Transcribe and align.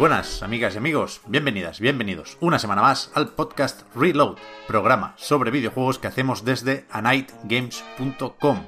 buenas, 0.00 0.42
amigas 0.42 0.74
y 0.74 0.78
amigos. 0.78 1.20
Bienvenidas, 1.26 1.78
bienvenidos 1.78 2.38
una 2.40 2.58
semana 2.58 2.80
más 2.80 3.12
al 3.14 3.34
podcast 3.34 3.82
Reload, 3.94 4.38
programa 4.66 5.12
sobre 5.18 5.50
videojuegos 5.50 5.98
que 5.98 6.06
hacemos 6.06 6.42
desde 6.42 6.86
anightgames.com. 6.90 8.66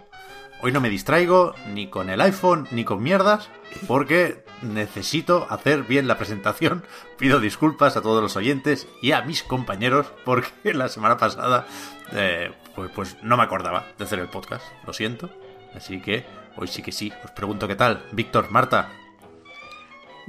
Hoy 0.61 0.73
no 0.73 0.83
me 0.83 0.91
distraigo 0.91 1.55
ni 1.69 1.87
con 1.87 2.11
el 2.11 2.21
iPhone 2.21 2.69
ni 2.71 2.85
con 2.85 3.03
mierdas, 3.03 3.49
porque 3.89 4.45
necesito 4.61 5.47
hacer 5.49 5.85
bien 5.85 6.07
la 6.07 6.19
presentación. 6.19 6.85
Pido 7.19 7.41
disculpas 7.41 7.97
a 7.97 8.03
todos 8.03 8.23
los 8.23 8.37
oyentes 8.37 8.87
y 9.01 9.13
a 9.13 9.23
mis 9.23 9.43
compañeros, 9.43 10.13
porque 10.27 10.75
la 10.75 10.91
semana 10.91 11.17
pasada 11.17 11.67
eh, 12.13 12.53
pues, 12.75 12.91
pues 12.95 13.17
no 13.23 13.39
me 13.39 13.45
acordaba 13.45 13.87
de 13.97 14.05
hacer 14.05 14.19
el 14.19 14.29
podcast. 14.29 14.67
Lo 14.87 14.93
siento. 14.93 15.31
Así 15.75 15.99
que 16.03 16.27
hoy 16.57 16.69
sí 16.69 16.83
que 16.83 16.93
sí. 16.93 17.11
Os 17.25 17.31
pregunto 17.31 17.67
qué 17.67 17.75
tal. 17.75 18.05
Víctor, 18.13 18.51
Marta, 18.51 18.91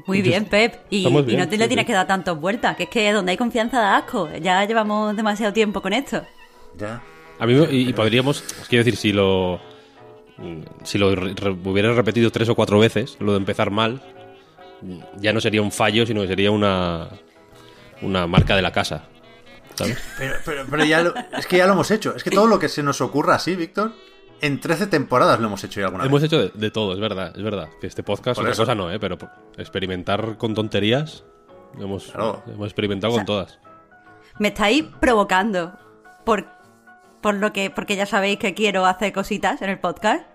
muy 0.05 0.21
bien, 0.21 0.45
Pep. 0.45 0.81
Y, 0.89 1.09
no 1.09 1.23
te 1.47 1.57
le 1.57 1.67
tienes 1.67 1.85
que 1.85 1.93
dar 1.93 2.07
tantas 2.07 2.39
vueltas, 2.39 2.75
que 2.75 2.83
es 2.83 2.89
que 2.89 3.11
donde 3.11 3.31
hay 3.31 3.37
confianza 3.37 3.79
da 3.79 3.97
asco. 3.97 4.29
Ya 4.41 4.65
llevamos 4.65 5.15
demasiado 5.15 5.53
tiempo 5.53 5.81
con 5.81 5.93
esto. 5.93 6.23
Ya. 6.77 7.01
A 7.39 7.45
mí, 7.45 7.53
y, 7.69 7.93
podríamos, 7.93 8.43
quiero 8.69 8.83
decir, 8.83 8.97
si 8.97 9.13
lo. 9.13 9.59
Si 10.83 10.97
lo 10.97 11.09
hubiera 11.09 11.93
repetido 11.93 12.31
tres 12.31 12.49
o 12.49 12.55
cuatro 12.55 12.79
veces, 12.79 13.17
lo 13.19 13.33
de 13.33 13.37
empezar 13.37 13.69
mal, 13.69 14.01
ya 15.17 15.31
no 15.31 15.39
sería 15.39 15.61
un 15.61 15.71
fallo, 15.71 16.05
sino 16.05 16.21
que 16.21 16.27
sería 16.27 16.51
una. 16.51 17.09
Una 18.01 18.27
marca 18.27 18.55
de 18.55 18.61
la 18.61 18.71
casa. 18.71 19.07
¿Sabes? 19.75 19.97
Pero, 20.17 20.35
pero, 20.43 20.65
pero 20.69 20.83
ya 20.83 21.13
es 21.37 21.47
que 21.47 21.57
ya 21.57 21.65
lo 21.65 21.73
hemos 21.73 21.89
hecho. 21.89 22.15
Es 22.15 22.23
que 22.23 22.31
todo 22.31 22.47
lo 22.47 22.59
que 22.59 22.67
se 22.67 22.83
nos 22.83 22.99
ocurra 22.99 23.35
así, 23.35 23.55
Víctor, 23.55 23.93
en 24.41 24.59
13 24.59 24.87
temporadas 24.87 25.39
lo 25.39 25.47
hemos 25.47 25.63
hecho 25.63 25.79
ya 25.79 25.87
alguna 25.87 26.05
hemos 26.05 26.21
vez. 26.21 26.31
Hemos 26.31 26.49
hecho 26.49 26.57
de, 26.57 26.71
todo, 26.71 26.93
es 26.93 26.99
verdad, 26.99 27.33
es 27.35 27.43
verdad. 27.43 27.69
Que 27.79 27.87
este 27.87 28.03
podcast, 28.03 28.39
otra 28.39 28.53
cosa 28.53 28.75
no, 28.75 28.91
¿eh? 28.91 28.99
Pero 28.99 29.17
experimentar 29.57 30.37
con 30.37 30.53
tonterías, 30.53 31.23
hemos, 31.79 32.13
hemos 32.47 32.67
experimentado 32.67 33.13
con 33.13 33.25
todas. 33.25 33.59
Me 34.39 34.49
estáis 34.49 34.83
provocando 34.99 35.73
por, 36.25 36.47
por 37.21 37.35
lo 37.35 37.53
que, 37.53 37.69
porque 37.69 37.95
ya 37.95 38.05
sabéis 38.05 38.39
que 38.39 38.53
quiero 38.53 38.85
hacer 38.85 39.13
cositas 39.13 39.61
en 39.61 39.69
el 39.69 39.79
podcast. 39.79 40.25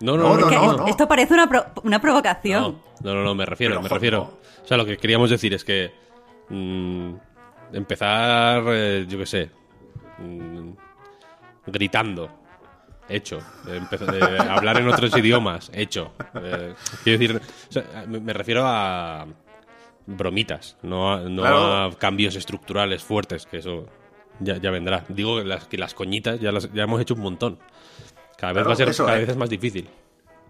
No, 0.00 0.16
no, 0.16 0.36
no, 0.36 0.76
no, 0.76 0.86
Esto 0.86 1.06
parece 1.06 1.34
una, 1.34 1.48
una 1.84 2.00
provocación. 2.00 2.82
No, 3.02 3.14
no, 3.14 3.22
no, 3.22 3.34
me 3.34 3.46
refiero, 3.46 3.80
me 3.80 3.88
refiero. 3.88 4.38
O 4.64 4.66
sea, 4.66 4.76
lo 4.76 4.84
que 4.84 4.96
queríamos 4.96 5.30
decir 5.30 5.54
es 5.54 5.64
que 5.64 5.92
mm, 6.48 7.14
empezar, 7.72 8.64
eh, 8.68 9.06
yo 9.08 9.18
qué 9.18 9.26
sé, 9.26 9.50
mm, 10.18 10.70
gritando 11.66 12.41
hecho. 13.08 13.38
Hablar 14.48 14.78
en 14.78 14.88
otros 14.88 15.16
idiomas, 15.16 15.70
hecho. 15.74 16.12
Eh, 16.34 16.74
quiero 17.04 17.18
decir, 17.18 17.40
me, 18.08 18.32
refiero 18.32 18.62
a 18.66 19.26
bromitas, 20.06 20.76
no, 20.82 21.12
a, 21.12 21.20
no 21.20 21.44
a 21.44 21.96
cambios 21.98 22.36
estructurales 22.36 23.02
fuertes, 23.02 23.46
que 23.46 23.58
eso 23.58 23.86
ya, 24.40 24.70
vendrá. 24.70 25.04
Digo 25.08 25.38
que 25.38 25.44
las, 25.44 25.66
que 25.66 25.78
las 25.78 25.94
coñitas 25.94 26.40
ya, 26.40 26.52
las, 26.52 26.72
ya 26.72 26.84
hemos 26.84 27.00
hecho 27.00 27.14
un 27.14 27.20
montón. 27.20 27.58
Cada 28.36 28.52
vez 28.52 28.66
va 28.66 28.72
a 28.72 28.76
ser, 28.76 28.94
cada 28.94 29.18
vez 29.18 29.28
eh. 29.28 29.32
es 29.32 29.36
más 29.36 29.50
difícil. 29.50 29.88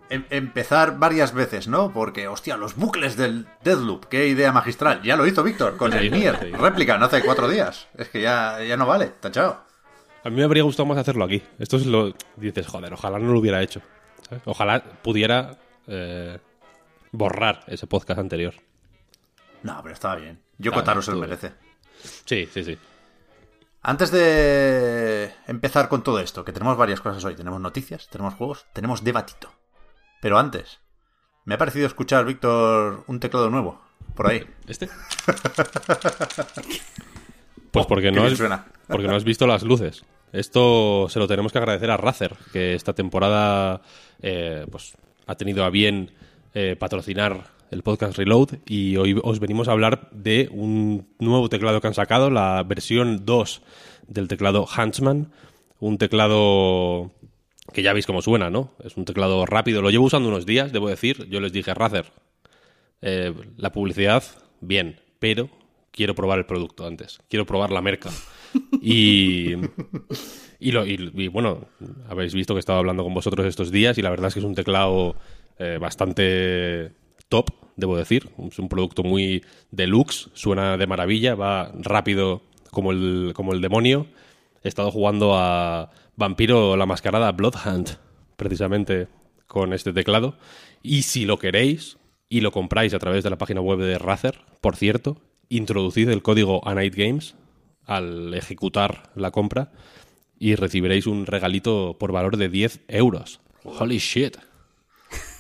Em, 0.09 0.25
empezar 0.31 0.99
varias 0.99 1.33
veces, 1.33 1.69
¿no? 1.69 1.93
Porque, 1.93 2.29
hostia, 2.29 2.57
los 2.57 2.77
bucles 2.77 3.17
del 3.17 3.47
Deadloop, 3.65 4.07
qué 4.07 4.29
idea 4.29 4.53
magistral. 4.53 5.03
Ya 5.03 5.17
lo 5.17 5.27
hizo 5.27 5.43
Víctor 5.43 5.77
con 5.77 5.93
el 5.93 6.11
Nier. 6.11 6.53
Réplica, 6.59 6.99
no 6.99 7.07
hace 7.07 7.23
cuatro 7.23 7.49
días. 7.49 7.89
Es 7.97 8.09
que 8.09 8.21
ya, 8.21 8.63
ya 8.63 8.77
no 8.77 8.87
vale, 8.87 9.07
tachado. 9.21 9.65
A 10.25 10.31
mí 10.31 10.37
me 10.37 10.45
habría 10.45 10.63
gustado 10.63 10.87
más 10.87 10.99
hacerlo 10.99 11.25
aquí. 11.25 11.43
Esto 11.59 11.77
es 11.77 11.87
lo. 11.87 12.15
Dices, 12.37 12.67
joder, 12.67 12.93
ojalá 12.93 13.19
no 13.19 13.33
lo 13.33 13.41
hubiera 13.41 13.63
hecho. 13.63 13.81
Ojalá 14.45 14.83
pudiera 15.03 15.59
eh, 15.87 16.39
borrar 17.11 17.65
ese 17.67 17.87
podcast 17.87 18.21
anterior. 18.21 18.55
No, 19.63 19.81
pero 19.83 19.95
estaba 19.95 20.17
bien. 20.17 20.41
Yo 20.59 20.73
contaros 20.73 21.05
se 21.05 21.13
lo 21.13 21.19
merece. 21.19 21.53
Sí, 22.25 22.49
sí, 22.53 22.65
sí. 22.65 22.79
Antes 23.83 24.13
de 24.13 25.33
empezar 25.49 25.89
con 25.89 26.05
todo 26.05 26.21
esto, 26.21 26.45
que 26.45 26.53
tenemos 26.53 26.77
varias 26.77 27.01
cosas 27.01 27.25
hoy, 27.25 27.35
tenemos 27.35 27.61
noticias, 27.61 28.09
tenemos 28.09 28.35
juegos, 28.35 28.67
tenemos 28.73 29.03
debatito. 29.03 29.53
Pero 30.21 30.39
antes, 30.39 30.79
me 31.45 31.57
ha 31.57 31.59
parecido 31.59 31.89
escuchar, 31.89 32.25
Víctor, 32.25 33.03
un 33.09 33.19
teclado 33.19 33.51
nuevo, 33.51 33.83
por 34.15 34.29
ahí. 34.29 34.47
¿Este? 34.69 34.89
pues 37.73 37.87
porque 37.87 38.13
no, 38.13 38.25
es, 38.25 38.41
porque 38.87 39.09
no 39.09 39.17
has 39.17 39.25
visto 39.25 39.49
las 39.49 39.65
luces. 39.65 40.05
Esto 40.33 41.09
se 41.11 41.19
lo 41.19 41.29
tenemos 41.29 41.53
que 41.53 41.59
agradecer 41.59 41.91
a 41.91 41.99
Razer, 41.99 42.35
que 42.53 42.75
esta 42.75 42.95
temporada 42.95 43.83
eh, 44.23 44.67
pues, 44.71 44.95
ha 45.27 45.35
tenido 45.37 45.65
a 45.65 45.71
bien 45.71 46.11
eh, 46.55 46.75
patrocinar 46.79 47.51
el 47.71 47.83
podcast 47.83 48.17
Reload 48.17 48.59
y 48.67 48.97
hoy 48.97 49.19
os 49.23 49.41
venimos 49.41 49.69
a 49.69 49.73
hablar 49.73 50.09
de 50.11 50.49
un 50.53 51.07
nuevo 51.19 51.49
teclado 51.49 51.81
que 51.81 51.87
han 51.87 51.95
sacado, 51.95 52.31
la 52.31 52.63
versión 52.63 53.25
2 53.25 53.63
del 54.09 54.29
teclado 54.29 54.67
Huntsman, 54.67 55.33
un 55.81 55.99
teclado 55.99 57.11
que 57.73 57.83
ya 57.83 57.93
veis 57.93 58.07
cómo 58.07 58.23
suena, 58.23 58.51
¿no? 58.51 58.73
Es 58.85 58.97
un 58.97 59.05
teclado 59.05 59.45
rápido, 59.47 59.83
lo 59.83 59.91
llevo 59.91 60.07
usando 60.07 60.29
unos 60.29 60.47
días, 60.47 60.73
debo 60.73 60.89
decir, 60.89 61.27
yo 61.29 61.41
les 61.41 61.53
dije, 61.53 61.73
Razer, 61.75 62.07
eh, 63.01 63.35
la 63.57 63.73
publicidad, 63.73 64.23
bien, 64.61 65.01
pero 65.19 65.49
quiero 65.91 66.15
probar 66.15 66.39
el 66.39 66.47
producto 66.47 66.87
antes, 66.87 67.21
quiero 67.29 67.47
probar 67.47 67.71
la 67.71 67.81
merca. 67.81 68.11
Y, 68.81 69.55
y, 70.59 70.73
lo, 70.73 70.85
y, 70.87 71.29
bueno, 71.29 71.67
habéis 72.09 72.35
visto 72.35 72.55
que 72.55 72.59
he 72.59 72.61
estado 72.61 72.79
hablando 72.79 73.05
con 73.05 73.15
vosotros 73.15 73.47
estos 73.47 73.71
días 73.71 73.97
y 73.99 74.03
la 74.03 74.11
verdad 74.11 74.29
es 74.29 74.35
que 74.35 74.41
es 74.41 74.47
un 74.47 74.55
teclado 74.55 75.17
eh, 75.59 75.79
bastante 75.81 76.93
top, 77.29 77.51
debo 77.77 77.97
decir. 77.97 78.31
Es 78.51 78.59
un 78.59 78.69
producto 78.69 79.03
muy 79.03 79.45
deluxe, 79.71 80.31
suena 80.35 80.77
de 80.77 80.87
maravilla, 80.87 81.35
va 81.35 81.73
rápido 81.79 82.43
como 82.71 82.93
el, 82.93 83.33
como 83.35 83.53
el 83.53 83.61
demonio. 83.61 84.07
He 84.63 84.69
estado 84.69 84.91
jugando 84.91 85.37
a 85.37 85.91
Vampiro 86.17 86.77
la 86.77 86.87
Mascarada 86.87 87.33
Bloodhunt, 87.33 87.91
precisamente 88.37 89.09
con 89.47 89.73
este 89.73 89.93
teclado. 89.93 90.37
Y 90.83 91.03
si 91.03 91.25
lo 91.25 91.39
queréis 91.39 91.99
y 92.29 92.41
lo 92.41 92.51
compráis 92.51 92.95
a 92.95 92.99
través 92.99 93.25
de 93.25 93.31
la 93.31 93.39
página 93.39 93.61
web 93.61 93.79
de 93.79 93.99
Razer, 93.99 94.41
por 94.61 94.77
cierto, 94.77 95.19
introducid 95.49 96.09
el 96.09 96.23
código 96.23 96.67
ANIGHTGAMES 96.67 97.37
al 97.87 98.35
ejecutar 98.35 99.11
la 99.15 99.31
compra 99.31 99.73
y 100.39 100.57
recibiréis 100.57 101.07
un 101.07 101.27
regalito 101.27 101.97
por 101.99 102.13
valor 102.13 102.37
de 102.37 102.49
10 102.49 102.81
euros. 102.89 103.41
Holy 103.65 103.99
shit. 103.99 104.37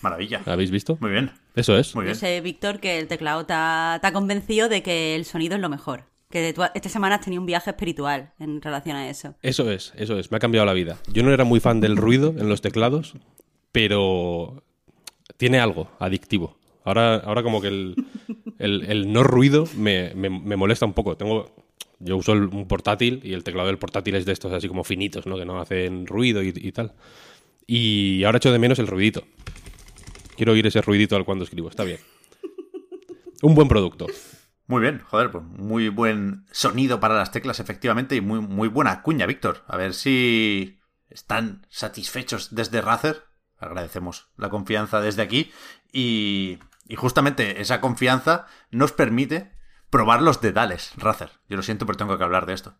Maravilla. 0.03 0.42
¿Habéis 0.47 0.70
visto? 0.70 0.97
Muy 1.00 1.10
bien. 1.10 1.32
Eso 1.54 1.76
es. 1.76 1.94
Muy 1.94 2.04
bien. 2.04 2.14
Yo 2.14 2.20
sé, 2.20 2.41
Víctor, 2.41 2.81
que 2.81 2.98
el 2.98 3.08
teclado 3.08 3.44
te 3.47 3.52
ha, 3.54 4.10
convencido 4.12 4.69
de 4.69 4.82
que 4.82 5.16
el 5.16 5.25
sonido 5.25 5.56
es 5.56 5.60
lo 5.60 5.69
mejor. 5.69 6.04
Que 6.31 6.54
esta 6.75 6.88
semana 6.88 7.16
has 7.16 7.20
tenido 7.20 7.42
un 7.42 7.47
viaje 7.47 7.70
espiritual 7.70 8.32
en 8.38 8.62
relación 8.62 8.97
a 8.97 9.10
eso. 9.10 9.34
Eso 9.42 9.70
es, 9.70 9.92
eso 9.97 10.19
es. 10.19 10.31
Me 10.31 10.38
ha 10.38 10.41
cambiado 10.41 10.64
la 10.66 10.72
vida. 10.72 10.97
Yo 11.12 11.22
no 11.22 11.32
era 11.32 11.44
muy 11.44 11.60
fan 11.60 11.81
del 11.81 11.97
ruido 11.97 12.34
en 12.38 12.48
los 12.48 12.62
teclados, 12.62 13.14
pero 13.70 14.62
tiene 15.36 15.60
algo 15.60 15.91
adictivo. 15.98 16.58
Ahora, 16.84 17.16
ahora 17.16 17.42
como 17.42 17.60
que 17.60 17.69
el, 17.69 19.12
no 19.12 19.22
ruido 19.22 19.66
me, 19.76 20.14
me, 20.14 20.56
molesta 20.56 20.86
un 20.86 20.94
poco. 20.94 21.16
Tengo, 21.16 21.54
yo 22.04 22.16
uso 22.16 22.32
un 22.32 22.66
portátil 22.66 23.20
y 23.22 23.32
el 23.32 23.44
teclado 23.44 23.68
del 23.68 23.78
portátil 23.78 24.16
es 24.16 24.24
de 24.24 24.32
estos 24.32 24.52
así 24.52 24.68
como 24.68 24.84
finitos, 24.84 25.26
¿no? 25.26 25.36
Que 25.36 25.44
no 25.44 25.60
hacen 25.60 26.06
ruido 26.06 26.42
y, 26.42 26.72
tal. 26.72 26.94
Y 27.66 28.24
ahora 28.24 28.38
echo 28.38 28.52
de 28.52 28.58
menos 28.58 28.78
el 28.78 28.88
ruidito. 28.88 29.24
Quiero 30.36 30.52
oír 30.52 30.66
ese 30.66 30.82
ruidito 30.82 31.16
al 31.16 31.24
cuando 31.24 31.44
escribo. 31.44 31.68
Está 31.68 31.84
bien. 31.84 32.00
Un 33.42 33.54
buen 33.54 33.68
producto. 33.68 34.06
Muy 34.66 34.80
bien, 34.80 35.00
joder, 35.00 35.30
pues 35.30 35.44
muy 35.44 35.88
buen 35.88 36.46
sonido 36.50 36.98
para 36.98 37.14
las 37.14 37.30
teclas, 37.30 37.60
efectivamente, 37.60 38.16
y 38.16 38.20
muy, 38.20 38.40
muy 38.40 38.69
buena 38.69 39.02
cuña, 39.02 39.26
Víctor. 39.26 39.64
A 39.66 39.76
ver 39.76 39.93
si 39.94 40.81
están 41.08 41.66
satisfechos 41.69 42.54
desde 42.54 42.81
Razer. 42.81 43.22
Agradecemos 43.58 44.28
la 44.37 44.50
confianza 44.50 45.00
desde 45.00 45.22
aquí. 45.22 45.52
Y, 45.93 46.58
y 46.88 46.96
justamente 46.96 47.60
esa 47.60 47.81
confianza 47.81 48.46
nos 48.70 48.93
permite 48.93 49.52
probar 49.92 50.22
los 50.22 50.40
dedales, 50.40 50.90
Razer. 50.96 51.30
Yo 51.50 51.56
lo 51.56 51.62
siento, 51.62 51.84
pero 51.84 51.98
tengo 51.98 52.16
que 52.16 52.24
hablar 52.24 52.46
de 52.46 52.54
esto. 52.54 52.74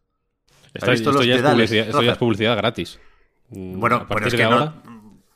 Esto, 0.73 0.87
ya, 0.87 0.95
es 0.95 1.03
publicidad, 1.03 1.61
esto 1.61 2.03
ya 2.03 2.13
es 2.13 2.19
publicidad 2.19 2.57
gratis. 2.57 2.99
Mm, 3.51 3.79
bueno, 3.79 4.07
pero 4.09 4.27
es 4.27 4.35
que 4.35 4.45
no. 4.45 4.73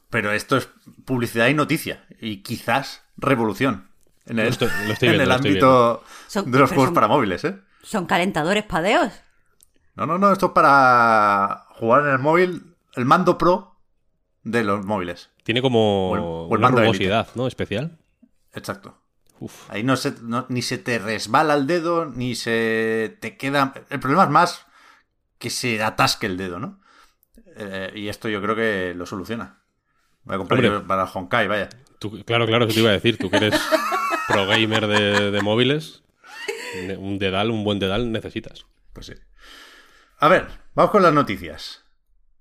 Pero 0.09 0.33
esto 0.33 0.57
es 0.57 0.71
publicidad 1.05 1.49
y 1.49 1.55
noticia. 1.55 2.07
Y 2.19 2.39
quizás 2.39 3.05
revolución. 3.19 3.89
En 4.25 4.39
el, 4.39 4.57
en 5.03 5.21
el 5.21 5.31
ámbito 5.31 6.03
de 6.35 6.59
los 6.59 6.73
juegos 6.73 6.93
para 6.93 7.09
móviles, 7.09 7.45
¿eh? 7.45 7.59
¿Son 7.83 8.07
calentadores 8.07 8.65
padeos? 8.65 9.13
No, 9.95 10.07
no, 10.07 10.19
no. 10.19 10.33
Esto 10.33 10.47
es 10.47 10.53
para 10.53 11.67
jugar 11.75 12.07
en 12.07 12.13
el 12.13 12.19
móvil. 12.19 12.75
El 12.95 13.05
mando 13.05 13.37
pro 13.37 13.77
de 14.43 14.65
los 14.65 14.85
móviles. 14.85 15.31
Tiene 15.45 15.61
como 15.61 16.47
una 16.49 16.71
rugosidad, 16.71 17.29
¿no? 17.35 17.47
Especial. 17.47 17.99
Exacto. 18.55 18.99
Ahí 19.69 19.83
no, 19.83 19.97
se, 19.97 20.15
ni 20.49 20.63
se 20.63 20.79
te 20.79 20.99
resbala 20.99 21.55
el 21.55 21.67
dedo, 21.67 22.07
ni 22.07 22.35
se 22.35 23.17
te 23.21 23.37
queda... 23.37 23.75
El 23.91 24.01
problema 24.01 24.25
es 24.25 24.31
más 24.31 24.67
que 25.39 25.51
se 25.51 25.83
atasque 25.83 26.27
el 26.27 26.37
dedo, 26.37 26.59
¿no? 26.59 26.81
Eh, 27.57 27.93
y 27.95 28.09
esto 28.09 28.29
yo 28.29 28.41
creo 28.43 28.55
que 28.55 28.95
lo 28.95 29.07
soluciona. 29.07 29.61
Voy 30.25 30.35
a 30.35 30.39
comprar 30.39 30.87
para 30.87 31.05
Honkai, 31.05 31.47
vaya. 31.49 31.69
claro, 32.25 32.47
claro, 32.47 32.65
eso 32.65 32.75
te 32.75 32.81
iba 32.81 32.91
a 32.91 32.95
decir. 32.95 33.17
Tú 33.17 33.31
que 33.31 33.37
eres, 33.37 33.55
pro 34.29 34.47
gamer 34.47 34.87
de, 34.87 35.41
móviles, 35.43 36.03
un 36.99 37.19
dedal, 37.19 37.51
un 37.51 37.65
buen 37.65 37.79
dedal 37.79 38.11
necesitas. 38.11 38.67
Pues 38.93 39.07
sí. 39.07 39.15
A 40.19 40.29
ver, 40.29 40.49
vamos 40.75 40.91
con 40.91 41.03
las 41.03 41.15
noticias. 41.15 41.85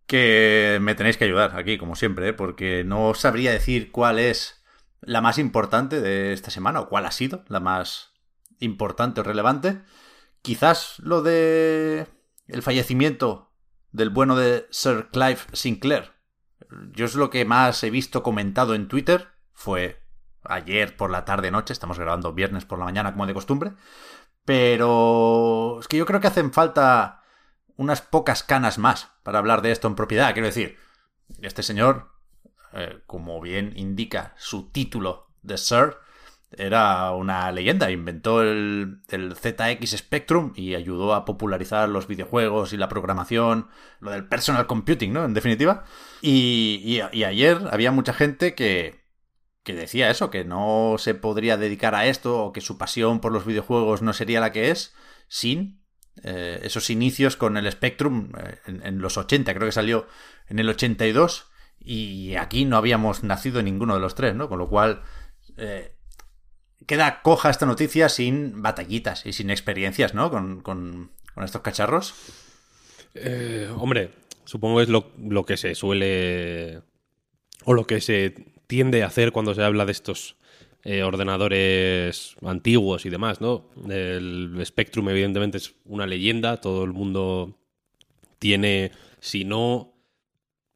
Que 0.08 0.78
me 0.82 0.96
tenéis 0.96 1.18
que 1.18 1.26
ayudar 1.26 1.58
aquí, 1.58 1.78
como 1.78 1.96
siempre, 1.96 2.30
¿eh? 2.30 2.34
porque 2.34 2.84
no 2.84 3.14
sabría 3.14 3.52
decir 3.52 3.92
cuál 3.92 4.20
es 4.20 4.55
la 5.06 5.22
más 5.22 5.38
importante 5.38 6.02
de 6.02 6.34
esta 6.34 6.52
semana 6.52 6.82
o 6.82 6.90
cuál 6.90 7.06
ha 7.06 7.12
sido 7.12 7.46
la 7.48 7.60
más 7.60 8.12
importante 8.60 9.22
o 9.22 9.24
relevante. 9.24 9.82
Quizás 10.42 11.00
lo 11.00 11.22
de 11.22 12.08
el 12.48 12.62
fallecimiento 12.62 13.52
del 13.92 14.10
bueno 14.10 14.36
de 14.36 14.68
Sir 14.70 15.10
Clive 15.12 15.40
Sinclair. 15.54 16.12
Yo 16.92 17.06
es 17.06 17.16
lo 17.16 17.30
que 17.30 17.46
más 17.46 17.84
he 17.84 17.90
visto 17.90 18.24
comentado 18.24 18.76
en 18.76 18.88
Twitter. 18.88 19.30
Fue 19.54 20.04
ayer 20.44 20.96
por 20.98 21.10
la 21.10 21.26
tarde 21.26 21.52
noche, 21.52 21.74
estamos 21.74 21.98
grabando 21.98 22.34
viernes 22.34 22.66
por 22.66 22.80
la 22.80 22.86
mañana 22.86 23.14
como 23.14 23.26
de 23.26 23.34
costumbre. 23.34 23.74
Pero 24.44 25.80
es 25.80 25.88
que 25.88 25.98
yo 25.98 26.06
creo 26.06 26.20
que 26.20 26.28
hacen 26.28 26.54
falta 26.54 27.24
unas 27.78 28.02
pocas 28.02 28.44
canas 28.44 28.78
más 28.78 29.12
para 29.24 29.40
hablar 29.40 29.62
de 29.62 29.72
esto 29.72 29.88
en 29.88 29.96
propiedad. 29.96 30.34
Quiero 30.34 30.48
decir, 30.48 30.78
este 31.42 31.64
señor, 31.64 32.12
eh, 32.76 33.00
como 33.08 33.42
bien 33.42 33.74
indica 33.76 34.34
su 34.38 34.70
título 34.70 35.28
de 35.42 35.58
Sir, 35.58 35.98
era 36.58 37.12
una 37.12 37.52
leyenda. 37.52 37.92
Inventó 37.92 38.42
el, 38.42 39.02
ZX 39.08 39.98
Spectrum 39.98 40.54
y 40.56 40.76
ayudó 40.76 41.14
a 41.14 41.26
popularizar 41.26 41.90
los 41.90 42.08
videojuegos 42.08 42.74
y 42.74 42.78
la 42.78 42.90
programación, 42.90 43.68
lo 44.00 44.12
del 44.12 44.28
personal 44.28 44.68
computing, 44.68 45.14
¿no? 45.14 45.26
En 45.26 45.34
definitiva. 45.34 45.86
Y, 46.22 47.00
ayer 47.02 47.60
había 47.72 47.92
mucha 47.92 48.14
gente 48.14 48.56
que, 48.56 49.04
que 49.64 49.74
decía 49.74 50.10
eso, 50.10 50.30
que 50.30 50.46
no 50.46 50.96
se 50.98 51.16
podría 51.16 51.58
dedicar 51.58 51.96
a 51.96 52.06
esto 52.06 52.44
o 52.44 52.54
que 52.54 52.62
su 52.62 52.78
pasión 52.78 53.20
por 53.20 53.32
los 53.32 53.46
videojuegos 53.46 54.02
no 54.02 54.14
sería 54.14 54.40
la 54.40 54.52
que 54.52 54.72
es 54.72 54.94
sin 55.28 55.84
eh, 56.24 56.60
esos 56.64 56.90
inicios 56.90 57.36
con 57.36 57.58
el 57.58 57.70
Spectrum 57.70 58.32
eh, 58.38 58.60
en, 58.66 59.00
los 59.00 59.18
80, 59.18 59.54
creo 59.54 59.68
que 59.68 59.74
salió 59.74 60.08
en 60.48 60.60
el 60.60 60.70
82 60.70 61.52
y 61.86 62.36
aquí 62.36 62.66
no 62.66 62.78
habíamos 62.78 63.24
nacido 63.24 63.62
ninguno 63.62 63.94
de 63.94 64.00
los 64.00 64.16
tres, 64.16 64.36
¿no? 64.36 64.50
Con 64.50 64.58
lo 64.58 64.68
cual 64.68 65.04
eh, 65.58 65.96
queda 66.88 67.22
coja 67.22 67.50
esta 67.50 67.66
noticia 67.66 68.10
sin 68.10 68.62
batallitas 68.62 69.26
y 69.26 69.34
sin 69.34 69.50
experiencias, 69.50 70.14
¿no? 70.14 70.32
Con, 70.32 71.12
estos 71.44 71.62
cacharros. 71.62 72.14
Eh, 73.14 73.70
hombre, 73.78 74.12
supongo 74.46 74.82
es 74.82 74.90
lo, 74.90 75.46
que 75.46 75.58
se 75.58 75.76
suele. 75.76 76.82
o 77.66 77.74
lo 77.74 77.86
que 77.86 78.02
se 78.02 78.34
tiende 78.68 79.04
a 79.04 79.08
hacer 79.08 79.32
cuando 79.32 79.54
se 79.54 79.62
habla 79.62 79.86
de 79.86 79.92
estos 79.92 80.38
eh, 80.84 81.04
ordenadores 81.04 82.36
antiguos 82.42 83.06
y 83.06 83.10
demás, 83.10 83.42
¿no? 83.42 83.70
El 83.90 84.60
Spectrum, 84.66 85.10
evidentemente, 85.10 85.58
es 85.58 85.76
una 85.86 86.08
leyenda. 86.08 86.62
Todo 86.62 86.84
el 86.84 86.94
mundo 86.94 87.58
tiene, 88.40 88.92
si 89.20 89.44
no 89.44 89.95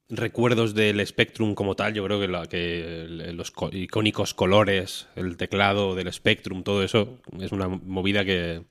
recuerdos 0.09 0.73
del 0.73 1.06
Spectrum 1.06 1.56
como 1.56 1.75
tal. 1.75 1.94
Yo 1.94 2.03
creo 2.03 2.19
que, 2.19 2.27
la, 2.27 2.47
que 2.47 3.06
los 3.33 3.53
icónicos 3.71 4.33
colores, 4.33 5.07
el 5.15 5.38
teclado 5.38 5.95
del 5.95 6.11
Spectrum, 6.11 6.63
todo 6.63 6.83
eso 6.83 7.19
es 7.39 7.51
una 7.51 7.67
movida 7.67 8.25
que, 8.25 8.63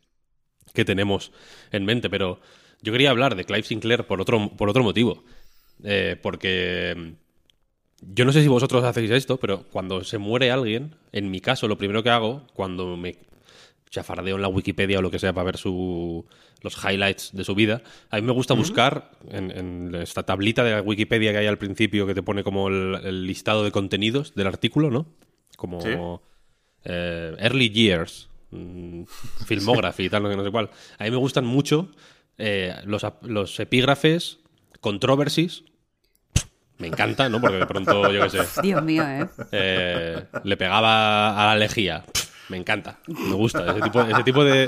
que 0.75 0.85
tenemos 0.85 1.33
en 1.71 1.85
mente. 1.85 2.11
Pero 2.11 2.41
yo 2.83 2.93
quería 2.93 3.11
hablar 3.11 3.37
de 3.37 3.45
Clive 3.45 3.63
Sinclair 3.63 4.05
por 4.05 4.21
otro, 4.21 4.51
por 4.57 4.69
otro 4.69 4.83
motivo. 4.83 5.25
Eh, 5.85 6.17
porque 6.21 6.95
mm, 6.97 8.15
yo 8.15 8.25
no 8.25 8.33
sé 8.33 8.43
si 8.43 8.49
vosotros 8.49 8.85
hacéis 8.85 9.11
esto, 9.11 9.39
pero 9.39 9.65
cuando 9.71 10.05
se 10.05 10.19
muere 10.19 10.51
alguien, 10.51 10.97
en 11.13 11.31
mi 11.31 11.41
caso, 11.41 11.69
lo 11.69 11.79
primero 11.79 12.03
que 12.03 12.11
hago, 12.11 12.47
cuando 12.55 12.97
me 12.97 13.17
chafardeo 13.91 14.37
en 14.37 14.43
la 14.43 14.49
Wikipedia 14.49 14.99
o 14.99 15.03
lo 15.03 15.11
que 15.11 15.19
sea 15.19 15.33
para 15.33 15.45
ver 15.45 15.57
su, 15.57 16.27
los 16.63 16.77
highlights 16.85 17.31
de 17.33 17.45
su 17.45 17.55
vida. 17.55 17.83
A 18.11 18.17
mí 18.17 18.23
me 18.23 18.33
gusta 18.33 18.55
buscar 18.55 19.11
en, 19.31 19.95
esta 19.95 20.25
tablita 20.25 20.65
de 20.65 20.73
la 20.73 20.83
Wikipedia 20.83 21.33
que 21.33 21.39
hay 21.39 21.47
al 21.47 21.59
principio 21.59 22.07
que 22.07 22.15
te 22.15 22.23
pone 22.23 22.43
como 22.43 22.69
el, 22.69 23.27
listado 23.27 23.65
de 23.65 23.73
contenidos 23.73 24.35
del 24.35 24.47
artículo, 24.47 24.91
¿no? 24.91 25.07
Como 25.57 26.23
eh, 26.85 27.35
Early 27.39 27.71
Years, 27.71 28.29
mm, 28.51 29.03
Filmography 29.47 30.05
y 30.05 30.09
tal, 30.11 30.23
no 30.23 30.45
sé 30.45 30.51
cuál. 30.51 30.71
A 30.99 31.05
mí 31.05 31.11
me 31.11 31.17
gustan 31.17 31.47
mucho 31.47 31.91
eh, 32.37 32.75
los, 32.85 33.07
los 33.23 33.59
epígrafes, 33.61 34.39
controversies, 34.81 35.65
me 36.79 36.87
encanta, 36.87 37.29
¿no? 37.29 37.41
Porque 37.41 37.57
de 37.57 37.67
pronto, 37.67 38.11
yo 38.13 38.23
qué 38.23 38.31
sé. 38.31 38.63
Dios 38.63 38.83
mío, 38.83 39.03
¿eh? 39.03 39.27
eh 39.51 40.25
le 40.45 40.57
pegaba 40.57 41.43
a 41.43 41.47
la 41.47 41.57
lejía. 41.57 42.05
Me 42.49 42.57
encanta, 42.57 42.99
me 43.07 43.35
gusta 43.35 43.71
ese 43.71 43.83
tipo, 43.83 44.01
ese 44.01 44.25
tipo 44.25 44.43
de... 44.43 44.67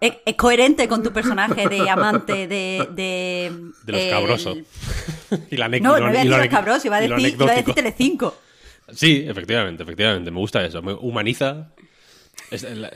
Es, 0.00 0.14
coherente 0.36 0.86
con 0.86 1.02
tu 1.02 1.12
personaje 1.12 1.68
de 1.68 1.90
amante 1.90 2.46
de... 2.46 2.88
De, 2.92 3.52
de 3.84 3.92
los 3.92 4.04
cabrosos. 4.04 4.58
y 5.50 5.56
la 5.56 5.68
no, 5.68 5.98
no 5.98 5.98
iba 5.98 6.08
a 6.08 6.12
decir 6.12 6.30
los 6.30 6.46
cabrosos, 6.46 6.84
iba 6.84 6.98
a 6.98 7.00
decir, 7.00 7.34
iba 7.34 7.50
a 7.50 7.56
decir 7.56 7.74
Telecinco. 7.74 8.36
Sí, 8.92 9.24
efectivamente, 9.26 9.82
efectivamente, 9.82 10.30
me 10.30 10.38
gusta 10.38 10.64
eso. 10.64 10.80
Me 10.80 10.92
humaniza. 10.92 11.72
en, 12.52 12.82
la, 12.82 12.92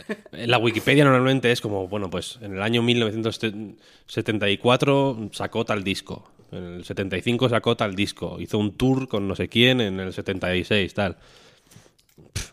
Wikipedia 0.58 1.02
normalmente 1.04 1.50
es 1.50 1.60
como, 1.60 1.88
bueno, 1.88 2.08
pues 2.10 2.38
en 2.42 2.54
el 2.54 2.62
año 2.62 2.80
1974 2.82 5.30
sacó 5.32 5.64
tal 5.64 5.82
disco. 5.82 6.30
En 6.52 6.74
el 6.74 6.84
75 6.84 7.48
sacó 7.48 7.76
tal 7.76 7.96
disco. 7.96 8.36
Hizo 8.38 8.58
un 8.58 8.76
tour 8.76 9.08
con 9.08 9.26
no 9.26 9.34
sé 9.34 9.48
quién 9.48 9.80
en 9.80 9.98
el 9.98 10.12
76, 10.12 10.94
tal 10.94 11.16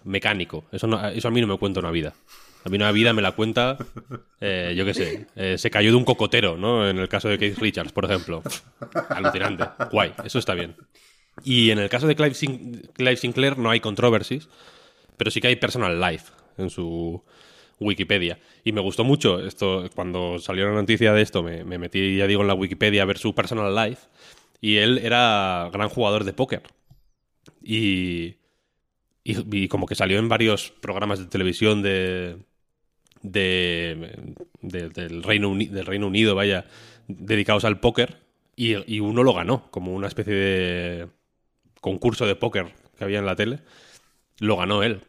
mecánico. 0.04 0.66
Eso, 0.72 0.88
eso 1.10 1.28
a 1.28 1.31
mí 1.31 1.42
no 1.42 1.48
me 1.48 1.58
cuenta 1.58 1.80
una 1.80 1.92
vida. 1.92 2.14
A 2.68 2.69
mí 2.69 2.75
una 2.75 2.92
vida 2.92 3.14
me 3.14 3.22
la 3.22 3.31
cuenta, 3.31 3.78
eh, 4.42 4.74
yo 4.75 4.84
qué 4.84 4.94
sé, 4.94 5.28
eh, 5.38 5.58
se 5.58 5.72
cayó 5.72 5.92
de 5.92 5.96
un 5.96 6.04
cocotero, 6.04 6.58
¿no? 6.58 6.90
En 6.90 6.98
el 6.98 7.08
caso 7.08 7.30
de 7.30 7.38
Keith 7.38 7.58
Richards, 7.60 7.94
por 7.94 8.04
ejemplo. 8.04 8.44
Alucinante. 9.10 9.64
Guay, 9.90 10.12
eso 10.25 10.40
está 10.40 10.54
bien. 10.54 10.75
Y 11.46 11.69
en 11.69 11.80
el 11.80 11.88
caso 11.88 12.08
de 12.08 12.16
Clive, 12.16 13.16
Sinclair 13.16 13.58
no 13.58 13.69
hay 13.69 13.80
controversies, 13.80 14.50
pero 15.16 15.31
sí 15.31 15.40
que 15.40 15.48
hay 15.48 15.56
personal 15.56 16.00
life 16.02 16.31
en 16.58 16.70
su 16.70 17.24
Wikipedia. 17.80 18.40
Y 18.63 18.74
me 18.74 18.81
gustó 18.81 19.04
mucho 19.04 19.40
esto, 19.40 19.86
cuando 19.96 20.40
salió 20.40 20.66
la 20.66 20.74
noticia 20.74 21.13
de 21.13 21.22
esto, 21.22 21.44
me, 21.44 21.63
me 21.63 21.78
metí, 21.78 22.18
ya 22.18 22.28
digo, 22.28 22.42
en 22.42 22.48
la 22.48 22.54
Wikipedia 22.54 23.04
a 23.04 23.06
ver 23.06 23.18
su 23.18 23.34
personal 23.34 23.74
life. 23.75 24.08
Y 24.60 24.77
él 24.77 24.98
era 24.98 25.70
gran 25.72 25.88
jugador 25.88 26.24
de 26.24 26.34
póker. 26.34 26.63
Y 27.62 28.37
y, 29.27 29.67
como 29.67 29.86
que 29.86 29.96
salió 29.96 30.19
en 30.19 30.29
varios 30.29 30.72
programas 30.72 31.19
de 31.19 31.25
televisión 31.25 31.81
de, 31.81 32.38
del, 33.22 35.24
Reino 35.24 35.53
del 35.53 35.86
Reino 35.86 36.07
Unido, 36.07 36.34
vaya, 36.34 36.65
dedicados 37.07 37.65
al 37.65 37.79
póker, 37.79 38.19
y, 38.55 39.00
uno 39.00 39.24
lo 39.24 39.34
ganó, 39.34 39.69
como 39.69 39.93
una 39.93 40.07
especie 40.07 40.34
de 40.34 41.07
concurso 41.81 42.25
de 42.25 42.36
póker 42.36 42.74
que 42.98 43.03
había 43.03 43.19
en 43.19 43.25
la 43.25 43.36
tele. 43.36 43.60
Lo 44.39 44.57
ganó 44.57 44.81
él. 44.81 45.03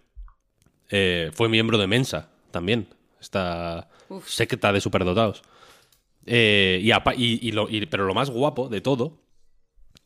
Eh, 0.90 1.30
fue 1.32 1.48
miembro 1.48 1.78
de 1.78 1.86
Mensa 1.86 2.28
también, 2.50 2.88
esta 3.20 3.88
secta 4.26 4.72
de 4.72 4.80
superdotados. 4.80 5.42
Eh, 6.26 6.80
y, 6.82 7.86
pero 7.86 8.04
lo 8.04 8.14
más 8.14 8.30
guapo 8.30 8.68
de 8.68 8.82
todo 8.82 9.18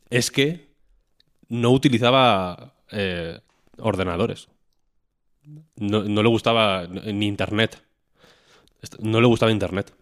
es 0.09 0.31
que 0.31 0.69
no 1.49 1.71
utilizaba 1.71 2.75
eh, 2.91 3.39
ordenadores. 3.77 4.49
No, 5.75 6.03
le 6.03 6.29
gustaba 6.29 6.87
ni 6.87 7.27
internet. 7.27 7.83
No 8.99 9.21
le 9.21 9.27
gustaba 9.27 9.51
internet. 9.51 9.93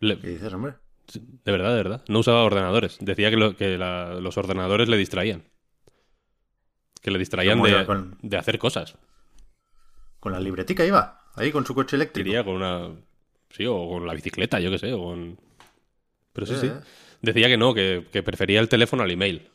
¿Qué 0.00 0.14
dices, 0.14 0.52
hombre? 0.52 0.74
De 1.12 1.52
verdad, 1.52 1.70
de 1.70 1.76
verdad. 1.76 2.04
No 2.08 2.20
usaba 2.20 2.44
ordenadores. 2.44 2.98
Decía 3.00 3.30
que, 3.30 3.54
que 3.56 3.76
los 3.78 4.38
ordenadores 4.38 4.88
le 4.88 4.96
distraían. 4.96 5.44
Que 7.02 7.10
le 7.10 7.18
distraían 7.18 7.60
de, 8.22 8.36
hacer 8.36 8.58
cosas. 8.58 8.96
¿Con 10.18 10.32
la 10.32 10.40
libretica 10.40 10.84
iba? 10.84 11.18
Ahí 11.34 11.50
con 11.50 11.64
su 11.66 11.74
coche 11.74 11.96
eléctrico. 11.96 12.28
Iría 12.28 12.44
con 12.44 12.56
una. 12.56 12.90
Sí, 13.50 13.66
o 13.66 13.88
con 13.88 14.06
la 14.06 14.14
bicicleta, 14.14 14.60
yo 14.60 14.70
qué 14.70 14.78
sé. 14.78 14.94
Pero 16.32 16.46
sí, 16.46 16.54
sí. 16.60 16.66
Eh. 16.66 16.80
Decía 17.22 17.48
que 17.48 17.56
no, 17.56 17.74
que 17.74 18.22
prefería 18.24 18.60
el 18.60 18.68
teléfono 18.68 19.02
al 19.02 19.10
email. 19.10 19.48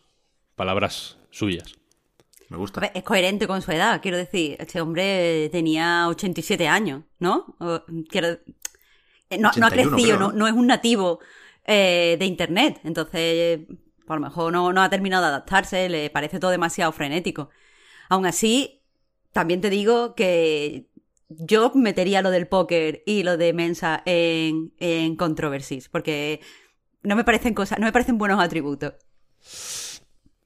Palabras 0.55 1.17
suyas. 1.31 1.75
Me 2.49 2.57
gusta. 2.57 2.85
Es 2.93 3.03
coherente 3.03 3.47
con 3.47 3.61
su 3.61 3.71
edad, 3.71 4.01
quiero 4.01 4.17
decir. 4.17 4.55
Este 4.59 4.81
hombre 4.81 5.49
tenía 5.51 6.07
87 6.07 6.67
años, 6.67 7.03
¿no? 7.19 7.55
Quiero... 8.09 8.39
Eh, 9.29 9.39
no, 9.39 9.49
ha 9.49 9.71
crecido, 9.71 10.31
no, 10.31 10.47
es 10.47 10.53
un 10.53 10.67
nativo 10.67 11.19
eh, 11.65 12.15
de 12.19 12.25
Internet. 12.25 12.79
Entonces, 12.83 13.61
a 14.07 14.13
lo 14.13 14.21
mejor 14.21 14.53
no, 14.53 14.71
no 14.71 14.81
ha 14.83 14.89
terminado 14.89 15.23
de 15.23 15.29
adaptarse, 15.29 15.89
le 15.89 16.09
parece 16.11 16.39
todo 16.39 16.51
demasiado 16.51 16.91
frenético. 16.91 17.49
Aún 18.09 18.27
así, 18.27 18.83
también 19.31 19.61
te 19.61 19.71
digo 19.71 20.13
que 20.13 20.87
yo 21.29 21.71
metería 21.73 22.21
lo 22.21 22.29
del 22.29 22.47
póker 22.47 23.01
y 23.07 23.23
lo 23.23 23.37
de 23.37 23.53
Mensa 23.53 24.03
en, 24.05 24.73
en 24.79 25.15
controversies, 25.15 25.89
porque 25.89 26.39
no 27.01 27.15
me 27.15 27.23
parecen 27.23 27.55
cosas, 27.55 27.79
no 27.79 27.85
me 27.85 27.91
parecen 27.91 28.19
buenos 28.19 28.39
atributos. 28.39 28.93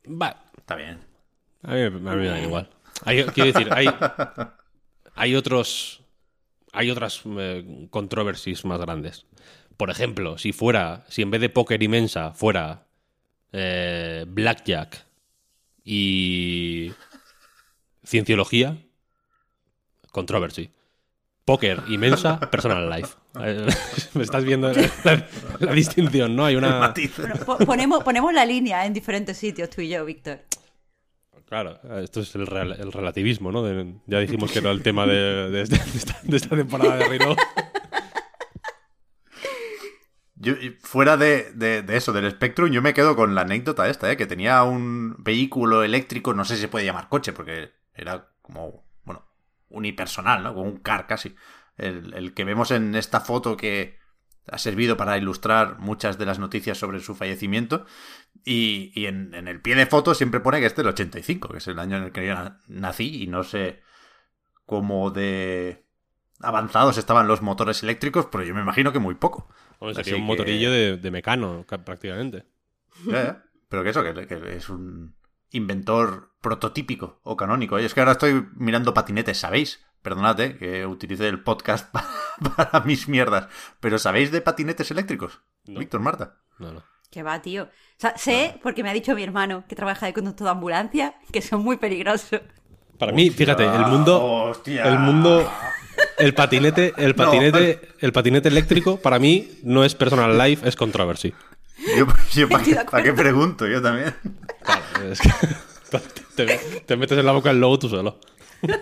Va, 0.06 0.41
está 0.58 0.75
bien. 0.75 1.08
A 1.63 1.73
mí, 1.73 1.89
me 1.89 2.27
da 2.27 2.41
igual. 2.41 2.69
quiero 3.03 3.51
decir, 3.51 3.67
hay, 3.71 3.87
hay 5.15 5.35
otros. 5.35 6.01
Hay 6.71 6.91
otras 6.91 7.23
eh, 7.25 7.87
controversies 7.89 8.63
más 8.63 8.79
grandes. 8.79 9.25
Por 9.75 9.89
ejemplo, 9.89 10.37
si 10.37 10.53
fuera. 10.53 11.05
Si 11.09 11.21
en 11.21 11.31
vez 11.31 11.41
de 11.41 11.49
póker 11.49 11.81
inmensa 11.81 12.31
fuera. 12.33 12.85
Eh, 13.51 14.25
blackjack 14.27 15.05
y. 15.83 16.91
Cienciología. 18.05 18.77
Controversy. 20.11 20.71
Póker 21.45 21.81
inmensa, 21.87 22.39
personal 22.39 22.89
life. 22.89 23.15
Me 24.13 24.23
estás 24.23 24.43
viendo 24.43 24.71
la, 24.71 25.73
distinción, 25.73 26.35
¿no? 26.35 26.45
Hay 26.45 26.55
una. 26.55 26.93
ponemos, 27.65 28.03
ponemos 28.03 28.33
la 28.33 28.45
línea 28.45 28.85
en 28.85 28.93
diferentes 28.93 29.37
sitios, 29.37 29.69
tú 29.69 29.81
y 29.81 29.89
yo, 29.89 30.05
Víctor. 30.05 30.41
Claro, 31.50 31.79
esto 31.98 32.20
es 32.20 32.36
el, 32.36 32.46
relativismo, 32.46 33.51
¿no? 33.51 33.68
ya 34.06 34.20
dijimos 34.20 34.51
que 34.51 34.60
era 34.60 34.70
el 34.70 34.84
tema 34.84 35.08
de, 35.08 35.62
esta, 35.63 36.56
temporada 36.56 36.96
de 36.98 37.10
Rino. 37.10 37.36
fuera 40.82 41.18
de, 41.18 41.84
eso, 41.89 42.13
del 42.13 42.29
Spectrum, 42.29 42.70
yo 42.70 42.84
me 42.84 42.94
quedo 42.94 43.15
con 43.15 43.34
la 43.34 43.41
anécdota 43.41 43.89
esta, 43.89 44.12
¿eh? 44.12 44.15
que 44.15 44.27
tenía 44.27 44.62
un 44.62 45.15
vehículo 45.18 45.82
eléctrico, 45.82 46.36
no 46.36 46.46
sé 46.46 46.53
si 46.53 46.62
se 46.62 46.68
puede 46.68 46.86
llamar 46.86 47.10
coche, 47.10 47.34
porque 47.34 47.72
era 47.96 48.29
como, 48.44 48.86
bueno, 49.03 49.25
unipersonal, 49.70 50.44
¿no? 50.44 50.53
Como 50.53 50.70
un 50.70 50.77
car 50.77 51.08
casi. 51.08 51.36
El, 51.77 52.13
el 52.13 52.36
que 52.36 52.44
vemos 52.44 52.70
en 52.70 52.94
esta 52.94 53.22
foto 53.22 53.58
que 53.58 53.98
ha 54.51 54.58
servido 54.60 54.98
para 54.98 55.18
ilustrar 55.18 55.79
muchas 55.79 56.20
de 56.20 56.25
las 56.25 56.38
noticias 56.38 56.77
sobre 56.77 57.00
su 57.00 57.15
fallecimiento. 57.15 57.86
Y, 58.45 59.05
en, 59.05 59.33
el 59.33 59.62
pie 59.62 59.75
de 59.75 59.86
foto 59.86 60.15
siempre 60.15 60.39
pone 60.39 60.59
que 60.59 60.65
este 60.65 60.81
es 60.81 60.86
el 60.86 60.93
85, 60.93 61.50
que 61.50 61.57
es 61.57 61.67
el 61.67 61.77
año 61.77 61.98
en 61.98 62.03
el 62.05 62.12
que 62.12 62.25
yo 62.25 62.36
nací, 62.67 63.24
y 63.24 63.27
no 63.27 63.43
sé 63.43 63.81
cómo 64.65 65.12
de 65.12 65.86
avanzados 66.41 66.98
estaban 66.98 67.27
los 67.27 67.41
motores 67.41 67.83
eléctricos, 67.83 68.27
pero 68.31 68.43
yo 68.43 68.55
me 68.55 68.62
imagino 68.62 68.93
que 68.93 69.00
muy 69.00 69.15
poco. 69.15 69.50
sería 69.93 70.15
un 70.15 70.24
motorillo 70.24 70.71
de, 70.71 71.12
mecano, 71.12 71.65
prácticamente. 71.86 72.45
Pero 73.69 73.83
que 73.83 73.89
eso, 73.89 74.03
que, 74.03 74.55
es 74.55 74.69
un 74.69 75.15
inventor 75.51 76.31
prototípico 76.41 77.19
o 77.24 77.36
canónico. 77.36 77.77
es 77.77 77.93
que 77.93 78.00
ahora 78.00 78.13
estoy 78.13 78.48
mirando 78.55 78.93
patinetes, 78.93 79.38
¿sabéis? 79.38 79.86
Perdonad, 80.01 80.39
eh, 80.39 80.57
que 80.57 80.86
utilice 80.86 81.27
el 81.27 81.43
podcast 81.43 81.93
para, 82.55 82.79
mis 82.86 83.07
mierdas. 83.07 83.50
Pero 83.79 84.00
¿sabéis 84.00 84.31
de 84.31 84.41
patinetes 84.41 84.91
eléctricos? 84.91 85.41
Víctor, 85.65 86.00
Marta. 86.00 86.38
No, 86.57 86.71
no. 86.71 86.83
¿Qué 87.09 87.23
va, 87.23 87.41
tío? 87.41 87.63
O 87.63 87.67
sea, 87.97 88.15
sé, 88.17 88.59
porque 88.61 88.83
me 88.83 88.89
ha 88.89 88.93
dicho 88.93 89.15
mi 89.15 89.23
hermano 89.23 89.63
que 89.67 89.75
trabaja 89.75 90.05
de 90.05 90.13
conductor 90.13 90.45
de 90.45 90.51
ambulancia, 90.51 91.15
que 91.31 91.41
son 91.41 91.63
muy 91.63 91.77
peligrosos. 91.77 92.41
Para 92.97 93.11
mí, 93.13 93.29
fíjate, 93.29 93.65
el 93.65 93.85
mundo. 93.87 94.53
El 94.65 94.99
mundo. 94.99 95.51
El 96.17 96.33
patinete, 96.33 96.93
el 96.97 97.15
patinete, 97.15 97.81
el 97.99 98.13
patinete 98.13 98.49
eléctrico, 98.49 98.97
para 98.97 99.19
mí, 99.19 99.49
no 99.63 99.83
es 99.83 99.95
personal 99.95 100.37
life, 100.37 100.67
es 100.67 100.75
controversy. 100.75 101.33
Yo, 102.33 102.47
¿para, 102.49 103.03
qué, 103.03 103.13
pregunto? 103.13 103.65
Yo 103.65 103.81
también. 103.81 104.13
Claro, 104.63 105.11
es 105.11 105.19
que 105.21 105.29
te, 106.35 106.59
te, 106.85 106.97
metes 106.97 107.17
en 107.17 107.25
la 107.25 107.31
boca 107.31 107.49
el 107.51 107.59
logo 107.59 107.79
tú 107.79 107.89
solo. 107.89 108.19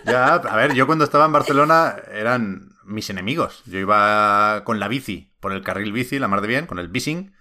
Ya, 0.06 0.34
a 0.34 0.56
ver, 0.56 0.74
yo 0.74 0.88
cuando 0.88 1.06
estaba 1.06 1.26
en 1.26 1.32
Barcelona 1.32 1.96
eran 2.12 2.72
mis 2.84 3.10
enemigos. 3.10 3.62
Yo 3.66 3.78
iba 3.78 4.64
con 4.64 4.80
la 4.80 4.88
bici, 4.88 5.32
por 5.40 5.54
el 5.54 5.64
carril 5.64 5.92
bici, 5.92 6.18
la 6.18 6.28
mar 6.28 6.42
de 6.42 6.48
bien, 6.48 6.66
con 6.66 6.80
el 6.80 6.88
bising, 6.88 7.34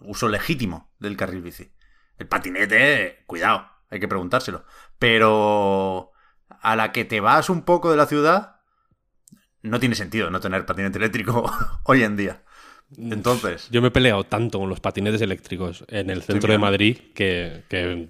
uso 0.00 0.28
legítimo 0.28 0.92
del 0.98 1.16
carril 1.16 1.42
bici. 1.42 1.70
El 2.18 2.26
patinete, 2.26 3.24
cuidado, 3.26 3.68
hay 3.90 4.00
que 4.00 4.08
preguntárselo. 4.08 4.64
Pero 4.98 6.12
a 6.48 6.76
la 6.76 6.92
que 6.92 7.04
te 7.04 7.20
vas 7.20 7.50
un 7.50 7.62
poco 7.62 7.90
de 7.90 7.96
la 7.96 8.06
ciudad, 8.06 8.56
no 9.62 9.80
tiene 9.80 9.94
sentido 9.94 10.30
no 10.30 10.40
tener 10.40 10.66
patinete 10.66 10.98
eléctrico 10.98 11.50
hoy 11.84 12.02
en 12.02 12.16
día. 12.16 12.42
Entonces. 12.96 13.68
Yo 13.70 13.82
me 13.82 13.88
he 13.88 13.90
peleado 13.90 14.24
tanto 14.24 14.60
con 14.60 14.68
los 14.68 14.80
patinetes 14.80 15.20
eléctricos 15.20 15.84
en 15.88 16.08
el 16.08 16.22
centro 16.22 16.52
de 16.52 16.58
Madrid 16.58 16.98
que, 17.14 17.64
que 17.68 18.08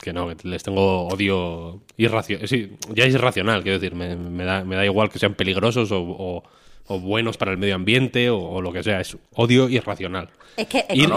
que 0.00 0.12
no, 0.12 0.30
les 0.42 0.62
tengo 0.62 1.08
odio 1.08 1.82
irracional. 1.96 2.48
Sí, 2.48 2.76
ya 2.90 3.04
es 3.04 3.14
irracional, 3.14 3.62
quiero 3.62 3.78
decir, 3.78 3.94
me, 3.94 4.44
da, 4.44 4.64
me 4.64 4.76
da 4.76 4.84
igual 4.84 5.10
que 5.10 5.18
sean 5.18 5.34
peligrosos 5.34 5.90
o, 5.92 6.42
buenos 6.88 7.36
para 7.36 7.52
el 7.52 7.58
medio 7.58 7.74
ambiente 7.74 8.30
o, 8.30 8.60
lo 8.60 8.72
que 8.72 8.82
sea, 8.82 9.00
es 9.00 9.16
odio 9.34 9.68
irracional. 9.68 10.28
Es 10.56 10.66
que, 10.66 10.78
es, 10.88 11.08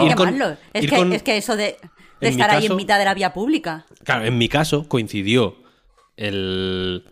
es, 0.72 1.22
que, 1.22 1.36
eso 1.36 1.56
de, 1.56 1.76
estar 2.20 2.50
ahí 2.50 2.66
en 2.66 2.76
mitad 2.76 2.98
de 2.98 3.04
la 3.04 3.14
vía 3.14 3.32
pública. 3.32 3.86
Claro, 4.04 4.24
en 4.24 4.36
mi 4.36 4.48
caso 4.48 4.88
coincidió 4.88 5.56
el, 6.16 7.04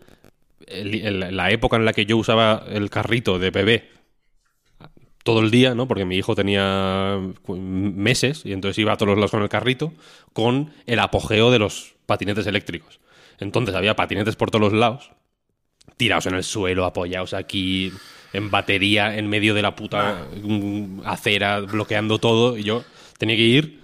la 0.67 1.51
época 1.51 1.77
en 1.77 1.85
la 1.85 1.93
que 1.93 2.05
yo 2.05 2.17
usaba 2.17 2.65
el 2.69 2.89
carrito 2.89 3.39
de 3.39 3.51
bebé 3.51 3.89
todo 5.23 5.41
el 5.41 5.51
día, 5.51 5.75
¿no? 5.75 5.87
Porque 5.89 6.05
mi 6.05 6.15
hijo 6.15 6.35
tenía 6.35 7.19
meses 7.49 8.45
y 8.45 8.53
entonces 8.53 8.77
iba 8.79 8.93
a 8.93 8.97
todos 8.97 9.09
los 9.09 9.17
lados 9.17 9.31
con 9.31 9.43
el 9.43 9.49
carrito, 9.49 9.93
con 10.31 10.71
el 10.85 10.99
apogeo 10.99 11.51
de 11.51 11.59
los 11.59 11.95
patinetes 12.05 12.47
eléctricos. 12.47 13.01
Entonces 13.39 13.75
había 13.75 13.95
patinetes 13.95 14.37
por 14.37 14.51
todos 14.51 14.71
los 14.71 14.73
lados, 14.79 15.11
tirados 15.97 16.27
en 16.27 16.35
el 16.35 16.43
suelo, 16.43 16.85
apoyados 16.85 17.33
aquí, 17.33 17.91
en 18.33 18.51
batería, 18.51 19.17
en 19.17 19.29
medio 19.29 19.53
de 19.53 19.61
la 19.61 19.75
puta 19.75 20.27
mm, 20.41 21.01
acera, 21.05 21.59
bloqueando 21.61 22.19
todo, 22.19 22.57
y 22.57 22.63
yo 22.63 22.83
tenía 23.17 23.35
que 23.35 23.43
ir 23.43 23.81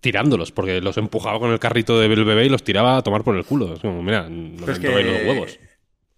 tirándolos, 0.00 0.52
porque 0.52 0.80
los 0.80 0.96
empujaba 0.98 1.38
con 1.38 1.50
el 1.50 1.58
carrito 1.58 1.98
del 1.98 2.24
bebé 2.24 2.46
y 2.46 2.48
los 2.48 2.62
tiraba 2.62 2.96
a 2.96 3.02
tomar 3.02 3.24
por 3.24 3.36
el 3.36 3.44
culo. 3.44 3.74
Es 3.74 3.80
como, 3.80 4.02
mira, 4.02 4.28
no 4.28 4.66
me 4.66 5.02
los 5.02 5.22
huevos. 5.26 5.58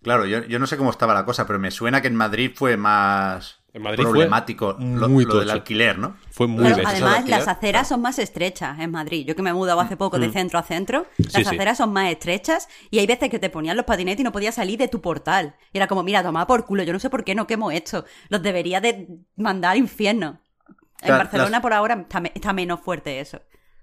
Claro, 0.02 0.26
yo, 0.26 0.44
yo 0.44 0.58
no 0.58 0.66
sé 0.66 0.76
cómo 0.76 0.90
estaba 0.90 1.14
la 1.14 1.24
cosa, 1.24 1.46
pero 1.46 1.58
me 1.58 1.70
suena 1.70 2.00
que 2.00 2.08
en 2.08 2.14
Madrid 2.14 2.52
fue 2.54 2.76
más 2.76 3.57
problemático 3.72 4.76
lo, 4.78 5.08
del 5.08 5.50
alquiler, 5.50 5.98
¿no? 5.98 6.16
Fue 6.30 6.46
muy 6.46 6.66
Además, 6.66 7.28
las 7.28 7.48
aceras 7.48 7.88
son 7.88 8.00
más 8.00 8.18
estrechas 8.18 8.78
en 8.80 8.90
Madrid. 8.90 9.26
Yo 9.26 9.36
que 9.36 9.42
me 9.42 9.50
he 9.50 9.52
mudado 9.52 9.80
hace 9.80 9.96
poco 9.96 10.18
de 10.18 10.28
mm. 10.28 10.32
centro 10.32 10.58
a 10.58 10.62
centro, 10.62 11.06
las 11.18 11.46
aceras 11.46 11.78
son 11.78 11.92
más 11.92 12.10
estrechas 12.10 12.68
y 12.90 12.98
hay 12.98 13.06
veces 13.06 13.28
que 13.28 13.38
te 13.38 13.50
ponían 13.50 13.76
los 13.76 13.84
patinetes 13.84 14.20
y 14.20 14.24
no 14.24 14.32
podías 14.32 14.54
salir 14.54 14.78
de 14.78 14.88
tu 14.88 15.00
portal. 15.00 15.54
Y 15.72 15.78
era 15.78 15.86
como, 15.86 16.02
mira, 16.02 16.22
toma 16.22 16.46
por 16.46 16.64
culo, 16.64 16.82
yo 16.82 16.92
no 16.92 16.98
sé 16.98 17.10
por 17.10 17.24
qué 17.24 17.34
no 17.34 17.46
que 17.46 17.54
hemos 17.54 17.72
hecho. 17.72 18.04
Los 18.28 18.42
debería 18.42 18.80
de 18.80 19.08
mandar 19.36 19.72
al 19.72 19.78
infierno. 19.78 20.40
En 21.00 21.10
Barcelona 21.10 21.60
por 21.60 21.72
ahora 21.72 22.06
está, 22.34 22.52
menos 22.52 22.80
fuerte 22.80 23.20
eso. 23.20 23.40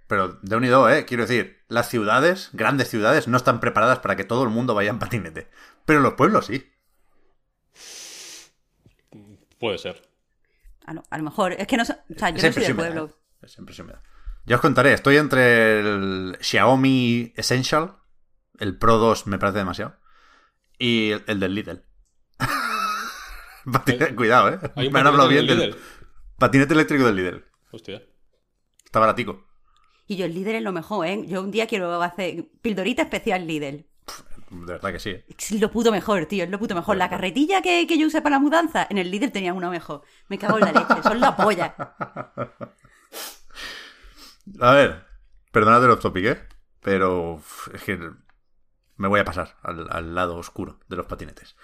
Pero 0.08 0.40
de 0.42 0.56
unido, 0.56 0.90
¿eh? 0.90 1.06
Quiero 1.06 1.24
decir, 1.24 1.64
las 1.68 1.90
ciudades, 1.90 2.50
grandes 2.54 2.90
ciudades, 2.90 3.28
no 3.28 3.38
están 3.38 3.60
preparadas 3.60 4.00
para 4.00 4.16
que 4.16 4.24
todo 4.24 4.44
el 4.44 4.50
mundo 4.50 4.76
vaya 4.76 4.90
en 4.90 5.00
patinete. 5.00 5.48
Pero 5.86 6.00
los 6.00 6.14
pueblos 6.14 6.48
sí. 6.48 6.72
Puede 9.66 9.80
ser. 9.80 10.00
A 10.86 10.94
lo, 10.94 11.24
mejor. 11.24 11.54
Es 11.54 11.66
que 11.66 11.76
no. 11.76 11.82
O 11.82 11.86
sea, 11.86 12.30
yo 12.30 12.36
no 12.36 12.54
soy 12.54 12.66
de 12.66 12.76
pueblo. 12.76 13.10
Ya 14.46 14.58
os 14.58 14.62
contaré. 14.62 14.94
Estoy 14.94 15.18
entre 15.18 15.80
el 15.80 16.38
Xiaomi 16.40 17.34
Essential. 17.36 17.96
El 18.60 18.78
Pro 18.78 19.00
2 19.00 19.26
me 19.26 19.40
parece 19.40 19.58
demasiado. 19.58 19.96
Y 20.78 21.14
el, 21.26 21.40
del 21.40 21.56
Lidl. 21.56 21.84
Cuidado, 24.16 24.50
¿eh? 24.50 24.60
Me 24.92 25.00
han 25.00 25.08
hablado 25.08 25.30
bien 25.30 25.48
del 25.48 25.76
patinete 26.38 26.76
eléctrico 26.76 27.06
del 27.06 27.16
Lidl. 27.16 27.44
Hostia. 27.72 28.04
Está 28.86 29.00
baratico. 29.00 29.48
Y 30.06 30.18
yo 30.18 30.26
el 30.26 30.36
Lidl 30.36 30.58
es 30.58 30.62
lo 30.62 30.74
mejor, 30.74 31.08
¿eh? 31.08 31.26
Yo 31.26 31.42
un 31.42 31.50
día 31.50 31.66
quiero 31.66 32.04
hacer 32.04 32.52
pildorita 32.62 33.02
especial 33.02 33.48
Lidl 33.48 33.88
de 34.62 34.74
verdad 34.74 34.92
que 34.92 35.00
sí. 35.00 35.24
Es 35.28 35.52
lo 35.60 35.72
puto 35.72 35.92
mejor, 35.92 36.26
tío, 36.26 36.44
es 36.44 36.50
lo 36.50 36.60
puto 36.60 36.76
mejor. 36.76 36.98
La 36.98 37.10
carretilla 37.10 37.62
que, 37.62 37.86
yo 37.98 38.08
usé 38.08 38.22
para 38.22 38.36
la 38.36 38.40
mudanza, 38.40 38.88
en 38.90 38.98
el 38.98 39.12
líder 39.12 39.32
tenía 39.32 39.54
una 39.54 39.70
mejor. 39.70 40.04
Me 40.28 40.38
cago 40.38 40.58
en 40.60 40.66
la 40.66 40.72
leche, 40.72 41.04
son 41.04 41.20
la 41.20 41.36
polla. 41.36 41.76
A 44.62 44.72
ver, 44.74 45.06
perdonad 45.52 45.82
los 45.88 46.00
topic, 46.00 46.26
¿eh? 46.26 46.48
Pero 46.82 47.42
es 47.74 47.82
que 47.82 47.98
me 48.96 49.08
voy 49.08 49.20
a 49.20 49.26
pasar 49.26 49.58
al, 49.64 50.14
lado 50.14 50.38
oscuro 50.38 50.80
de 50.88 50.96
los 50.96 51.08
patinetes. 51.08 51.56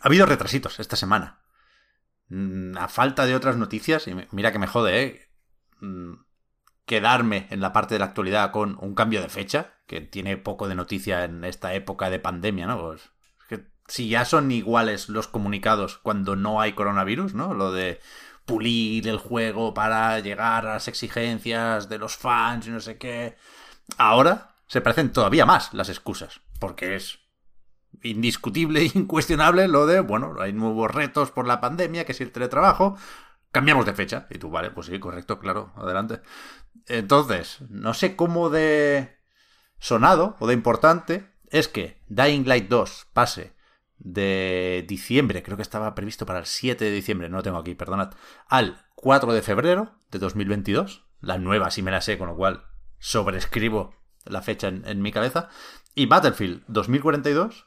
Ha 0.00 0.08
habido 0.08 0.26
retrasitos 0.26 0.80
esta 0.80 0.96
semana. 0.96 1.40
Mm, 2.28 2.76
a 2.76 2.88
falta 2.88 3.26
de 3.26 3.36
otras 3.36 3.56
noticias, 3.56 4.08
y 4.08 4.16
mira 4.32 4.52
que 4.52 4.58
me 4.58 4.66
jode, 4.66 5.02
¿eh? 5.02 5.30
Quedarme 6.86 7.46
en 7.50 7.60
la 7.60 7.72
parte 7.72 7.94
de 7.94 8.00
la 8.00 8.06
actualidad 8.06 8.50
con 8.50 8.76
un 8.80 8.94
cambio 8.94 9.22
de 9.22 9.28
fecha, 9.28 9.74
que 9.86 10.00
tiene 10.00 10.36
poco 10.36 10.68
de 10.68 10.74
noticia 10.74 11.24
en 11.24 11.44
esta 11.44 11.74
época 11.74 12.10
de 12.10 12.18
pandemia, 12.18 12.66
¿no? 12.66 12.80
Pues, 12.80 13.10
que 13.48 13.66
si 13.86 14.08
ya 14.08 14.24
son 14.24 14.50
iguales 14.50 15.08
los 15.08 15.28
comunicados 15.28 15.98
cuando 15.98 16.36
no 16.36 16.60
hay 16.60 16.72
coronavirus, 16.72 17.34
¿no? 17.34 17.54
Lo 17.54 17.72
de 17.72 18.00
pulir 18.44 19.08
el 19.08 19.18
juego 19.18 19.74
para 19.74 20.18
llegar 20.20 20.66
a 20.66 20.74
las 20.74 20.88
exigencias 20.88 21.88
de 21.88 21.98
los 21.98 22.16
fans 22.16 22.66
y 22.66 22.70
no 22.70 22.80
sé 22.80 22.98
qué. 22.98 23.36
Ahora 23.96 24.56
se 24.66 24.80
parecen 24.80 25.12
todavía 25.12 25.46
más 25.46 25.72
las 25.72 25.88
excusas, 25.88 26.40
porque 26.58 26.96
es 26.96 27.20
indiscutible 28.02 28.80
e 28.80 28.90
incuestionable 28.94 29.68
lo 29.68 29.86
de, 29.86 30.00
bueno, 30.00 30.36
hay 30.40 30.52
nuevos 30.52 30.90
retos 30.90 31.30
por 31.30 31.46
la 31.46 31.60
pandemia, 31.60 32.04
que 32.04 32.12
es 32.12 32.20
el 32.20 32.32
teletrabajo, 32.32 32.96
cambiamos 33.52 33.86
de 33.86 33.94
fecha. 33.94 34.26
Y 34.30 34.38
tú, 34.38 34.50
vale, 34.50 34.70
pues 34.70 34.88
sí, 34.88 34.98
correcto, 34.98 35.38
claro, 35.38 35.72
adelante. 35.76 36.20
Entonces, 36.86 37.58
no 37.68 37.94
sé 37.94 38.16
cómo 38.16 38.50
de 38.50 39.16
sonado 39.78 40.36
o 40.38 40.46
de 40.46 40.54
importante 40.54 41.30
es 41.50 41.68
que 41.68 42.02
Dying 42.08 42.46
Light 42.46 42.68
2 42.68 43.08
pase 43.12 43.54
de 43.98 44.84
diciembre, 44.88 45.42
creo 45.42 45.56
que 45.56 45.62
estaba 45.62 45.94
previsto 45.94 46.26
para 46.26 46.40
el 46.40 46.46
7 46.46 46.84
de 46.84 46.90
diciembre, 46.90 47.28
no 47.28 47.38
lo 47.38 47.42
tengo 47.42 47.58
aquí, 47.58 47.74
perdonad, 47.74 48.12
al 48.48 48.84
4 48.96 49.32
de 49.32 49.42
febrero 49.42 49.92
de 50.10 50.18
2022. 50.18 51.04
La 51.20 51.38
nueva 51.38 51.70
sí 51.70 51.82
me 51.82 51.90
la 51.90 52.00
sé, 52.00 52.18
con 52.18 52.28
lo 52.28 52.36
cual 52.36 52.64
sobrescribo 52.98 53.94
la 54.24 54.42
fecha 54.42 54.68
en, 54.68 55.02
mi 55.02 55.12
cabeza. 55.12 55.48
Y 55.94 56.06
Battlefield 56.06 56.64
2042 56.68 57.66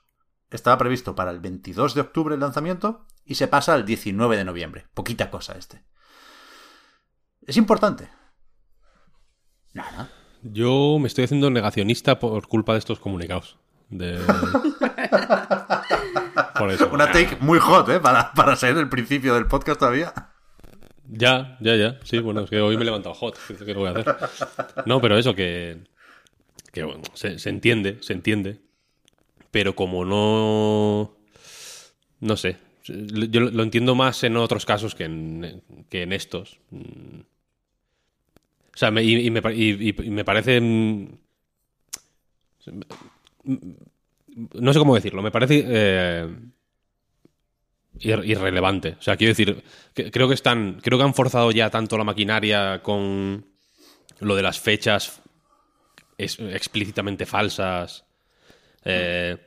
estaba 0.52 0.78
previsto 0.78 1.16
para 1.16 1.32
el 1.32 1.40
22 1.40 1.94
de 1.94 2.02
octubre 2.02 2.36
el 2.36 2.42
lanzamiento 2.42 3.06
y 3.26 3.36
se 3.36 3.48
pasa 3.48 3.74
al 3.74 3.86
19 3.86 4.38
de 4.38 4.46
noviembre. 4.46 4.88
Poquita 4.94 5.30
cosa 5.30 5.58
este. 5.58 5.84
Es 7.46 7.58
importante. 7.58 8.10
Nada. 9.78 10.10
Yo 10.42 10.98
me 11.00 11.08
estoy 11.08 11.24
haciendo 11.26 11.50
negacionista 11.52 12.20
por 12.20 12.48
culpa 12.48 12.74
de 12.74 12.80
estos 12.80 13.00
comunicados. 13.00 13.58
De... 13.90 14.20
Una 16.92 17.12
take 17.12 17.38
muy 17.40 17.60
hot, 17.60 17.88
¿eh? 17.90 18.00
Para, 18.00 18.34
para 18.34 18.56
ser 18.56 18.76
el 18.78 18.90
principio 18.90 19.36
del 19.36 19.46
podcast 19.46 19.80
todavía. 19.80 20.14
Ya, 21.08 21.58
ya, 21.62 21.76
ya. 21.76 22.00
Sí, 22.04 22.18
bueno, 22.20 22.42
es 22.42 22.50
que 22.50 22.60
hoy 22.60 22.76
me 22.76 22.82
he 22.82 22.86
levantado 22.86 23.14
hot. 23.14 23.38
¿Qué 23.64 23.74
voy 23.74 23.88
a 23.88 23.92
hacer? 23.92 24.16
No, 24.86 25.00
pero 25.00 25.18
eso 25.18 25.36
que. 25.36 25.78
que 26.74 26.84
bueno, 26.84 27.04
se, 27.14 27.38
entiende, 27.50 28.00
se 28.02 28.14
entiende. 28.14 28.60
Pero 29.52 29.76
como 29.76 30.04
no. 30.06 31.16
No 32.20 32.36
sé. 32.38 32.58
Yo 32.84 33.42
lo 33.42 33.64
entiendo 33.64 33.96
más 33.96 34.24
en 34.24 34.38
otros 34.38 34.66
casos 34.66 34.96
que 34.96 35.04
en, 35.04 35.62
que 35.90 36.02
en 36.02 36.14
estos. 36.14 36.60
O 38.78 38.80
sea, 38.80 38.90
y, 39.02 39.32
me, 39.32 39.42
me 39.42 40.24
parece. 40.24 40.62
No 40.62 41.18
sé 44.72 44.78
cómo 44.78 44.94
decirlo. 44.94 45.24
Me 45.24 45.32
parece. 45.32 45.66
Eh, 45.68 46.30
irrelevante. 48.02 48.98
O 49.00 49.02
sea, 49.02 49.18
quiero 49.18 49.32
decir, 49.32 49.64
creo 49.96 50.28
que 50.28 50.36
están. 50.36 50.80
Creo 50.84 51.00
que 51.00 51.06
han 51.06 51.16
forzado 51.16 51.50
ya 51.50 51.72
tanto 51.72 51.98
la 51.98 52.04
maquinaria 52.04 52.84
con 52.84 53.48
lo 54.20 54.36
de 54.36 54.44
las 54.44 54.60
fechas 54.60 55.24
explícitamente 56.20 57.26
falsas. 57.26 58.06
Eh, 58.86 59.38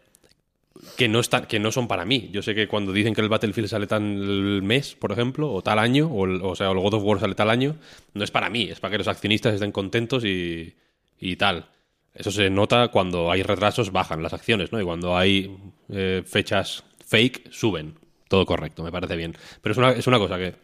que 0.96 1.08
no, 1.08 1.20
están, 1.20 1.46
que 1.46 1.58
no 1.58 1.72
son 1.72 1.88
para 1.88 2.04
mí. 2.04 2.30
Yo 2.32 2.42
sé 2.42 2.54
que 2.54 2.68
cuando 2.68 2.92
dicen 2.92 3.14
que 3.14 3.20
el 3.20 3.28
Battlefield 3.28 3.68
sale 3.68 3.86
tal 3.86 4.62
mes, 4.62 4.94
por 4.94 5.12
ejemplo, 5.12 5.52
o 5.52 5.62
tal 5.62 5.78
año, 5.78 6.10
o, 6.12 6.56
sea, 6.56 6.70
el 6.70 6.78
God 6.78 6.94
of 6.94 7.04
War 7.04 7.20
sale 7.20 7.34
tal 7.34 7.50
año, 7.50 7.76
no 8.14 8.24
es 8.24 8.30
para 8.30 8.50
mí, 8.50 8.64
es 8.64 8.80
para 8.80 8.92
que 8.92 8.98
los 8.98 9.08
accionistas 9.08 9.54
estén 9.54 9.72
contentos 9.72 10.24
y, 10.24 10.74
y 11.18 11.36
tal. 11.36 11.68
Eso 12.14 12.30
se 12.30 12.50
nota 12.50 12.88
cuando 12.88 13.30
hay 13.30 13.42
retrasos, 13.42 13.92
bajan 13.92 14.22
las 14.22 14.32
acciones, 14.32 14.72
¿no? 14.72 14.80
Y 14.80 14.84
cuando 14.84 15.16
hay 15.16 15.56
eh, 15.88 16.22
fechas 16.26 16.84
fake, 17.06 17.52
suben 17.52 17.94
todo 18.28 18.46
correcto, 18.46 18.84
me 18.84 18.92
parece 18.92 19.16
bien. 19.16 19.36
Pero 19.60 19.72
es 19.72 19.78
una, 19.78 19.90
es 19.90 20.06
una 20.06 20.18
cosa 20.18 20.38
que, 20.38 20.54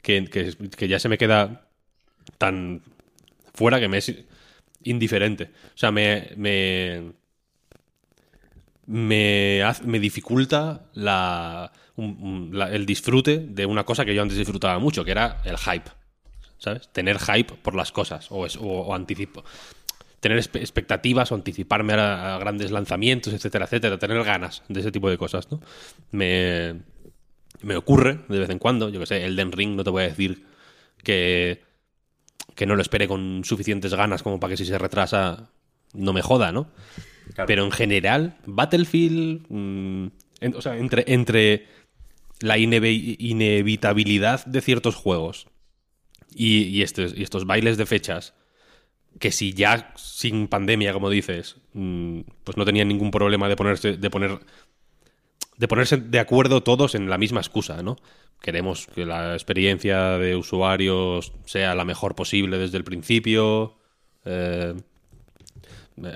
que, 0.00 0.88
ya 0.88 0.98
se 1.00 1.08
me 1.08 1.18
queda 1.18 1.68
tan 2.38 2.82
fuera 3.52 3.80
que 3.80 3.88
me 3.88 3.98
es 3.98 4.14
indiferente. 4.84 5.50
O 5.74 5.78
sea, 5.78 5.90
me. 5.90 6.30
me 6.36 7.25
me, 8.86 9.62
me 9.84 9.98
dificulta 9.98 10.86
la, 10.94 11.72
el 11.96 12.86
disfrute 12.86 13.38
de 13.38 13.66
una 13.66 13.84
cosa 13.84 14.04
que 14.04 14.14
yo 14.14 14.22
antes 14.22 14.38
disfrutaba 14.38 14.78
mucho, 14.78 15.04
que 15.04 15.10
era 15.10 15.40
el 15.44 15.58
hype. 15.58 15.90
¿Sabes? 16.58 16.88
Tener 16.90 17.18
hype 17.18 17.54
por 17.54 17.74
las 17.74 17.92
cosas 17.92 18.28
o, 18.30 18.46
o, 18.60 18.94
anticipo. 18.94 19.44
Tener 20.20 20.38
expectativas 20.38 21.30
o 21.30 21.34
anticiparme 21.34 21.92
a, 21.94 22.38
grandes 22.38 22.70
lanzamientos, 22.70 23.34
etcétera, 23.34 23.66
etcétera. 23.66 23.98
Tener 23.98 24.22
ganas 24.24 24.62
de 24.68 24.80
ese 24.80 24.90
tipo 24.90 25.10
de 25.10 25.18
cosas, 25.18 25.50
¿no? 25.50 25.60
Me, 26.12 26.80
me 27.60 27.76
ocurre 27.76 28.20
de 28.28 28.38
vez 28.38 28.50
en 28.50 28.58
cuando, 28.58 28.88
yo 28.88 29.00
que 29.00 29.06
sé, 29.06 29.24
el 29.24 29.36
Den 29.36 29.52
Ring 29.52 29.76
no 29.76 29.84
te 29.84 29.90
voy 29.90 30.04
a 30.04 30.08
decir 30.08 30.46
que, 31.02 31.62
que 32.54 32.66
no 32.66 32.74
lo 32.74 32.82
espere 32.82 33.06
con 33.06 33.42
suficientes 33.44 33.92
ganas 33.94 34.22
como 34.22 34.40
para 34.40 34.52
que 34.52 34.56
si 34.56 34.64
se 34.64 34.78
retrasa 34.78 35.50
no 35.92 36.12
me 36.12 36.22
joda, 36.22 36.52
¿no? 36.52 36.70
Pero 37.46 37.64
en 37.64 37.72
general, 37.72 38.36
Battlefield, 38.46 39.46
mm, 39.48 40.06
o 40.54 40.62
sea, 40.62 40.76
entre, 40.76 41.04
entre 41.08 41.66
la 42.40 42.58
inevitabilidad 42.58 44.44
de 44.46 44.60
ciertos 44.60 44.94
juegos 44.94 45.48
y, 46.34 46.82
estos, 46.82 47.46
bailes 47.46 47.76
de 47.78 47.86
fechas, 47.86 48.34
que 49.18 49.32
si 49.32 49.54
ya 49.54 49.94
sin 49.96 50.46
pandemia, 50.48 50.92
como 50.92 51.08
dices, 51.08 51.56
mm, 51.72 52.20
pues 52.44 52.56
no 52.56 52.64
tenían 52.64 52.88
ningún 52.88 53.10
problema 53.10 53.48
de 53.48 53.56
ponerse, 53.56 53.96
de 53.96 54.10
poner 54.10 54.38
de 55.56 55.68
ponerse 55.68 55.96
de 55.96 56.18
acuerdo 56.18 56.62
todos 56.62 56.94
en 56.94 57.08
la 57.08 57.16
misma 57.16 57.40
excusa, 57.40 57.82
¿no? 57.82 57.96
Queremos 58.42 58.86
que 58.88 59.06
la 59.06 59.32
experiencia 59.32 60.18
de 60.18 60.36
usuarios 60.36 61.32
sea 61.46 61.74
la 61.74 61.86
mejor 61.86 62.14
posible 62.14 62.58
desde 62.58 62.76
el 62.76 62.84
principio. 62.84 63.78
Eh, 64.26 64.74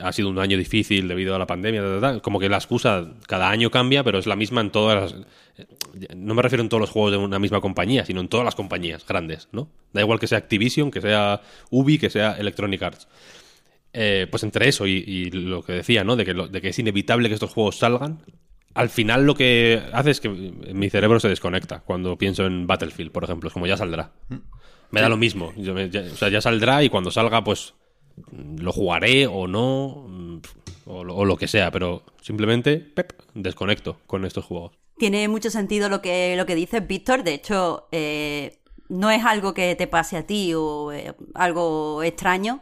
ha 0.02 0.12
sido 0.12 0.28
un 0.28 0.38
año 0.38 0.58
difícil 0.58 1.08
debido 1.08 1.34
a 1.34 1.38
la 1.38 1.46
pandemia. 1.46 2.20
Como 2.20 2.38
que 2.38 2.48
la 2.48 2.56
excusa 2.56 3.12
cada 3.26 3.48
año 3.48 3.70
cambia, 3.70 4.04
pero 4.04 4.18
es 4.18 4.26
la 4.26 4.36
misma 4.36 4.60
en 4.60 4.70
todas 4.70 5.12
las. 5.12 5.20
No 6.16 6.34
me 6.34 6.42
refiero 6.42 6.62
en 6.62 6.68
todos 6.68 6.80
los 6.80 6.90
juegos 6.90 7.12
de 7.12 7.18
una 7.18 7.38
misma 7.38 7.60
compañía, 7.60 8.04
sino 8.04 8.20
en 8.20 8.28
todas 8.28 8.44
las 8.44 8.54
compañías 8.54 9.06
grandes, 9.06 9.48
¿no? 9.52 9.68
Da 9.92 10.00
igual 10.00 10.18
que 10.18 10.26
sea 10.26 10.38
Activision, 10.38 10.90
que 10.90 11.00
sea 11.00 11.40
Ubi, 11.70 11.98
que 11.98 12.10
sea 12.10 12.36
Electronic 12.38 12.82
Arts. 12.82 13.08
Eh, 13.92 14.28
pues 14.30 14.44
entre 14.44 14.68
eso 14.68 14.86
y, 14.86 15.30
lo 15.30 15.62
que 15.62 15.72
decía, 15.72 16.04
¿no? 16.04 16.16
De 16.16 16.24
que, 16.24 16.34
de 16.34 16.60
que 16.60 16.68
es 16.68 16.78
inevitable 16.78 17.28
que 17.28 17.34
estos 17.34 17.50
juegos 17.50 17.78
salgan, 17.78 18.20
al 18.74 18.88
final 18.88 19.24
lo 19.24 19.34
que 19.34 19.82
hace 19.92 20.10
es 20.10 20.20
que 20.20 20.28
mi 20.28 20.90
cerebro 20.90 21.18
se 21.20 21.28
desconecta 21.28 21.80
cuando 21.80 22.16
pienso 22.16 22.46
en 22.46 22.66
Battlefield, 22.66 23.10
por 23.10 23.24
ejemplo. 23.24 23.48
Es 23.48 23.52
como 23.52 23.66
ya 23.66 23.76
saldrá. 23.76 24.12
Mm. 24.28 24.36
Me 24.90 25.00
da 25.00 25.08
lo 25.08 25.16
mismo. 25.16 25.52
o 25.56 26.16
sea, 26.16 26.28
ya 26.28 26.40
saldrá 26.40 26.82
y 26.82 26.88
cuando 26.88 27.10
salga, 27.10 27.42
pues 27.44 27.74
lo 28.32 28.72
jugaré 28.72 29.26
o 29.26 29.46
no, 29.46 30.40
o, 30.86 31.24
lo 31.24 31.36
que 31.36 31.48
sea, 31.48 31.70
pero 31.70 32.02
simplemente 32.20 32.78
pep, 32.78 33.12
desconecto 33.34 33.98
con 34.06 34.24
estos 34.24 34.44
juegos. 34.44 34.72
Tiene 34.98 35.28
mucho 35.28 35.50
sentido 35.50 35.88
lo 35.88 36.02
que, 36.02 36.34
lo 36.36 36.46
que 36.46 36.54
dices, 36.54 36.86
Víctor. 36.86 37.22
De 37.22 37.34
hecho, 37.34 37.88
eh, 37.92 38.58
no 38.88 39.10
es 39.10 39.24
algo 39.24 39.54
que 39.54 39.74
te 39.76 39.86
pase 39.86 40.16
a 40.16 40.26
ti 40.26 40.52
o 40.54 40.92
eh, 40.92 41.14
algo 41.34 42.02
extraño 42.02 42.60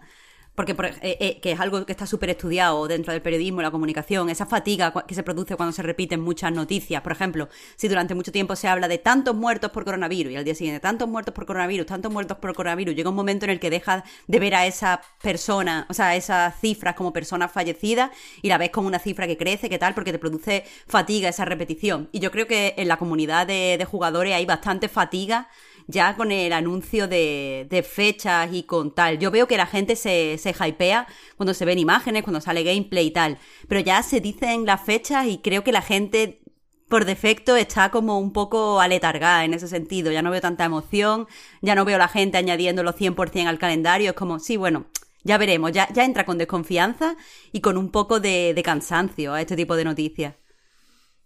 porque 0.58 0.72
eh, 1.02 1.16
eh, 1.20 1.38
que 1.40 1.52
es 1.52 1.60
algo 1.60 1.86
que 1.86 1.92
está 1.92 2.04
súper 2.04 2.30
estudiado 2.30 2.88
dentro 2.88 3.12
del 3.12 3.22
periodismo, 3.22 3.62
la 3.62 3.70
comunicación, 3.70 4.28
esa 4.28 4.44
fatiga 4.44 4.92
que 5.06 5.14
se 5.14 5.22
produce 5.22 5.54
cuando 5.54 5.72
se 5.72 5.84
repiten 5.84 6.20
muchas 6.20 6.50
noticias. 6.50 7.00
Por 7.00 7.12
ejemplo, 7.12 7.48
si 7.76 7.86
durante 7.86 8.12
mucho 8.16 8.32
tiempo 8.32 8.56
se 8.56 8.66
habla 8.66 8.88
de 8.88 8.98
tantos 8.98 9.36
muertos 9.36 9.70
por 9.70 9.84
coronavirus 9.84 10.32
y 10.32 10.36
al 10.36 10.44
día 10.44 10.56
siguiente 10.56 10.80
tantos 10.80 11.08
muertos 11.08 11.32
por 11.32 11.46
coronavirus, 11.46 11.86
tantos 11.86 12.12
muertos 12.12 12.38
por 12.38 12.54
coronavirus, 12.54 12.96
llega 12.96 13.08
un 13.08 13.14
momento 13.14 13.44
en 13.44 13.52
el 13.52 13.60
que 13.60 13.70
dejas 13.70 14.02
de 14.26 14.40
ver 14.40 14.56
a 14.56 14.66
esa 14.66 15.00
persona, 15.22 15.86
o 15.90 15.94
sea, 15.94 16.16
esas 16.16 16.58
cifras 16.60 16.96
como 16.96 17.12
personas 17.12 17.52
fallecidas 17.52 18.10
y 18.42 18.48
la 18.48 18.58
ves 18.58 18.70
como 18.70 18.88
una 18.88 18.98
cifra 18.98 19.28
que 19.28 19.36
crece, 19.36 19.68
que 19.68 19.78
tal, 19.78 19.94
porque 19.94 20.10
te 20.10 20.18
produce 20.18 20.64
fatiga 20.88 21.28
esa 21.28 21.44
repetición. 21.44 22.08
Y 22.10 22.18
yo 22.18 22.32
creo 22.32 22.48
que 22.48 22.74
en 22.78 22.88
la 22.88 22.96
comunidad 22.96 23.46
de, 23.46 23.76
de 23.78 23.84
jugadores 23.84 24.34
hay 24.34 24.44
bastante 24.44 24.88
fatiga 24.88 25.46
ya 25.88 26.14
con 26.16 26.30
el 26.30 26.52
anuncio 26.52 27.08
de, 27.08 27.86
fechas 27.90 28.50
y 28.52 28.62
con 28.62 28.94
tal. 28.94 29.18
Yo 29.18 29.30
veo 29.30 29.48
que 29.48 29.56
la 29.56 29.66
gente 29.66 29.96
se, 29.96 30.38
se 30.38 30.50
hypea 30.50 31.08
cuando 31.36 31.54
se 31.54 31.64
ven 31.64 31.78
imágenes, 31.78 32.22
cuando 32.22 32.40
sale 32.40 32.62
gameplay 32.62 33.06
y 33.06 33.10
tal, 33.10 33.38
pero 33.68 33.80
ya 33.80 34.02
se 34.02 34.20
dicen 34.20 34.66
las 34.66 34.82
fechas 34.82 35.26
y 35.26 35.38
creo 35.38 35.64
que 35.64 35.72
la 35.72 35.82
gente 35.82 36.42
por 36.88 37.04
defecto 37.06 37.56
está 37.56 37.90
como 37.90 38.18
un 38.18 38.32
poco 38.32 38.80
aletargada 38.80 39.44
en 39.44 39.54
ese 39.54 39.66
sentido. 39.66 40.12
Ya 40.12 40.22
no 40.22 40.30
veo 40.30 40.40
tanta 40.40 40.64
emoción, 40.64 41.26
ya 41.62 41.74
no 41.74 41.84
veo 41.84 41.98
la 41.98 42.08
gente 42.08 42.38
añadiéndolo 42.38 42.92
100% 42.92 43.46
al 43.46 43.58
calendario. 43.58 44.10
Es 44.10 44.16
como, 44.16 44.38
sí, 44.38 44.56
bueno, 44.56 44.86
ya 45.24 45.38
veremos, 45.38 45.72
ya, 45.72 45.88
ya 45.92 46.04
entra 46.04 46.24
con 46.24 46.38
desconfianza 46.38 47.16
y 47.50 47.60
con 47.60 47.76
un 47.76 47.90
poco 47.90 48.20
de, 48.20 48.52
de 48.54 48.62
cansancio 48.62 49.34
a 49.34 49.40
este 49.40 49.56
tipo 49.56 49.74
de 49.74 49.84
noticias. 49.84 50.34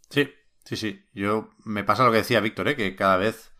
Sí, 0.08 0.28
sí, 0.64 0.76
sí. 0.76 1.04
Yo 1.14 1.50
me 1.64 1.84
pasa 1.84 2.04
lo 2.04 2.12
que 2.12 2.18
decía 2.18 2.40
Víctor, 2.40 2.68
¿eh? 2.68 2.76
que 2.76 2.94
cada 2.96 3.16
vez 3.16 3.51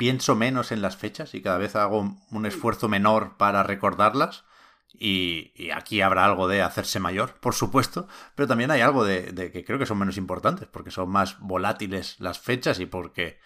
pienso 0.00 0.34
menos 0.34 0.72
en 0.72 0.80
las 0.80 0.96
fechas 0.96 1.34
y 1.34 1.42
cada 1.42 1.58
vez 1.58 1.76
hago 1.76 2.16
un 2.30 2.46
esfuerzo 2.46 2.88
menor 2.88 3.36
para 3.36 3.62
recordarlas. 3.62 4.46
Y, 4.94 5.52
aquí 5.74 6.00
habrá 6.00 6.24
algo 6.24 6.48
de 6.48 6.62
hacerse 6.62 7.00
mayor, 7.00 7.34
por 7.34 7.54
supuesto, 7.54 8.08
pero 8.34 8.48
también 8.48 8.70
hay 8.70 8.80
algo 8.80 9.04
de, 9.04 9.50
que 9.52 9.62
creo 9.62 9.78
que 9.78 9.84
son 9.84 9.98
menos 9.98 10.16
importantes, 10.16 10.68
porque 10.68 10.90
son 10.90 11.10
más 11.10 11.38
volátiles 11.40 12.18
las 12.18 12.40
fechas 12.40 12.80
y 12.80 12.86
porque 12.86 13.40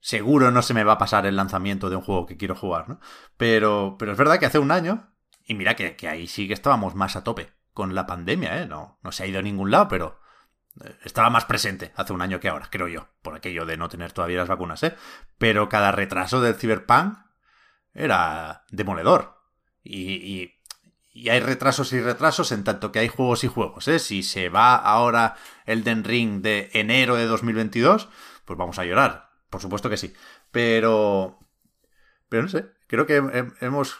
seguro 0.00 0.50
no 0.50 0.62
se 0.62 0.74
me 0.74 0.82
va 0.82 0.94
a 0.94 0.98
pasar 0.98 1.24
el 1.24 1.36
lanzamiento 1.36 1.88
de 1.88 1.94
un 1.94 2.02
juego 2.02 2.26
que 2.26 2.36
quiero 2.36 2.56
jugar, 2.56 2.88
¿no? 2.88 2.98
Pero, 3.36 3.94
pero 3.96 4.10
es 4.10 4.18
verdad 4.18 4.40
que 4.40 4.46
hace 4.46 4.58
un 4.58 4.72
año, 4.72 5.14
y 5.46 5.54
mira 5.54 5.76
que, 5.76 5.94
que 5.94 6.08
ahí 6.08 6.26
sí 6.26 6.48
que 6.48 6.54
estábamos 6.54 6.96
más 6.96 7.14
a 7.14 7.22
tope 7.22 7.52
con 7.72 7.94
la 7.94 8.08
pandemia, 8.08 8.60
¿eh? 8.60 8.66
No, 8.66 8.98
no 9.04 9.12
se 9.12 9.22
ha 9.22 9.26
ido 9.28 9.38
a 9.38 9.42
ningún 9.42 9.70
lado, 9.70 9.86
pero 9.86 10.18
estaba 11.04 11.30
más 11.30 11.44
presente 11.44 11.92
hace 11.96 12.12
un 12.12 12.22
año 12.22 12.40
que 12.40 12.48
ahora, 12.48 12.68
creo 12.70 12.88
yo, 12.88 13.08
por 13.22 13.34
aquello 13.34 13.66
de 13.66 13.76
no 13.76 13.88
tener 13.88 14.12
todavía 14.12 14.38
las 14.38 14.48
vacunas, 14.48 14.82
¿eh? 14.82 14.94
Pero 15.38 15.68
cada 15.68 15.92
retraso 15.92 16.40
del 16.40 16.54
Cyberpunk 16.54 17.18
era 17.94 18.64
demoledor. 18.70 19.38
Y, 19.84 20.52
y 21.14 21.28
hay 21.28 21.40
retrasos 21.40 21.92
y 21.92 22.00
retrasos 22.00 22.52
en 22.52 22.64
tanto 22.64 22.90
que 22.90 23.00
hay 23.00 23.08
juegos 23.08 23.44
y 23.44 23.48
juegos. 23.48 23.86
¿eh? 23.88 23.98
Si 23.98 24.22
se 24.22 24.48
va 24.48 24.76
ahora 24.76 25.36
el 25.66 25.84
Den 25.84 26.04
Ring 26.04 26.40
de 26.40 26.70
enero 26.72 27.16
de 27.16 27.26
2022, 27.26 28.08
pues 28.44 28.58
vamos 28.58 28.78
a 28.78 28.84
llorar. 28.84 29.30
Por 29.50 29.60
supuesto 29.60 29.90
que 29.90 29.96
sí. 29.96 30.14
Pero... 30.50 31.38
Pero 32.28 32.44
no 32.44 32.48
sé, 32.48 32.70
creo 32.86 33.04
que 33.04 33.22
hemos 33.60 33.98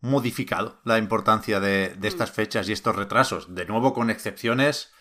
modificado 0.00 0.80
la 0.84 0.96
importancia 0.96 1.60
de, 1.60 1.94
de 1.98 2.08
estas 2.08 2.30
fechas 2.30 2.68
y 2.68 2.72
estos 2.72 2.96
retrasos. 2.96 3.54
De 3.54 3.66
nuevo 3.66 3.92
con 3.92 4.08
excepciones 4.08 4.94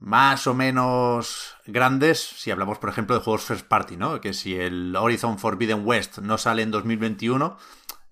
más 0.00 0.46
o 0.46 0.54
menos 0.54 1.54
grandes, 1.66 2.20
si 2.20 2.50
hablamos 2.50 2.78
por 2.78 2.88
ejemplo 2.88 3.14
de 3.14 3.22
juegos 3.22 3.44
first 3.44 3.66
party, 3.66 3.98
¿no? 3.98 4.20
Que 4.20 4.32
si 4.32 4.56
el 4.56 4.96
Horizon 4.96 5.38
Forbidden 5.38 5.86
West 5.86 6.18
no 6.18 6.38
sale 6.38 6.62
en 6.62 6.70
2021, 6.70 7.58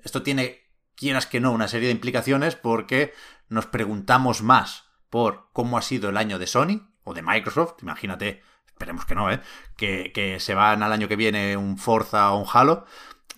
esto 0.01 0.22
tiene, 0.22 0.68
quieras 0.94 1.27
que 1.27 1.40
no, 1.40 1.51
una 1.51 1.66
serie 1.66 1.88
de 1.88 1.94
implicaciones 1.94 2.57
porque 2.57 3.14
nos 3.48 3.66
preguntamos 3.66 4.42
más 4.42 4.85
por 5.09 5.48
cómo 5.55 5.79
ha 5.79 5.83
sido 5.83 6.11
el 6.11 6.18
año 6.18 6.38
de 6.38 6.46
Sony 6.46 6.90
o 7.05 7.14
de 7.14 7.22
Microsoft, 7.22 7.83
imagínate, 7.83 8.42
esperemos 8.66 9.07
que 9.07 9.14
no, 9.14 9.33
¿eh? 9.33 9.40
Que, 9.77 10.12
que 10.12 10.40
se 10.40 10.55
van 10.55 10.83
al 10.83 10.92
año 10.92 11.09
que 11.09 11.16
viene 11.16 11.57
un 11.57 11.79
Forza 11.79 12.33
o 12.33 12.38
un 12.38 12.46
Halo, 12.53 12.85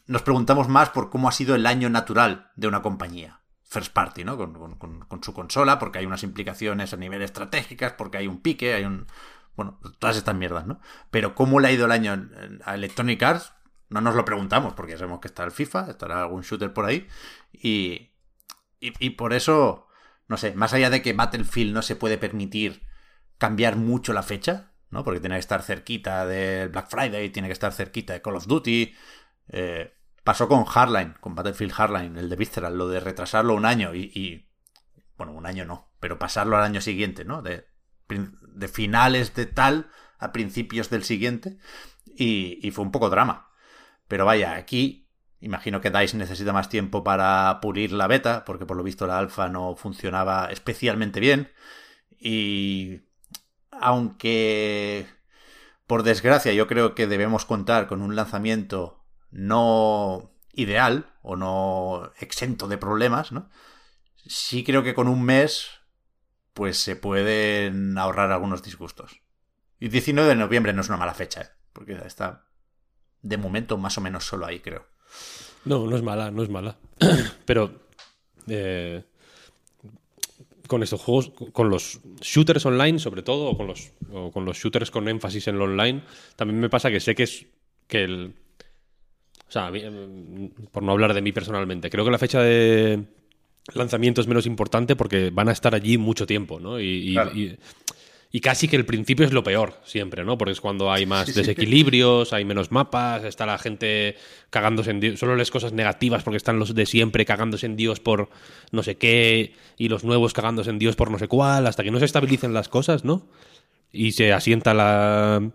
nos 0.06 0.22
preguntamos 0.22 0.68
más 0.68 0.90
por 0.90 1.08
cómo 1.08 1.28
ha 1.28 1.32
sido 1.32 1.54
el 1.54 1.66
año 1.66 1.88
natural 1.88 2.50
de 2.56 2.66
una 2.66 2.82
compañía 2.82 3.39
first 3.70 3.92
party, 3.92 4.24
¿no? 4.24 4.36
Con, 4.36 5.22
su 5.22 5.32
consola, 5.32 5.78
porque 5.78 6.00
hay 6.00 6.06
unas 6.06 6.24
implicaciones 6.24 6.92
a 6.92 6.96
nivel 6.96 7.22
estratégicas, 7.22 7.92
porque 7.92 8.18
hay 8.18 8.26
un 8.26 8.42
pique, 8.42 8.74
hay 8.74 8.84
un... 8.84 9.06
Bueno, 9.54 9.78
todas 9.98 10.16
estas 10.16 10.34
mierdas, 10.34 10.66
¿no? 10.66 10.80
Pero 11.10 11.34
cómo 11.34 11.60
le 11.60 11.68
ha 11.68 11.72
ido 11.72 11.86
el 11.86 11.92
año 11.92 12.28
a 12.64 12.74
Electronic 12.74 13.22
Arts, 13.22 13.52
no 13.88 14.00
nos 14.00 14.14
lo 14.16 14.24
preguntamos, 14.24 14.74
porque 14.74 14.96
sabemos 14.96 15.20
que 15.20 15.28
está 15.28 15.44
el 15.44 15.52
FIFA, 15.52 15.90
estará 15.90 16.20
algún 16.20 16.42
shooter 16.42 16.72
por 16.72 16.84
ahí, 16.84 17.06
y, 17.52 18.10
y, 18.80 19.10
por 19.10 19.32
eso, 19.32 19.86
no 20.26 20.36
sé, 20.36 20.54
más 20.54 20.72
allá 20.72 20.90
de 20.90 21.02
que 21.02 21.12
Battlefield 21.12 21.74
no 21.74 21.82
se 21.82 21.96
puede 21.96 22.18
permitir 22.18 22.82
cambiar 23.38 23.76
mucho 23.76 24.12
la 24.12 24.22
fecha, 24.22 24.72
¿no? 24.90 25.04
Porque 25.04 25.20
tiene 25.20 25.36
que 25.36 25.40
estar 25.40 25.62
cerquita 25.62 26.26
del 26.26 26.70
Black 26.70 26.88
Friday, 26.88 27.30
tiene 27.30 27.48
que 27.48 27.52
estar 27.52 27.72
cerquita 27.72 28.14
de 28.14 28.22
Call 28.22 28.36
of 28.36 28.46
Duty, 28.46 28.94
eh, 29.48 29.94
Pasó 30.24 30.48
con 30.48 30.64
Hardline, 30.64 31.14
con 31.20 31.34
Battlefield 31.34 31.72
Hardline, 31.72 32.16
el 32.16 32.28
de 32.28 32.36
Visceral, 32.36 32.76
lo 32.76 32.88
de 32.88 33.00
retrasarlo 33.00 33.54
un 33.54 33.64
año 33.64 33.94
y, 33.94 34.48
bueno, 35.16 35.32
un 35.32 35.46
año 35.46 35.64
no, 35.64 35.90
pero 35.98 36.18
pasarlo 36.18 36.56
al 36.56 36.64
año 36.64 36.80
siguiente, 36.80 37.24
¿no? 37.24 37.42
De, 37.42 37.66
finales 38.72 39.34
de 39.34 39.46
tal 39.46 39.90
a 40.18 40.32
principios 40.32 40.90
del 40.90 41.04
siguiente 41.04 41.58
y, 42.04 42.58
y 42.66 42.70
fue 42.72 42.84
un 42.84 42.90
poco 42.90 43.08
drama. 43.08 43.50
Pero 44.08 44.26
vaya, 44.26 44.56
aquí 44.56 45.10
imagino 45.40 45.80
que 45.80 45.90
DICE 45.90 46.16
necesita 46.16 46.52
más 46.52 46.68
tiempo 46.68 47.02
para 47.02 47.60
pulir 47.60 47.92
la 47.92 48.06
beta, 48.06 48.44
porque 48.44 48.66
por 48.66 48.76
lo 48.76 48.82
visto 48.82 49.06
la 49.06 49.18
alfa 49.18 49.48
no 49.48 49.74
funcionaba 49.74 50.48
especialmente 50.50 51.20
bien. 51.20 51.50
Y 52.18 53.02
aunque, 53.70 55.06
por 55.86 56.02
desgracia, 56.02 56.52
yo 56.52 56.66
creo 56.66 56.94
que 56.94 57.06
debemos 57.06 57.44
contar 57.46 57.86
con 57.86 58.02
un 58.02 58.16
lanzamiento 58.16 58.99
no 59.30 60.32
ideal 60.52 61.12
o 61.22 61.36
no 61.36 62.12
exento 62.20 62.68
de 62.68 62.78
problemas, 62.78 63.32
¿no? 63.32 63.48
Sí 64.26 64.64
creo 64.64 64.82
que 64.82 64.94
con 64.94 65.08
un 65.08 65.22
mes 65.22 65.68
pues 66.54 66.78
se 66.78 66.96
pueden 66.96 67.96
ahorrar 67.96 68.32
algunos 68.32 68.62
disgustos. 68.62 69.20
Y 69.78 69.88
19 69.88 70.28
de 70.28 70.34
noviembre 70.34 70.72
no 70.72 70.82
es 70.82 70.88
una 70.88 70.98
mala 70.98 71.14
fecha, 71.14 71.42
¿eh? 71.42 71.48
porque 71.72 71.92
está 72.04 72.46
de 73.22 73.36
momento 73.36 73.78
más 73.78 73.96
o 73.98 74.00
menos 74.00 74.24
solo 74.24 74.46
ahí, 74.46 74.60
creo. 74.60 74.86
No, 75.64 75.86
no 75.86 75.96
es 75.96 76.02
mala, 76.02 76.30
no 76.30 76.42
es 76.42 76.48
mala. 76.48 76.76
Pero 77.46 77.80
eh, 78.46 79.04
con 80.66 80.82
estos 80.82 81.00
juegos, 81.00 81.32
con 81.52 81.70
los 81.70 82.00
shooters 82.20 82.66
online, 82.66 82.98
sobre 82.98 83.22
todo, 83.22 83.50
o 83.50 83.56
con 83.56 83.66
los, 83.66 83.92
o 84.12 84.30
con 84.30 84.44
los 84.44 84.58
shooters 84.58 84.90
con 84.90 85.08
énfasis 85.08 85.48
en 85.48 85.58
lo 85.58 85.64
online, 85.64 86.02
también 86.36 86.60
me 86.60 86.68
pasa 86.68 86.90
que 86.90 87.00
sé 87.00 87.14
que 87.14 87.24
es 87.24 87.46
que 87.86 88.04
el, 88.04 88.34
o 89.50 89.52
sea, 89.52 89.72
por 90.70 90.84
no 90.84 90.92
hablar 90.92 91.12
de 91.12 91.22
mí 91.22 91.32
personalmente, 91.32 91.90
creo 91.90 92.04
que 92.04 92.12
la 92.12 92.18
fecha 92.18 92.40
de 92.40 93.04
lanzamiento 93.74 94.20
es 94.20 94.28
menos 94.28 94.46
importante 94.46 94.94
porque 94.94 95.30
van 95.30 95.48
a 95.48 95.52
estar 95.52 95.74
allí 95.74 95.98
mucho 95.98 96.24
tiempo, 96.24 96.60
¿no? 96.60 96.80
Y, 96.80 97.16
casi 98.40 98.68
que 98.68 98.76
el 98.76 98.86
principio 98.86 99.26
es 99.26 99.32
lo 99.32 99.42
peor 99.42 99.80
siempre, 99.84 100.24
¿no? 100.24 100.38
Porque 100.38 100.52
es 100.52 100.60
cuando 100.60 100.92
hay 100.92 101.04
más 101.04 101.34
desequilibrios, 101.34 102.32
hay 102.32 102.44
menos 102.44 102.70
mapas, 102.70 103.24
está 103.24 103.44
la 103.44 103.58
gente 103.58 104.14
cagándose 104.50 104.92
en 104.92 105.00
Dios. 105.00 105.18
Solo 105.18 105.34
les 105.34 105.50
cosas 105.50 105.72
negativas 105.72 106.22
porque 106.22 106.36
están 106.36 106.60
los 106.60 106.72
de 106.72 106.86
siempre 106.86 107.24
cagándose 107.24 107.66
en 107.66 107.74
Dios 107.74 107.98
por 107.98 108.30
no 108.70 108.84
sé 108.84 108.98
qué 108.98 109.54
y 109.76 109.88
los 109.88 110.04
nuevos 110.04 110.32
cagándose 110.32 110.70
en 110.70 110.78
Dios 110.78 110.94
por 110.94 111.10
no 111.10 111.18
sé 111.18 111.26
cuál, 111.26 111.66
hasta 111.66 111.82
que 111.82 111.90
no 111.90 111.98
se 111.98 112.04
estabilicen 112.04 112.54
las 112.54 112.68
cosas, 112.68 113.04
¿no? 113.04 113.26
Y 113.92 114.12
se 114.12 114.32
asienta 114.32 114.74
la, 114.74 115.50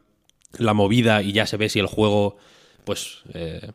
la 0.58 0.74
movida 0.74 1.22
y 1.22 1.32
ya 1.32 1.46
se 1.46 1.56
ve 1.56 1.70
si 1.70 1.80
el 1.80 1.88
juego, 1.88 2.36
pues... 2.84 3.22
Eh, 3.34 3.72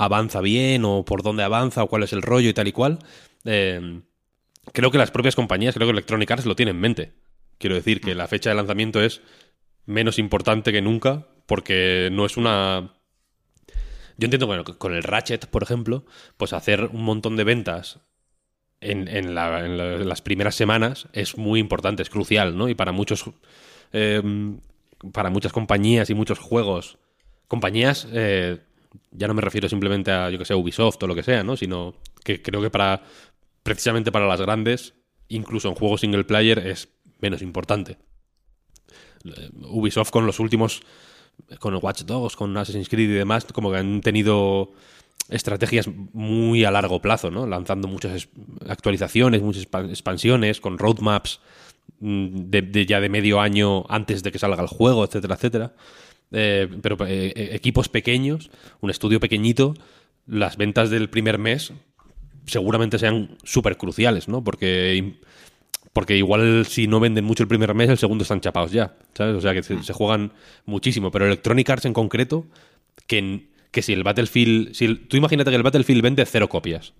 avanza 0.00 0.40
bien 0.40 0.86
o 0.86 1.04
por 1.04 1.22
dónde 1.22 1.42
avanza 1.42 1.84
o 1.84 1.88
cuál 1.88 2.04
es 2.04 2.14
el 2.14 2.22
rollo 2.22 2.48
y 2.48 2.54
tal 2.54 2.66
y 2.66 2.72
cual. 2.72 3.00
Eh, 3.44 4.00
creo 4.72 4.90
que 4.90 4.96
las 4.96 5.10
propias 5.10 5.36
compañías, 5.36 5.74
creo 5.74 5.86
que 5.86 5.92
Electronic 5.92 6.30
Arts 6.30 6.46
lo 6.46 6.56
tiene 6.56 6.70
en 6.70 6.80
mente. 6.80 7.12
Quiero 7.58 7.76
decir 7.76 8.00
que 8.00 8.14
la 8.14 8.26
fecha 8.26 8.48
de 8.48 8.56
lanzamiento 8.56 9.02
es 9.02 9.20
menos 9.84 10.18
importante 10.18 10.72
que 10.72 10.80
nunca 10.80 11.26
porque 11.44 12.08
no 12.12 12.24
es 12.24 12.38
una... 12.38 12.94
Yo 14.16 14.26
entiendo, 14.26 14.46
bueno, 14.46 14.64
con 14.64 14.94
el 14.94 15.02
Ratchet, 15.02 15.46
por 15.46 15.62
ejemplo, 15.62 16.06
pues 16.38 16.54
hacer 16.54 16.86
un 16.92 17.02
montón 17.02 17.36
de 17.36 17.44
ventas 17.44 18.00
en, 18.80 19.34
las 19.34 20.22
primeras 20.22 20.54
semanas 20.54 21.08
es 21.12 21.36
muy 21.36 21.60
importante, 21.60 22.02
es 22.02 22.08
crucial, 22.08 22.56
¿no? 22.56 22.70
Y 22.70 22.74
para 22.74 22.92
muchos... 22.92 23.24
Eh, 23.92 24.22
para 25.12 25.30
muchas 25.30 25.52
compañías 25.52 26.10
y 26.10 26.14
muchos 26.14 26.38
juegos, 26.38 26.98
compañías 27.48 28.06
eh, 28.12 28.58
ya 29.12 29.28
no 29.28 29.34
me 29.34 29.42
refiero 29.42 29.68
simplemente 29.68 30.10
a, 30.10 30.30
yo 30.30 30.38
que 30.38 30.44
sé, 30.44 30.54
Ubisoft 30.54 31.02
o 31.02 31.06
lo 31.06 31.14
que 31.14 31.22
sea, 31.22 31.42
¿no? 31.42 31.56
Sino 31.56 31.94
que 32.24 32.42
creo 32.42 32.60
que 32.60 32.70
para, 32.70 33.02
precisamente 33.62 34.12
para 34.12 34.26
las 34.26 34.40
grandes, 34.40 34.94
incluso 35.28 35.68
en 35.68 35.74
juegos 35.74 36.00
single 36.00 36.24
player, 36.24 36.58
es 36.58 36.88
menos 37.20 37.42
importante. 37.42 37.98
Eh, 39.24 39.50
Ubisoft 39.68 40.10
con 40.10 40.26
los 40.26 40.40
últimos, 40.40 40.82
con 41.58 41.74
Watch 41.80 42.02
Dogs, 42.02 42.36
con 42.36 42.56
Assassin's 42.56 42.88
Creed 42.88 43.10
y 43.10 43.14
demás, 43.14 43.44
como 43.44 43.70
que 43.70 43.78
han 43.78 44.00
tenido 44.00 44.72
estrategias 45.28 45.88
muy 46.12 46.64
a 46.64 46.70
largo 46.70 47.00
plazo, 47.00 47.30
¿no? 47.30 47.46
Lanzando 47.46 47.88
muchas 47.88 48.28
actualizaciones, 48.68 49.42
muchas 49.42 49.66
expansiones, 49.88 50.60
con 50.60 50.78
roadmaps 50.78 51.40
mm, 52.00 52.50
de, 52.50 52.86
ya 52.86 53.00
de 53.00 53.08
medio 53.08 53.40
año 53.40 53.84
antes 53.88 54.22
de 54.22 54.32
que 54.32 54.38
salga 54.38 54.62
el 54.62 54.68
juego, 54.68 55.04
etcétera, 55.04 55.36
etcétera. 55.36 55.74
Eh, 56.32 56.68
pero 56.80 56.96
eh, 57.06 57.32
eh, 57.34 57.50
equipos 57.52 57.88
pequeños, 57.88 58.50
un 58.80 58.90
estudio 58.90 59.20
pequeñito, 59.20 59.74
las 60.26 60.56
ventas 60.56 60.90
del 60.90 61.10
primer 61.10 61.38
mes 61.38 61.72
seguramente 62.46 62.98
sean 62.98 63.36
súper 63.42 63.76
cruciales, 63.76 64.28
¿no? 64.28 64.42
Porque, 64.44 65.14
porque 65.92 66.16
igual 66.16 66.66
si 66.66 66.86
no 66.86 67.00
venden 67.00 67.24
mucho 67.24 67.42
el 67.42 67.48
primer 67.48 67.74
mes, 67.74 67.90
el 67.90 67.98
segundo 67.98 68.22
están 68.22 68.40
chapados 68.40 68.70
ya, 68.70 68.96
¿sabes? 69.14 69.36
O 69.36 69.40
sea 69.40 69.54
que 69.54 69.62
se, 69.62 69.92
juegan 69.92 70.32
muchísimo. 70.66 71.10
Pero 71.10 71.26
Electronic 71.26 71.68
Arts 71.68 71.84
en 71.84 71.92
concreto, 71.92 72.46
que, 73.06 73.48
que 73.70 73.82
si 73.82 73.92
el 73.92 74.04
Battlefield... 74.04 74.74
Si 74.74 74.94
tú 74.94 75.16
imagínate 75.16 75.50
que 75.50 75.56
el 75.56 75.62
Battlefield 75.62 76.02
vende 76.02 76.24
cero 76.26 76.48
copias. 76.48 76.94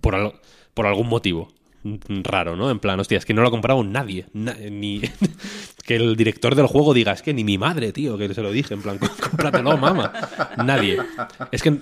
Por, 0.00 0.40
por 0.74 0.86
algún 0.86 1.08
motivo 1.08 1.48
raro, 2.22 2.56
¿no? 2.56 2.70
En 2.70 2.78
plan, 2.78 2.98
hostia, 3.00 3.18
es 3.18 3.24
que 3.24 3.34
no 3.34 3.42
lo 3.42 3.48
ha 3.48 3.50
comprado 3.50 3.82
nadie. 3.82 4.26
ni 4.32 5.02
que 5.84 5.96
el 5.96 6.16
director 6.16 6.54
del 6.54 6.66
juego 6.66 6.94
diga, 6.94 7.12
es 7.12 7.22
que 7.22 7.34
ni 7.34 7.44
mi 7.44 7.58
madre, 7.58 7.92
tío, 7.92 8.16
que 8.16 8.32
se 8.32 8.42
lo 8.42 8.52
dije, 8.52 8.74
en 8.74 8.82
plan, 8.82 8.98
cómpratelo, 8.98 9.76
mamá. 9.78 10.12
Nadie. 10.64 10.98
Es 11.50 11.62
que, 11.62 11.78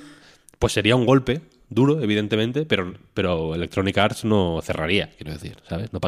pues 0.59 0.73
sería 0.73 0.97
un 0.97 1.07
golpe 1.07 1.43
duro, 1.69 2.03
evidentemente, 2.03 2.65
pero, 2.67 2.95
pero 3.15 3.55
Electronic 3.55 3.97
Arts 3.99 4.25
no 4.25 4.61
cerraría, 4.63 5.11
quiero 5.17 5.33
decir, 5.33 5.57
¿sabes? 5.69 5.91
No 5.93 6.01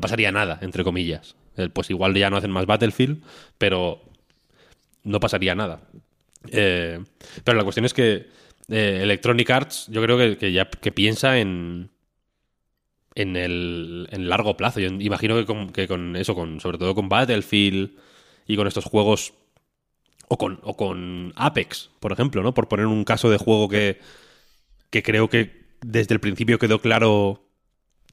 pasaría 0.00 0.32
nada, 0.32 0.58
entre 0.62 0.84
comillas. 0.84 1.34
Eh, 1.56 1.68
pues 1.72 1.90
igual 1.90 2.14
ya 2.14 2.30
no 2.30 2.36
hacen 2.36 2.50
más 2.50 2.66
Battlefield, 2.66 3.22
pero 3.58 4.02
no 5.02 5.18
pasaría 5.20 5.54
nada. 5.54 5.80
Eh, 6.50 7.00
pero 7.42 7.58
la 7.58 7.64
cuestión 7.64 7.84
es 7.84 7.94
que 7.94 8.28
eh, 8.68 9.00
Electronic 9.02 9.50
Arts, 9.50 9.86
yo 9.90 10.02
creo 10.02 10.16
que, 10.16 10.36
que 10.36 10.52
ya 10.52 10.68
que 10.68 10.92
piensa 10.92 11.38
en 11.38 11.90
en 13.18 13.36
el 13.36 14.08
en 14.12 14.28
largo 14.28 14.56
plazo. 14.56 14.78
Yo 14.78 14.88
imagino 14.88 15.34
que 15.34 15.44
con, 15.44 15.70
que 15.70 15.88
con 15.88 16.14
eso, 16.14 16.34
con, 16.36 16.60
sobre 16.60 16.78
todo 16.78 16.94
con 16.94 17.08
Battlefield 17.08 17.90
y 18.46 18.56
con 18.56 18.68
estos 18.68 18.84
juegos, 18.84 19.34
o 20.28 20.38
con, 20.38 20.60
o 20.62 20.76
con 20.76 21.32
Apex, 21.34 21.90
por 21.98 22.12
ejemplo, 22.12 22.42
¿no? 22.42 22.54
Por 22.54 22.68
poner 22.68 22.86
un 22.86 23.04
caso 23.04 23.28
de 23.28 23.38
juego 23.38 23.68
que, 23.68 23.98
que 24.90 25.02
creo 25.02 25.28
que 25.28 25.66
desde 25.80 26.14
el 26.14 26.20
principio 26.20 26.58
quedó 26.60 26.80
claro 26.80 27.42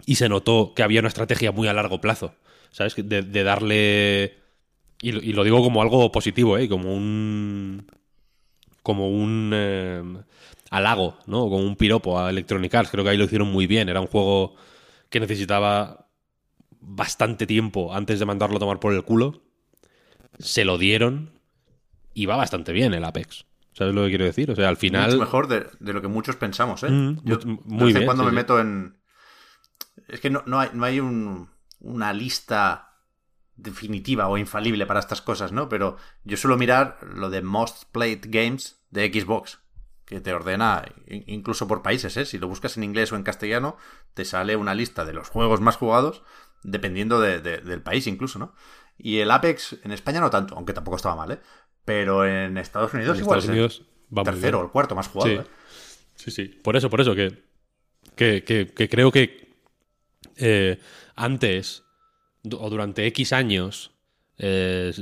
y 0.07 0.15
se 0.15 0.27
notó 0.27 0.73
que 0.75 0.81
había 0.81 1.01
una 1.01 1.09
estrategia 1.09 1.51
muy 1.51 1.67
a 1.67 1.73
largo 1.73 2.01
plazo, 2.01 2.33
¿sabes? 2.71 2.95
De, 2.97 3.43
darle... 3.43 4.39
Y, 5.01 5.11
lo 5.33 5.43
digo 5.43 5.61
como 5.61 5.83
algo 5.83 6.11
positivo, 6.11 6.57
¿eh? 6.57 6.67
Como 6.67 6.93
un... 6.93 7.85
Como 8.81 9.09
un... 9.09 9.51
Eh, 9.53 10.03
halago, 10.71 11.17
¿no? 11.27 11.41
Como 11.41 11.59
un 11.59 11.75
piropo 11.75 12.19
a 12.19 12.29
Electronic 12.29 12.73
Arts. 12.73 12.91
Creo 12.91 13.03
que 13.03 13.11
ahí 13.11 13.17
lo 13.17 13.25
hicieron 13.25 13.51
muy 13.51 13.67
bien. 13.67 13.87
Era 13.89 14.01
un 14.01 14.07
juego 14.07 14.55
que 15.15 15.21
necesitaba 15.21 16.09
bastante 16.81 17.47
tiempo 17.47 17.95
antes 17.95 18.19
de 18.19 18.25
mandarlo 18.25 18.57
a 18.57 18.59
tomar 18.59 18.81
por 18.81 18.93
el 18.93 19.05
culo. 19.05 19.43
Se 20.39 20.65
lo 20.65 20.77
dieron 20.77 21.39
y 22.13 22.25
va 22.25 22.35
bastante 22.35 22.73
bien 22.73 22.93
el 22.93 23.05
Apex. 23.05 23.45
¿Sabes 23.71 23.95
lo 23.95 24.03
que 24.03 24.09
quiero 24.09 24.25
decir? 24.25 24.51
O 24.51 24.57
sea, 24.57 24.67
al 24.67 24.75
final. 24.75 25.05
Mucho 25.05 25.19
mejor 25.19 25.47
de, 25.47 25.93
lo 25.93 26.01
que 26.01 26.09
muchos 26.09 26.35
pensamos, 26.35 26.83
¿eh? 26.83 26.89
Mm, 26.89 27.21
Yo, 27.23 27.39
muy 27.63 27.93
bien. 27.93 28.03
cuando 28.03 28.25
me 28.25 28.33
meto 28.33 28.59
en. 28.59 28.97
Es 30.09 30.19
que 30.19 30.29
no, 30.29 30.43
no 30.47 30.59
hay, 30.59 30.71
no 30.73 30.83
hay 30.83 30.99
un, 30.99 31.49
una 31.79 32.11
lista 32.11 32.99
definitiva 33.55 34.27
o 34.27 34.37
infalible 34.37 34.85
para 34.85 34.99
estas 34.99 35.21
cosas, 35.21 35.53
¿no? 35.53 35.69
Pero 35.69 35.95
yo 36.25 36.35
suelo 36.35 36.57
mirar 36.57 36.99
lo 37.01 37.29
de 37.29 37.41
Most 37.41 37.85
Played 37.93 38.25
Games 38.25 38.81
de 38.89 39.09
Xbox, 39.13 39.59
que 40.05 40.21
te 40.21 40.33
ordena 40.33 40.85
incluso 41.07 41.67
por 41.67 41.81
países, 41.81 42.15
¿eh? 42.17 42.25
Si 42.25 42.37
lo 42.37 42.47
buscas 42.47 42.77
en 42.77 42.83
inglés 42.83 43.11
o 43.11 43.15
en 43.15 43.23
castellano, 43.23 43.77
te 44.13 44.23
sale 44.23 44.55
una 44.55 44.75
lista 44.75 45.03
de 45.03 45.13
los 45.13 45.29
juegos 45.29 45.61
más 45.61 45.77
jugados, 45.77 46.21
dependiendo 46.63 47.19
del 47.19 47.81
país 47.81 48.07
incluso, 48.07 48.39
¿no? 48.39 48.53
Y 48.97 49.19
el 49.19 49.31
Apex 49.31 49.77
en 49.83 49.91
España 49.91 50.21
no 50.21 50.29
tanto, 50.29 50.55
aunque 50.55 50.73
tampoco 50.73 50.97
estaba 50.97 51.15
mal, 51.15 51.31
¿eh? 51.31 51.39
Pero 51.83 52.25
en 52.25 52.57
Estados 52.57 52.93
Unidos 52.93 53.19
igual 53.19 53.39
Estados 53.39 53.53
Unidos 53.53 53.83
el 54.15 54.23
tercero 54.23 54.59
o 54.59 54.63
el 54.63 54.71
cuarto 54.71 54.95
más 54.95 55.07
jugado, 55.07 55.31
sí. 55.31 55.37
¿eh? 55.39 55.51
Sí, 56.15 56.31
sí. 56.31 56.45
Por 56.45 56.75
eso, 56.75 56.89
por 56.89 57.01
eso, 57.01 57.13
que, 57.15 57.43
que, 58.15 58.89
creo 58.89 59.11
que 59.11 59.53
eh, 60.37 60.79
antes 61.15 61.83
o 62.51 62.69
durante 62.69 63.05
X 63.07 63.33
años 63.33 63.91
eh, 64.37 64.93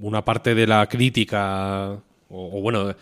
una 0.00 0.24
parte 0.24 0.54
de 0.54 0.66
la 0.66 0.86
crítica 0.88 2.02
o, 2.34 2.60
bueno, 2.60 2.94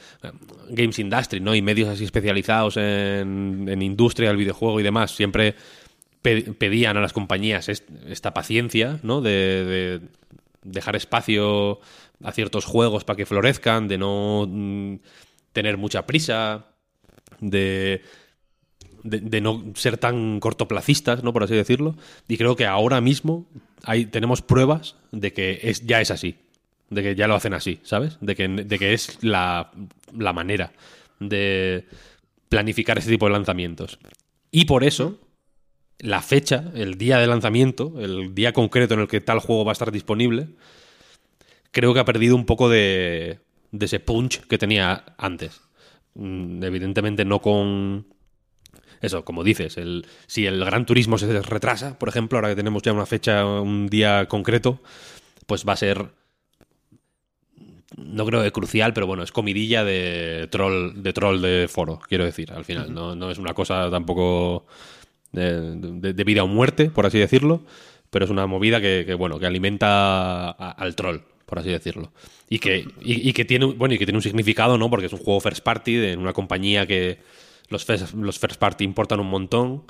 Games 0.69 0.99
Industry, 0.99 1.41
¿no? 1.41 1.55
Y 1.55 1.63
medios 1.63 1.89
así 1.89 2.05
especializados 2.05 2.77
en, 2.77 3.67
en 3.69 3.83
industria 3.83 4.29
del 4.29 4.37
videojuego 4.37 4.81
y 4.81 4.83
demás, 4.83 5.15
siempre 5.15 5.55
pedían 6.23 6.97
a 6.97 7.01
las 7.01 7.13
compañías 7.13 7.69
esta 7.69 8.33
paciencia, 8.33 9.01
¿no? 9.03 9.21
De, 9.21 10.01
dejar 10.63 10.95
espacio 10.95 11.81
a 12.23 12.31
ciertos 12.31 12.65
juegos 12.65 13.03
para 13.03 13.17
que 13.17 13.27
florezcan, 13.27 13.89
de 13.89 13.99
no 13.99 14.47
mm, 14.49 14.97
tener 15.53 15.77
mucha 15.77 16.07
prisa, 16.07 16.67
de 17.41 18.03
de, 19.03 19.41
no 19.41 19.65
ser 19.75 19.99
tan 19.99 20.41
cortoplacistas, 20.41 21.23
¿no? 21.23 21.33
Por 21.33 21.43
así 21.43 21.55
decirlo. 21.55 21.97
Y 22.29 22.37
creo 22.37 22.57
que 22.57 22.67
ahora 22.67 23.01
mismo 23.01 23.47
hay, 23.85 24.07
tenemos 24.07 24.43
pruebas 24.43 24.97
de 25.11 25.33
que 25.33 25.61
es, 25.63 25.85
ya 25.87 26.01
es 26.01 26.11
así. 26.11 26.37
De 26.93 27.03
que 27.03 27.15
ya 27.15 27.27
lo 27.27 27.35
hacen 27.35 27.55
así, 27.55 27.81
¿sabes? 27.83 28.19
De 28.21 28.37
que, 28.37 28.47
de 28.49 28.79
que 28.79 28.93
es 28.93 29.23
la, 29.23 29.71
la 30.17 30.33
manera 30.33 30.73
de 31.19 31.87
planificar 32.49 32.99
este 32.99 33.11
tipo 33.11 33.27
de 33.27 33.33
lanzamientos. 33.33 33.99
Y 34.51 34.67
por 34.67 34.85
eso, 34.85 35.19
la 35.99 36.21
fecha, 36.21 36.71
el 36.75 36.99
día 36.99 37.19
de 37.19 37.27
lanzamiento, 37.27 37.95
el 37.99 38.35
día 38.35 38.53
concreto 38.53 38.95
en 38.95 39.01
el 39.01 39.09
que 39.09 39.21
tal 39.21 39.39
juego 39.39 39.65
va 39.65 39.73
a 39.73 39.79
estar 39.79 39.91
disponible, 39.91 40.49
creo 41.71 41.95
que 41.95 42.01
ha 42.01 42.05
perdido 42.05 42.37
un 42.37 42.45
poco 42.45 42.69
de, 42.69 43.39
de 43.71 43.87
ese 43.87 44.01
punch 44.01 44.41
que 44.47 44.59
tenía 44.59 45.05
antes. 45.17 45.63
Mm, 46.15 46.63
evidentemente 46.63 47.25
no 47.25 47.41
con 47.41 48.07
eso, 49.01 49.25
como 49.25 49.43
dices, 49.43 49.79
el, 49.79 50.07
si 50.27 50.47
el 50.47 50.65
Gran 50.65 50.87
Turismo 50.87 51.19
se 51.19 51.43
retrasa, 51.43 51.99
por 51.99 52.09
ejemplo, 52.09 52.39
ahora 52.39 52.51
que 52.51 52.57
tenemos 52.57 52.83
ya 52.83 52.93
una 52.93 53.07
fecha, 53.07 53.45
un 53.45 53.89
día 53.89 54.27
concreto, 54.27 54.81
pues 55.47 55.67
va 55.67 55.73
a 55.73 55.77
ser 55.77 56.11
no 57.97 58.27
creo 58.27 58.43
que 58.43 58.53
crucial, 58.53 58.93
pero 58.93 59.07
bueno, 59.07 59.23
es 59.23 59.33
comidilla 59.33 59.85
de 59.85 60.49
troll, 60.51 61.03
de 61.03 61.13
troll 61.13 61.41
de 61.41 61.69
foro, 61.69 62.01
quiero 62.09 62.25
decir, 62.25 62.53
al 62.53 62.65
final. 62.65 62.93
No, 62.93 63.31
es 63.31 63.39
una 63.39 63.55
cosa 63.55 63.91
tampoco 63.91 64.67
de, 65.33 66.25
vida 66.25 66.45
o 66.45 66.47
muerte, 66.47 66.91
por 66.91 67.07
así 67.07 67.19
decirlo, 67.19 67.63
pero 68.11 68.25
es 68.25 68.31
una 68.31 68.47
movida 68.47 68.81
que, 68.81 69.15
bueno, 69.15 69.39
que 69.39 69.47
alimenta 69.47 70.51
al 70.51 70.95
troll, 70.95 71.21
por 71.47 71.59
así 71.59 71.71
decirlo. 71.71 72.13
Y 72.49 72.59
que, 72.59 72.87
y, 73.01 73.33
que 73.33 73.45
tiene, 73.45 73.67
bueno, 73.67 73.95
y 73.95 73.99
que 73.99 74.07
tiene 74.07 74.19
un 74.19 74.23
significado, 74.23 74.77
¿no? 74.77 74.91
Porque 74.91 75.07
es 75.07 75.13
un 75.13 75.19
juego 75.19 75.41
first 75.41 75.63
party 75.63 75.95
de 75.97 76.17
una 76.17 76.33
compañía 76.33 76.87
que, 76.87 77.19
los 77.69 77.85
first, 77.85 78.15
los 78.15 78.39
first 78.39 78.59
party 78.59 78.85
importan 78.85 79.21
un 79.21 79.29
montón. 79.29 79.85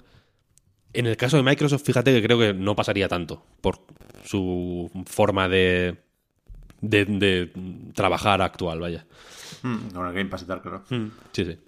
En 0.92 1.06
el 1.06 1.16
caso 1.16 1.36
de 1.36 1.42
Microsoft, 1.42 1.84
fíjate 1.84 2.12
que 2.12 2.22
creo 2.22 2.38
que 2.38 2.54
no 2.54 2.76
pasaría 2.76 3.08
tanto 3.08 3.44
por 3.60 3.80
su 4.24 4.90
forma 5.06 5.48
de, 5.48 5.96
de, 6.82 7.52
trabajar 7.94 8.42
actual, 8.42 8.80
vaya. 8.80 9.06
Hmm, 9.62 9.88
con 9.94 10.06
el 10.06 10.12
Game 10.12 10.28
Pass 10.28 10.42
y 10.42 10.46
tal, 10.46 10.60
claro. 10.60 10.84
Hmm, 10.90 11.08
sí, 11.32 11.44
sí. 11.44 11.58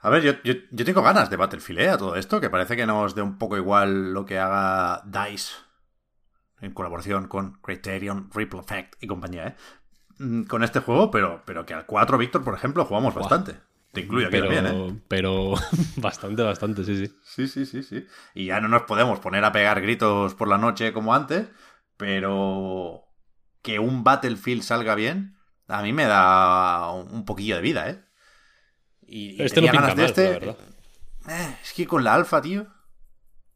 A 0.00 0.10
ver, 0.10 0.22
yo, 0.22 0.32
yo, 0.44 0.84
tengo 0.84 1.02
ganas 1.02 1.28
de 1.28 1.36
Battlefield, 1.36 1.80
¿eh? 1.80 1.88
A 1.88 1.98
todo 1.98 2.14
esto, 2.14 2.40
que 2.40 2.50
parece 2.50 2.76
que 2.76 2.86
nos 2.86 3.16
dé 3.16 3.22
un 3.22 3.36
poco 3.36 3.56
igual 3.56 4.12
lo 4.12 4.24
que 4.24 4.38
haga 4.38 5.02
DICE 5.04 5.54
en 6.60 6.72
colaboración 6.72 7.26
con 7.26 7.54
Criterion, 7.60 8.30
Ripple 8.32 8.60
Effect 8.60 9.02
y 9.02 9.06
compañía, 9.08 9.48
¿eh? 9.48 9.56
Mm, 10.18 10.42
con 10.44 10.62
este 10.62 10.80
juego, 10.80 11.10
pero, 11.10 11.42
pero 11.44 11.66
que 11.66 11.74
al 11.74 11.86
4, 11.86 12.18
Víctor, 12.18 12.44
por 12.44 12.54
ejemplo, 12.54 12.84
jugamos 12.84 13.14
bastante. 13.14 13.56
Te 13.92 14.02
incluyo 14.02 14.28
pero, 14.30 14.44
también, 14.48 14.66
¿eh? 14.66 15.00
Pero 15.08 15.54
bastante, 15.96 16.42
bastante, 16.42 16.84
sí, 16.84 17.06
sí. 17.06 17.12
Sí, 17.24 17.48
sí, 17.48 17.66
sí, 17.66 17.82
sí. 17.82 18.06
Y 18.34 18.46
ya 18.46 18.60
no 18.60 18.68
nos 18.68 18.82
podemos 18.82 19.18
poner 19.18 19.44
a 19.44 19.52
pegar 19.52 19.80
gritos 19.80 20.34
por 20.34 20.46
la 20.46 20.58
noche 20.58 20.92
como 20.92 21.14
antes, 21.14 21.48
pero 21.96 23.07
que 23.62 23.78
un 23.78 24.04
Battlefield 24.04 24.62
salga 24.62 24.94
bien, 24.94 25.36
a 25.66 25.82
mí 25.82 25.92
me 25.92 26.04
da 26.04 26.90
un 26.92 27.24
poquillo 27.24 27.56
de 27.56 27.62
vida, 27.62 27.90
¿eh? 27.90 28.04
Y, 29.06 29.42
este 29.42 29.60
no 29.60 29.72
ganas 29.72 29.96
de 29.96 30.04
este. 30.04 30.50
Eh, 31.28 31.56
es 31.62 31.72
que 31.74 31.86
con 31.86 32.04
la 32.04 32.14
alfa, 32.14 32.42
tío. 32.42 32.66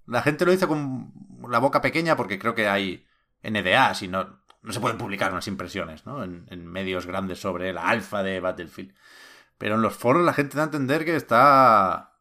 La 0.07 0.23
gente 0.23 0.45
lo 0.45 0.53
dice 0.53 0.67
con 0.67 1.12
la 1.49 1.59
boca 1.59 1.81
pequeña 1.81 2.17
porque 2.17 2.38
creo 2.38 2.55
que 2.55 2.69
hay 2.69 3.07
NDA, 3.43 3.95
si 3.95 4.09
no, 4.09 4.41
no 4.62 4.73
se 4.73 4.81
pueden 4.81 4.99
publicar 4.99 5.31
unas 5.33 5.47
impresiones, 5.47 6.07
¿no? 6.07 6.25
En, 6.25 6.47
en 6.51 6.67
medios 6.67 7.07
grandes 7.07 7.41
sobre 7.41 7.73
la 7.73 7.88
alfa 7.88 8.23
de 8.23 8.41
Battlefield. 8.41 8.95
Pero 9.62 9.77
en 9.77 9.83
los 9.83 9.95
foros 9.95 10.25
la 10.25 10.35
gente 10.35 10.57
da 10.57 10.65
a 10.65 10.67
entender 10.67 11.05
que 11.05 11.15
está. 11.15 12.17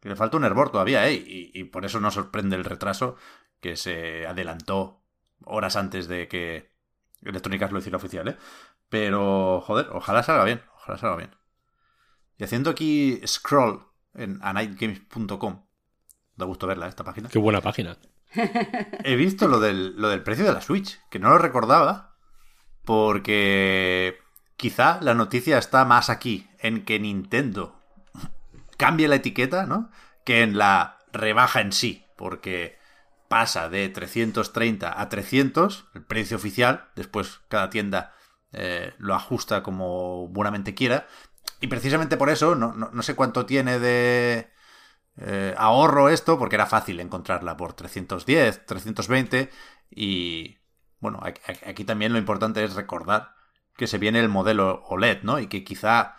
que 0.00 0.10
le 0.10 0.14
falta 0.14 0.36
un 0.36 0.44
hervor 0.44 0.70
todavía, 0.70 1.08
¿eh? 1.08 1.14
Y, 1.14 1.64
por 1.64 1.86
eso 1.86 2.00
no 2.00 2.10
sorprende 2.10 2.54
el 2.54 2.64
retraso 2.64 3.16
que 3.62 3.76
se 3.76 4.26
adelantó 4.26 5.00
horas 5.46 5.76
antes 5.76 6.06
de 6.06 6.28
que 6.28 6.75
Electrónicas 7.28 7.72
lo 7.72 7.78
hiciera 7.78 7.96
oficial, 7.96 8.28
¿eh? 8.28 8.36
Pero, 8.88 9.60
joder, 9.60 9.88
ojalá 9.92 10.22
salga 10.22 10.44
bien, 10.44 10.62
ojalá 10.74 10.98
salga 10.98 11.16
bien. 11.16 11.36
Y 12.38 12.44
haciendo 12.44 12.70
aquí 12.70 13.20
scroll 13.26 13.86
en 14.14 14.38
anightgames.com, 14.42 15.66
da 16.36 16.44
gusto 16.44 16.66
verla 16.66 16.88
esta 16.88 17.04
página. 17.04 17.28
Qué 17.28 17.38
buena 17.38 17.60
página. 17.60 17.96
He 19.04 19.16
visto 19.16 19.48
lo 19.48 19.60
del, 19.60 19.96
lo 19.96 20.08
del 20.08 20.22
precio 20.22 20.44
de 20.44 20.52
la 20.52 20.60
Switch, 20.60 21.00
que 21.10 21.18
no 21.18 21.30
lo 21.30 21.38
recordaba, 21.38 22.16
porque 22.84 24.18
quizá 24.56 24.98
la 25.00 25.14
noticia 25.14 25.58
está 25.58 25.84
más 25.84 26.10
aquí, 26.10 26.48
en 26.58 26.84
que 26.84 26.98
Nintendo 26.98 27.80
cambie 28.76 29.08
la 29.08 29.16
etiqueta, 29.16 29.66
¿no? 29.66 29.90
Que 30.24 30.42
en 30.42 30.58
la 30.58 30.98
rebaja 31.12 31.60
en 31.60 31.72
sí, 31.72 32.06
porque 32.16 32.78
pasa 33.28 33.68
de 33.68 33.88
330 33.88 35.00
a 35.00 35.08
300, 35.08 35.86
el 35.94 36.04
precio 36.04 36.36
oficial, 36.36 36.90
después 36.96 37.40
cada 37.48 37.70
tienda 37.70 38.14
eh, 38.52 38.94
lo 38.98 39.14
ajusta 39.14 39.62
como 39.62 40.28
buenamente 40.28 40.74
quiera, 40.74 41.06
y 41.60 41.68
precisamente 41.68 42.16
por 42.16 42.30
eso, 42.30 42.54
no, 42.54 43.02
sé 43.02 43.14
cuánto 43.14 43.46
tiene 43.46 43.78
de 43.78 44.50
eh, 45.16 45.54
ahorro 45.56 46.08
esto, 46.08 46.38
porque 46.38 46.56
era 46.56 46.66
fácil 46.66 47.00
encontrarla 47.00 47.56
por 47.56 47.72
310, 47.72 48.66
320, 48.66 49.50
y 49.90 50.58
bueno, 51.00 51.20
aquí 51.66 51.84
también 51.84 52.12
lo 52.12 52.18
importante 52.18 52.64
es 52.64 52.74
recordar 52.74 53.34
que 53.76 53.86
se 53.86 53.98
viene 53.98 54.20
el 54.20 54.28
modelo 54.28 54.82
OLED, 54.88 55.22
¿no? 55.22 55.38
Y 55.38 55.48
que 55.48 55.64
quizá 55.64 56.16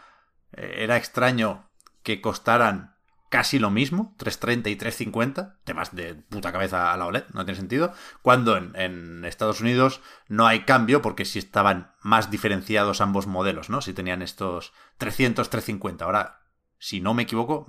eh, 0.52 0.76
era 0.78 0.98
extraño 0.98 1.70
que 2.04 2.22
costaran 2.22 2.97
casi 3.30 3.60
lo 3.60 3.70
mismo, 3.70 4.16
330 4.18 4.70
y 4.70 4.76
350, 4.76 5.60
temas 5.64 5.96
de 5.96 6.16
puta 6.16 6.52
cabeza 6.52 6.94
a 6.94 6.98
la 6.98 7.06
OLED, 7.06 7.26
no 7.34 7.46
tiene 7.46 7.60
sentido, 7.60 7.94
cuando 8.22 8.58
en, 8.58 9.26
Estados 9.26 9.62
Unidos 9.62 10.02
no 10.28 10.48
hay 10.48 10.62
cambio 10.62 11.02
porque 11.02 11.26
si 11.26 11.40
estaban 11.40 11.92
más 12.02 12.32
diferenciados 12.32 13.02
ambos 13.02 13.28
modelos, 13.28 13.70
¿no? 13.70 13.82
Si 13.82 13.94
tenían 13.94 14.22
estos 14.22 14.74
300, 14.98 15.50
350. 15.50 16.06
Ahora, 16.06 16.42
si 16.78 17.02
no 17.02 17.14
me 17.14 17.24
equivoco, 17.24 17.68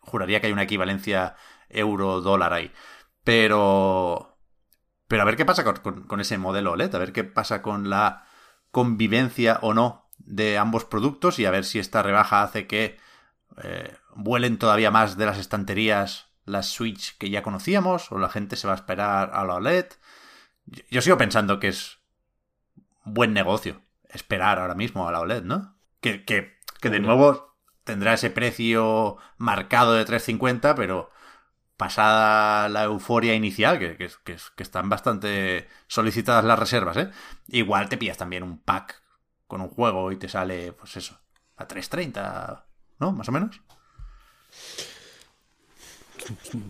juraría 0.00 0.40
que 0.40 0.48
hay 0.48 0.52
una 0.52 0.64
equivalencia 0.64 1.36
euro-dólar 1.68 2.52
ahí. 2.52 2.72
Pero... 3.24 4.38
Pero 5.06 5.22
a 5.22 5.24
ver 5.24 5.34
qué 5.36 5.44
pasa 5.44 5.64
con, 5.64 6.04
con 6.04 6.20
ese 6.20 6.38
modelo 6.38 6.72
OLED, 6.72 6.94
a 6.94 6.98
ver 6.98 7.12
qué 7.12 7.24
pasa 7.24 7.62
con 7.62 7.90
la 7.90 8.26
convivencia 8.70 9.58
o 9.62 9.74
no 9.74 10.08
de 10.18 10.56
ambos 10.56 10.84
productos 10.84 11.40
y 11.40 11.46
a 11.46 11.50
ver 11.50 11.64
si 11.64 11.80
esta 11.80 12.02
rebaja 12.02 12.42
hace 12.42 12.68
que 12.68 12.98
eh, 13.62 13.96
vuelen 14.14 14.58
todavía 14.58 14.90
más 14.90 15.16
de 15.16 15.26
las 15.26 15.38
estanterías 15.38 16.30
las 16.44 16.66
Switch 16.66 17.16
que 17.18 17.30
ya 17.30 17.42
conocíamos 17.42 18.10
o 18.10 18.18
la 18.18 18.28
gente 18.28 18.56
se 18.56 18.66
va 18.66 18.74
a 18.74 18.76
esperar 18.76 19.30
a 19.32 19.44
la 19.44 19.54
OLED. 19.54 19.86
Yo 20.90 21.02
sigo 21.02 21.18
pensando 21.18 21.60
que 21.60 21.68
es 21.68 21.98
buen 23.04 23.32
negocio 23.32 23.82
esperar 24.08 24.58
ahora 24.58 24.74
mismo 24.74 25.08
a 25.08 25.12
la 25.12 25.20
OLED, 25.20 25.44
¿no? 25.44 25.76
Que, 26.00 26.24
que, 26.24 26.58
que 26.80 26.90
de 26.90 27.00
nuevo 27.00 27.56
tendrá 27.84 28.14
ese 28.14 28.30
precio 28.30 29.18
marcado 29.36 29.94
de 29.94 30.04
350, 30.04 30.74
pero 30.74 31.10
pasada 31.76 32.68
la 32.68 32.84
euforia 32.84 33.34
inicial, 33.34 33.78
que, 33.78 33.96
que, 33.96 34.10
que, 34.24 34.62
están 34.62 34.88
bastante 34.88 35.68
solicitadas 35.86 36.44
las 36.44 36.58
reservas, 36.58 36.96
¿eh? 36.98 37.10
Igual 37.48 37.88
te 37.88 37.96
pillas 37.96 38.18
también 38.18 38.42
un 38.42 38.58
pack 38.58 39.02
con 39.46 39.60
un 39.62 39.70
juego 39.70 40.12
y 40.12 40.16
te 40.16 40.28
sale, 40.28 40.72
pues 40.72 40.96
eso, 40.96 41.18
a 41.56 41.66
3.30, 41.66 42.64
¿no? 43.00 43.12
Más 43.12 43.28
o 43.28 43.32
menos. 43.32 43.60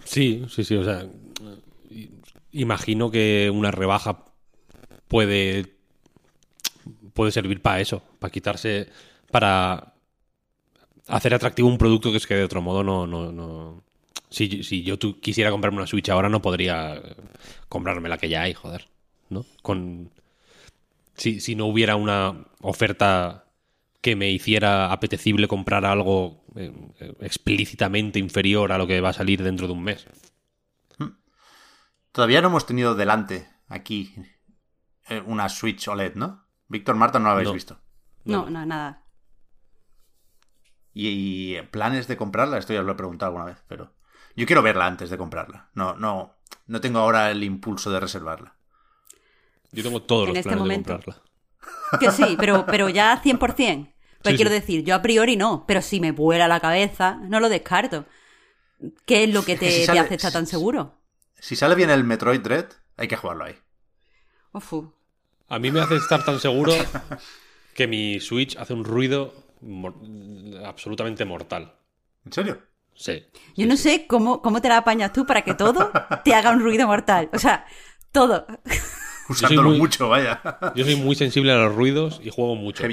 Sí, 0.05 0.47
sí, 0.49 0.65
sí, 0.65 0.75
o 0.77 0.85
sea, 0.85 1.07
imagino 2.53 3.11
que 3.11 3.51
una 3.53 3.71
rebaja 3.71 4.25
puede 5.09 5.77
puede 7.13 7.33
servir 7.33 7.61
para 7.61 7.81
eso, 7.81 8.03
para 8.19 8.31
quitarse, 8.31 8.89
para 9.31 9.95
hacer 11.09 11.35
atractivo 11.35 11.69
un 11.69 11.77
producto 11.77 12.11
que 12.11 12.17
es 12.17 12.27
que 12.27 12.37
de 12.37 12.45
otro 12.45 12.63
modo 12.63 12.83
no, 12.83 13.07
no, 13.07 13.33
no, 13.33 13.83
si, 14.31 14.83
yo 14.85 14.97
quisiera 15.21 15.51
comprarme 15.51 15.79
una 15.79 15.87
Switch 15.87 16.09
ahora, 16.09 16.29
no 16.29 16.41
podría 16.41 17.03
comprarme 17.69 18.09
la 18.09 18.19
que 18.19 18.29
ya 18.29 18.43
hay, 18.43 18.55
joder. 18.55 18.89
¿No? 19.29 19.45
Con. 19.63 20.11
Si, 21.17 21.41
si 21.41 21.55
no 21.55 21.67
hubiera 21.67 21.97
una 21.97 22.47
oferta 22.63 23.45
que 24.01 24.17
me 24.17 24.31
hiciera 24.31 24.93
apetecible 24.93 25.49
comprar 25.49 25.85
algo 25.85 26.45
eh, 26.57 26.73
explícitamente 27.21 28.19
inferior 28.19 28.73
a 28.73 28.79
lo 28.79 28.87
que 28.87 29.01
va 29.01 29.11
a 29.11 29.15
salir 29.15 29.43
dentro 29.43 29.67
de 29.67 29.73
un 29.75 29.83
mes. 29.83 30.07
Hmm. 30.99 31.19
Todavía 32.13 32.41
no 32.41 32.49
hemos 32.49 32.67
tenido 32.67 32.95
delante 32.95 33.49
aquí 33.69 34.15
eh, 35.09 35.23
una 35.27 35.49
Switch 35.49 35.87
OLED, 35.89 36.15
¿no? 36.15 36.47
Víctor 36.69 36.97
Marta 36.97 37.19
no 37.19 37.27
lo 37.27 37.31
habéis 37.33 37.53
visto. 37.53 37.81
No, 38.25 38.49
no, 38.49 38.65
nada. 38.65 39.05
¿Y, 40.93 41.57
¿Y, 41.57 41.63
planes 41.63 42.09
de 42.09 42.17
comprarla? 42.17 42.59
Esto 42.59 42.73
ya 42.73 42.81
os 42.81 42.87
lo 42.87 42.93
he 42.93 42.97
preguntado 42.97 43.31
alguna 43.31 43.45
vez, 43.47 43.63
pero. 43.67 43.95
Yo 44.37 44.47
quiero 44.47 44.63
verla 44.63 44.87
antes 44.87 45.11
de 45.11 45.19
comprarla. 45.19 45.71
No, 45.75 45.97
no, 45.97 46.37
no 46.67 46.81
tengo 46.81 47.01
ahora 47.01 47.31
el 47.31 47.43
impulso 47.43 47.91
de 47.91 48.01
reservarla. 48.01 48.57
Yo 49.73 49.83
tengo 49.83 50.03
todos 50.03 50.29
los 50.29 50.37
este 50.37 50.49
planes 50.49 50.69
de 50.69 50.75
comprarla. 50.75 51.23
Que 51.99 52.11
sí, 52.11 52.37
pero, 52.39 52.65
pero 52.67 52.89
ya 52.89 53.21
100%. 53.23 53.93
Pues 54.23 54.37
quiero 54.37 54.51
decir, 54.51 54.85
yo 54.85 54.95
a 54.95 55.03
priori 55.03 55.37
no, 55.37 55.65
pero 55.67 55.81
si 55.81 55.99
me 55.99 56.13
vuela 56.13 56.47
la 56.47 56.61
cabeza, 56.61 57.19
no 57.23 57.41
lo 57.41 57.49
descarto. 57.49 58.05
¿Qué 59.07 59.25
es 59.25 59.33
lo 59.33 59.43
que 59.45 59.57
te, 59.57 59.91
hace 59.91 60.15
estar 60.15 60.33
tan 60.33 60.47
seguro? 60.47 60.95
Si 61.39 61.57
sale 61.57 61.75
bien 61.75 61.91
el 61.91 62.05
Metroid 62.05 62.41
Dread, 62.41 62.67
hay 62.97 63.09
que 63.09 63.17
jugarlo 63.17 63.45
ahí. 63.45 63.57
A 65.49 65.59
mí 65.59 65.71
me 65.71 65.81
hace 65.81 65.97
estar 65.97 66.25
tan 66.25 66.39
seguro 66.39 66.73
que 67.75 67.87
mi 67.87 68.21
Switch 68.21 68.57
hace 68.57 68.75
un 68.75 68.85
ruido 68.85 69.33
absolutamente 70.65 71.25
mortal. 71.25 71.75
¿En 72.25 72.33
serio? 72.33 72.63
Sí. 72.95 73.25
Yo 73.57 73.67
no 73.67 73.77
sé 73.77 74.07
cómo, 74.07 74.43
cómo 74.43 74.61
te 74.61 74.69
la 74.69 74.79
apañas 74.79 75.13
tú 75.13 75.25
para 75.25 75.43
que 75.43 75.55
todo 75.55 75.91
te 76.25 76.35
haga 76.35 76.51
un 76.51 76.61
ruido 76.61 76.87
mortal. 76.87 77.31
O 77.33 77.39
sea, 77.39 77.65
todo. 78.13 78.47
Usándolo 79.31 79.71
mucho, 79.71 80.09
vaya. 80.09 80.43
Yo 80.75 80.85
soy 80.85 80.97
muy 80.97 81.15
sensible 81.15 81.53
a 81.53 81.57
los 81.57 81.75
ruidos 81.75 82.21
y 82.23 82.31
juego 82.31 82.57
mucho. 82.57 82.85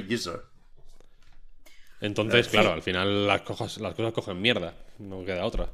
Entonces, 1.99 2.47
claro, 2.47 2.73
al 2.73 2.83
final 2.83 3.25
las 3.25 3.41
cosas, 3.41 3.79
las 3.79 3.95
cosas 3.95 4.13
cogen 4.13 4.39
mierda. 4.39 4.75
No 4.99 5.25
queda 5.25 5.45
otra. 5.45 5.67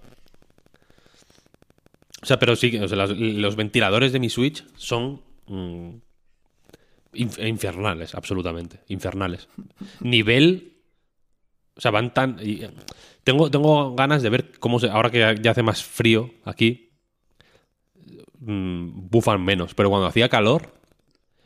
O 2.21 2.25
sea, 2.25 2.39
pero 2.39 2.55
sí, 2.55 2.71
los 2.71 3.55
ventiladores 3.57 4.13
de 4.13 4.19
mi 4.19 4.29
Switch 4.29 4.65
son 4.77 5.21
mm, 5.47 5.89
infernales, 7.13 8.15
absolutamente. 8.15 8.79
Infernales. 8.87 9.49
Nivel. 9.99 10.77
O 11.75 11.81
sea, 11.81 11.91
van 11.91 12.13
tan. 12.13 12.39
Tengo, 13.25 13.51
tengo 13.51 13.93
ganas 13.95 14.23
de 14.23 14.29
ver 14.29 14.59
cómo 14.59 14.79
se. 14.79 14.89
Ahora 14.89 15.09
que 15.09 15.37
ya 15.41 15.51
hace 15.51 15.63
más 15.63 15.83
frío 15.83 16.31
aquí, 16.45 16.82
mm, 18.45 19.09
bufan 19.09 19.43
menos. 19.43 19.73
Pero 19.73 19.89
cuando 19.89 20.07
hacía 20.07 20.29
calor, 20.29 20.73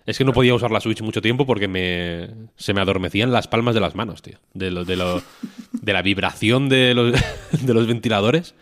es 0.07 0.17
que 0.17 0.23
no 0.23 0.31
podía 0.31 0.55
usar 0.55 0.71
la 0.71 0.79
Switch 0.79 1.01
mucho 1.01 1.21
tiempo 1.21 1.45
porque 1.45 1.67
me, 1.67 2.29
se 2.55 2.73
me 2.73 2.79
adormecían 2.79 3.31
las 3.31 3.47
palmas 3.47 3.75
de 3.75 3.81
las 3.81 3.93
manos, 3.93 4.21
tío. 4.21 4.39
De, 4.53 4.71
lo, 4.71 4.85
de, 4.85 4.95
lo, 4.95 5.21
de 5.73 5.93
la 5.93 6.01
vibración 6.01 6.69
de 6.69 6.93
los, 6.93 7.13
de 7.61 7.73
los 7.73 7.87
ventiladores. 7.87 8.55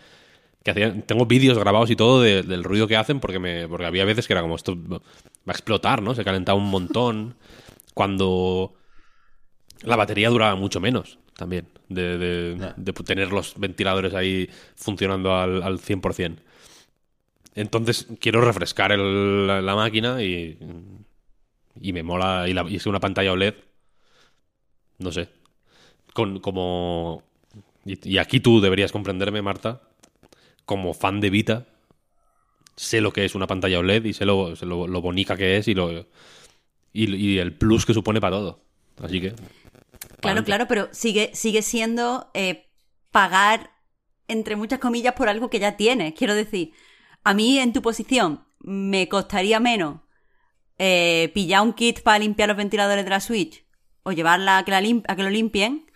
Que 0.64 0.72
hacían, 0.72 1.04
tengo 1.04 1.28
vídeos 1.28 1.60
grabados 1.60 1.92
y 1.92 1.96
todo 1.96 2.22
del 2.22 2.64
ruido 2.64 2.88
que 2.88 2.98
hacen 2.98 3.20
porque, 3.20 3.38
me, 3.38 3.68
porque 3.68 3.86
había 3.86 4.04
veces 4.04 4.26
que 4.26 4.34
era 4.34 4.42
como 4.42 4.56
esto 4.56 4.76
va 4.90 5.00
a 5.46 5.52
explotar, 5.52 6.02
¿no? 6.02 6.16
Se 6.16 6.24
calentaba 6.24 6.58
un 6.58 6.72
montón. 6.72 7.36
Cuando 7.94 8.74
la 9.84 9.96
batería 9.96 10.30
duraba 10.30 10.56
mucho 10.56 10.80
menos 10.80 11.20
también, 11.38 11.68
de, 11.90 12.58
tener 13.06 13.32
los 13.32 13.54
ventiladores 13.58 14.16
ahí 14.16 14.50
funcionando 14.76 15.36
al, 15.36 15.62
al 15.62 15.80
100%. 15.80 16.38
Entonces 17.56 18.08
quiero 18.20 18.42
refrescar 18.42 18.98
la, 18.98 19.76
máquina 19.76 20.22
y, 20.22 20.60
y 21.80 21.94
me 21.94 22.04
mola, 22.04 22.48
y, 22.48 22.54
la, 22.54 22.66
y 22.70 22.76
es 22.76 22.86
una 22.86 23.00
pantalla 23.00 23.32
OLED, 23.32 23.56
no 25.00 25.12
sé, 25.12 25.30
con, 26.14 26.40
como... 26.40 27.24
Y, 27.86 28.18
aquí 28.18 28.40
tú 28.40 28.62
deberías 28.62 28.92
comprenderme, 28.92 29.42
Marta, 29.42 29.82
como 30.66 30.94
fan 30.94 31.22
de 31.22 31.30
Vita, 31.30 31.66
sé 32.76 33.00
lo 33.00 33.14
que 33.14 33.26
es 33.26 33.36
una 33.36 33.48
pantalla 33.48 33.80
OLED 33.80 34.06
y 34.06 34.14
sé 34.14 34.26
lo, 34.26 34.54
lo, 34.54 35.02
bonita 35.02 35.38
que 35.38 35.58
es 35.58 35.68
y, 35.68 35.74
lo, 35.74 36.06
y 36.92 37.38
el 37.38 37.54
plus 37.54 37.86
que 37.86 37.94
supone 37.94 38.20
para 38.20 38.38
todo. 38.38 38.62
Así 39.02 39.22
que 39.22 39.34
Claro, 40.22 40.44
claro, 40.44 40.68
pero 40.68 40.90
sigue, 40.92 41.32
sigue 41.34 41.62
siendo 41.62 42.30
eh, 42.34 42.66
pagar, 43.12 43.72
entre 44.28 44.56
muchas 44.56 44.80
comillas, 44.80 45.14
por 45.14 45.30
algo 45.30 45.50
que 45.50 45.60
ya 45.60 45.78
tienes. 45.78 46.14
Quiero 46.14 46.36
decir, 46.36 46.72
a 47.26 47.34
mí 47.34 47.60
en 47.60 47.74
tu 47.74 47.82
posición 47.82 48.46
me 48.60 49.10
costaría 49.10 49.60
menos 49.60 50.00
eh, 50.78 51.32
pillar 51.34 51.62
un 51.64 51.74
kit 51.74 52.02
para 52.02 52.20
limpiar 52.20 52.48
los 52.48 52.58
ventiladores 52.58 53.04
de 53.04 53.10
la 53.10 53.20
Switch 53.20 53.66
o 54.04 54.12
llevarla 54.12 54.60
a 54.60 54.64
que, 54.64 54.72
la 54.72 54.78
a 55.08 55.16
que 55.16 55.24
lo 55.24 55.30
limpien 55.30 55.92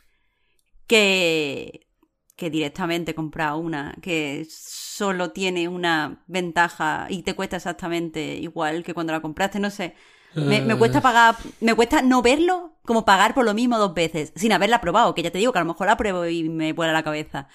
que, 0.87 1.87
que 2.35 2.49
directamente 2.49 3.13
comprar 3.13 3.53
una 3.53 3.95
que 4.01 4.47
solo 4.49 5.31
tiene 5.31 5.67
una 5.67 6.23
ventaja 6.27 7.05
y 7.09 7.21
te 7.21 7.35
cuesta 7.35 7.57
exactamente 7.57 8.35
igual 8.35 8.83
que 8.83 8.93
cuando 8.93 9.13
la 9.13 9.21
compraste, 9.21 9.59
no 9.59 9.69
sé. 9.69 9.95
Me, 10.35 10.77
cuesta 10.77 11.01
pagar, 11.01 11.35
me 11.59 11.73
cuesta 11.73 12.03
no 12.03 12.21
verlo 12.21 12.75
como 12.83 13.03
pagar 13.03 13.33
por 13.33 13.45
lo 13.45 13.55
mismo 13.55 13.79
dos 13.79 13.95
veces, 13.95 14.31
sin 14.35 14.51
haberla 14.51 14.79
probado, 14.79 15.15
que 15.15 15.23
ya 15.23 15.31
te 15.31 15.39
digo 15.39 15.51
que 15.51 15.57
a 15.57 15.63
lo 15.63 15.67
mejor 15.67 15.87
la 15.87 15.97
pruebo 15.97 16.27
y 16.27 16.47
me 16.49 16.71
vuela 16.73 16.93
la 16.93 17.03
cabeza. 17.03 17.47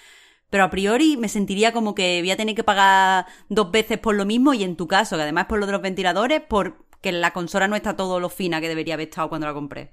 Pero 0.50 0.64
a 0.64 0.70
priori 0.70 1.16
me 1.16 1.28
sentiría 1.28 1.72
como 1.72 1.94
que 1.94 2.20
voy 2.20 2.30
a 2.30 2.36
tener 2.36 2.54
que 2.54 2.64
pagar 2.64 3.26
dos 3.48 3.70
veces 3.70 3.98
por 3.98 4.14
lo 4.14 4.24
mismo 4.24 4.54
y 4.54 4.62
en 4.62 4.76
tu 4.76 4.86
caso, 4.86 5.16
que 5.16 5.22
además 5.22 5.46
por 5.46 5.58
lo 5.58 5.66
de 5.66 5.72
los 5.72 5.82
ventiladores, 5.82 6.42
porque 6.48 7.12
la 7.12 7.32
consola 7.32 7.66
no 7.66 7.76
está 7.76 7.96
todo 7.96 8.20
lo 8.20 8.28
fina 8.28 8.60
que 8.60 8.68
debería 8.68 8.94
haber 8.94 9.08
estado 9.08 9.28
cuando 9.28 9.46
la 9.46 9.54
compré. 9.54 9.90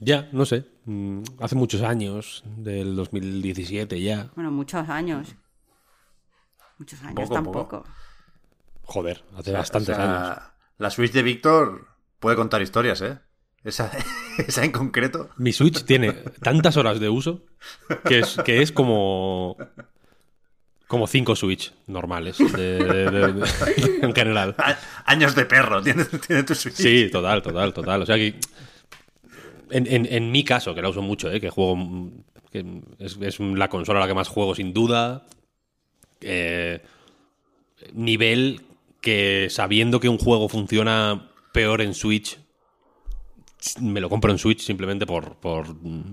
Ya, 0.00 0.28
no 0.32 0.44
sé. 0.44 0.66
Mm, 0.84 1.22
hace 1.40 1.54
muchos 1.54 1.82
años, 1.82 2.42
del 2.56 2.96
2017 2.96 4.00
ya. 4.00 4.30
Bueno, 4.34 4.50
muchos 4.50 4.88
años. 4.88 5.34
Muchos 6.78 7.02
años 7.02 7.30
tampoco. 7.30 7.84
Joder, 8.82 9.24
hace 9.36 9.52
bastantes 9.52 9.96
años. 9.96 10.38
La 10.78 10.90
Switch 10.90 11.12
de 11.12 11.22
Víctor 11.22 11.86
puede 12.18 12.36
contar 12.36 12.60
historias, 12.60 13.00
¿eh? 13.00 13.18
Esa, 13.64 13.90
esa, 14.38 14.64
en 14.64 14.72
concreto. 14.72 15.30
Mi 15.36 15.52
Switch 15.52 15.84
tiene 15.84 16.12
tantas 16.12 16.76
horas 16.76 17.00
de 17.00 17.08
uso 17.08 17.42
que 18.04 18.20
es, 18.20 18.36
que 18.44 18.62
es 18.62 18.72
como. 18.72 19.56
Como 20.86 21.06
cinco 21.06 21.34
Switch 21.34 21.72
normales 21.86 22.38
en 22.38 24.14
general. 24.14 24.54
Años 25.06 25.34
de 25.34 25.46
perro 25.46 25.82
tiene, 25.82 26.04
tu 26.44 26.54
Switch. 26.54 26.74
Sí, 26.74 27.08
total, 27.10 27.42
total, 27.42 27.72
total. 27.72 28.02
O 28.02 28.06
sea 28.06 28.16
que. 28.16 28.34
En, 29.70 29.86
en, 29.88 30.30
mi 30.30 30.44
caso, 30.44 30.74
que 30.74 30.82
la 30.82 30.90
uso 30.90 31.02
mucho, 31.02 31.32
¿eh? 31.32 31.40
que 31.40 31.48
juego. 31.48 32.10
Que 32.52 32.64
es, 32.98 33.18
es, 33.20 33.40
la 33.40 33.68
consola 33.68 33.98
a 33.98 34.02
la 34.02 34.08
que 34.08 34.14
más 34.14 34.28
juego, 34.28 34.54
sin 34.54 34.74
duda. 34.74 35.26
Eh, 36.20 36.80
nivel 37.92 38.62
que 39.00 39.48
sabiendo 39.50 40.00
que 40.00 40.08
un 40.08 40.18
juego 40.18 40.48
funciona 40.48 41.30
peor 41.52 41.80
en 41.80 41.94
Switch, 41.94 42.38
me 43.80 44.00
lo 44.00 44.08
compro 44.08 44.30
en 44.30 44.38
Switch 44.38 44.60
simplemente 44.60 45.06
por, 45.06 45.36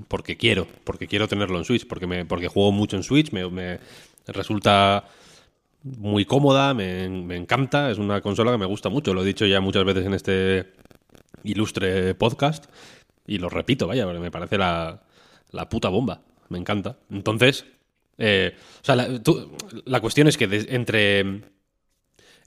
porque 0.08 0.38
quiero, 0.38 0.68
porque 0.84 1.08
quiero 1.08 1.28
tenerlo 1.28 1.58
en 1.58 1.66
Switch, 1.66 1.88
porque, 1.88 2.08
me, 2.08 2.26
porque 2.26 2.48
juego 2.48 2.72
mucho 2.72 2.98
en 2.98 3.04
Switch, 3.04 3.32
me, 3.32 3.80
resulta 4.28 5.06
muy 5.84 6.26
cómoda, 6.26 6.74
me, 6.74 7.06
encanta, 7.36 7.92
es 7.92 7.98
una 7.98 8.22
consola 8.22 8.52
que 8.52 8.58
me 8.58 8.66
gusta 8.66 8.90
mucho, 8.90 9.14
lo 9.14 9.24
he 9.24 9.26
dicho 9.26 9.46
ya 9.46 9.60
muchas 9.60 9.84
veces 9.84 10.06
en 10.06 10.14
este 10.14 10.74
ilustre 11.44 12.14
podcast 12.16 12.66
y 13.26 13.38
lo 13.38 13.50
repito, 13.50 13.88
vaya, 13.88 14.06
me 14.06 14.32
parece 14.32 14.58
la, 14.58 15.02
la 15.52 15.70
puta 15.70 15.90
bomba, 15.90 16.22
me 16.50 16.58
encanta. 16.58 16.98
Entonces, 17.10 17.66
eh, 18.18 18.56
o 18.82 18.86
sea, 18.86 18.96
la, 18.96 19.08
la, 19.86 20.00
cuestión 20.00 20.28
es 20.28 20.38
que 20.38 20.48
entre 20.70 21.42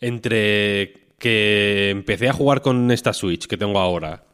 entre 0.00 1.08
que 1.18 1.90
empecé 1.90 2.28
a 2.28 2.32
jugar 2.32 2.60
con 2.62 2.90
esta 2.90 3.12
Switch 3.12 3.46
que 3.46 3.56
tengo 3.56 3.78
ahora 3.78 4.24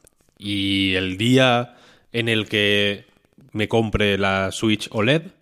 y 0.40 0.94
el 0.94 1.18
día 1.18 1.76
en 2.12 2.30
el 2.30 2.48
que 2.48 3.04
me 3.52 3.68
compre 3.68 4.16
la 4.16 4.50
Switch 4.52 4.88
OLED, 4.90 5.32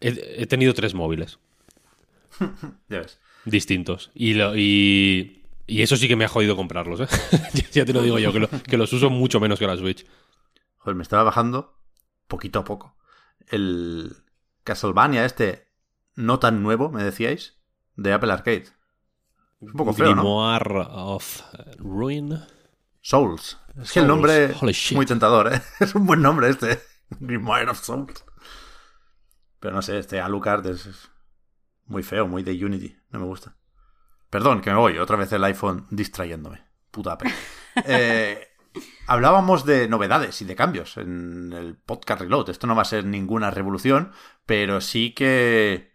he, 0.00 0.46
tenido 0.46 0.74
tres 0.74 0.92
móviles. 0.92 1.38
ya 2.90 2.98
ves. 2.98 3.18
Distintos. 3.46 4.10
Y, 4.14 4.38
y, 4.38 5.44
y, 5.66 5.80
eso 5.80 5.96
sí 5.96 6.08
que 6.08 6.16
me 6.16 6.26
ha 6.26 6.28
jodido 6.28 6.56
comprarlos, 6.56 7.00
¿eh? 7.00 7.08
ya 7.72 7.86
te 7.86 7.94
lo 7.94 8.02
digo 8.02 8.18
yo, 8.18 8.34
que, 8.34 8.46
que 8.68 8.76
los 8.76 8.92
uso 8.92 9.08
mucho 9.08 9.40
menos 9.40 9.58
que 9.58 9.66
la 9.66 9.78
Switch. 9.78 10.04
Joder, 10.76 10.94
me 10.94 11.02
estaba 11.02 11.22
bajando 11.22 11.74
poquito 12.28 12.58
a 12.58 12.64
poco. 12.64 12.96
El 13.48 14.14
Castlevania 14.62 15.24
este 15.24 15.68
no 16.16 16.38
tan 16.38 16.62
nuevo, 16.62 16.90
me 16.90 17.02
decíais, 17.02 17.58
de 17.96 18.12
Apple 18.12 18.30
Arcade. 18.30 18.66
Es 19.62 19.68
un 19.68 19.72
poco 19.72 19.94
feo, 19.94 20.12
Grimoire 20.12 20.86
of 20.86 21.42
Ruin. 21.78 22.40
Souls. 23.02 23.58
Es 23.82 23.92
que 23.92 24.00
el 24.00 24.06
nombre 24.06 24.54
es 24.62 24.92
muy 24.92 25.06
tentador, 25.06 25.52
¿eh? 25.52 25.62
Es 25.80 25.94
un 25.94 26.06
buen 26.06 26.22
nombre 26.22 26.48
este. 26.48 26.80
Grimoire 27.18 27.70
of 27.70 27.82
Souls. 27.82 28.24
Pero 29.58 29.74
no 29.74 29.82
sé, 29.82 29.98
este 29.98 30.20
Alucard 30.20 30.66
es 30.66 31.10
muy 31.86 32.02
feo, 32.02 32.26
muy 32.26 32.42
de 32.42 32.52
Unity. 32.64 32.96
No 33.10 33.20
me 33.20 33.26
gusta. 33.26 33.56
Perdón, 34.30 34.60
que 34.60 34.70
me 34.70 34.76
voy. 34.76 34.98
Otra 34.98 35.16
vez 35.16 35.32
el 35.32 35.44
iPhone 35.44 35.86
distrayéndome. 35.90 36.64
Puta 36.90 37.12
Apple. 37.12 37.32
Eh, 37.84 38.48
hablábamos 39.06 39.64
de 39.64 39.86
novedades 39.86 40.42
y 40.42 40.44
de 40.44 40.56
cambios 40.56 40.96
en 40.96 41.52
el 41.52 41.76
podcast 41.76 42.20
Reload. 42.20 42.50
Esto 42.50 42.66
no 42.66 42.74
va 42.74 42.82
a 42.82 42.84
ser 42.84 43.06
ninguna 43.06 43.52
revolución, 43.52 44.10
pero 44.44 44.80
sí 44.80 45.14
que 45.14 45.92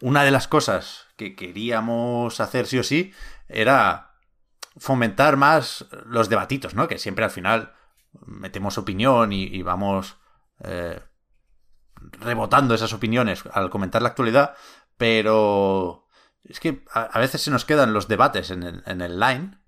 una 0.00 0.24
de 0.24 0.30
las 0.30 0.48
cosas 0.48 1.08
que 1.18 1.36
queríamos 1.36 2.40
hacer 2.40 2.66
sí 2.66 2.78
o 2.78 2.82
sí 2.82 3.12
era 3.48 4.09
fomentar 4.76 5.36
más 5.36 5.86
los 6.06 6.28
debatitos, 6.28 6.74
¿no? 6.74 6.88
Que 6.88 6.98
siempre 6.98 7.24
al 7.24 7.30
final 7.30 7.74
metemos 8.26 8.78
opinión 8.78 9.32
y, 9.32 9.62
vamos 9.62 10.16
eh, 10.64 11.00
rebotando 12.20 12.74
esas 12.74 12.92
opiniones 12.92 13.44
al 13.52 13.70
comentar 13.70 14.02
la 14.02 14.08
actualidad, 14.08 14.54
pero 14.96 16.06
es 16.44 16.60
que 16.60 16.84
a, 16.92 17.18
veces 17.18 17.42
se 17.42 17.50
nos 17.50 17.64
quedan 17.64 17.92
los 17.92 18.08
debates 18.08 18.50
en 18.50 18.62
el, 18.62 18.82
en 18.86 19.20
line, 19.20 19.58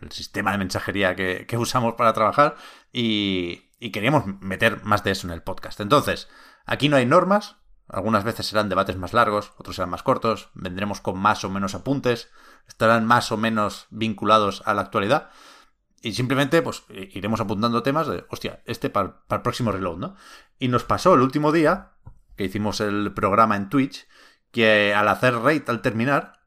el 0.00 0.12
sistema 0.12 0.52
de 0.52 0.58
mensajería 0.58 1.14
que, 1.16 1.56
usamos 1.56 1.94
para 1.94 2.12
trabajar, 2.12 2.56
y, 2.92 3.70
y 3.78 3.90
queríamos 3.90 4.24
meter 4.40 4.84
más 4.84 5.04
de 5.04 5.12
eso 5.12 5.26
en 5.26 5.32
el 5.32 5.42
podcast. 5.42 5.80
Entonces, 5.80 6.28
aquí 6.66 6.88
no 6.88 6.96
hay 6.96 7.06
normas, 7.06 7.56
algunas 7.88 8.24
veces 8.24 8.46
serán 8.46 8.68
debates 8.68 8.96
más 8.96 9.12
largos, 9.12 9.52
otros 9.56 9.76
serán 9.76 9.90
más 9.90 10.02
cortos, 10.02 10.50
vendremos 10.54 11.00
con 11.00 11.18
más 11.18 11.44
o 11.44 11.50
menos 11.50 11.74
apuntes, 11.74 12.30
estarán 12.68 13.06
más 13.06 13.32
o 13.32 13.36
menos 13.36 13.86
vinculados 13.90 14.62
a 14.66 14.74
la 14.74 14.82
actualidad. 14.82 15.30
Y 16.02 16.12
simplemente, 16.12 16.60
pues, 16.60 16.84
iremos 16.88 17.40
apuntando 17.40 17.82
temas 17.82 18.06
de, 18.06 18.26
hostia, 18.28 18.62
este 18.66 18.90
para, 18.90 19.22
el 19.30 19.42
próximo 19.42 19.72
reload, 19.72 19.96
¿no? 19.96 20.16
Y 20.58 20.68
nos 20.68 20.84
pasó 20.84 21.14
el 21.14 21.22
último 21.22 21.50
día, 21.50 21.92
que 22.36 22.44
hicimos 22.44 22.80
el 22.80 23.12
programa 23.14 23.56
en 23.56 23.70
Twitch, 23.70 24.06
que 24.50 24.94
al 24.94 25.08
hacer 25.08 25.34
raid 25.36 25.62
al 25.68 25.82
terminar, 25.82 26.40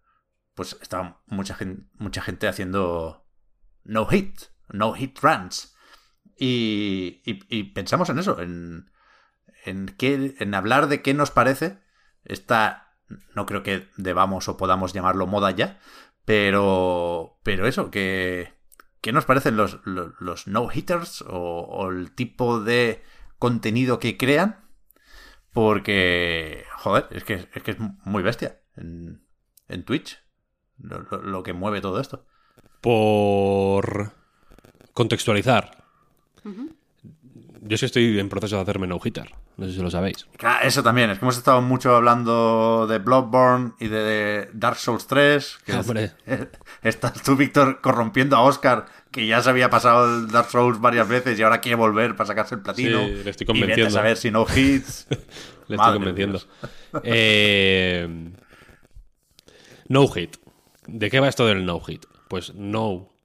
pues 0.54 0.78
estaba 0.82 1.22
mucha 1.26 1.56
gente, 1.56 1.90
mucha 1.98 2.22
gente 2.22 2.48
haciendo 2.48 3.28
no 3.84 4.06
hit, 4.06 4.42
no 4.70 4.94
hit 4.94 5.18
runs. 5.20 5.76
Y, 6.40 7.22
y 7.26 7.64
pensamos 7.74 8.10
en 8.10 8.20
eso, 8.20 8.40
en, 8.40 8.92
en, 9.68 9.88
qué, 9.98 10.36
en 10.40 10.56
hablar 10.56 10.88
de 10.88 11.02
qué 11.02 11.14
nos 11.14 11.32
parece 11.32 11.80
esta, 12.24 12.96
no 13.36 13.46
creo 13.46 13.64
que 13.64 13.90
debamos 13.98 14.48
o 14.48 14.58
podamos 14.58 14.94
llamarlo 14.94 15.28
moda 15.28 15.52
ya, 15.52 15.80
pero, 16.28 17.40
pero 17.42 17.68
eso, 17.68 17.90
que, 17.90 18.54
¿qué 19.00 19.14
nos 19.14 19.24
parecen 19.24 19.56
los, 19.56 19.80
los, 19.86 20.46
no-hitters 20.46 21.24
o, 21.26 21.88
el 21.90 22.12
tipo 22.12 22.60
de 22.60 23.02
contenido 23.40 23.98
que 23.98 24.18
crean? 24.18 24.68
Porque, 25.54 26.66
joder, 26.80 27.08
es 27.12 27.24
que 27.24 27.48
es, 27.54 27.64
que 27.64 27.72
es 27.72 27.78
muy 28.04 28.24
bestia 28.24 28.60
en, 28.76 29.26
en 29.70 29.86
Twitch 29.86 30.22
lo, 30.80 31.44
que 31.44 31.54
mueve 31.54 31.80
todo 31.80 32.02
esto. 32.02 32.26
Por 32.82 34.12
contextualizar. 34.92 35.77
Yo 37.68 37.78
sí 37.78 37.86
estoy 37.86 38.20
en 38.20 38.30
proceso 38.30 38.56
de 38.56 38.62
hacerme 38.62 38.88
no-hitter. 38.88 39.30
No 39.58 39.66
sé 39.66 39.74
si 39.74 39.82
lo 39.82 39.90
sabéis. 39.90 40.28
Eso 40.64 40.84
también, 40.84 41.10
es 41.10 41.20
que 41.20 41.26
hemos 41.26 41.38
estado 41.38 41.62
mucho 41.62 41.96
hablando 41.96 42.88
de 42.88 43.00
Bloodborne 43.00 43.74
y 43.80 43.88
de 43.88 44.50
Dark 44.54 44.78
Souls 44.78 45.08
3. 45.08 45.60
Que 45.66 46.12
estás 46.84 47.22
tú, 47.24 47.36
Víctor, 47.36 47.82
corrompiendo 47.82 48.36
a 48.36 48.42
Oscar, 48.42 48.86
que 49.12 49.28
ya 49.28 49.42
se 49.42 49.50
había 49.50 49.70
pasado 49.70 50.20
el 50.20 50.32
Dark 50.32 50.50
Souls 50.50 50.80
varias 50.80 51.08
veces 51.08 51.38
y 51.40 51.44
ahora 51.44 51.60
quiere 51.60 51.76
volver 51.76 52.16
para 52.16 52.28
sacarse 52.28 52.56
el 52.56 52.62
platino. 52.62 53.06
Sí, 53.06 53.22
le 53.24 53.30
estoy 53.30 53.48
convenciendo. 53.48 53.84
Y 53.84 53.88
a 53.88 53.92
saber 53.92 54.18
si 54.18 54.32
no 54.32 54.46
hits. 54.56 55.08
le 55.68 55.76
estoy 55.76 55.94
convenciendo. 55.94 56.42
Eh, 57.04 58.32
no 59.88 60.08
hit. 60.08 60.38
¿De 60.86 61.10
qué 61.10 61.20
va 61.20 61.28
esto 61.28 61.46
del 61.46 61.66
no 61.66 61.80
hit? 61.82 62.06
Pues 62.30 62.54
no 62.56 63.17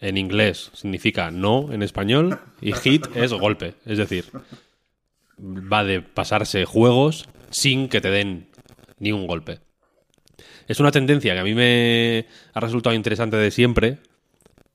en 0.00 0.16
inglés 0.16 0.70
significa 0.74 1.30
no 1.30 1.72
en 1.72 1.82
español 1.82 2.38
y 2.60 2.72
hit 2.72 3.06
es 3.14 3.32
golpe. 3.32 3.74
Es 3.86 3.98
decir, 3.98 4.26
va 5.38 5.84
de 5.84 6.02
pasarse 6.02 6.64
juegos 6.64 7.28
sin 7.50 7.88
que 7.88 8.00
te 8.00 8.10
den 8.10 8.48
ni 8.98 9.12
un 9.12 9.26
golpe. 9.26 9.60
Es 10.66 10.80
una 10.80 10.90
tendencia 10.90 11.34
que 11.34 11.40
a 11.40 11.44
mí 11.44 11.54
me 11.54 12.26
ha 12.52 12.60
resultado 12.60 12.94
interesante 12.94 13.36
de 13.36 13.50
siempre 13.50 13.98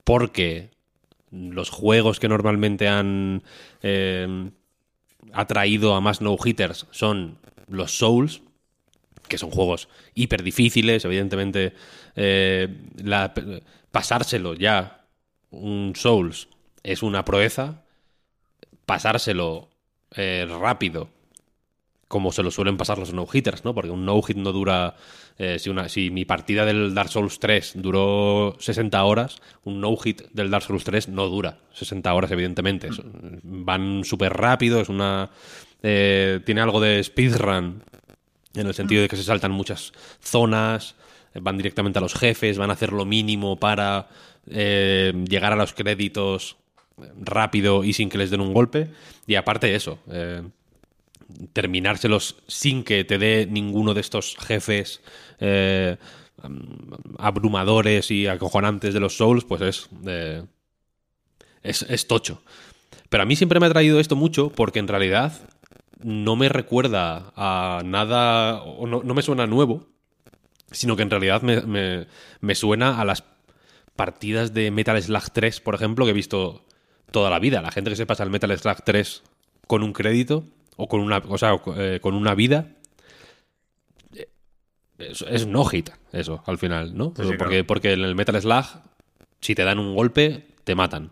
porque 0.04 0.70
los 1.30 1.70
juegos 1.70 2.20
que 2.20 2.28
normalmente 2.28 2.88
han 2.88 3.42
eh, 3.82 4.50
atraído 5.32 5.94
a 5.94 6.00
más 6.00 6.20
no-hitters 6.20 6.86
son 6.90 7.38
los 7.68 7.96
Souls, 7.96 8.42
que 9.28 9.38
son 9.38 9.50
juegos 9.50 9.88
hiper 10.14 10.42
difíciles, 10.42 11.04
evidentemente 11.04 11.72
eh, 12.16 12.68
pasárselo 13.90 14.54
ya 14.54 14.99
un 15.50 15.92
Souls 15.96 16.48
es 16.82 17.02
una 17.02 17.24
proeza, 17.24 17.82
pasárselo 18.86 19.68
eh, 20.16 20.46
rápido, 20.48 21.08
como 22.08 22.32
se 22.32 22.42
lo 22.42 22.50
suelen 22.50 22.76
pasar 22.76 22.98
los 22.98 23.12
no-hitters, 23.12 23.64
¿no? 23.64 23.72
Porque 23.72 23.90
un 23.90 24.04
no-hit 24.04 24.36
no 24.36 24.50
dura... 24.50 24.96
Eh, 25.38 25.58
si, 25.58 25.70
una, 25.70 25.88
si 25.88 26.10
mi 26.10 26.24
partida 26.24 26.64
del 26.66 26.92
Dark 26.92 27.08
Souls 27.08 27.38
3 27.38 27.74
duró 27.76 28.56
60 28.58 29.02
horas, 29.04 29.40
un 29.62 29.80
no-hit 29.80 30.22
del 30.32 30.50
Dark 30.50 30.64
Souls 30.64 30.82
3 30.82 31.08
no 31.08 31.28
dura 31.28 31.58
60 31.72 32.12
horas, 32.12 32.30
evidentemente. 32.32 32.88
Van 33.42 34.02
súper 34.04 34.32
rápido, 34.32 34.80
es 34.80 34.88
una... 34.88 35.30
Eh, 35.82 36.40
tiene 36.44 36.60
algo 36.60 36.80
de 36.80 37.02
speedrun, 37.04 37.84
en 38.54 38.66
el 38.66 38.74
sentido 38.74 39.02
de 39.02 39.08
que 39.08 39.16
se 39.16 39.22
saltan 39.22 39.52
muchas 39.52 39.92
zonas, 40.20 40.96
van 41.34 41.56
directamente 41.56 41.98
a 41.98 42.02
los 42.02 42.14
jefes, 42.14 42.58
van 42.58 42.70
a 42.70 42.74
hacer 42.74 42.92
lo 42.92 43.04
mínimo 43.04 43.56
para 43.56 44.08
llegar 44.46 45.52
a 45.52 45.56
los 45.56 45.74
créditos 45.74 46.56
rápido 47.20 47.84
y 47.84 47.92
sin 47.92 48.08
que 48.08 48.18
les 48.18 48.30
den 48.30 48.40
un 48.40 48.52
golpe. 48.52 48.90
Y 49.26 49.34
aparte 49.36 49.74
eso, 49.74 49.98
eh, 50.10 50.42
terminárselos 51.52 52.36
sin 52.46 52.84
que 52.84 53.04
te 53.04 53.18
dé 53.18 53.46
ninguno 53.48 53.94
de 53.94 54.00
estos 54.00 54.36
jefes 54.36 55.00
eh, 55.38 55.96
abrumadores 57.18 58.10
y 58.10 58.26
acojonantes 58.26 58.94
de 58.94 59.00
los 59.00 59.16
Souls, 59.16 59.44
pues 59.44 59.88
eh, 60.06 60.42
es, 61.62 61.82
es, 61.82 62.06
tocho. 62.06 62.42
Pero 63.08 63.22
a 63.22 63.26
mí 63.26 63.36
siempre 63.36 63.60
me 63.60 63.66
ha 63.66 63.70
traído 63.70 64.00
esto 64.00 64.16
mucho 64.16 64.50
porque 64.50 64.78
en 64.78 64.88
realidad 64.88 65.32
no 66.02 66.36
me 66.36 66.48
recuerda 66.48 67.32
a 67.36 67.82
nada, 67.84 68.62
o 68.62 68.86
no, 68.86 69.02
me 69.02 69.22
suena 69.22 69.46
nuevo, 69.46 69.86
sino 70.70 70.96
que 70.96 71.02
en 71.02 71.10
realidad 71.10 71.42
me, 71.42 71.60
me, 71.62 72.06
me 72.40 72.54
suena 72.54 73.00
a 73.00 73.04
las 73.04 73.24
partidas 73.96 74.54
de 74.54 74.70
Metal 74.70 75.00
Slug 75.02 75.30
3, 75.32 75.60
por 75.60 75.74
ejemplo, 75.74 76.04
que 76.04 76.12
he 76.12 76.14
visto 76.14 76.64
toda 77.10 77.30
la 77.30 77.38
vida. 77.38 77.62
La 77.62 77.70
gente 77.70 77.90
que 77.90 77.96
se 77.96 78.06
pasa 78.06 78.22
el 78.22 78.30
Metal 78.30 78.56
Slug 78.56 78.82
3 78.84 79.22
con 79.66 79.82
un 79.82 79.92
crédito 79.92 80.44
o 80.76 80.88
con 80.88 81.00
una, 81.00 81.18
o 81.18 81.38
sea, 81.38 81.60
eh, 81.76 81.98
con 82.00 82.14
una 82.14 82.34
vida 82.34 82.68
eh, 84.14 84.28
es, 84.98 85.46
no 85.46 85.64
hit 85.64 85.90
eso 86.12 86.42
al 86.46 86.58
final, 86.58 86.96
¿no? 86.96 87.12
porque, 87.38 87.64
porque 87.64 87.92
en 87.92 88.00
el 88.00 88.14
Metal 88.14 88.40
Slug 88.40 88.64
si 89.40 89.54
te 89.54 89.64
dan 89.64 89.78
un 89.78 89.94
golpe 89.94 90.46
te 90.64 90.74
matan. 90.74 91.10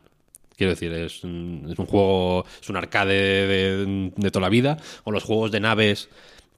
Quiero 0.57 0.73
decir, 0.73 0.93
es 0.93 1.23
un, 1.23 1.69
es 1.71 1.79
un 1.79 1.87
juego, 1.87 2.45
es 2.61 2.69
un 2.69 2.77
arcade 2.77 3.47
de, 3.47 4.13
de, 4.17 4.31
toda 4.31 4.43
la 4.43 4.49
vida. 4.49 4.77
O 5.05 5.13
los 5.13 5.23
juegos 5.23 5.53
de 5.53 5.61
naves 5.61 6.09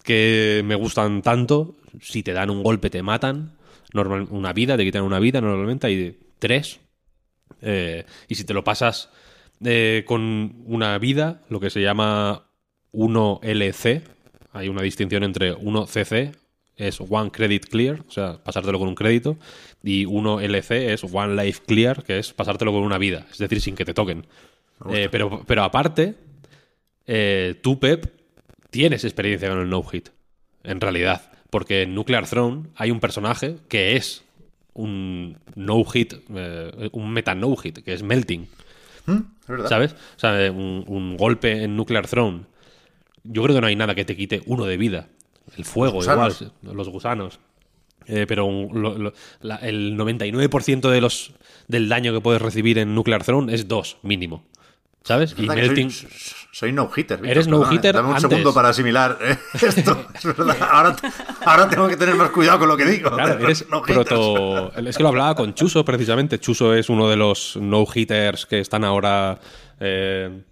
que 0.02 0.62
me 0.64 0.74
gustan 0.74 1.20
tanto, 1.20 1.76
si 2.00 2.22
te 2.22 2.32
dan 2.32 2.50
un 2.50 2.62
golpe 2.62 2.90
te 2.90 3.02
matan. 3.02 3.52
Normal, 3.92 4.28
una 4.30 4.52
vida, 4.52 4.76
te 4.76 4.84
quitan 4.84 5.02
una 5.02 5.18
vida, 5.18 5.40
normalmente 5.40 5.86
hay 5.86 6.18
tres. 6.38 6.80
Eh, 7.62 8.04
y 8.28 8.34
si 8.34 8.44
te 8.44 8.54
lo 8.54 8.64
pasas 8.64 9.10
eh, 9.64 10.04
con 10.06 10.62
una 10.66 10.98
vida, 10.98 11.42
lo 11.48 11.60
que 11.60 11.70
se 11.70 11.80
llama 11.80 12.46
1LC. 12.92 14.02
Hay 14.52 14.68
una 14.68 14.82
distinción 14.82 15.22
entre 15.22 15.54
1CC, 15.54 16.34
es 16.76 17.00
One 17.00 17.30
Credit 17.30 17.66
Clear, 17.66 18.00
o 18.08 18.10
sea, 18.10 18.42
pasártelo 18.42 18.78
con 18.78 18.88
un 18.88 18.96
crédito, 18.96 19.38
y 19.82 20.06
1LC 20.06 20.92
es 20.92 21.04
One 21.04 21.40
Life 21.40 21.62
Clear, 21.66 22.02
que 22.02 22.18
es 22.18 22.32
pasártelo 22.32 22.72
con 22.72 22.82
una 22.82 22.98
vida, 22.98 23.26
es 23.30 23.38
decir, 23.38 23.60
sin 23.60 23.76
que 23.76 23.84
te 23.84 23.94
toquen. 23.94 24.26
Eh, 24.90 25.08
pero, 25.10 25.44
pero 25.46 25.62
aparte, 25.62 26.14
tú, 27.62 27.78
Pep, 27.78 28.06
tienes 28.70 29.04
experiencia 29.04 29.48
con 29.48 29.60
el 29.60 29.68
no-hit, 29.68 30.08
en 30.64 30.80
realidad. 30.80 31.29
Porque 31.50 31.82
en 31.82 31.94
Nuclear 31.94 32.26
Throne 32.26 32.68
hay 32.76 32.90
un 32.90 33.00
personaje 33.00 33.56
que 33.68 33.96
es 33.96 34.24
un 34.74 35.38
no-hit, 35.56 36.14
eh, 36.34 36.88
un 36.92 37.10
meta 37.12 37.34
no-hit, 37.34 37.80
que 37.80 37.92
es 37.92 38.02
Melting. 38.02 38.48
¿Mm? 39.06 39.18
¿Sabes? 39.68 39.92
O 39.92 40.18
sea, 40.18 40.50
un, 40.52 41.16
golpe 41.16 41.64
en 41.64 41.76
Nuclear 41.76 42.06
Throne. 42.06 42.42
Yo 43.24 43.42
creo 43.42 43.56
que 43.56 43.60
no 43.60 43.66
hay 43.66 43.76
nada 43.76 43.94
que 43.94 44.04
te 44.04 44.16
quite 44.16 44.42
uno 44.46 44.64
de 44.64 44.76
vida. 44.76 45.08
El 45.56 45.64
fuego, 45.64 46.02
igual, 46.02 46.32
los 46.62 46.88
gusanos. 46.88 47.40
Eh, 48.06 48.26
pero 48.26 48.48
el 48.48 49.96
99% 49.96 50.90
de 50.90 51.00
los, 51.00 51.32
del 51.68 51.88
daño 51.88 52.12
que 52.12 52.20
puedes 52.20 52.40
recibir 52.40 52.78
en 52.78 52.94
Nuclear 52.94 53.24
Throne 53.24 53.52
es 53.52 53.68
dos, 53.68 53.98
mínimo. 54.02 54.44
¿Sabes? 55.02 55.34
Y 55.38 55.46
Melting. 55.46 55.90
Soy, 56.52 56.72
no-hitter. 56.72 57.20
Eres 57.24 57.48
no-hitter. 57.48 57.94
Dame 57.94 58.10
un 58.10 58.20
segundo 58.20 58.52
para 58.52 58.68
asimilar 58.68 59.18
eh, 59.22 59.36
esto. 59.66 60.06
Es 60.14 60.24
verdad. 60.24 60.56
Ahora, 61.44 61.68
tengo 61.68 61.88
que 61.88 61.96
tener 61.96 62.14
más 62.16 62.30
cuidado 62.30 62.58
con 62.60 62.68
lo 62.68 62.76
que 62.76 62.84
digo. 62.84 63.10
Claro, 63.10 63.38
eres 63.44 63.64
proto. 63.86 64.72
Es 64.76 64.96
que 64.96 65.02
lo 65.02 65.08
hablaba 65.08 65.34
con 65.34 65.54
Chuso 65.54 65.84
precisamente. 65.84 66.38
Chuso 66.38 66.74
es 66.74 66.90
uno 66.90 67.08
de 67.08 67.16
los 67.16 67.56
no-hitters 67.56 68.46
que 68.46 68.60
están 68.60 68.84
ahora. 68.84 69.38
Eh, 69.78 70.42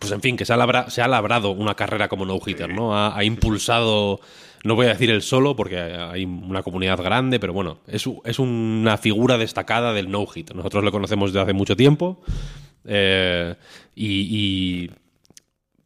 pues 0.00 0.12
en 0.12 0.20
fin, 0.20 0.36
que 0.36 0.44
se 0.44 0.52
ha, 0.52 0.90
se 0.90 1.00
ha 1.00 1.08
labrado 1.08 1.50
una 1.50 1.74
carrera 1.74 2.08
como 2.08 2.26
no-hitter, 2.26 2.68
¿no? 2.74 2.96
Ha, 2.96 3.22
impulsado. 3.22 4.20
No 4.64 4.74
voy 4.74 4.86
a 4.86 4.90
decir 4.90 5.10
el 5.10 5.22
solo 5.22 5.54
porque 5.54 5.78
hay 5.78 6.24
una 6.24 6.62
comunidad 6.62 7.00
grande, 7.00 7.38
pero 7.38 7.52
bueno, 7.52 7.78
es, 7.86 8.04
es 8.24 8.38
una 8.40 8.96
figura 8.96 9.38
destacada 9.38 9.92
del 9.92 10.10
no-hit. 10.10 10.50
Nosotros 10.52 10.82
lo 10.82 10.90
conocemos 10.90 11.32
desde 11.32 11.42
hace 11.42 11.52
mucho 11.52 11.76
tiempo. 11.76 12.20
Eh, 12.86 13.54
y, 13.94 14.90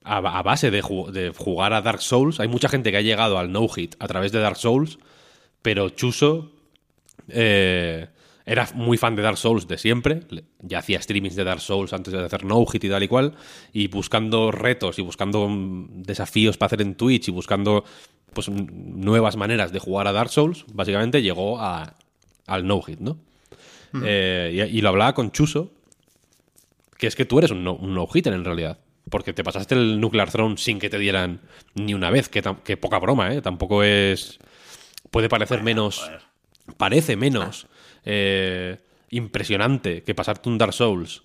a, 0.04 0.42
base 0.42 0.70
de, 0.70 0.82
jugar 0.82 1.72
a 1.72 1.82
Dark 1.82 2.02
Souls, 2.02 2.40
hay 2.40 2.48
mucha 2.48 2.68
gente 2.68 2.90
que 2.90 2.96
ha 2.96 3.02
llegado 3.02 3.38
al 3.38 3.52
no-hit 3.52 3.94
a 3.98 4.08
través 4.08 4.32
de 4.32 4.40
Dark 4.40 4.56
Souls, 4.56 4.98
pero 5.62 5.90
Chuso 5.90 6.52
eh, 7.28 8.08
era 8.46 8.68
muy 8.74 8.96
fan 8.96 9.14
de 9.14 9.22
Dark 9.22 9.38
Souls 9.38 9.68
de 9.68 9.78
siempre, 9.78 10.22
ya 10.60 10.78
hacía 10.78 11.00
streamings 11.00 11.36
de 11.36 11.44
Dark 11.44 11.60
Souls 11.60 11.92
antes 11.92 12.12
de 12.12 12.24
hacer 12.24 12.44
no-hit 12.44 12.82
y 12.82 12.88
tal 12.88 13.02
y 13.02 13.08
cual, 13.08 13.34
y 13.72 13.86
buscando 13.88 14.50
retos 14.50 14.98
y 14.98 15.02
buscando 15.02 15.48
mm, 15.48 16.02
desafíos 16.02 16.56
para 16.56 16.68
hacer 16.68 16.82
en 16.82 16.94
Twitch 16.94 17.28
y 17.28 17.30
buscando 17.30 17.84
pues 18.32 18.48
nuevas 18.48 19.36
maneras 19.36 19.72
de 19.72 19.78
jugar 19.78 20.06
a 20.06 20.12
Dark 20.12 20.30
Souls, 20.30 20.64
básicamente 20.72 21.22
llegó 21.22 21.60
a, 21.60 21.94
al 22.46 22.66
no-hit, 22.66 23.00
¿no? 23.00 23.18
Hmm. 23.92 24.02
Eh, 24.04 24.68
y, 24.72 24.80
lo 24.80 24.88
hablaba 24.88 25.14
con 25.14 25.32
Chuso, 25.32 25.72
que 27.00 27.06
es 27.06 27.16
que 27.16 27.24
tú 27.24 27.38
eres 27.38 27.50
un 27.50 27.64
no-hitter 27.64 28.34
en 28.34 28.44
realidad. 28.44 28.78
Porque 29.08 29.32
te 29.32 29.42
pasaste 29.42 29.74
el 29.74 29.98
Nuclear 29.98 30.30
Throne 30.30 30.58
sin 30.58 30.78
que 30.78 30.90
te 30.90 30.98
dieran 30.98 31.40
ni 31.74 31.94
una 31.94 32.10
vez, 32.10 32.28
que, 32.28 32.42
poca 32.76 32.98
broma, 32.98 33.34
¿eh? 33.34 33.40
Tampoco 33.40 33.82
es... 33.82 34.38
Puede 35.10 35.30
parecer 35.30 35.62
menos... 35.62 36.08
Parece 36.76 37.16
menos 37.16 37.66
eh, 38.04 38.78
impresionante 39.08 40.02
que 40.02 40.14
pasarte 40.14 40.48
un 40.50 40.58
Dark 40.58 40.74
Souls 40.74 41.22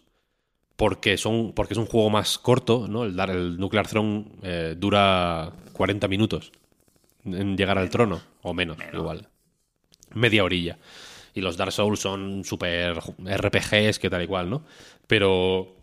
porque, 0.78 1.18
son, 1.18 1.52
porque 1.54 1.74
es 1.74 1.78
un 1.78 1.86
juego 1.86 2.10
más 2.10 2.40
corto, 2.40 2.88
¿no? 2.88 3.04
El, 3.04 3.20
el 3.20 3.58
Nuclear 3.60 3.88
Throne 3.88 4.26
eh, 4.44 4.76
dura 4.78 5.52
40 5.74 6.08
minutos 6.08 6.52
en 7.26 7.58
llegar 7.58 7.78
al 7.78 7.90
trono, 7.90 8.22
o 8.42 8.54
menos, 8.54 8.78
igual. 8.94 9.28
Media 10.14 10.44
orilla. 10.44 10.78
Y 11.36 11.42
los 11.42 11.58
Dark 11.58 11.72
Souls 11.72 12.00
son 12.00 12.44
super 12.44 12.98
RPGs, 12.98 14.00
que 14.00 14.10
tal 14.10 14.24
y 14.24 14.28
cual, 14.28 14.50
¿no? 14.50 14.64
pero 15.08 15.76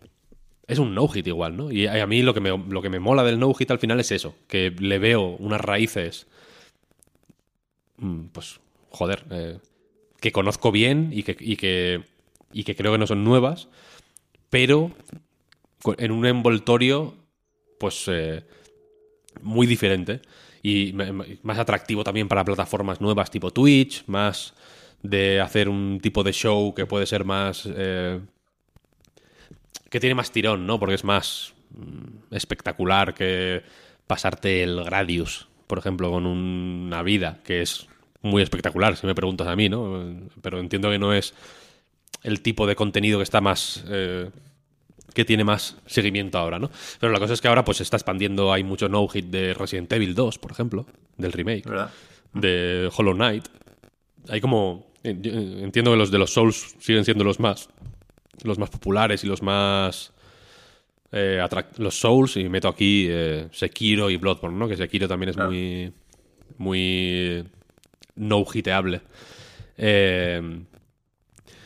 es 0.67 0.79
un 0.79 0.95
no-hit 0.95 1.27
igual, 1.27 1.57
¿no? 1.57 1.71
Y 1.71 1.87
a 1.87 2.05
mí 2.07 2.21
lo 2.21 2.33
que, 2.33 2.39
me, 2.39 2.49
lo 2.49 2.81
que 2.81 2.89
me 2.89 2.99
mola 2.99 3.23
del 3.23 3.39
no-hit 3.39 3.69
al 3.71 3.79
final 3.79 3.99
es 3.99 4.11
eso, 4.11 4.35
que 4.47 4.73
le 4.77 4.99
veo 4.99 5.35
unas 5.39 5.61
raíces, 5.61 6.27
mm, 7.97 8.25
pues, 8.27 8.59
joder, 8.89 9.25
eh, 9.31 9.59
que 10.19 10.31
conozco 10.31 10.71
bien 10.71 11.09
y 11.11 11.23
que, 11.23 11.35
y 11.39 11.55
que, 11.57 12.03
y 12.51 12.63
que 12.63 12.75
creo 12.75 12.93
que 12.93 12.97
no 12.97 13.07
son 13.07 13.23
nuevas, 13.23 13.67
pero 14.49 14.91
en 15.97 16.11
un 16.11 16.25
envoltorio, 16.25 17.15
pues, 17.79 18.05
eh, 18.07 18.43
muy 19.41 19.67
diferente 19.67 20.21
y 20.61 20.93
más 21.41 21.59
atractivo 21.59 22.05
también 22.05 22.29
para 22.29 22.45
plataformas 22.45 23.01
nuevas 23.01 23.29
tipo 23.29 23.51
Twitch, 23.51 24.05
más 24.07 24.53
de 25.03 25.41
hacer 25.41 25.69
un 25.69 25.99
tipo 26.01 26.23
de 26.23 26.33
show 26.33 26.73
que 26.73 26.85
puede 26.85 27.05
ser 27.05 27.25
más... 27.25 27.69
Eh, 27.69 28.19
que 29.89 29.99
tiene 29.99 30.15
más 30.15 30.31
tirón, 30.31 30.65
¿no? 30.65 30.79
Porque 30.79 30.95
es 30.95 31.03
más 31.03 31.53
mm, 31.69 32.33
espectacular 32.33 33.13
que 33.13 33.61
pasarte 34.07 34.63
el 34.63 34.83
Gradius, 34.83 35.47
por 35.67 35.77
ejemplo, 35.77 36.09
con 36.09 36.25
una 36.25 37.03
vida, 37.03 37.39
que 37.43 37.61
es 37.61 37.87
muy 38.21 38.41
espectacular, 38.41 38.95
si 38.95 39.05
me 39.05 39.13
preguntas 39.13 39.47
a 39.47 39.55
mí, 39.55 39.69
¿no? 39.69 40.29
Pero 40.41 40.59
entiendo 40.59 40.89
que 40.89 40.97
no 40.97 41.13
es 41.13 41.33
el 42.23 42.41
tipo 42.41 42.65
de 42.65 42.75
contenido 42.75 43.19
que 43.19 43.23
está 43.23 43.41
más... 43.41 43.83
Eh, 43.89 44.31
que 45.13 45.25
tiene 45.25 45.43
más 45.43 45.77
seguimiento 45.85 46.39
ahora, 46.39 46.57
¿no? 46.57 46.71
Pero 46.99 47.11
la 47.11 47.19
cosa 47.19 47.33
es 47.33 47.41
que 47.41 47.47
ahora 47.47 47.63
pues 47.63 47.77
se 47.77 47.83
está 47.83 47.97
expandiendo, 47.97 48.51
hay 48.51 48.63
mucho 48.63 48.89
no-hit 48.89 49.25
de 49.25 49.53
Resident 49.53 49.91
Evil 49.93 50.15
2, 50.15 50.39
por 50.39 50.51
ejemplo, 50.51 50.87
del 51.17 51.31
remake, 51.31 51.65
de 52.33 52.89
Hollow 52.95 53.13
Knight. 53.13 53.47
Hay 54.29 54.41
como... 54.41 54.92
Entiendo 55.03 55.91
que 55.91 55.97
los 55.97 56.11
de 56.11 56.17
los 56.17 56.33
Souls 56.33 56.75
siguen 56.79 57.03
siendo 57.03 57.23
los 57.23 57.39
más 57.39 57.69
los 58.43 58.57
más 58.57 58.69
populares 58.69 59.23
y 59.23 59.27
los 59.27 59.41
más 59.41 60.13
eh, 61.11 61.45
los 61.77 61.99
Souls 61.99 62.37
y 62.37 62.49
meto 62.49 62.67
aquí 62.67 63.07
eh, 63.09 63.47
Sekiro 63.51 64.09
y 64.09 64.17
Bloodborne, 64.17 64.57
¿no? 64.57 64.67
Que 64.67 64.77
Sekiro 64.77 65.07
también 65.07 65.29
es 65.29 65.37
muy 65.37 65.91
muy 66.57 67.43
no 68.15 68.45
hiteable. 68.53 69.01
Eh, 69.77 70.61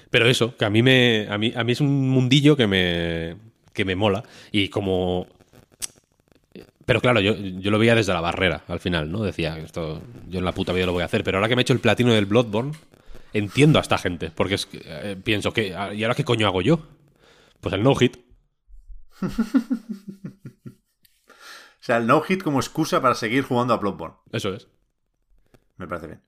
pero 0.10 0.28
eso, 0.28 0.56
que 0.56 0.66
a 0.66 0.70
mí 0.70 0.82
me 0.82 1.28
a 1.30 1.38
mí, 1.38 1.54
a 1.56 1.64
mí 1.64 1.72
es 1.72 1.82
un 1.82 2.10
mundillo 2.10 2.58
que 2.58 2.68
me 2.68 3.36
que 3.74 3.86
me 3.86 3.96
mola 3.96 4.24
y 4.52 4.70
como 4.70 5.28
pero 6.88 7.02
claro, 7.02 7.20
yo, 7.20 7.36
yo 7.36 7.70
lo 7.70 7.80
veía 7.80 7.96
desde 7.96 8.14
la 8.14 8.22
barrera 8.22 8.64
al 8.70 8.80
final, 8.80 9.12
¿no? 9.12 9.22
Decía, 9.22 9.58
esto 9.58 10.02
yo 10.30 10.40
en 10.40 10.46
la 10.46 10.54
puta 10.54 10.72
vida 10.72 10.86
lo 10.86 10.94
voy 10.94 11.02
a 11.02 11.06
hacer. 11.06 11.22
Pero 11.22 11.38
ahora 11.38 11.50
que 11.50 11.56
me 11.58 11.62
he 11.62 11.64
hecho 11.64 11.74
el 11.74 11.82
platino 11.82 12.14
del 12.14 12.26
Bloodborne, 12.26 12.72
entiendo 13.38 13.80
a 13.80 13.82
esta 13.82 13.98
gente, 13.98 14.32
porque 14.32 14.56
es 14.56 14.68
eh, 14.74 15.16
pienso 15.24 15.54
que, 15.54 15.76
ah, 15.76 15.94
¿y 15.94 16.04
ahora 16.04 16.16
qué 16.16 16.24
coño 16.24 16.48
hago 16.48 16.62
yo? 16.62 16.88
Pues 17.62 17.74
el 17.74 17.84
no-hit. 17.84 18.18
o 19.22 19.30
sea, 21.80 21.98
el 21.98 22.08
no-hit 22.08 22.44
como 22.44 22.60
excusa 22.60 23.02
para 23.02 23.16
seguir 23.16 23.44
jugando 23.44 23.74
a 23.74 23.78
Bloodborne. 23.78 24.16
Eso 24.32 24.54
es. 24.54 24.68
Me 25.78 25.88
parece 25.88 26.08
bien. 26.08 26.22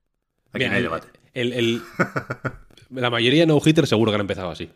Aquí 0.54 0.66
no 0.66 0.76
hay 0.76 0.82
debate. 0.84 1.08
la 2.90 3.10
mayoría 3.10 3.42
de 3.42 3.48
no-hitters 3.48 3.90
seguro 3.90 4.12
que 4.12 4.16
han 4.16 4.22
empezado 4.22 4.50
así. 4.50 4.72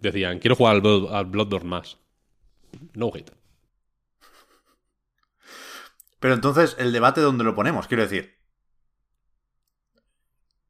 Decían, 0.00 0.38
quiero 0.38 0.56
jugar 0.56 0.76
al, 0.76 1.08
al 1.10 1.26
Bloodborne 1.26 1.68
más. 1.68 1.98
No-hit. 2.94 3.30
Pero 6.20 6.34
entonces, 6.34 6.76
¿el 6.78 6.92
debate 6.92 7.20
dónde 7.20 7.44
lo 7.44 7.54
ponemos? 7.54 7.86
Quiero 7.86 8.02
decir, 8.02 8.34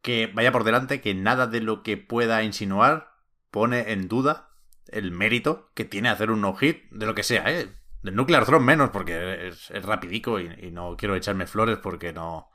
que 0.05 0.27
vaya 0.27 0.53
por 0.53 0.65
delante 0.65 1.01
que 1.01 1.15
nada 1.15 1.47
de 1.47 1.63
lo 1.63 1.83
que 1.83 1.97
pueda 1.97 2.43
insinuar 2.43 3.15
pone 3.51 3.91
en 3.91 4.07
duda 4.07 4.51
el 4.87 5.13
mérito 5.13 5.71
que 5.73 5.87
tiene 5.87 6.11
hacer 6.11 6.31
un 6.31 6.43
no-hit 6.43 6.85
de 6.91 7.07
lo 7.07 7.15
que 7.15 7.23
sea, 7.23 7.51
¿eh? 7.51 7.75
Del 8.03 8.15
Nuclear 8.15 8.45
Throne 8.45 8.67
menos, 8.67 8.91
porque 8.91 9.49
es, 9.49 9.71
rapidico 9.83 10.39
y, 10.39 10.71
no 10.71 10.99
quiero 10.99 11.17
echarme 11.17 11.47
flores 11.47 11.79
porque 11.79 12.13
no, 12.13 12.51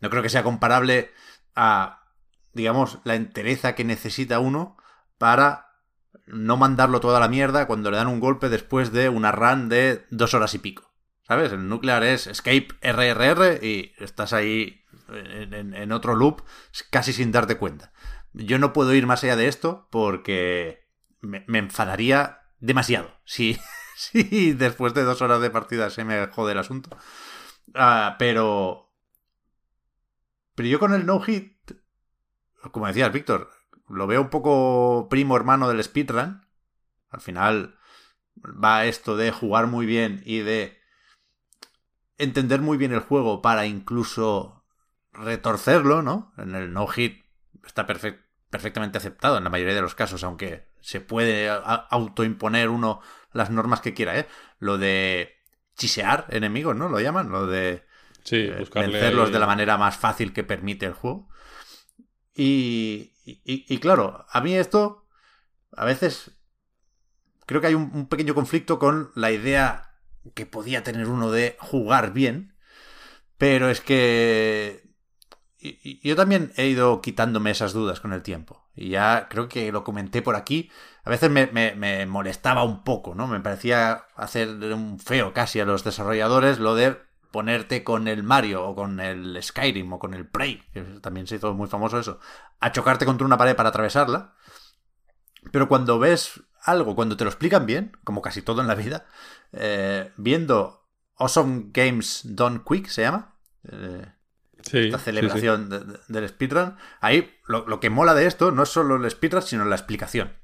no 0.00 0.10
creo 0.10 0.20
que 0.20 0.28
sea 0.28 0.42
comparable 0.42 1.12
a, 1.54 2.02
digamos, 2.54 2.98
la 3.04 3.14
entereza 3.14 3.76
que 3.76 3.84
necesita 3.84 4.40
uno 4.40 4.76
para 5.16 5.68
no 6.26 6.56
mandarlo 6.56 6.98
toda 6.98 7.20
la 7.20 7.28
mierda 7.28 7.68
cuando 7.68 7.92
le 7.92 7.98
dan 7.98 8.08
un 8.08 8.18
golpe 8.18 8.48
después 8.48 8.90
de 8.90 9.08
una 9.08 9.30
run 9.30 9.68
de 9.68 10.06
dos 10.10 10.34
horas 10.34 10.54
y 10.54 10.58
pico. 10.58 10.90
¿Sabes? 11.22 11.52
El 11.52 11.68
Nuclear 11.68 12.02
es 12.02 12.26
escape 12.26 12.70
RRR 12.82 13.64
y 13.64 13.94
estás 13.98 14.32
ahí 14.32 14.82
en, 15.12 15.92
otro 15.92 16.14
loop 16.14 16.42
casi 16.90 17.12
sin 17.12 17.32
darte 17.32 17.56
cuenta. 17.56 17.92
Yo 18.32 18.58
no 18.58 18.72
puedo 18.72 18.94
ir 18.94 19.06
más 19.06 19.24
allá 19.24 19.36
de 19.36 19.48
esto 19.48 19.88
porque 19.90 20.88
me, 21.20 21.44
enfadaría 21.58 22.40
demasiado 22.58 23.10
si, 23.24 23.58
si, 23.96 24.52
después 24.52 24.94
de 24.94 25.04
dos 25.04 25.22
horas 25.22 25.40
de 25.40 25.50
partida 25.50 25.90
se 25.90 26.04
me 26.04 26.26
jode 26.28 26.52
el 26.52 26.58
asunto. 26.58 26.96
Ah, 27.74 28.16
pero... 28.18 28.92
Pero 30.54 30.68
yo 30.68 30.78
con 30.78 30.92
el 30.92 31.06
no-hit, 31.06 31.56
como 32.72 32.86
decías, 32.86 33.12
Víctor, 33.12 33.50
lo 33.88 34.06
veo 34.06 34.20
un 34.20 34.30
poco 34.30 35.08
primo 35.08 35.36
hermano 35.36 35.68
del 35.68 35.82
speedrun. 35.82 36.46
Al 37.08 37.20
final 37.20 37.78
va 38.44 38.84
esto 38.84 39.16
de 39.16 39.30
jugar 39.30 39.66
muy 39.66 39.86
bien 39.86 40.22
y 40.24 40.40
de 40.40 40.78
entender 42.18 42.60
muy 42.60 42.76
bien 42.76 42.92
el 42.92 43.00
juego 43.00 43.40
para 43.42 43.66
incluso 43.66 44.59
retorcerlo, 45.12 46.02
¿no? 46.02 46.32
En 46.38 46.54
el 46.54 46.72
no-hit 46.72 47.24
está 47.66 47.86
perfectamente 47.86 48.98
aceptado 48.98 49.38
en 49.38 49.44
la 49.44 49.50
mayoría 49.50 49.74
de 49.74 49.82
los 49.82 49.94
casos, 49.94 50.24
aunque 50.24 50.68
se 50.80 51.00
puede 51.00 51.48
autoimponer 51.48 52.68
uno 52.68 53.00
las 53.32 53.50
normas 53.50 53.80
que 53.80 53.94
quiera, 53.94 54.18
¿eh? 54.18 54.26
Lo 54.58 54.78
de 54.78 55.36
chisear 55.76 56.26
enemigos, 56.30 56.76
¿no? 56.76 56.88
Lo 56.88 57.00
llaman, 57.00 57.30
lo 57.30 57.46
de 57.46 57.84
sí, 58.24 58.36
eh, 58.36 58.66
vencerlos 58.74 59.32
de 59.32 59.38
la 59.38 59.46
manera 59.46 59.76
más 59.78 59.96
fácil 59.96 60.32
que 60.32 60.44
permite 60.44 60.86
el 60.86 60.92
juego. 60.92 61.28
Y, 62.34 63.12
y, 63.24 63.78
claro, 63.78 64.24
a 64.30 64.40
mí 64.40 64.54
esto 64.54 65.06
a 65.72 65.84
veces 65.84 66.38
creo 67.46 67.60
que 67.60 67.68
hay 67.68 67.74
un, 67.74 68.08
pequeño 68.08 68.34
conflicto 68.34 68.78
con 68.78 69.10
la 69.14 69.30
idea 69.30 69.96
que 70.34 70.46
podía 70.46 70.82
tener 70.82 71.08
uno 71.08 71.30
de 71.30 71.56
jugar 71.58 72.12
bien, 72.12 72.56
pero 73.36 73.70
es 73.70 73.80
que 73.80 74.89
yo 75.60 76.16
también 76.16 76.52
he 76.56 76.66
ido 76.66 77.00
quitándome 77.02 77.50
esas 77.50 77.72
dudas 77.72 78.00
con 78.00 78.12
el 78.12 78.22
tiempo. 78.22 78.68
Y 78.74 78.90
ya 78.90 79.28
creo 79.28 79.48
que 79.48 79.70
lo 79.72 79.84
comenté 79.84 80.22
por 80.22 80.36
aquí. 80.36 80.70
A 81.04 81.10
veces 81.10 81.30
me, 81.30 82.06
molestaba 82.06 82.62
un 82.64 82.82
poco, 82.82 83.14
¿no? 83.14 83.26
Me 83.26 83.40
parecía 83.40 84.06
hacer 84.16 84.48
un 84.48 84.98
feo 84.98 85.32
casi 85.32 85.60
a 85.60 85.66
los 85.66 85.84
desarrolladores 85.84 86.58
lo 86.58 86.74
de 86.74 86.96
ponerte 87.30 87.84
con 87.84 88.08
el 88.08 88.22
Mario 88.22 88.66
o 88.66 88.74
con 88.74 89.00
el 89.00 89.40
Skyrim 89.42 89.92
o 89.92 89.98
con 89.98 90.14
el 90.14 90.26
Prey, 90.26 90.62
que 90.72 90.82
también 91.00 91.26
se 91.26 91.36
hizo 91.36 91.54
muy 91.54 91.68
famoso 91.68 91.98
eso, 91.98 92.18
a 92.58 92.72
chocarte 92.72 93.06
contra 93.06 93.26
una 93.26 93.38
pared 93.38 93.54
para 93.54 93.68
atravesarla. 93.68 94.34
Pero 95.52 95.68
cuando 95.68 95.98
ves 95.98 96.42
algo, 96.62 96.94
cuando 96.94 97.16
te 97.16 97.24
lo 97.24 97.30
explican 97.30 97.66
bien, 97.66 97.96
como 98.04 98.22
casi 98.22 98.42
todo 98.42 98.60
en 98.60 98.66
la 98.66 98.74
vida, 98.74 99.06
eh, 99.52 100.12
viendo 100.16 100.88
Awesome 101.16 101.66
Games 101.72 102.22
Done 102.24 102.62
Quick, 102.66 102.88
se 102.88 103.02
llama. 103.02 103.36
Eh, 103.70 104.06
esta 104.72 104.98
celebración 104.98 105.68
del 106.08 106.28
speedrun. 106.28 106.76
Ahí 107.00 107.34
lo, 107.46 107.80
que 107.80 107.90
mola 107.90 108.14
de 108.14 108.26
esto 108.26 108.50
no 108.50 108.62
es 108.62 108.68
solo 108.68 108.96
el 108.96 109.10
speedrun, 109.10 109.42
sino 109.42 109.64
la 109.64 109.76
explicación. 109.76 110.36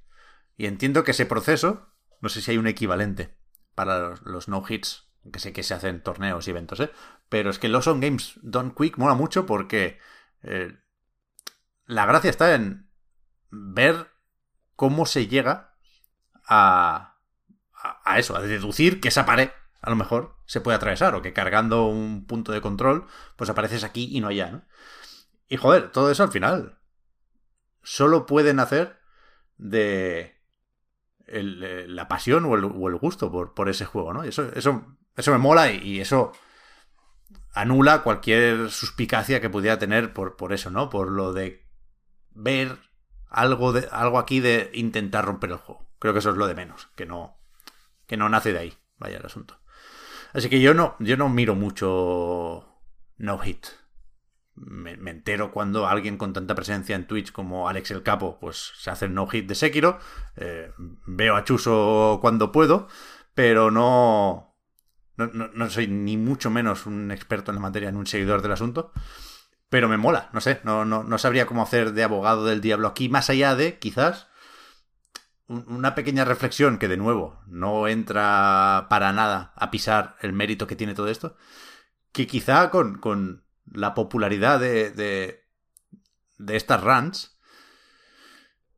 Y 0.57 0.67
entiendo 0.67 1.05
que 1.05 1.11
ese 1.11 1.27
proceso, 1.27 1.89
no 2.21 2.29
sé 2.29 2.41
si 2.41 2.51
hay 2.51 2.59
un 2.59 2.67
equivalente 2.67 3.37
para 3.75 4.15
los, 4.25 4.49
no 4.49 4.65
hits, 4.69 5.09
que 5.33 5.39
sé 5.39 5.53
que 5.53 5.63
se 5.63 5.75
hacen 5.75 6.03
torneos 6.03 6.47
y 6.47 6.51
eventos, 6.51 6.81
¿eh? 6.81 6.91
Pero 7.29 7.51
es 7.51 7.59
que 7.59 7.69
los 7.69 7.87
on 7.87 8.01
games 8.01 8.35
done 8.43 8.73
quick 8.77 8.97
mola 8.97 9.15
mucho 9.15 9.45
porque 9.45 9.99
eh, 10.43 10.77
la 11.85 12.07
gracia 12.07 12.31
está 12.31 12.55
en 12.55 12.89
ver 13.51 14.09
cómo 14.77 15.07
se 15.07 15.27
llega 15.27 15.75
a, 16.49 17.17
a, 18.05 18.19
eso, 18.19 18.37
a 18.37 18.41
deducir 18.41 19.01
que 19.01 19.09
esa 19.09 19.27
pared, 19.27 19.51
a 19.83 19.91
lo 19.91 19.97
mejor, 19.97 20.36
se 20.47 20.61
puede 20.61 20.77
atravesar, 20.77 21.15
o 21.15 21.23
que 21.23 21.33
cargando 21.33 21.87
un 21.87 22.27
punto 22.27 22.53
de 22.53 22.61
control, 22.61 23.07
pues 23.37 23.51
apareces 23.51 23.85
aquí 23.85 24.09
y 24.17 24.21
no 24.21 24.29
allá, 24.29 24.51
¿no? 24.51 24.63
Y 25.49 25.57
joder, 25.57 25.91
todo 25.91 26.11
eso 26.11 26.23
al 26.23 26.33
final 26.33 26.79
solo 27.83 28.27
pueden 28.27 28.59
hacer 28.59 28.99
de 29.59 30.37
la 31.27 32.09
pasión 32.09 32.45
o 32.45 32.55
el, 32.55 32.97
gusto 32.97 33.31
por, 33.31 33.55
por, 33.55 33.69
ese 33.69 33.85
juego, 33.85 34.13
¿no? 34.13 34.23
eso, 34.23 34.51
eso, 34.55 34.97
eso 35.17 35.33
me 35.33 35.39
mola 35.39 35.71
y, 35.73 36.01
eso 36.01 36.33
anula 37.53 38.03
cualquier 38.03 38.71
suspicacia 38.71 39.41
que 39.41 39.51
pudiera 39.51 39.79
tener 39.79 40.13
por, 40.13 40.37
por 40.37 40.53
eso, 40.53 40.71
¿no? 40.71 40.91
Por 40.91 41.11
lo 41.11 41.33
de 41.33 41.67
ver 42.31 42.79
algo, 43.29 43.73
de, 43.73 43.89
algo 43.91 44.19
aquí 44.19 44.41
de 44.41 44.71
intentar 44.75 45.25
romper 45.25 45.51
el 45.51 45.57
juego. 45.57 45.89
Creo 45.99 46.13
que 46.13 46.19
eso 46.21 46.31
es 46.31 46.37
lo 46.37 46.47
de 46.47 46.55
menos, 46.55 46.89
que 46.97 47.07
no, 47.07 47.39
que 48.07 48.17
no 48.17 48.29
nace 48.29 48.53
de 48.53 48.59
ahí, 48.59 48.79
vaya 48.99 49.17
el 49.17 49.27
asunto. 49.27 49.59
Así 50.33 50.49
que 50.49 50.61
yo 50.61 50.75
no, 50.75 50.97
yo 50.99 51.17
no 51.17 51.29
miro 51.29 51.55
mucho 51.55 52.67
no 53.19 53.39
hit. 53.39 53.67
Me, 54.55 54.93
entero 55.11 55.53
cuando 55.53 55.87
alguien 55.87 56.17
con 56.17 56.33
tanta 56.33 56.55
presencia 56.55 56.97
en 56.97 57.07
Twitch 57.07 57.31
como 57.33 57.69
Alex 57.69 57.91
el 57.91 58.03
Capo, 58.03 58.39
pues 58.41 58.73
se 58.79 58.91
hace 58.91 59.05
el 59.05 59.15
no 59.15 59.27
hit 59.27 59.47
de 59.47 59.55
Sekiro. 59.55 59.99
Eh, 60.37 60.73
veo 61.07 61.37
a 61.37 61.45
Chuso 61.45 62.19
cuando 62.21 62.53
puedo, 62.53 62.89
pero 63.35 63.71
no, 63.71 64.57
no, 65.17 65.27
no, 65.27 65.71
soy 65.71 65.89
ni 65.89 66.17
mucho 66.17 66.51
menos 66.51 66.87
un 66.87 67.11
experto 67.11 67.51
en 67.51 67.57
la 67.57 67.61
materia, 67.63 67.89
en 67.89 67.97
un 67.97 68.07
seguidor 68.07 68.43
del 68.43 68.53
asunto. 68.53 68.93
Pero 69.69 69.89
me 69.89 69.97
mola, 69.97 70.31
no 70.33 70.41
sé, 70.41 70.61
no, 70.63 70.85
no, 70.85 71.03
no 71.03 71.19
sabría 71.19 71.47
cómo 71.47 71.63
hacer 71.63 71.93
de 71.93 72.05
abogado 72.05 72.45
del 72.45 72.61
diablo 72.61 72.87
aquí, 72.87 73.09
más 73.09 73.31
allá 73.31 73.57
de, 73.57 73.79
quizás, 73.79 74.29
una 75.49 75.95
pequeña 75.95 76.25
reflexión 76.25 76.79
que 76.79 76.89
de 76.89 76.97
nuevo 76.97 77.41
no 77.47 77.87
entra 77.87 78.87
para 78.91 79.13
nada 79.13 79.53
a 79.57 79.71
pisar 79.71 80.17
el 80.21 80.33
mérito 80.33 80.67
que 80.67 80.77
tiene 80.77 80.95
todo 80.95 81.09
esto, 81.09 81.37
que 82.13 82.27
quizá 82.27 82.71
con, 82.71 82.99
con 82.99 83.45
la 83.73 83.95
popularidad 83.95 84.59
de, 84.59 84.91
de, 84.91 85.45
de, 86.39 86.57
estas 86.57 86.83
runs 86.83 87.39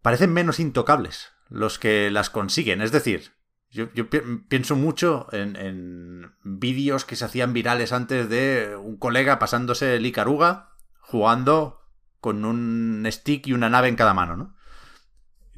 parecen 0.03 0.33
menos 0.33 0.61
intocables 0.61 1.33
los 1.49 1.79
que 1.79 2.11
las 2.11 2.29
consiguen. 2.29 2.83
Es 2.83 2.93
decir, 2.93 3.33
yo, 3.71 3.93
yo 3.95 4.09
pienso 4.49 4.77
mucho 4.77 5.27
en, 5.33 5.57
en 5.57 6.33
vídeos 6.43 7.05
que 7.05 7.17
se 7.17 7.25
hacían 7.25 7.53
virales 7.55 7.93
antes 7.93 8.29
de 8.29 8.77
un 8.77 8.99
colega 8.99 9.39
pasándose 9.39 9.97
el 9.97 10.05
Icaruga 10.05 10.75
jugando 11.01 11.81
con 12.21 12.45
un 12.45 13.07
stick 13.11 13.47
y 13.47 13.53
una 13.55 13.71
nave 13.71 13.89
en 13.89 13.97
cada 13.97 14.13
mano, 14.13 14.37
¿no? 14.37 14.58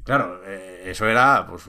Claro, 0.03 0.41
eh, 0.45 0.83
eso 0.85 1.07
era 1.07 1.47
pues, 1.47 1.63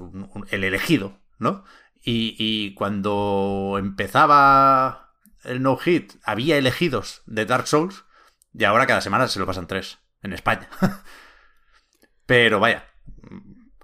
el 0.51 0.64
elegido, 0.64 1.18
¿no? 1.39 1.64
Y, 2.05 2.74
cuando 2.74 3.76
empezaba 3.78 5.12
el 5.45 5.62
no 5.62 5.76
hit, 5.76 6.14
había 6.24 6.57
elegidos 6.57 7.22
de 7.26 7.47
Dark 7.47 7.68
Souls, 7.68 8.05
y 8.53 8.64
ahora 8.64 8.87
cada 8.87 9.01
semana 9.01 9.28
se 9.28 9.39
lo 9.39 9.47
pasan 9.47 9.68
tres, 9.68 9.99
en 10.22 10.33
España. 10.33 10.68
Pero 12.26 12.59
vaya, 12.59 12.87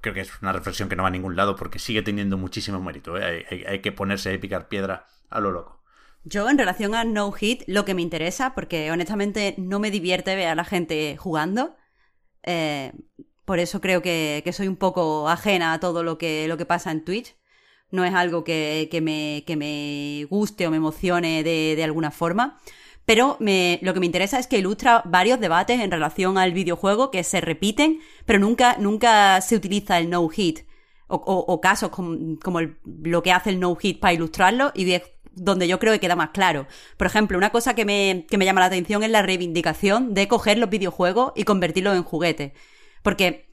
creo 0.00 0.14
que 0.14 0.20
es 0.20 0.42
una 0.42 0.52
reflexión 0.52 0.88
que 0.88 0.96
no 0.96 1.04
va 1.04 1.08
a 1.08 1.12
ningún 1.12 1.36
lado 1.36 1.54
porque 1.54 1.78
sigue 1.78 2.02
teniendo 2.02 2.36
muchísimo 2.38 2.80
mérito. 2.80 3.16
¿eh? 3.18 3.46
Hay, 3.68 3.80
que 3.80 3.92
ponerse 3.92 4.34
a 4.34 4.40
picar 4.40 4.68
piedra 4.68 5.06
a 5.30 5.40
lo 5.40 5.50
loco. 5.50 5.82
Yo, 6.24 6.48
en 6.50 6.58
relación 6.58 6.94
a 6.94 7.04
No 7.04 7.30
Hit, 7.32 7.62
lo 7.66 7.84
que 7.84 7.94
me 7.94 8.02
interesa, 8.02 8.54
porque 8.54 8.90
honestamente 8.90 9.54
no 9.58 9.78
me 9.78 9.90
divierte 9.90 10.34
ver 10.34 10.48
a 10.48 10.54
la 10.54 10.64
gente 10.64 11.16
jugando, 11.16 11.76
eh, 12.42 12.92
por 13.48 13.60
eso 13.60 13.80
creo 13.80 14.02
que, 14.02 14.44
soy 14.52 14.68
un 14.68 14.76
poco 14.76 15.26
ajena 15.26 15.72
a 15.72 15.80
todo 15.80 16.02
lo 16.02 16.18
que, 16.18 16.46
lo 16.48 16.58
que 16.58 16.66
pasa 16.66 16.90
en 16.90 17.02
Twitch. 17.02 17.34
No 17.90 18.04
es 18.04 18.12
algo 18.12 18.44
que, 18.44 18.90
me, 19.02 19.42
me, 19.56 20.26
guste 20.28 20.66
o 20.66 20.70
me 20.70 20.76
emocione 20.76 21.42
de, 21.42 21.82
alguna 21.82 22.10
forma. 22.10 22.58
Pero 23.06 23.38
lo 23.40 23.94
que 23.94 24.00
me 24.00 24.04
interesa 24.04 24.38
es 24.38 24.48
que 24.48 24.58
ilustra 24.58 25.00
varios 25.06 25.40
debates 25.40 25.80
en 25.80 25.90
relación 25.90 26.36
al 26.36 26.52
videojuego 26.52 27.10
que 27.10 27.24
se 27.24 27.40
repiten, 27.40 28.00
pero 28.26 28.38
nunca, 28.38 28.76
nunca 28.78 29.40
se 29.40 29.56
utiliza 29.56 29.96
el 29.96 30.10
no-hit. 30.10 30.66
O, 31.06 31.58
casos 31.62 31.88
como, 31.88 32.60
lo 32.84 33.22
que 33.22 33.32
hace 33.32 33.48
el 33.48 33.60
no-hit 33.60 33.98
para 33.98 34.12
ilustrarlo 34.12 34.72
y 34.74 35.00
donde 35.32 35.66
yo 35.66 35.78
creo 35.78 35.94
que 35.94 36.00
queda 36.00 36.16
más 36.16 36.30
claro. 36.34 36.66
Por 36.98 37.06
ejemplo, 37.06 37.38
una 37.38 37.48
cosa 37.48 37.74
que 37.74 37.86
me, 37.86 38.26
que 38.28 38.36
me 38.36 38.44
llama 38.44 38.60
la 38.60 38.66
atención 38.66 39.02
es 39.02 39.10
la 39.10 39.22
reivindicación 39.22 40.12
de 40.12 40.28
coger 40.28 40.58
los 40.58 40.68
videojuegos 40.68 41.32
y 41.34 41.44
convertirlos 41.44 41.96
en 41.96 42.02
juguetes. 42.02 42.52
Porque 43.08 43.48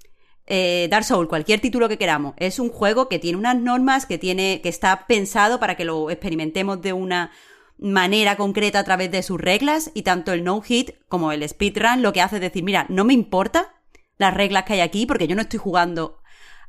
eh, 0.47 0.89
Dark 0.91 1.05
Souls, 1.05 1.29
cualquier 1.29 1.61
título 1.61 1.87
que 1.87 1.97
queramos, 1.97 2.33
es 2.35 2.59
un 2.59 2.67
juego 2.67 3.07
que 3.07 3.19
tiene 3.19 3.37
unas 3.37 3.55
normas, 3.55 4.05
que 4.05 4.17
tiene, 4.17 4.59
que 4.59 4.67
está 4.67 5.07
pensado 5.07 5.61
para 5.61 5.75
que 5.77 5.85
lo 5.85 6.09
experimentemos 6.09 6.81
de 6.81 6.91
una 6.91 7.31
manera 7.77 8.35
concreta 8.35 8.79
a 8.79 8.83
través 8.83 9.11
de 9.11 9.23
sus 9.23 9.39
reglas, 9.39 9.91
y 9.93 10.01
tanto 10.01 10.33
el 10.33 10.43
no 10.43 10.59
hit 10.59 10.91
como 11.07 11.31
el 11.31 11.47
speedrun 11.47 12.01
lo 12.01 12.11
que 12.11 12.19
hace 12.19 12.35
es 12.35 12.41
decir, 12.41 12.65
mira, 12.65 12.85
no 12.89 13.05
me 13.05 13.13
importa 13.13 13.73
las 14.17 14.33
reglas 14.33 14.65
que 14.65 14.73
hay 14.73 14.81
aquí, 14.81 15.05
porque 15.05 15.25
yo 15.25 15.37
no 15.37 15.43
estoy 15.43 15.59
jugando 15.59 16.19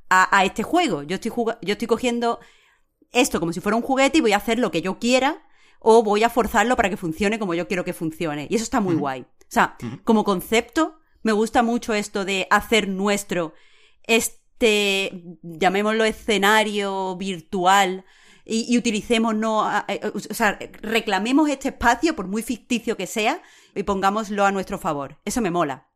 a, 0.08 0.44
este 0.44 0.62
juego. 0.62 1.02
Yo 1.02 1.16
estoy, 1.16 1.32
yo 1.34 1.72
estoy 1.72 1.88
cogiendo 1.88 2.38
esto 3.10 3.40
como 3.40 3.52
si 3.52 3.58
fuera 3.58 3.74
un 3.74 3.82
juguete 3.82 4.18
y 4.18 4.20
voy 4.20 4.32
a 4.32 4.36
hacer 4.36 4.60
lo 4.60 4.70
que 4.70 4.80
yo 4.80 5.00
quiera 5.00 5.42
o 5.80 6.04
voy 6.04 6.22
a 6.22 6.30
forzarlo 6.30 6.76
para 6.76 6.88
que 6.88 6.96
funcione 6.96 7.40
como 7.40 7.52
yo 7.52 7.66
quiero 7.66 7.84
que 7.84 7.92
funcione. 7.92 8.46
Y 8.48 8.54
eso 8.54 8.62
está 8.62 8.78
muy 8.78 8.94
guay. 8.94 9.22
O 9.22 9.48
sea, 9.48 9.76
como 10.04 10.22
concepto, 10.22 11.00
me 11.26 11.32
gusta 11.32 11.64
mucho 11.64 11.92
esto 11.92 12.24
de 12.24 12.46
hacer 12.50 12.86
nuestro 12.86 13.52
este, 14.04 15.24
llamémoslo 15.42 16.04
escenario 16.04 17.16
virtual 17.16 18.04
y, 18.44 18.78
utilicemos, 18.78 19.34
no, 19.34 19.66
o 19.66 20.20
sea, 20.20 20.56
reclamemos 20.82 21.50
este 21.50 21.70
espacio, 21.70 22.14
por 22.14 22.28
muy 22.28 22.44
ficticio 22.44 22.96
que 22.96 23.08
sea, 23.08 23.42
y 23.74 23.82
pongámoslo 23.82 24.46
a 24.46 24.52
nuestro 24.52 24.78
favor. 24.78 25.18
Eso 25.24 25.40
me 25.40 25.50
mola. 25.50 25.88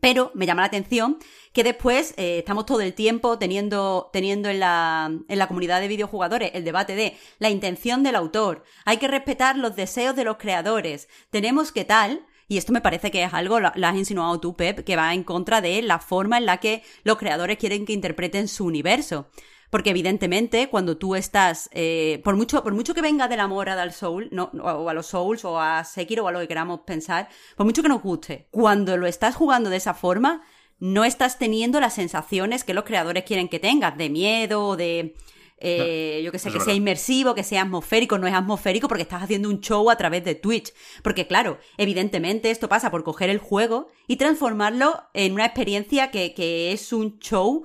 Pero 0.00 0.32
me 0.34 0.44
llama 0.44 0.62
la 0.62 0.66
atención 0.66 1.18
que 1.52 1.62
después 1.62 2.12
eh, 2.16 2.38
estamos 2.38 2.66
todo 2.66 2.80
el 2.80 2.94
tiempo 2.94 3.38
teniendo, 3.38 4.10
teniendo 4.12 4.48
en, 4.48 4.58
la, 4.58 5.08
en 5.28 5.38
la 5.38 5.46
comunidad 5.46 5.80
de 5.80 5.86
videojugadores 5.86 6.50
el 6.52 6.64
debate 6.64 6.96
de 6.96 7.16
la 7.38 7.48
intención 7.48 8.02
del 8.02 8.16
autor, 8.16 8.64
hay 8.84 8.96
que 8.96 9.06
respetar 9.06 9.56
los 9.56 9.76
deseos 9.76 10.16
de 10.16 10.24
los 10.24 10.36
creadores, 10.36 11.08
tenemos 11.30 11.70
que 11.70 11.84
tal, 11.84 12.26
y 12.48 12.58
esto 12.58 12.72
me 12.72 12.80
parece 12.80 13.10
que 13.10 13.22
es 13.22 13.32
algo, 13.32 13.60
lo, 13.60 13.68
has 13.68 13.96
insinuado 13.96 14.38
tú, 14.40 14.56
Pep, 14.56 14.84
que 14.84 14.96
va 14.96 15.14
en 15.14 15.24
contra 15.24 15.60
de 15.60 15.82
la 15.82 15.98
forma 15.98 16.38
en 16.38 16.46
la 16.46 16.58
que 16.58 16.82
los 17.02 17.16
creadores 17.16 17.58
quieren 17.58 17.86
que 17.86 17.92
interpreten 17.92 18.48
su 18.48 18.66
universo. 18.66 19.28
Porque 19.70 19.90
evidentemente, 19.90 20.68
cuando 20.68 20.98
tú 20.98 21.16
estás, 21.16 21.68
eh, 21.72 22.20
por 22.22 22.36
mucho, 22.36 22.62
por 22.62 22.74
mucho 22.74 22.94
que 22.94 23.02
venga 23.02 23.26
del 23.26 23.40
amor 23.40 23.68
a 23.68 23.74
Dark 23.74 23.92
Soul, 23.92 24.28
no, 24.30 24.50
o 24.62 24.88
a 24.88 24.94
los 24.94 25.06
Souls, 25.06 25.44
o 25.44 25.58
a 25.58 25.82
Sekiro, 25.82 26.24
o 26.24 26.28
a 26.28 26.32
lo 26.32 26.38
que 26.38 26.46
queramos 26.46 26.80
pensar, 26.80 27.28
por 27.56 27.66
mucho 27.66 27.82
que 27.82 27.88
nos 27.88 28.02
guste, 28.02 28.46
cuando 28.52 28.96
lo 28.96 29.06
estás 29.06 29.34
jugando 29.34 29.70
de 29.70 29.78
esa 29.78 29.94
forma, 29.94 30.42
no 30.78 31.04
estás 31.04 31.38
teniendo 31.38 31.80
las 31.80 31.94
sensaciones 31.94 32.62
que 32.62 32.74
los 32.74 32.84
creadores 32.84 33.24
quieren 33.24 33.48
que 33.48 33.58
tengas, 33.58 33.96
de 33.96 34.10
miedo, 34.10 34.76
de 34.76 35.16
eh, 35.64 36.22
yo 36.22 36.30
que 36.30 36.38
sé, 36.38 36.52
que 36.52 36.60
sea 36.60 36.74
inmersivo, 36.74 37.34
que 37.34 37.42
sea 37.42 37.62
atmosférico, 37.62 38.18
no 38.18 38.26
es 38.26 38.34
atmosférico 38.34 38.86
porque 38.88 39.02
estás 39.02 39.22
haciendo 39.22 39.48
un 39.48 39.60
show 39.60 39.90
a 39.90 39.96
través 39.96 40.24
de 40.24 40.34
Twitch. 40.34 40.72
Porque 41.02 41.26
claro, 41.26 41.58
evidentemente 41.78 42.50
esto 42.50 42.68
pasa 42.68 42.90
por 42.90 43.02
coger 43.04 43.30
el 43.30 43.38
juego 43.38 43.88
y 44.06 44.16
transformarlo 44.16 45.02
en 45.14 45.32
una 45.32 45.46
experiencia 45.46 46.10
que, 46.10 46.34
que 46.34 46.72
es 46.72 46.92
un 46.92 47.18
show 47.18 47.64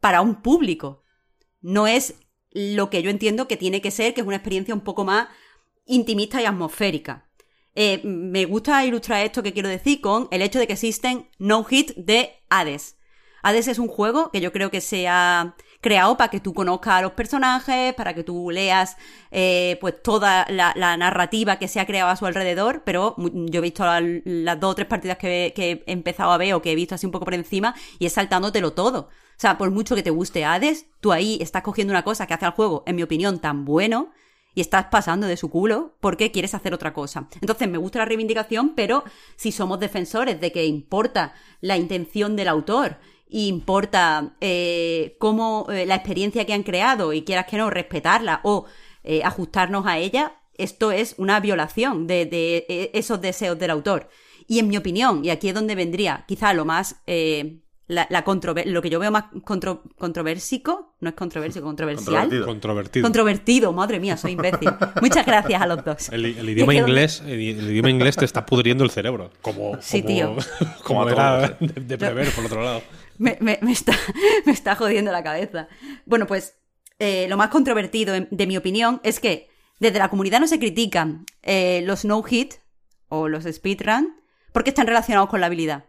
para 0.00 0.20
un 0.20 0.42
público. 0.42 1.02
No 1.60 1.86
es 1.86 2.14
lo 2.50 2.88
que 2.88 3.02
yo 3.02 3.10
entiendo 3.10 3.48
que 3.48 3.56
tiene 3.56 3.80
que 3.80 3.90
ser, 3.90 4.14
que 4.14 4.20
es 4.20 4.26
una 4.26 4.36
experiencia 4.36 4.74
un 4.74 4.82
poco 4.82 5.04
más 5.04 5.28
intimista 5.86 6.40
y 6.40 6.46
atmosférica. 6.46 7.28
Eh, 7.74 8.00
me 8.04 8.44
gusta 8.44 8.84
ilustrar 8.84 9.24
esto 9.24 9.42
que 9.42 9.52
quiero 9.52 9.68
decir 9.68 10.00
con 10.00 10.28
el 10.30 10.42
hecho 10.42 10.58
de 10.58 10.66
que 10.66 10.74
existen 10.74 11.28
no 11.38 11.64
hit 11.64 11.92
de 11.96 12.30
Hades. 12.48 12.96
Hades 13.42 13.68
es 13.68 13.78
un 13.78 13.88
juego 13.88 14.30
que 14.30 14.40
yo 14.40 14.52
creo 14.52 14.70
que 14.70 14.80
se 14.80 15.08
ha 15.08 15.56
creado 15.84 16.16
para 16.16 16.30
que 16.30 16.40
tú 16.40 16.54
conozcas 16.54 16.94
a 16.94 17.02
los 17.02 17.12
personajes, 17.12 17.92
para 17.92 18.14
que 18.14 18.24
tú 18.24 18.50
leas 18.50 18.96
eh, 19.30 19.76
pues 19.82 20.02
toda 20.02 20.46
la, 20.48 20.72
narrativa 20.96 21.58
que 21.58 21.68
se 21.68 21.78
ha 21.78 21.84
creado 21.84 22.08
a 22.08 22.16
su 22.16 22.24
alrededor, 22.24 22.84
pero 22.86 23.14
yo 23.18 23.58
he 23.58 23.62
visto 23.62 23.84
las 24.24 24.60
dos 24.60 24.72
o 24.72 24.74
tres 24.74 24.88
partidas 24.88 25.18
que, 25.18 25.52
he 25.54 25.92
empezado 25.92 26.32
a 26.32 26.38
ver 26.38 26.54
o 26.54 26.62
que 26.62 26.72
he 26.72 26.74
visto 26.74 26.94
así 26.94 27.04
un 27.04 27.12
poco 27.12 27.26
por 27.26 27.34
encima 27.34 27.74
y 27.98 28.06
es 28.06 28.14
saltándotelo 28.14 28.72
todo. 28.72 29.10
O 29.10 29.36
sea, 29.36 29.58
por 29.58 29.70
mucho 29.70 29.94
que 29.94 30.02
te 30.02 30.08
guste 30.08 30.46
Hades, 30.46 30.86
tú 31.00 31.12
ahí 31.12 31.36
estás 31.42 31.62
cogiendo 31.62 31.92
una 31.92 32.02
cosa 32.02 32.26
que 32.26 32.32
hace 32.32 32.46
al 32.46 32.52
juego, 32.52 32.82
en 32.86 32.96
mi 32.96 33.02
opinión, 33.02 33.38
tan 33.40 33.66
bueno 33.66 34.10
y 34.54 34.62
estás 34.62 34.86
pasando 34.86 35.26
de 35.26 35.36
su 35.36 35.50
culo 35.50 35.96
porque 36.00 36.30
quieres 36.30 36.54
hacer 36.54 36.72
otra 36.72 36.94
cosa. 36.94 37.28
Entonces 37.42 37.68
me 37.68 37.76
gusta 37.76 37.98
la 37.98 38.06
reivindicación, 38.06 38.74
pero 38.74 39.04
si 39.36 39.52
somos 39.52 39.80
defensores 39.80 40.40
de 40.40 40.50
que 40.50 40.64
importa 40.64 41.34
la 41.60 41.76
intención 41.76 42.36
del 42.36 42.48
autor 42.48 42.96
importa 43.34 44.36
eh, 44.40 45.16
cómo 45.18 45.66
eh, 45.68 45.86
la 45.86 45.96
experiencia 45.96 46.44
que 46.44 46.52
han 46.52 46.62
creado 46.62 47.12
y 47.12 47.22
quieras 47.22 47.46
que 47.46 47.56
no 47.56 47.68
respetarla 47.68 48.40
o 48.44 48.66
eh, 49.02 49.22
ajustarnos 49.24 49.86
a 49.86 49.98
ella, 49.98 50.40
esto 50.56 50.92
es 50.92 51.16
una 51.18 51.40
violación 51.40 52.06
de, 52.06 52.90
esos 52.94 53.20
deseos 53.20 53.58
del 53.58 53.70
autor. 53.70 54.08
Y 54.46 54.60
en 54.60 54.68
mi 54.68 54.76
opinión, 54.76 55.24
y 55.24 55.30
aquí 55.30 55.48
es 55.48 55.54
donde 55.54 55.74
vendría 55.74 56.24
quizá 56.28 56.54
lo 56.54 56.64
más 56.64 57.02
la, 57.86 58.24
lo 58.64 58.82
que 58.82 58.90
yo 58.90 58.98
veo 58.98 59.10
más 59.10 59.24
controversico, 59.44 60.94
no 61.00 61.10
es 61.10 61.14
controversico, 61.14 61.64
controversial. 61.66 62.44
Controvertido. 62.44 63.04
Controvertido. 63.04 63.72
madre 63.72 64.00
mía, 64.00 64.16
soy 64.16 64.32
imbécil. 64.32 64.70
Muchas 65.02 65.26
gracias 65.26 65.60
a 65.60 65.66
los 65.66 65.84
dos. 65.84 66.08
El, 66.10 66.48
idioma 66.48 66.74
inglés, 66.74 67.22
el, 67.26 67.40
idioma 67.40 67.90
inglés 67.90 68.16
te 68.16 68.24
está 68.24 68.46
pudriendo 68.46 68.84
el 68.84 68.90
cerebro. 68.90 69.30
Como, 69.42 69.76
sí, 69.80 70.02
tío. 70.02 70.36
Como 70.84 71.08
era 71.08 71.56
de, 71.60 71.98
prever, 71.98 72.30
por 72.30 72.46
otro 72.46 72.62
lado. 72.62 72.82
Me, 73.18 73.38
está, 73.70 73.96
me 74.44 74.52
está 74.52 74.74
jodiendo 74.74 75.12
la 75.12 75.22
cabeza. 75.22 75.68
Bueno, 76.06 76.26
pues 76.26 76.56
eh, 76.98 77.26
lo 77.28 77.36
más 77.36 77.48
controvertido, 77.48 78.14
de 78.30 78.46
mi 78.46 78.56
opinión, 78.56 79.00
es 79.02 79.20
que 79.20 79.48
desde 79.80 79.98
la 79.98 80.08
comunidad 80.08 80.40
no 80.40 80.46
se 80.46 80.58
critican 80.58 81.26
eh, 81.42 81.82
los 81.84 82.04
no-hit 82.04 82.54
o 83.08 83.28
los 83.28 83.44
speedrun 83.44 84.14
porque 84.52 84.70
están 84.70 84.86
relacionados 84.86 85.28
con 85.28 85.40
la 85.40 85.46
habilidad. 85.46 85.84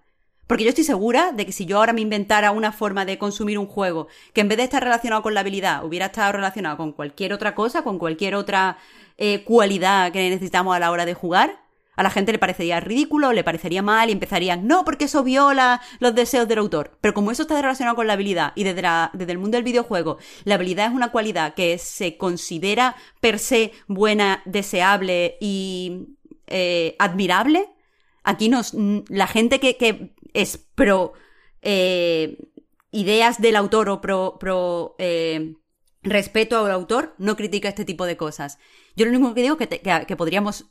Porque 0.48 0.64
yo 0.64 0.70
estoy 0.70 0.84
segura 0.84 1.32
de 1.32 1.46
que 1.46 1.52
si 1.52 1.66
yo 1.66 1.78
ahora 1.78 1.94
me 1.94 2.02
inventara 2.02 2.52
una 2.52 2.72
forma 2.72 3.06
de 3.06 3.18
consumir 3.18 3.58
un 3.58 3.66
juego 3.66 4.08
que 4.34 4.42
en 4.42 4.48
vez 4.48 4.58
de 4.58 4.64
estar 4.64 4.84
relacionado 4.84 5.24
con 5.24 5.34
la 5.34 5.40
habilidad, 5.40 5.84
hubiera 5.84 6.08
estado 6.08 6.34
relacionado 6.34 6.78
con 6.78 6.92
cualquier 6.92 7.34
otra 7.34 7.56
cosa, 7.56 7.84
con 7.84 7.98
cualquier 7.98 8.36
otra 8.36 8.78
eh, 9.18 9.44
cualidad 9.44 10.12
que 10.12 10.30
necesitamos 10.30 10.76
a 10.76 10.80
la 10.80 10.92
hora 10.92 11.06
de 11.06 11.16
jugar, 11.16 11.65
a 11.96 12.04
la 12.04 12.10
gente 12.10 12.32
le 12.32 12.40
parecería 12.40 12.80
ridículo, 12.80 13.34
le 13.34 13.44
parecería 13.44 13.82
mal 13.82 14.10
y 14.10 14.14
empezarían, 14.14 14.68
no, 14.68 14.86
porque 14.86 15.06
eso 15.06 15.24
viola 15.24 15.82
los 16.00 16.16
deseos 16.16 16.48
del 16.48 16.60
autor. 16.60 16.98
Pero 17.02 17.14
como 17.14 17.32
eso 17.32 17.44
está 17.44 17.62
relacionado 17.62 17.96
con 17.96 18.08
la 18.08 18.14
habilidad 18.14 18.54
y 18.56 18.64
desde, 18.64 18.84
desde 19.14 19.32
el 19.32 19.38
mundo 19.38 19.58
del 19.58 19.64
videojuego, 19.64 20.18
la 20.44 20.56
habilidad 20.56 20.88
es 20.88 20.94
una 20.94 21.12
cualidad 21.12 21.54
que 21.54 21.78
se 21.78 22.18
considera 22.18 22.96
per 23.22 23.40
se 23.40 23.72
buena, 23.88 24.42
deseable 24.46 25.38
y 25.40 26.08
eh, 26.48 26.96
admirable, 27.00 27.68
aquí 28.24 28.50
nos, 28.50 28.74
la 28.74 29.28
gente 29.28 29.60
que, 29.60 29.78
que 29.78 30.14
es 30.34 30.58
pro 30.76 31.14
eh, 31.62 32.38
ideas 32.92 33.42
del 33.42 33.56
autor 33.56 33.90
o 33.90 34.02
pro, 34.02 34.38
pro 34.40 34.96
eh, 35.00 35.56
respeto 36.04 36.64
al 36.64 36.72
autor, 36.72 37.16
no 37.18 37.36
critica 37.36 37.70
este 37.70 37.86
tipo 37.86 38.06
de 38.06 38.18
cosas. 38.18 38.60
Yo 38.96 39.06
lo 39.06 39.12
único 39.12 39.34
que 39.34 39.42
digo 39.42 39.58
es 39.60 39.68
que, 39.68 40.06
que, 40.06 40.16
podríamos 40.16 40.66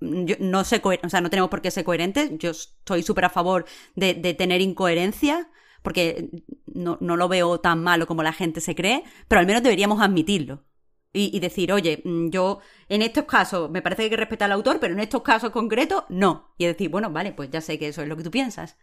no 0.00 0.64
sé, 0.64 0.80
o 0.84 1.08
sea, 1.08 1.20
no 1.20 1.30
tenemos 1.30 1.50
por 1.50 1.62
qué 1.62 1.70
ser 1.70 1.84
coherentes. 1.84 2.30
Yo 2.38 2.50
estoy 2.50 3.02
súper 3.02 3.26
a 3.26 3.30
favor 3.30 3.66
de, 3.94 4.14
tener 4.34 4.60
incoherencia, 4.60 5.50
porque 5.82 6.30
no, 6.66 6.98
no, 7.00 7.16
lo 7.16 7.28
veo 7.28 7.60
tan 7.60 7.82
malo 7.82 8.06
como 8.06 8.22
la 8.22 8.32
gente 8.32 8.60
se 8.60 8.74
cree, 8.74 9.04
pero 9.28 9.40
al 9.40 9.46
menos 9.46 9.62
deberíamos 9.62 10.00
admitirlo. 10.00 10.64
Y, 11.12 11.36
y, 11.36 11.40
decir, 11.40 11.72
oye, 11.72 12.02
mm, 12.04 12.28
yo 12.28 12.60
en 12.88 13.02
estos 13.02 13.24
casos 13.24 13.68
me 13.68 13.82
parece 13.82 14.02
que 14.02 14.04
hay 14.04 14.10
que 14.10 14.16
respetar 14.16 14.46
al 14.46 14.52
autor, 14.52 14.78
pero 14.80 14.94
en 14.94 15.00
estos 15.00 15.22
casos 15.22 15.50
concretos 15.50 16.04
no. 16.08 16.54
Y 16.56 16.66
decir, 16.66 16.88
bueno, 16.88 17.10
vale, 17.10 17.32
pues 17.32 17.50
ya 17.50 17.60
sé 17.60 17.78
que 17.78 17.88
eso 17.88 18.02
es 18.02 18.08
lo 18.08 18.16
que 18.16 18.22
tú 18.22 18.30
piensas. 18.30 18.76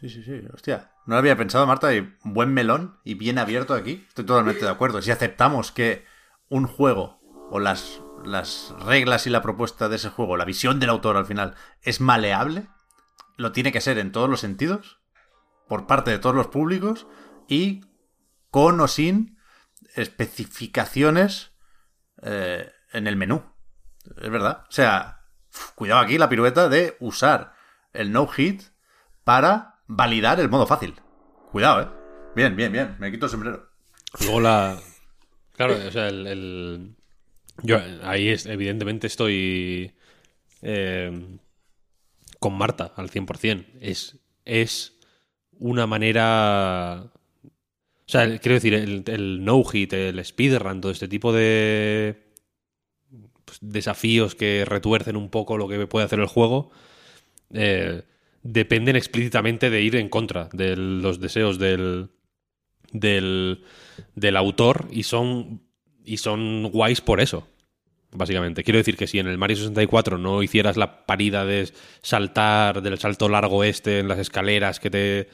Sí, 0.00 0.08
sí, 0.08 0.22
sí. 0.22 0.40
Hostia. 0.52 0.92
No 1.06 1.14
lo 1.14 1.18
había 1.18 1.36
pensado, 1.36 1.66
Marta, 1.66 1.94
y 1.94 2.14
buen 2.24 2.54
melón 2.54 2.98
y 3.04 3.14
bien 3.14 3.38
abierto 3.38 3.74
aquí. 3.74 4.04
Estoy 4.08 4.24
totalmente 4.24 4.64
de 4.64 4.70
acuerdo. 4.70 5.02
Si 5.02 5.10
aceptamos 5.10 5.72
que 5.72 6.04
un 6.48 6.66
juego 6.66 7.18
o 7.50 7.58
las, 7.58 8.00
las 8.24 8.74
reglas 8.80 9.26
y 9.26 9.30
la 9.30 9.42
propuesta 9.42 9.88
de 9.88 9.96
ese 9.96 10.10
juego, 10.10 10.36
la 10.36 10.44
visión 10.44 10.80
del 10.80 10.90
autor 10.90 11.16
al 11.16 11.26
final, 11.26 11.54
es 11.82 12.00
maleable, 12.00 12.68
lo 13.36 13.52
tiene 13.52 13.72
que 13.72 13.80
ser 13.80 13.98
en 13.98 14.12
todos 14.12 14.28
los 14.28 14.40
sentidos, 14.40 15.00
por 15.68 15.86
parte 15.86 16.10
de 16.10 16.18
todos 16.18 16.34
los 16.34 16.48
públicos 16.48 17.06
y 17.48 17.82
con 18.50 18.80
o 18.80 18.88
sin 18.88 19.38
especificaciones 19.94 21.52
eh, 22.22 22.70
en 22.92 23.06
el 23.06 23.16
menú. 23.16 23.44
Es 24.20 24.30
verdad. 24.30 24.64
O 24.68 24.72
sea, 24.72 25.26
cuidado 25.74 26.00
aquí 26.00 26.18
la 26.18 26.28
pirueta 26.28 26.68
de 26.68 26.96
usar 27.00 27.54
el 27.92 28.12
no 28.12 28.26
hit 28.26 28.62
para 29.24 29.80
validar 29.86 30.40
el 30.40 30.48
modo 30.48 30.66
fácil. 30.66 31.00
Cuidado, 31.52 31.82
¿eh? 31.82 31.88
Bien, 32.34 32.56
bien, 32.56 32.72
bien. 32.72 32.96
Me 32.98 33.10
quito 33.10 33.26
el 33.26 33.30
sombrero. 33.30 33.70
Luego 34.20 34.40
la... 34.40 34.76
Claro, 35.56 35.74
o 35.86 35.90
sea, 35.90 36.08
el... 36.08 36.96
Yo 37.62 37.80
ahí 38.02 38.28
es, 38.28 38.46
evidentemente 38.46 39.06
estoy 39.06 39.92
eh, 40.62 41.38
con 42.38 42.54
Marta 42.54 42.92
al 42.96 43.10
100%. 43.10 43.66
Es, 43.80 44.18
es 44.44 44.98
una 45.58 45.86
manera... 45.86 47.12
O 47.12 48.12
sea, 48.12 48.38
quiero 48.38 48.54
decir, 48.54 48.74
el, 48.74 49.44
no-hit, 49.44 49.92
el 49.92 50.24
speedrun, 50.24 50.80
todo 50.80 50.90
este 50.90 51.06
tipo 51.06 51.32
de 51.32 52.32
pues, 53.44 53.58
desafíos 53.60 54.34
que 54.34 54.64
retuercen 54.64 55.16
un 55.16 55.30
poco 55.30 55.56
lo 55.56 55.68
que 55.68 55.86
puede 55.86 56.06
hacer 56.06 56.18
el 56.18 56.26
juego, 56.26 56.72
eh, 57.52 58.02
dependen 58.42 58.96
explícitamente 58.96 59.70
de 59.70 59.82
ir 59.82 59.94
en 59.94 60.08
contra 60.08 60.48
de 60.52 60.76
los 60.76 61.20
deseos 61.20 61.58
del, 61.58 62.10
del, 62.92 63.64
del 64.14 64.36
autor 64.36 64.88
y 64.90 65.04
son, 65.04 65.62
y 66.10 66.16
son 66.16 66.70
guays 66.70 67.00
por 67.00 67.20
eso 67.20 67.46
básicamente. 68.12 68.64
Quiero 68.64 68.78
decir 68.78 68.96
que 68.96 69.06
si 69.06 69.18
en 69.18 69.28
el 69.28 69.38
Mario 69.38 69.56
64 69.56 70.18
no 70.18 70.42
hicieras 70.42 70.76
la 70.76 71.06
parida 71.06 71.44
de 71.44 71.70
saltar 72.02 72.82
del 72.82 72.98
salto 72.98 73.28
largo 73.28 73.62
este 73.64 74.00
en 74.00 74.08
las 74.08 74.18
escaleras 74.18 74.80
que 74.80 74.90
te 74.90 75.28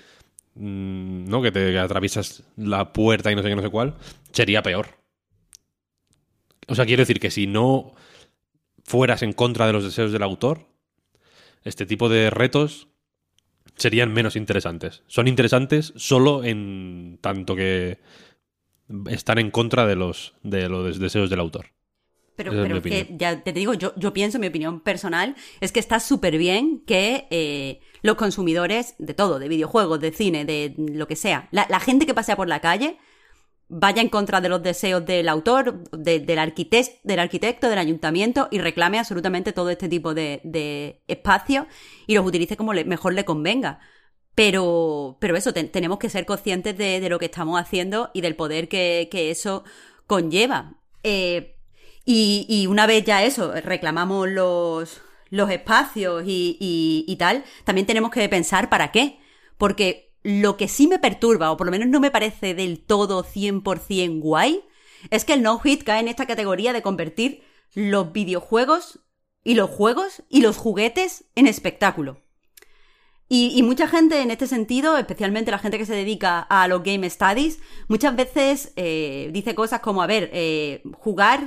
mm, 0.55 1.29
¿no? 1.29 1.43
que 1.43 1.53
te 1.53 1.79
atraviesas 1.79 2.43
la 2.57 2.93
puerta 2.93 3.33
y 3.33 3.35
no 3.35 3.43
sé 3.43 3.49
qué 3.49 3.57
no 3.57 3.63
sé 3.63 3.71
cuál, 3.71 3.95
sería 4.33 4.63
peor. 4.63 4.89
O 6.69 6.75
sea, 6.75 6.85
quiero 6.85 7.03
decir 7.03 7.21
que 7.21 7.31
si 7.31 7.47
no 7.47 7.95
fueras 8.85 9.23
en 9.23 9.33
contra 9.33 9.67
de 9.67 9.73
los 9.73 9.85
deseos 9.85 10.13
del 10.13 10.23
autor, 10.23 10.69
este 11.65 11.87
tipo 11.87 12.09
de 12.09 12.31
retos 12.31 12.89
serían 13.77 14.13
menos 14.13 14.37
interesantes. 14.37 15.03
Son 15.07 15.29
interesantes 15.29 15.93
solo 15.97 16.45
en 16.45 17.19
tanto 17.21 17.55
que 17.57 17.99
están 19.11 19.39
en 19.39 19.51
contra 19.51 19.87
de 19.87 19.97
los, 19.97 20.35
de 20.43 20.69
los 20.69 20.99
deseos 20.99 21.31
del 21.31 21.41
autor. 21.41 21.67
Pero, 22.37 22.53
pero 22.53 22.83
que 22.83 23.15
ya 23.17 23.43
te 23.43 23.53
digo, 23.53 23.73
yo, 23.73 23.95
yo 23.97 24.13
pienso, 24.13 24.39
mi 24.39 24.49
opinión 24.49 24.81
personal, 24.81 25.35
es 25.61 25.73
que 25.73 25.81
está 25.81 26.01
súper 26.01 26.37
bien 26.37 26.83
que 26.87 27.27
eh, 27.31 27.81
los 28.03 28.17
consumidores 28.17 28.95
de 28.99 29.15
todo, 29.15 29.39
de 29.39 29.49
videojuegos, 29.49 30.01
de 30.01 30.13
cine, 30.13 30.45
de 30.45 30.75
lo 30.77 31.09
que 31.09 31.17
sea, 31.17 31.49
la, 31.51 31.67
la 31.71 31.81
gente 31.81 32.05
que 32.05 32.13
pasea 32.13 32.37
por 32.37 32.47
la 32.47 32.61
calle, 32.61 32.99
vaya 33.69 34.03
en 34.03 34.09
contra 34.09 34.41
de 34.41 34.49
los 34.49 34.63
deseos 34.63 35.05
del 35.05 35.29
autor, 35.29 35.83
del, 35.91 36.39
arquitecto, 36.39 36.95
del 37.05 37.19
arquitecto, 37.19 37.69
del 37.69 37.79
ayuntamiento 37.79 38.49
y 38.51 38.59
reclame 38.59 38.99
absolutamente 38.99 39.53
todo 39.53 39.71
este 39.71 39.89
tipo 39.89 40.15
de, 40.15 40.41
de 40.45 41.03
espacios 41.09 41.67
y 42.07 42.15
los 42.15 42.27
utilice 42.27 42.57
como 42.57 42.73
mejor 42.73 43.15
le 43.15 43.25
convenga. 43.25 43.81
Pero, 44.37 45.17
pero 45.19 45.35
eso, 45.37 45.53
tenemos 45.53 45.99
que 45.99 46.11
ser 46.11 46.27
conscientes 46.27 46.77
de, 46.79 47.09
lo 47.09 47.19
que 47.19 47.25
estamos 47.25 47.59
haciendo 47.59 48.11
y 48.15 48.21
del 48.21 48.37
poder 48.37 48.69
que, 48.69 49.09
eso 49.13 49.65
conlleva. 50.07 50.75
Eh, 51.03 51.57
y, 52.05 52.67
una 52.69 52.87
vez 52.87 53.05
ya 53.05 53.25
eso, 53.25 53.53
reclamamos 53.53 54.29
los, 54.29 55.01
los 55.31 55.51
espacios 55.51 56.23
y, 56.27 57.05
y 57.09 57.17
tal, 57.17 57.45
también 57.65 57.87
tenemos 57.87 58.11
que 58.11 58.29
pensar 58.29 58.69
para 58.69 58.93
qué. 58.93 59.19
Porque 59.57 60.13
lo 60.23 60.59
que 60.59 60.69
sí 60.69 60.87
me 60.87 60.99
perturba, 60.99 61.51
o 61.51 61.57
por 61.57 61.67
lo 61.67 61.71
menos 61.71 61.89
no 61.89 61.99
me 61.99 62.11
parece 62.11 62.55
del 62.55 62.85
todo 62.85 63.25
100% 63.25 64.21
guay, 64.21 64.63
es 65.11 65.25
que 65.25 65.33
el 65.33 65.43
no 65.43 65.59
hit 65.61 65.83
cae 65.83 66.01
en 66.01 66.09
esta 66.09 66.27
categoría 66.27 66.75
de 66.75 66.83
convertir 66.83 67.43
los 67.75 68.13
videojuegos 68.13 69.01
y 69.45 69.55
los 69.55 69.71
juegos 69.71 70.25
y 70.29 70.43
los 70.43 70.59
juguetes 70.59 71.25
en 71.37 71.47
espectáculo. 71.47 72.26
Y, 73.29 73.61
mucha 73.65 73.89
gente 73.89 74.23
en 74.23 74.31
este 74.31 74.47
sentido, 74.47 74.97
especialmente 74.97 75.51
la 75.51 75.59
gente 75.59 75.79
que 75.79 75.87
se 75.87 75.95
dedica 75.95 76.39
a 76.49 76.69
los 76.69 76.85
game 76.85 77.11
studies, 77.11 77.59
muchas 77.89 78.15
veces 78.15 78.73
eh, 78.77 79.31
dice 79.33 79.57
cosas 79.57 79.81
como, 79.81 80.01
a 80.01 80.07
ver, 80.07 80.31
eh, 80.33 80.81
jugar 80.93 81.43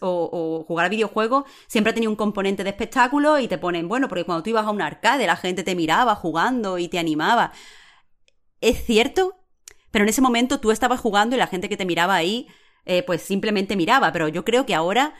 o, 0.00 0.64
jugar 0.64 0.86
a 0.86 0.88
videojuegos 0.88 1.44
siempre 1.66 1.90
ha 1.90 1.94
tenido 1.94 2.12
un 2.12 2.16
componente 2.16 2.62
de 2.62 2.70
espectáculo 2.70 3.40
y 3.40 3.48
te 3.48 3.58
ponen, 3.58 3.88
bueno, 3.88 4.06
porque 4.06 4.22
cuando 4.22 4.44
tú 4.44 4.50
ibas 4.50 4.64
a 4.64 4.70
un 4.70 4.80
arcade 4.80 5.26
la 5.26 5.34
gente 5.34 5.64
te 5.64 5.74
miraba 5.74 6.14
jugando 6.14 6.78
y 6.78 6.86
te 6.86 7.00
animaba. 7.00 7.52
Es 8.60 8.84
cierto, 8.84 9.34
pero 9.90 10.04
en 10.04 10.10
ese 10.10 10.20
momento 10.20 10.60
tú 10.60 10.70
estabas 10.70 11.00
jugando 11.00 11.34
y 11.34 11.38
la 11.40 11.48
gente 11.48 11.68
que 11.68 11.76
te 11.76 11.84
miraba 11.84 12.14
ahí 12.14 12.46
eh, 12.84 13.02
pues 13.02 13.22
simplemente 13.22 13.74
miraba. 13.74 14.12
Pero 14.12 14.28
yo 14.28 14.44
creo 14.44 14.66
que 14.66 14.74
ahora 14.74 15.14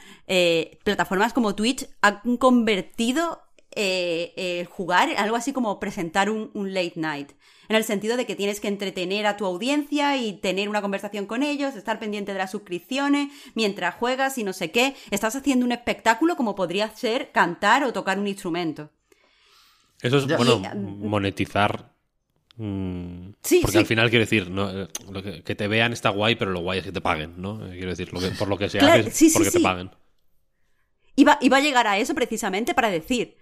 plataformas 0.85 1.33
como 1.33 1.57
Twitch 1.57 1.89
han 2.03 2.37
convertido 2.37 3.44
eh, 3.77 4.67
jugar, 4.71 5.11
algo 5.17 5.37
así 5.37 5.53
como 5.53 5.81
presentar 5.81 6.31
un, 6.31 6.51
late 6.55 6.95
night. 6.97 7.33
En 7.69 7.77
el 7.77 7.85
sentido 7.85 8.17
de 8.17 8.27
que 8.27 8.37
tienes 8.37 8.61
que 8.61 8.69
entretener 8.69 9.27
a 9.27 9.37
tu 9.37 9.47
audiencia 9.47 10.17
y 10.17 10.35
tener 10.35 10.69
una 10.69 10.83
conversación 10.83 11.27
con 11.27 11.43
ellos, 11.43 11.77
estar 11.77 11.99
pendiente 11.99 12.33
de 12.33 12.39
las 12.39 12.51
suscripciones 12.51 13.31
mientras 13.55 13.95
juegas 13.95 14.37
y 14.39 14.45
no 14.45 14.53
sé 14.53 14.71
qué. 14.71 14.95
Estás 15.11 15.35
haciendo 15.35 15.65
un 15.65 15.73
espectáculo 15.73 16.37
como 16.37 16.55
podría 16.55 16.95
ser 16.95 17.33
cantar 17.33 17.85
o 17.85 17.93
tocar 17.93 18.19
un 18.19 18.29
instrumento. 18.29 18.91
Eso 20.03 20.19
es, 20.19 20.37
bueno, 20.37 20.61
monetizar. 20.75 21.95
Mm, 22.57 23.31
sí, 23.43 23.61
porque 23.63 23.79
al 23.79 23.87
final 23.87 24.11
quiero 24.11 24.25
decir, 24.25 24.53
eh, 24.57 25.43
que, 25.45 25.55
te 25.55 25.67
vean 25.67 25.93
está 25.93 26.11
guay, 26.11 26.37
pero 26.37 26.53
lo 26.53 26.61
guay 26.61 26.79
es 26.79 26.85
que 26.85 26.93
te 26.93 27.01
paguen, 27.01 27.35
¿no? 27.37 27.59
Quiero 27.71 27.91
decir, 27.91 28.11
por 28.39 28.49
lo 28.49 28.59
que 28.59 28.69
sea, 28.69 29.03
porque 29.33 29.51
te 29.51 29.61
paguen. 29.61 29.91
Iba, 31.17 31.39
iba 31.41 31.57
a 31.57 31.61
llegar 31.61 31.87
a 31.87 31.99
eso 31.99 32.15
precisamente 32.15 32.75
para 32.75 32.91
decir, 32.91 33.37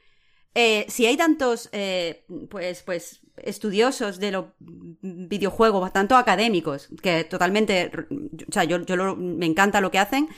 eh, 0.54 0.84
si 0.88 1.06
hay 1.06 1.16
tantos 1.16 1.68
eh, 1.72 2.24
pues, 2.50 2.82
pues 2.82 3.20
estudiosos 3.36 4.18
de 4.18 4.30
los 4.30 4.46
videojuegos, 5.00 5.92
tanto 5.92 6.16
académicos, 6.16 6.88
que 7.02 7.24
totalmente, 7.24 7.90
o 8.48 8.52
sea, 8.52 8.64
yo, 8.64 8.78
me 9.16 9.46
encanta 9.46 9.80
lo 9.80 9.90
que 9.90 9.98
hacen, 9.98 10.28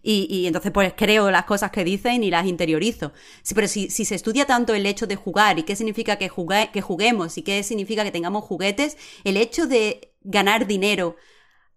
y, 0.00 0.46
entonces 0.46 0.70
pues 0.72 0.94
creo 0.96 1.30
las 1.30 1.44
cosas 1.44 1.70
que 1.70 1.84
dicen 1.84 2.22
y 2.22 2.30
las 2.30 2.46
interiorizo. 2.46 3.12
pero 3.54 3.68
si, 3.68 3.90
se 3.90 4.14
estudia 4.14 4.46
tanto 4.46 4.72
el 4.72 4.86
hecho 4.86 5.06
de 5.06 5.16
jugar 5.16 5.58
y 5.58 5.64
qué 5.64 5.76
significa 5.76 6.16
que, 6.16 6.30
que 6.72 6.80
juguemos 6.80 7.36
y 7.36 7.42
qué 7.42 7.62
significa 7.62 8.04
que 8.04 8.12
tengamos 8.12 8.44
juguetes, 8.44 8.96
el 9.24 9.36
hecho 9.36 9.66
de 9.66 10.14
ganar 10.22 10.66
dinero 10.66 11.16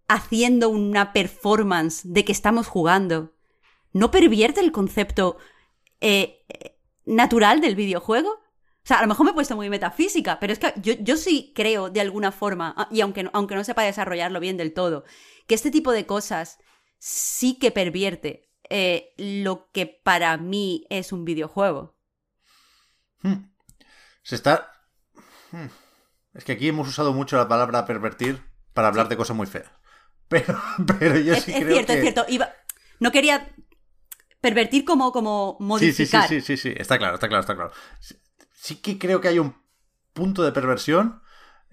haciendo 0.07 0.69
una 0.69 1.13
performance 1.13 2.01
de 2.05 2.23
que 2.23 2.31
estamos 2.31 2.67
jugando, 2.67 3.33
¿no 3.91 4.11
pervierte 4.11 4.61
el 4.61 4.71
concepto 4.71 5.37
eh, 5.99 6.41
natural 7.05 7.61
del 7.61 7.75
videojuego. 7.75 8.29
O 8.29 8.87
sea, 8.87 8.97
a 8.97 9.01
lo 9.01 9.07
mejor 9.07 9.25
me 9.25 9.31
he 9.31 9.35
puesto 9.35 9.55
muy 9.55 9.69
metafísica, 9.69 10.39
pero 10.39 10.53
es 10.53 10.59
que 10.59 10.73
yo, 10.81 11.17
sí 11.17 11.53
creo 11.55 11.89
de 11.89 12.01
alguna 12.01 12.31
forma, 12.31 12.73
ah, 12.75 12.87
y 12.91 13.01
aunque, 13.01 13.29
aunque 13.33 13.55
no 13.55 13.63
sepa 13.63 13.83
desarrollarlo 13.83 14.39
bien 14.39 14.57
del 14.57 14.73
todo, 14.73 15.03
que 15.47 15.53
este 15.55 15.69
tipo 15.69 15.91
de 15.91 16.07
cosas 16.07 16.57
sí 16.97 17.59
que 17.59 17.71
pervierte 17.71 18.49
eh, 18.69 19.13
lo 19.17 19.69
que 19.71 19.85
para 19.85 20.35
mí 20.37 20.85
es 20.89 21.11
un 21.11 21.25
videojuego. 21.25 21.95
Hmm. 23.21 23.51
Se 24.23 24.35
está... 24.35 24.71
Hmm. 25.51 25.67
Es 26.33 26.45
que 26.45 26.53
aquí 26.53 26.69
hemos 26.69 26.87
usado 26.87 27.13
mucho 27.13 27.37
la 27.37 27.47
palabra 27.47 27.85
pervertir 27.85 28.41
para 28.73 28.87
hablar 28.87 29.09
de 29.09 29.17
cosas 29.17 29.35
muy 29.35 29.47
feas. 29.47 29.71
Pero, 30.31 30.57
pero 30.87 31.17
yo 31.17 31.35
sí 31.35 31.51
creo 31.51 31.67
es 31.67 31.73
cierto, 31.73 31.91
es 31.91 32.01
cierto. 32.01 32.25
No 33.01 33.11
quería 33.11 33.53
pervertir 34.41 34.83
como, 34.83 35.11
como 35.11 35.57
modificar. 35.59 36.27
Sí, 36.27 36.41
sí, 36.41 36.41
sí, 36.41 36.57
sí, 36.57 36.69
sí, 36.69 36.75
está 36.77 36.97
claro, 36.97 37.15
está 37.15 37.27
claro, 37.27 37.41
está 37.41 37.55
claro. 37.55 37.71
Sí 38.53 38.75
que 38.81 38.97
creo 38.97 39.21
que 39.21 39.29
hay 39.29 39.39
un 39.39 39.55
punto 40.13 40.43
de 40.43 40.51
perversión 40.51 41.21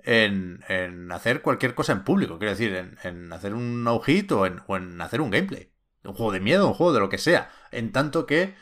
en, 0.04 0.64
en 0.68 1.10
hacer 1.10 1.42
cualquier 1.42 1.74
cosa 1.74 1.92
en 1.92 2.04
público, 2.04 2.38
quiero 2.38 2.52
decir, 2.52 2.74
en, 2.74 2.98
en 3.02 3.32
hacer 3.32 3.54
un 3.54 3.82
no-hit 3.82 4.30
o 4.32 4.46
en, 4.46 4.60
o 4.66 4.76
en 4.76 5.00
hacer 5.00 5.20
un 5.20 5.30
gameplay. 5.30 5.72
Un 6.04 6.14
juego 6.14 6.32
de 6.32 6.40
miedo, 6.40 6.68
un 6.68 6.74
juego 6.74 6.92
de 6.92 7.00
lo 7.00 7.08
que 7.08 7.18
sea. 7.18 7.50
En 7.72 7.92
tanto 7.92 8.24
que 8.24 8.54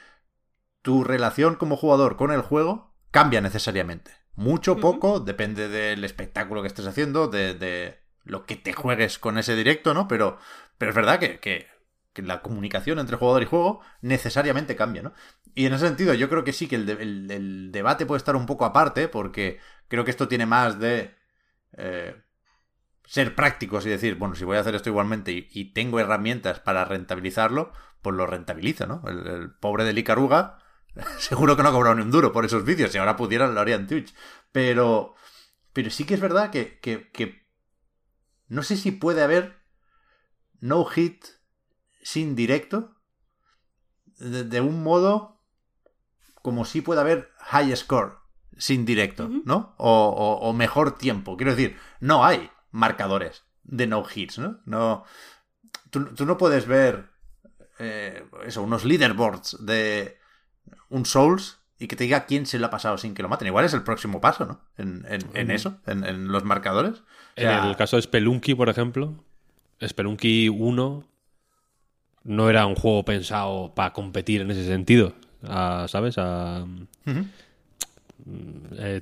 tu 0.82 1.04
relación 1.04 1.56
como 1.56 1.76
jugador 1.76 2.16
con 2.16 2.32
el 2.32 2.40
juego 2.40 2.94
cambia 3.10 3.40
necesariamente. 3.40 4.12
Mucho, 4.34 4.76
poco, 4.76 5.20
depende 5.20 5.68
del 5.68 6.04
espectáculo 6.04 6.60
que 6.62 6.68
estés 6.68 6.86
haciendo, 6.86 7.28
de, 7.28 7.54
de, 7.54 8.00
lo 8.24 8.44
que 8.44 8.56
te 8.56 8.72
juegues 8.72 9.18
con 9.18 9.38
ese 9.38 9.56
directo, 9.56 9.94
¿no? 9.94 10.08
Pero, 10.08 10.38
pero 10.76 10.90
es 10.90 10.94
verdad 10.96 11.18
que, 11.18 11.38
que 11.38 11.66
que 12.16 12.22
la 12.22 12.40
comunicación 12.40 12.98
entre 12.98 13.18
jugador 13.18 13.42
y 13.42 13.46
juego 13.46 13.82
necesariamente 14.00 14.74
cambia, 14.74 15.02
¿no? 15.02 15.12
Y 15.54 15.66
en 15.66 15.74
ese 15.74 15.86
sentido 15.86 16.14
yo 16.14 16.30
creo 16.30 16.44
que 16.44 16.54
sí 16.54 16.66
que 16.66 16.76
el, 16.76 17.70
debate 17.70 18.06
puede 18.06 18.16
estar 18.16 18.36
un 18.36 18.46
poco 18.46 18.64
aparte, 18.64 19.06
porque 19.08 19.60
creo 19.88 20.02
que 20.02 20.12
esto 20.12 20.26
tiene 20.26 20.46
más 20.46 20.80
de 20.80 21.14
eh, 21.76 22.16
ser 23.04 23.34
prácticos 23.34 23.84
y 23.84 23.90
decir, 23.90 24.14
bueno, 24.14 24.34
si 24.34 24.44
voy 24.44 24.56
a 24.56 24.60
hacer 24.60 24.74
esto 24.74 24.88
igualmente 24.88 25.30
y, 25.50 25.74
tengo 25.74 26.00
herramientas 26.00 26.58
para 26.58 26.86
rentabilizarlo, 26.86 27.70
pues 28.00 28.16
lo 28.16 28.26
rentabilizo, 28.26 28.86
¿no? 28.86 29.02
El, 29.06 29.50
pobre 29.52 29.84
de 29.84 29.92
Licaruga 29.92 30.58
seguro 31.18 31.54
que 31.54 31.62
no 31.62 31.68
ha 31.68 31.72
cobrado 31.72 31.96
ni 31.96 32.02
un 32.02 32.10
duro 32.10 32.32
por 32.32 32.46
esos 32.46 32.64
vídeos, 32.64 32.92
si 32.92 32.96
ahora 32.96 33.16
pudieran 33.16 33.54
lo 33.54 33.60
haría 33.60 33.74
en 33.76 33.86
Twitch. 33.86 34.14
Pero, 34.52 35.16
pero 35.74 35.90
sí 35.90 36.06
que 36.06 36.14
es 36.14 36.20
verdad 36.20 36.50
que, 36.50 36.78
que 36.80 37.46
no 38.48 38.62
sé 38.62 38.78
si 38.78 38.90
puede 38.90 39.22
haber 39.22 39.58
no 40.60 40.82
hit 40.86 41.35
sin 42.06 42.36
directo 42.36 42.94
de, 44.18 44.60
un 44.60 44.84
modo 44.84 45.42
como 46.40 46.64
si 46.64 46.80
puede 46.80 47.00
haber 47.00 47.32
high 47.38 47.74
score 47.74 48.18
sin 48.56 48.86
directo, 48.86 49.28
¿no? 49.44 49.74
O, 49.76 50.52
mejor 50.52 50.96
tiempo. 50.96 51.36
Quiero 51.36 51.56
decir, 51.56 51.76
no 51.98 52.24
hay 52.24 52.48
marcadores 52.70 53.42
de 53.64 53.88
no 53.88 54.04
hits, 54.14 54.38
¿no? 54.38 54.60
no 54.66 55.02
tú, 55.90 56.24
no 56.24 56.38
puedes 56.38 56.68
ver 56.68 57.10
eh, 57.80 58.24
eso, 58.46 58.62
unos 58.62 58.84
leaderboards 58.84 59.66
de 59.66 60.16
un 60.88 61.06
Souls 61.06 61.58
y 61.76 61.88
que 61.88 61.96
te 61.96 62.04
diga 62.04 62.26
quién 62.26 62.46
se 62.46 62.60
lo 62.60 62.66
ha 62.66 62.70
pasado 62.70 62.98
sin 62.98 63.14
que 63.14 63.24
lo 63.24 63.28
maten. 63.28 63.48
Igual 63.48 63.64
es 63.64 63.74
el 63.74 63.82
próximo 63.82 64.20
paso, 64.20 64.46
¿no? 64.46 64.60
En, 64.76 65.50
eso, 65.50 65.80
en, 65.86 66.28
los 66.28 66.44
marcadores. 66.44 67.02
en 67.34 67.48
el 67.48 67.74
caso 67.74 67.96
de 67.96 68.02
Spelunky, 68.02 68.54
por 68.54 68.68
ejemplo, 68.68 69.24
Spelunky 69.84 70.48
1 70.48 71.15
no 72.26 72.50
era 72.50 72.66
un 72.66 72.74
juego 72.74 73.04
pensado 73.04 73.72
para 73.74 73.92
competir 73.92 74.42
en 74.42 74.50
ese 74.50 74.66
sentido, 74.66 75.14
¿sabes? 75.86 76.18
A, 76.18 76.66
eh, 78.78 79.00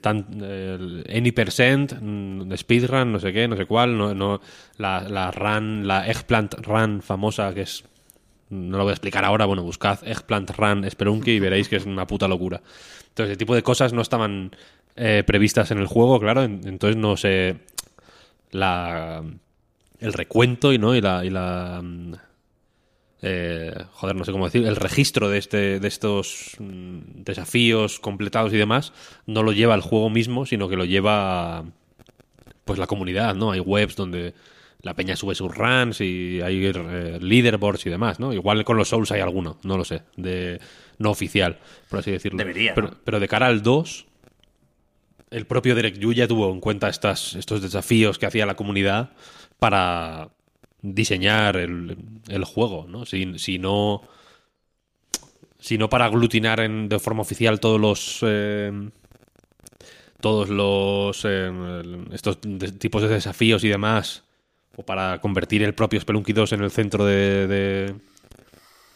any 1.09 1.33
percent, 1.33 1.95
mm, 2.01 2.53
speedrun, 2.57 3.13
no 3.13 3.19
sé 3.19 3.33
qué, 3.33 3.49
no 3.49 3.57
sé 3.57 3.65
cuál, 3.65 3.97
no, 3.97 4.15
no 4.15 4.41
la, 4.77 5.01
la 5.09 5.31
run, 5.31 5.87
la 5.87 6.07
eggplant 6.07 6.55
run 6.67 7.01
famosa 7.01 7.55
que 7.55 7.63
es 7.63 7.85
no 8.51 8.77
lo 8.77 8.85
voy 8.85 8.91
a 8.91 8.95
explicar 8.95 9.25
ahora, 9.25 9.47
bueno, 9.47 9.63
buscad 9.63 10.07
Eggplant 10.07 10.51
Run 10.51 10.89
Spelunky 10.89 11.33
y 11.33 11.41
veréis 11.41 11.69
que 11.69 11.77
es 11.77 11.87
una 11.87 12.07
puta 12.07 12.29
locura. 12.29 12.61
Entonces, 13.09 13.33
ese 13.33 13.37
tipo 13.37 13.55
de 13.55 13.63
cosas 13.63 13.93
no 13.93 14.03
estaban 14.03 14.55
eh, 14.97 15.25
previstas 15.27 15.71
en 15.71 15.79
el 15.79 15.87
juego, 15.87 16.21
claro, 16.21 16.43
entonces 16.43 16.97
no 16.97 17.17
sé 17.17 17.57
la 18.51 19.25
el 20.01 20.13
recuento 20.13 20.73
y 20.73 20.79
no 20.79 20.95
y 20.95 21.01
la, 21.01 21.25
y 21.25 21.31
la 21.31 21.81
mm, 21.83 22.13
eh, 23.27 23.73
joder, 23.93 24.17
no 24.17 24.25
sé 24.25 24.33
cómo 24.33 24.45
decir, 24.45 24.67
el 24.67 24.77
registro 24.77 25.31
de, 25.31 25.39
este, 25.39 25.81
de 25.81 25.89
estos 25.89 26.57
mm, 26.59 27.23
desafíos 27.25 27.99
completados 27.99 28.53
y 28.53 28.59
demás, 28.59 28.93
no 29.25 29.43
lo 29.43 29.53
lleva 29.53 29.75
el 29.75 29.81
juego 29.81 30.11
mismo, 30.11 30.45
sino 30.45 30.69
que 30.69 30.77
lo 30.77 30.85
lleva 30.85 31.65
pues 32.67 32.79
la 32.79 32.87
comunidad, 32.87 33.35
¿no? 33.35 33.53
Hay 33.53 33.61
webs 33.61 33.97
donde 33.97 34.35
la 34.83 34.93
peña 34.93 35.17
sube 35.17 35.35
sus 35.35 35.57
runs 35.57 36.03
y 36.03 36.43
hay 36.43 36.67
eh, 36.67 37.19
leaderboards 37.19 37.87
y 37.87 37.91
demás, 37.91 38.21
¿no? 38.21 38.35
Igual 38.35 38.63
con 38.67 38.77
los 38.77 38.91
Souls 38.91 39.11
hay 39.11 39.23
alguno, 39.23 39.59
no 39.63 39.79
lo 39.79 39.87
sé, 39.87 40.03
de 40.19 40.61
no 40.99 41.11
oficial, 41.11 41.59
por 41.89 42.01
así 42.01 42.11
decirlo. 42.11 42.37
Debería. 42.37 42.75
Pero, 42.75 43.21
de 43.21 43.29
cara 43.29 43.47
al 43.47 43.63
2, 43.63 44.07
el 45.31 45.47
propio 45.47 45.75
Derek 45.75 45.99
Yu 45.99 46.13
ya 46.13 46.29
tuvo 46.29 46.53
en 46.53 46.61
cuenta 46.61 46.91
estas, 46.91 47.37
estos 47.37 47.63
desafíos 47.63 48.19
que 48.19 48.27
hacía 48.27 48.45
la 48.45 48.55
comunidad 48.55 49.13
para 49.59 50.29
diseñar 50.85 51.57
el, 51.57 51.97
el 52.29 52.45
juego, 52.45 52.87
¿no? 52.89 53.07
Si, 53.07 53.39
si, 53.39 53.59
no. 53.59 54.03
Si 55.59 55.79
no 55.79 55.89
para 55.89 56.05
aglutinar 56.05 56.61
en, 56.61 56.89
de 56.89 56.99
forma 56.99 57.23
oficial 57.23 57.59
todos 57.59 57.81
los. 57.81 58.19
Eh, 58.23 58.91
todos 60.21 60.51
los. 60.51 61.25
Eh, 61.25 61.51
estos 62.13 62.39
tipos 62.79 63.03
de 63.03 63.09
desafíos 63.09 63.65
y 63.65 63.69
demás. 63.69 64.25
O 64.77 64.85
para 64.85 65.21
convertir 65.21 65.63
el 65.63 65.75
propio 65.75 66.01
Spelunky 66.01 66.33
2 66.33 66.53
en 66.53 66.63
el 66.63 66.71
centro 66.71 67.07
de, 67.07 67.47
de, 67.47 67.95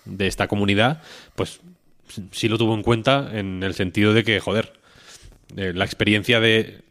de 0.04 0.26
esta 0.26 0.46
comunidad. 0.46 1.02
Pues 1.36 1.60
sí 2.32 2.48
lo 2.48 2.58
tuvo 2.58 2.74
en 2.74 2.82
cuenta 2.82 3.30
en 3.32 3.62
el 3.62 3.74
sentido 3.74 4.12
de 4.12 4.24
que, 4.24 4.40
joder, 4.40 4.72
eh, 5.56 5.72
la 5.74 5.84
experiencia 5.84 6.40
de 6.40 6.82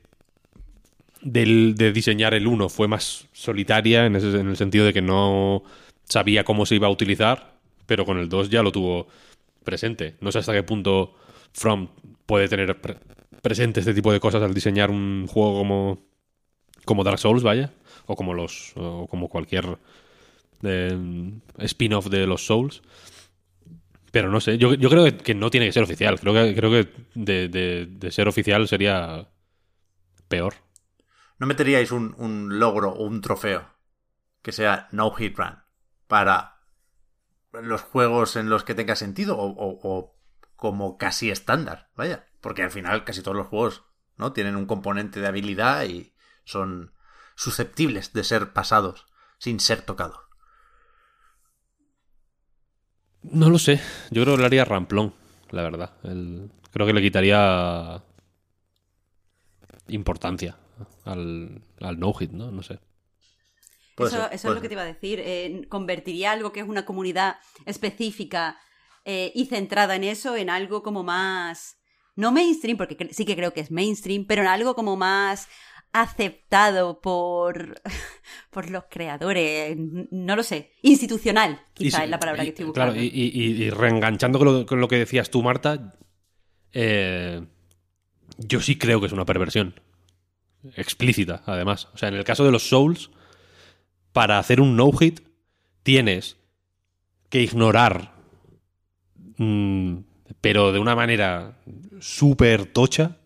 de 1.31 1.91
diseñar 1.91 2.33
el 2.33 2.47
1 2.47 2.69
fue 2.69 2.87
más 2.87 3.27
solitaria 3.33 4.05
en, 4.05 4.15
el 4.15 4.57
sentido 4.57 4.85
de 4.85 4.93
que 4.93 5.01
no 5.01 5.63
sabía 6.03 6.43
cómo 6.43 6.65
se 6.65 6.75
iba 6.75 6.87
a 6.87 6.91
utilizar, 6.91 7.53
pero 7.85 8.05
con 8.05 8.17
el 8.17 8.29
2 8.29 8.49
ya 8.49 8.63
lo 8.63 8.71
tuvo 8.71 9.07
presente. 9.63 10.15
No 10.21 10.31
sé 10.31 10.39
hasta 10.39 10.53
qué 10.53 10.63
punto 10.63 11.15
From 11.53 11.89
puede 12.25 12.47
tener 12.47 12.77
presente 13.41 13.79
este 13.79 13.93
tipo 13.93 14.11
de 14.11 14.19
cosas 14.19 14.41
al 14.43 14.53
diseñar 14.53 14.89
un 14.89 15.27
juego 15.27 15.57
como, 15.57 15.99
como 16.85 17.03
Dark 17.03 17.19
Souls, 17.19 17.43
vaya, 17.43 17.71
o 18.05 18.15
como 18.15 18.33
los 18.33 18.73
o 18.75 19.07
como 19.07 19.27
cualquier 19.27 19.77
eh, 20.63 20.97
spin-off 21.59 22.07
de 22.07 22.27
los 22.27 22.45
Souls. 22.45 22.81
Pero 24.11 24.31
no 24.31 24.39
sé, 24.39 24.57
yo, 24.57 24.77
creo 24.77 25.17
que, 25.17 25.35
no 25.35 25.49
tiene 25.49 25.67
que 25.67 25.73
ser 25.73 25.83
oficial. 25.83 26.19
Creo 26.19 26.33
que, 26.33 26.55
creo 26.55 26.71
que 26.71 26.87
de, 27.13 28.11
ser 28.11 28.27
oficial 28.27 28.67
sería 28.67 29.27
peor. 30.27 30.55
¿No 31.39 31.47
meteríais 31.47 31.91
un, 31.91 32.15
un 32.17 32.59
logro 32.59 32.91
o 32.91 33.03
un 33.03 33.21
trofeo 33.21 33.77
que 34.41 34.51
sea 34.51 34.87
no 34.91 35.11
hit 35.11 35.37
run 35.37 35.59
para 36.07 36.57
los 37.51 37.81
juegos 37.81 38.35
en 38.35 38.49
los 38.49 38.63
que 38.63 38.75
tenga 38.75 38.95
sentido 38.95 39.35
o, 39.37 40.15
como 40.55 40.97
casi 40.97 41.29
estándar, 41.29 41.89
vaya, 41.95 42.27
porque 42.41 42.63
al 42.63 42.71
final 42.71 43.03
casi 43.03 43.21
todos 43.21 43.37
los 43.37 43.47
juegos 43.47 43.83
no 44.15 44.33
tienen 44.33 44.55
un 44.55 44.65
componente 44.65 45.19
de 45.19 45.27
habilidad 45.27 45.85
y 45.85 46.13
son 46.45 46.93
susceptibles 47.35 48.13
de 48.13 48.23
ser 48.23 48.53
pasados 48.53 49.05
sin 49.37 49.59
ser 49.59 49.81
tocados. 49.81 50.19
No 53.21 53.49
lo 53.49 53.59
sé, 53.59 53.81
yo 54.09 54.23
creo 54.23 54.35
que 54.35 54.41
le 54.41 54.45
haría 54.45 54.65
ramplón, 54.65 55.13
la 55.51 55.61
verdad. 55.61 55.93
Creo 56.71 56.87
que 56.87 56.93
le 56.93 57.01
quitaría 57.01 58.01
importancia 59.89 60.57
al, 61.05 61.61
al 61.79 61.99
no 61.99 62.13
hit, 62.13 62.31
¿no? 62.31 62.51
No 62.51 62.63
sé 62.63 62.79
eso, 64.05 64.29
es 64.31 64.43
lo 64.43 64.61
que 64.61 64.67
te 64.67 64.75
iba 64.75 64.83
a 64.83 64.85
decir. 64.85 65.19
Eh, 65.23 65.65
convertiría 65.69 66.31
algo 66.31 66.51
que 66.51 66.59
es 66.59 66.67
una 66.67 66.85
comunidad 66.85 67.37
específica 67.65 68.59
eh, 69.05 69.31
y 69.33 69.45
centrada 69.45 69.95
en 69.95 70.03
eso 70.03 70.35
en 70.35 70.49
algo 70.49 70.83
como 70.83 71.03
más. 71.03 71.77
No 72.15 72.31
mainstream, 72.31 72.77
porque 72.77 73.09
sí 73.11 73.25
que 73.25 73.35
creo 73.35 73.53
que 73.53 73.61
es 73.61 73.71
mainstream, 73.71 74.25
pero 74.25 74.41
en 74.41 74.47
algo 74.47 74.75
como 74.75 74.95
más 74.95 75.47
aceptado 75.93 76.99
por, 77.01 77.81
por 78.51 78.69
los 78.69 78.85
creadores, 78.89 79.77
no 79.77 80.35
lo 80.35 80.43
sé, 80.43 80.71
institucional, 80.81 81.61
quizá 81.73 82.03
es 82.03 82.09
la 82.09 82.19
palabra 82.19 82.43
que 82.43 82.49
estoy 82.49 82.65
buscando. 82.65 82.93
Claro, 82.93 83.07
y, 83.11 83.69
reenganchando 83.69 84.65
con 84.65 84.79
lo, 84.79 84.87
que 84.87 84.97
decías 84.97 85.29
tú, 85.29 85.41
Marta, 85.41 85.95
eh, 86.73 87.41
yo 88.37 88.59
sí 88.61 88.77
creo 88.77 88.99
que 88.99 89.07
es 89.07 89.13
una 89.13 89.25
perversión. 89.25 89.79
Explícita, 90.75 91.43
además. 91.45 91.87
O 91.93 91.97
sea, 91.97 92.09
en 92.09 92.15
el 92.15 92.23
caso 92.23 92.43
de 92.43 92.51
los 92.51 92.67
Souls, 92.67 93.09
para 94.13 94.39
hacer 94.39 94.61
un 94.61 94.75
no-hit 94.75 95.21
tienes 95.83 96.37
que 97.29 97.41
ignorar, 97.41 98.13
mm, 99.37 99.97
pero 100.41 100.71
de 100.71 100.79
una 100.79 100.95
manera 100.95 101.59
súper 101.99 102.65
tocha, 102.65 103.17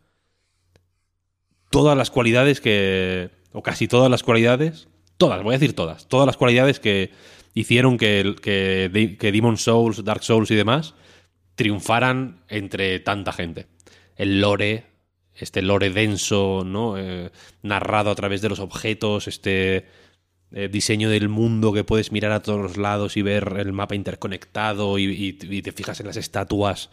todas 1.69 1.97
las 1.97 2.11
cualidades 2.11 2.61
que, 2.61 3.31
o 3.51 3.63
casi 3.63 3.87
todas 3.87 4.11
las 4.11 4.23
cualidades, 4.23 4.87
todas, 5.17 5.41
voy 5.43 5.55
a 5.55 5.57
decir 5.57 5.75
todas, 5.75 6.07
todas 6.07 6.25
las 6.25 6.37
cualidades 6.37 6.79
que 6.79 7.11
hicieron 7.53 7.97
que, 7.97 8.35
que, 8.41 9.17
que 9.19 9.31
Demon 9.31 9.57
Souls, 9.57 10.03
Dark 10.03 10.23
Souls 10.23 10.51
y 10.51 10.55
demás 10.55 10.93
triunfaran 11.55 12.43
entre 12.47 12.99
tanta 12.99 13.31
gente. 13.31 13.67
El 14.15 14.41
lore, 14.41 14.90
este 15.41 15.61
lore 15.61 15.89
denso, 15.89 16.63
¿no? 16.65 16.97
Eh, 16.97 17.31
narrado 17.63 18.11
a 18.11 18.15
través 18.15 18.41
de 18.41 18.49
los 18.49 18.59
objetos, 18.59 19.27
este 19.27 19.85
eh, 20.51 20.69
diseño 20.71 21.09
del 21.09 21.29
mundo 21.29 21.73
que 21.73 21.83
puedes 21.83 22.11
mirar 22.11 22.31
a 22.31 22.41
todos 22.41 22.59
los 22.59 22.77
lados 22.77 23.17
y 23.17 23.21
ver 23.21 23.55
el 23.57 23.73
mapa 23.73 23.95
interconectado 23.95 24.99
y, 24.99 25.33
te 25.33 25.71
fijas 25.71 25.99
en 25.99 26.07
las 26.07 26.17
estatuas 26.17 26.89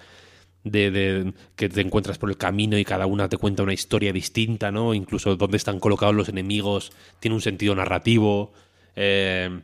de, 0.64 1.32
que 1.56 1.68
te 1.68 1.80
encuentras 1.80 2.18
por 2.18 2.30
el 2.30 2.36
camino 2.36 2.78
y 2.78 2.84
cada 2.84 3.06
una 3.06 3.28
te 3.28 3.36
cuenta 3.36 3.62
una 3.62 3.72
historia 3.72 4.12
distinta, 4.12 4.70
¿no? 4.70 4.94
Incluso 4.94 5.36
dónde 5.36 5.56
están 5.56 5.80
colocados 5.80 6.14
los 6.14 6.28
enemigos 6.28 6.92
tiene 7.20 7.34
un 7.34 7.42
sentido 7.42 7.74
narrativo. 7.74 8.52
Eh, 8.96 9.60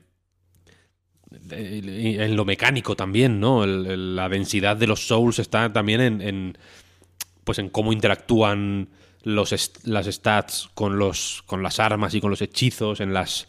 en 1.51 2.37
lo 2.37 2.45
mecánico 2.45 2.97
también, 2.97 3.41
¿no? 3.41 3.66
la 3.66 4.28
densidad 4.28 4.76
de 4.76 4.87
los 4.87 5.07
souls 5.07 5.39
está 5.39 5.72
también 5.72 6.20
en, 6.20 6.59
pues 7.45 7.59
en 7.59 7.68
cómo 7.68 7.92
interactúan 7.92 8.88
los 9.22 9.55
las 9.84 10.07
stats 10.07 10.68
con 10.74 10.99
los 10.99 11.42
con 11.47 11.62
las 11.62 11.80
armas 11.80 12.14
y 12.14 12.20
con 12.20 12.30
los 12.30 12.42
hechizos, 12.42 13.01
en 13.01 13.14
las 13.14 13.47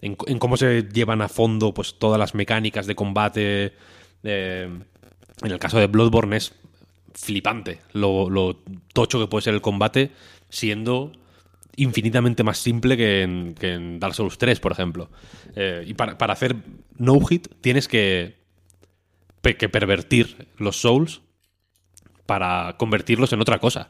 en, 0.00 0.14
cómo 0.14 0.56
se 0.56 0.82
llevan 0.92 1.22
a 1.22 1.28
fondo 1.28 1.74
pues 1.74 1.98
todas 1.98 2.18
las 2.18 2.34
mecánicas 2.34 2.86
de 2.86 2.94
combate. 2.94 3.74
Eh, 4.22 4.68
en 5.42 5.50
el 5.50 5.58
caso 5.58 5.78
de 5.78 5.86
Bloodborne 5.86 6.36
es 6.36 6.54
flipante 7.12 7.80
lo, 7.92 8.62
tocho 8.92 9.18
que 9.18 9.26
puede 9.26 9.42
ser 9.42 9.54
el 9.54 9.60
combate 9.60 10.10
siendo 10.48 11.12
infinitamente 11.76 12.42
más 12.42 12.58
simple 12.58 12.96
que 12.96 13.22
en, 13.22 14.00
Dark 14.00 14.14
Souls 14.14 14.38
3, 14.38 14.60
por 14.60 14.72
ejemplo. 14.72 15.10
Eh, 15.54 15.84
y 15.86 15.94
para, 15.94 16.14
hacer 16.32 16.56
no 16.96 17.20
hit 17.20 17.48
tienes 17.60 17.88
que, 17.88 18.36
que 19.42 19.68
pervertir 19.68 20.48
los 20.56 20.76
Souls 20.80 21.20
para 22.26 22.76
convertirlos 22.78 23.32
en 23.32 23.40
otra 23.40 23.58
cosa. 23.58 23.88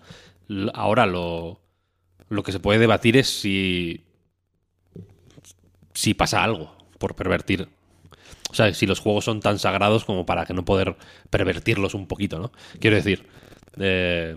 Ahora 0.75 1.07
lo, 1.07 1.61
lo 2.29 2.43
que 2.43 2.53
se 2.53 2.61
puede 2.61 2.79
debatir 2.79 3.17
es 3.17 3.29
si 3.29 4.05
si 5.97 6.15
pasa 6.15 6.45
algo 6.45 6.77
por 6.99 7.17
pervertir. 7.17 7.69
O 8.51 8.55
sea, 8.55 8.73
si 8.75 8.87
los 8.87 9.01
juegos 9.01 9.25
son 9.25 9.41
tan 9.41 9.59
sagrados 9.59 10.05
como 10.05 10.27
para 10.27 10.45
que 10.45 10.55
no 10.55 10.65
poder 10.65 10.97
pervertirlos 11.31 11.95
un 11.95 12.07
poquito, 12.07 12.39
¿no? 12.39 12.53
Quiero 12.79 12.97
decir, 12.97 13.27
eh, 13.79 14.37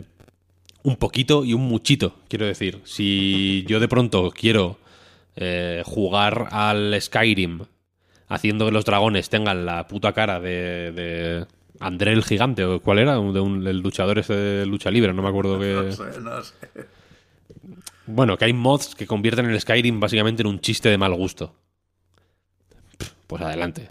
un 0.83 0.95
poquito 0.95 1.45
y 1.45 1.53
un 1.53 1.61
muchito, 1.61 2.15
quiero 2.27 2.45
decir. 2.45 2.81
Si 2.85 3.65
yo 3.67 3.79
de 3.79 3.87
pronto 3.87 4.31
quiero 4.31 4.79
eh, 5.35 5.83
jugar 5.85 6.47
al 6.51 6.99
Skyrim 6.99 7.65
haciendo 8.27 8.65
que 8.65 8.71
los 8.71 8.85
dragones 8.85 9.29
tengan 9.29 9.65
la 9.65 9.87
puta 9.87 10.13
cara 10.13 10.39
de, 10.39 10.91
de 10.91 11.45
André 11.79 12.11
el 12.11 12.23
Gigante, 12.23 12.65
o 12.65 12.81
cuál 12.81 12.99
era, 12.99 13.13
de 13.13 13.39
un, 13.39 13.65
el 13.65 13.79
luchador 13.79 14.19
ese 14.19 14.33
de 14.33 14.65
lucha 14.65 14.91
libre, 14.91 15.13
no 15.13 15.21
me 15.21 15.29
acuerdo 15.29 15.59
qué... 15.59 15.93
no 16.21 16.43
sé. 16.43 16.53
Bueno, 18.05 18.37
que 18.37 18.45
hay 18.45 18.53
mods 18.53 18.95
que 18.95 19.05
convierten 19.05 19.45
el 19.45 19.59
Skyrim 19.59 19.99
básicamente 19.99 20.41
en 20.41 20.47
un 20.47 20.59
chiste 20.59 20.89
de 20.89 20.97
mal 20.97 21.13
gusto. 21.13 21.55
Pues 23.27 23.43
adelante. 23.43 23.89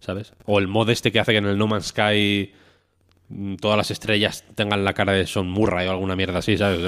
¿Sabes? 0.00 0.32
O 0.46 0.58
el 0.58 0.68
mod 0.68 0.88
este 0.88 1.12
que 1.12 1.20
hace 1.20 1.32
que 1.32 1.38
en 1.38 1.46
el 1.46 1.58
No 1.58 1.66
Man's 1.66 1.88
Sky 1.88 2.52
mm, 3.28 3.56
todas 3.56 3.76
las 3.76 3.90
estrellas 3.90 4.44
tengan 4.54 4.84
la 4.84 4.94
cara 4.94 5.12
de 5.12 5.26
Son 5.26 5.50
Murray 5.50 5.86
o 5.86 5.90
alguna 5.90 6.16
mierda 6.16 6.38
así, 6.38 6.56
¿sabes? 6.56 6.80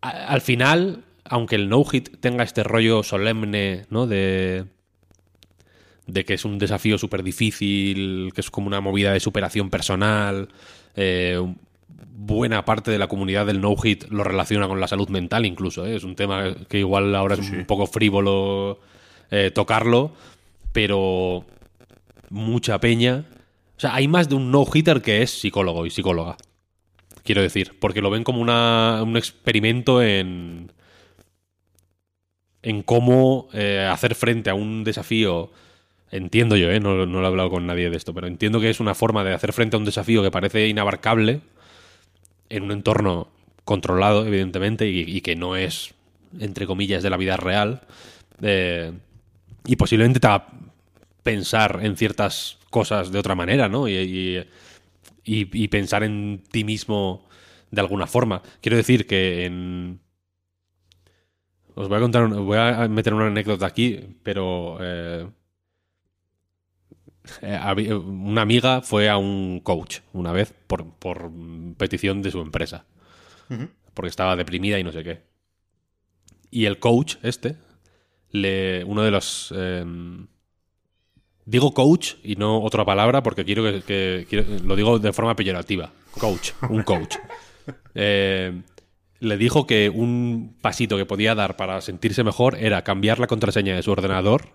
al 0.00 0.40
final, 0.40 1.04
aunque 1.24 1.54
el 1.54 1.68
no-hit 1.68 2.18
tenga 2.20 2.42
este 2.42 2.64
rollo 2.64 3.02
solemne, 3.02 3.86
¿no? 3.90 4.06
De, 4.06 4.66
de 6.06 6.24
que 6.24 6.34
es 6.34 6.44
un 6.44 6.58
desafío 6.58 6.98
súper 6.98 7.22
difícil, 7.22 8.32
que 8.34 8.40
es 8.40 8.50
como 8.50 8.66
una 8.66 8.80
movida 8.80 9.12
de 9.12 9.20
superación 9.20 9.70
personal, 9.70 10.48
eh, 10.96 11.40
buena 12.16 12.64
parte 12.64 12.90
de 12.90 12.98
la 12.98 13.08
comunidad 13.08 13.46
del 13.46 13.60
no-hit 13.60 14.04
lo 14.10 14.22
relaciona 14.22 14.68
con 14.68 14.80
la 14.80 14.88
salud 14.88 15.08
mental 15.08 15.46
incluso. 15.46 15.86
¿eh? 15.86 15.96
Es 15.96 16.04
un 16.04 16.14
tema 16.14 16.54
que 16.68 16.78
igual 16.78 17.14
ahora 17.14 17.34
es 17.34 17.50
un 17.50 17.64
poco 17.64 17.86
frívolo 17.86 18.80
eh, 19.30 19.50
tocarlo, 19.50 20.12
pero 20.72 21.44
mucha 22.28 22.78
peña. 22.80 23.24
O 23.76 23.80
sea, 23.80 23.94
hay 23.94 24.06
más 24.06 24.28
de 24.28 24.36
un 24.36 24.50
no-hitter 24.50 25.02
que 25.02 25.22
es 25.22 25.30
psicólogo 25.30 25.86
y 25.86 25.90
psicóloga. 25.90 26.36
Quiero 27.24 27.40
decir, 27.40 27.72
porque 27.80 28.02
lo 28.02 28.10
ven 28.10 28.22
como 28.22 28.40
una, 28.40 29.02
un 29.02 29.16
experimento 29.16 30.02
en, 30.02 30.70
en 32.62 32.82
cómo 32.82 33.48
hacer 33.90 34.14
frente 34.14 34.50
a 34.50 34.54
un 34.54 34.84
desafío. 34.84 35.50
Entiendo 36.14 36.56
yo, 36.56 36.68
no, 36.78 37.06
no 37.06 37.18
lo 37.18 37.24
he 37.24 37.26
hablado 37.26 37.50
con 37.50 37.66
nadie 37.66 37.90
de 37.90 37.96
esto, 37.96 38.14
pero 38.14 38.28
entiendo 38.28 38.60
que 38.60 38.70
es 38.70 38.78
una 38.78 38.94
forma 38.94 39.24
de 39.24 39.34
hacer 39.34 39.52
frente 39.52 39.74
a 39.74 39.80
un 39.80 39.84
desafío 39.84 40.22
que 40.22 40.30
parece 40.30 40.68
inabarcable 40.68 41.40
en 42.48 42.62
un 42.62 42.70
entorno 42.70 43.26
controlado, 43.64 44.24
evidentemente, 44.24 44.86
y, 44.86 45.20
que 45.22 45.34
no 45.34 45.56
es, 45.56 45.92
entre 46.38 46.68
comillas, 46.68 47.02
de 47.02 47.10
la 47.10 47.16
vida 47.16 47.36
real. 47.36 47.80
Eh, 48.42 48.92
y 49.66 49.74
posiblemente 49.74 50.20
te 50.20 50.28
haga 50.28 50.46
pensar 51.24 51.80
en 51.82 51.96
ciertas 51.96 52.58
cosas 52.70 53.10
de 53.10 53.18
otra 53.18 53.34
manera, 53.34 53.68
¿no? 53.68 53.88
Y, 53.88 54.46
pensar 55.68 56.04
en 56.04 56.44
ti 56.48 56.62
mismo 56.62 57.26
de 57.72 57.80
alguna 57.80 58.06
forma. 58.06 58.40
Quiero 58.60 58.76
decir 58.76 59.08
que 59.08 59.46
en... 59.46 59.98
Os 61.74 61.88
voy 61.88 61.98
a 61.98 62.00
contar, 62.00 62.28
voy 62.28 62.58
a 62.58 62.86
meter 62.86 63.14
una 63.14 63.26
anécdota 63.26 63.66
aquí, 63.66 63.98
pero... 64.22 64.78
Eh, 64.80 65.26
eh, 65.26 65.28
una 67.42 68.42
amiga 68.42 68.82
fue 68.82 69.08
a 69.08 69.16
un 69.16 69.60
coach 69.60 70.00
una 70.12 70.32
vez 70.32 70.54
por, 70.66 70.84
petición 71.76 72.22
de 72.22 72.30
su 72.30 72.40
empresa. 72.40 72.84
Porque 73.94 74.08
estaba 74.08 74.36
deprimida 74.36 74.78
y 74.78 74.84
no 74.84 74.92
sé 74.92 75.04
qué. 75.04 75.22
Y 76.50 76.66
el 76.66 76.78
coach, 76.78 77.16
este, 77.22 77.56
le, 78.30 78.84
uno 78.84 79.02
de 79.02 79.10
los... 79.10 79.52
Em, 79.56 80.26
digo 81.44 81.74
coach 81.74 82.14
y 82.22 82.36
no 82.36 82.62
otra 82.62 82.84
palabra 82.84 83.22
porque 83.22 83.44
quiero 83.44 83.64
que, 83.84 84.60
lo 84.64 84.76
digo 84.76 84.98
de 84.98 85.12
forma 85.12 85.36
peyorativa. 85.36 85.92
Coach, 86.18 86.52
un 86.68 86.82
coach. 86.82 87.16
Eh, 87.94 88.60
le 89.20 89.38
dijo 89.38 89.66
que 89.66 89.88
un 89.88 90.54
pasito 90.60 90.98
que 90.98 91.06
podía 91.06 91.34
dar 91.34 91.56
para 91.56 91.80
sentirse 91.80 92.22
mejor 92.24 92.56
era 92.58 92.84
cambiar 92.84 93.18
la 93.18 93.26
contraseña 93.26 93.74
de 93.74 93.82
su 93.82 93.90
ordenador 93.90 94.50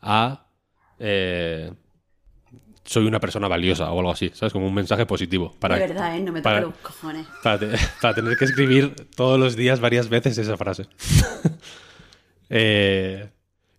a 0.00 0.46
eh, 0.98 1.72
soy 2.84 3.06
una 3.06 3.20
persona 3.20 3.48
valiosa 3.48 3.90
o 3.92 3.98
algo 3.98 4.12
así, 4.12 4.30
¿sabes? 4.34 4.52
Como 4.52 4.66
un 4.66 4.74
mensaje 4.74 5.06
positivo. 5.06 5.54
Para, 5.58 5.76
de 5.76 5.86
verdad, 5.86 6.16
¿eh? 6.16 6.20
No 6.20 6.32
me 6.32 6.40
toca 6.40 6.60
los 6.60 6.74
cojones. 6.76 7.26
Para, 7.42 8.14
tener 8.14 8.36
que 8.36 8.44
escribir 8.44 8.94
todos 9.14 9.38
los 9.38 9.56
días 9.56 9.80
varias 9.80 10.08
veces 10.08 10.38
esa 10.38 10.56
frase. 10.56 10.86
Eh, 12.54 13.30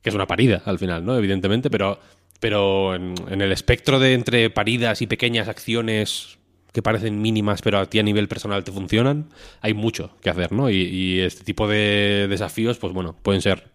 que 0.01 0.09
es 0.09 0.15
una 0.15 0.25
parida 0.25 0.63
al 0.65 0.79
final, 0.79 1.05
¿no? 1.05 1.15
Evidentemente, 1.15 1.69
pero, 1.69 1.99
pero 2.39 2.95
en, 2.95 3.13
el 3.29 3.51
espectro 3.51 3.99
de 3.99 4.13
entre 4.13 4.49
paridas 4.49 5.03
y 5.03 5.07
pequeñas 5.07 5.47
acciones 5.47 6.39
que 6.71 6.81
parecen 6.81 7.21
mínimas, 7.21 7.61
pero 7.61 7.77
a 7.77 7.85
ti 7.85 7.99
a 7.99 8.03
nivel 8.03 8.27
personal 8.27 8.63
te 8.63 8.71
funcionan, 8.71 9.29
hay 9.61 9.75
mucho 9.75 10.17
que 10.21 10.31
hacer, 10.31 10.51
¿no? 10.51 10.71
Y, 10.71 11.19
este 11.19 11.43
tipo 11.43 11.67
de 11.67 12.27
desafíos, 12.27 12.79
pues 12.79 12.93
bueno, 12.93 13.15
pueden 13.21 13.43
ser 13.43 13.69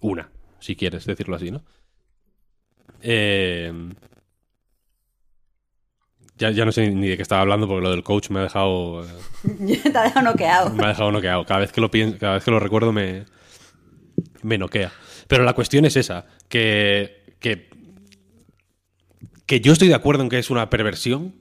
una, 0.00 0.28
si 0.60 0.76
quieres 0.76 1.06
decirlo 1.06 1.36
así, 1.36 1.50
¿no? 1.50 1.62
Eh, 3.06 3.70
ya, 6.38 6.64
no 6.64 6.72
sé 6.72 6.90
ni 6.90 7.06
de 7.06 7.16
qué 7.16 7.22
estaba 7.22 7.42
hablando 7.42 7.68
porque 7.68 7.84
lo 7.84 7.90
del 7.90 8.02
coach 8.02 8.30
me 8.30 8.40
ha 8.40 8.44
dejado. 8.44 9.06
Te 9.42 9.98
ha 9.98 10.02
dejado 10.04 10.22
noqueado. 10.22 10.70
Me 10.70 10.84
ha 10.84 10.88
dejado 10.88 11.12
noqueado. 11.12 11.44
Cada 11.44 11.60
vez 11.60 11.70
que 11.70 11.80
lo 11.80 11.90
pienso, 11.90 12.18
cada 12.18 12.34
vez 12.34 12.44
que 12.44 12.50
lo 12.50 12.58
recuerdo 12.58 12.92
me, 12.92 13.24
me 14.42 14.58
noquea. 14.58 14.90
Pero 15.28 15.44
la 15.44 15.52
cuestión 15.52 15.84
es 15.84 15.96
esa, 15.96 16.26
que, 16.48 17.36
que, 17.38 17.68
que 19.46 19.60
yo 19.60 19.72
estoy 19.72 19.88
de 19.88 19.94
acuerdo 19.94 20.22
en 20.22 20.28
que 20.30 20.38
es 20.38 20.50
una 20.50 20.70
perversión. 20.70 21.34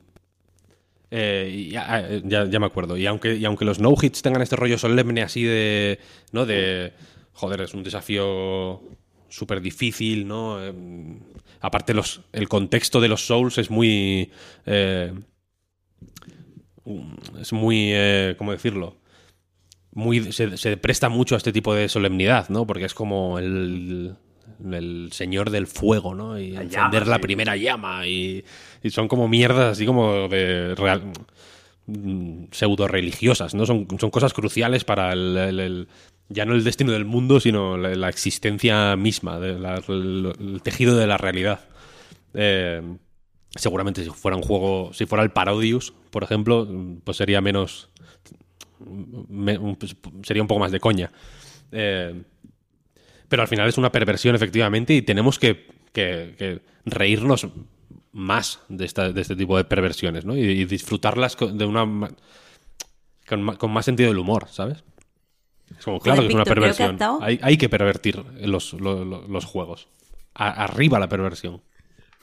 Eh, 1.11 1.69
ya, 1.71 2.45
ya, 2.45 2.59
me 2.59 2.65
acuerdo. 2.65 2.97
Y 2.97 3.05
aunque, 3.05 3.35
y 3.35 3.45
aunque 3.45 3.65
los 3.65 3.79
no 3.79 3.93
hits 3.99 4.21
tengan 4.21 4.41
este 4.41 4.57
rollo 4.57 4.77
solemne 4.77 5.21
así 5.21 5.43
de. 5.43 5.99
¿No? 6.31 6.45
De. 6.45 6.93
Joder, 7.33 7.61
es 7.61 7.73
un 7.73 7.83
desafío 7.83 8.81
súper 9.29 9.61
difícil, 9.61 10.27
¿no? 10.27 10.63
Em, 10.63 11.19
aparte, 11.63 11.93
los, 11.93 12.21
el 12.33 12.49
contexto 12.49 12.99
de 12.99 13.07
los 13.07 13.25
Souls 13.25 13.57
es 13.57 13.71
muy. 13.71 14.31
Eh, 14.65 15.13
es 17.39 17.53
muy. 17.53 17.89
Eh, 17.93 18.35
¿Cómo 18.37 18.51
decirlo? 18.51 18.97
Muy, 19.93 20.33
se, 20.33 20.77
presta 20.77 21.07
mucho 21.07 21.35
a 21.35 21.37
este 21.37 21.53
tipo 21.53 21.73
de 21.73 21.87
solemnidad, 21.87 22.49
¿no? 22.49 22.67
Porque 22.67 22.85
es 22.85 22.93
como 22.93 23.39
el, 23.39 24.15
el 24.71 25.09
señor 25.13 25.51
del 25.51 25.67
fuego, 25.67 26.13
¿no? 26.13 26.37
Y 26.37 26.55
encender 26.55 27.07
la 27.07 27.19
primera 27.19 27.55
llama. 27.55 28.05
Y, 28.07 28.43
son 28.89 29.07
como 29.07 29.29
mierdas 29.29 29.71
así 29.71 29.85
como 29.85 30.27
de 30.27 30.75
real, 30.75 31.13
mm, 31.85 32.45
pseudo 32.51 32.89
religiosas, 32.89 33.53
¿no? 33.55 33.65
Son, 33.65 33.87
son 33.99 34.09
cosas 34.09 34.33
cruciales 34.33 34.83
para 34.83 35.13
el, 35.13 35.87
ya 36.29 36.45
no 36.45 36.53
el 36.53 36.63
destino 36.63 36.91
del 36.91 37.05
mundo, 37.05 37.39
sino 37.39 37.77
la, 37.77 38.09
existencia 38.09 38.95
misma, 38.95 39.37
el, 39.37 40.61
tejido 40.63 40.97
de 40.97 41.07
la 41.07 41.17
realidad. 41.17 41.61
Eh, 42.33 42.81
seguramente 43.55 44.03
si 44.03 44.09
fuera 44.09 44.37
un 44.37 44.43
juego, 44.43 44.91
si 44.93 45.05
fuera 45.05 45.23
el 45.23 45.31
Parodius, 45.31 45.93
por 46.09 46.23
ejemplo, 46.23 46.67
pues 47.03 47.17
sería 47.17 47.41
menos, 47.41 47.89
pues, 49.79 49.95
sería 50.23 50.41
un 50.41 50.47
poco 50.47 50.59
más 50.59 50.71
de 50.71 50.79
coña. 50.79 51.11
Eh, 51.71 52.23
pero 53.27 53.41
al 53.41 53.47
final 53.47 53.67
es 53.67 53.77
una 53.77 53.91
perversión, 53.91 54.35
efectivamente, 54.35 54.93
y 54.93 55.01
tenemos 55.01 55.39
que, 55.39 55.71
reírnos 56.85 57.47
más 58.11 58.59
de, 58.69 58.85
este 58.85 59.35
tipo 59.35 59.57
de 59.57 59.63
perversiones, 59.63 60.25
¿no? 60.25 60.37
Y, 60.37 60.65
disfrutarlas 60.65 61.35
de 61.37 61.65
una 61.65 62.09
con, 63.27 63.71
más 63.71 63.85
sentido 63.85 64.09
del 64.09 64.19
humor, 64.19 64.47
¿sabes? 64.49 64.83
Es 65.77 65.85
como, 65.85 65.99
claro 65.99 66.21
que 66.21 66.27
es 66.27 66.33
una 66.33 66.45
perversión. 66.45 66.97
hay, 67.21 67.57
que 67.57 67.69
pervertir 67.69 68.23
los, 68.41 68.71
juegos. 69.45 69.87
arriba 70.33 70.99
la 70.99 71.09
perversión. 71.09 71.61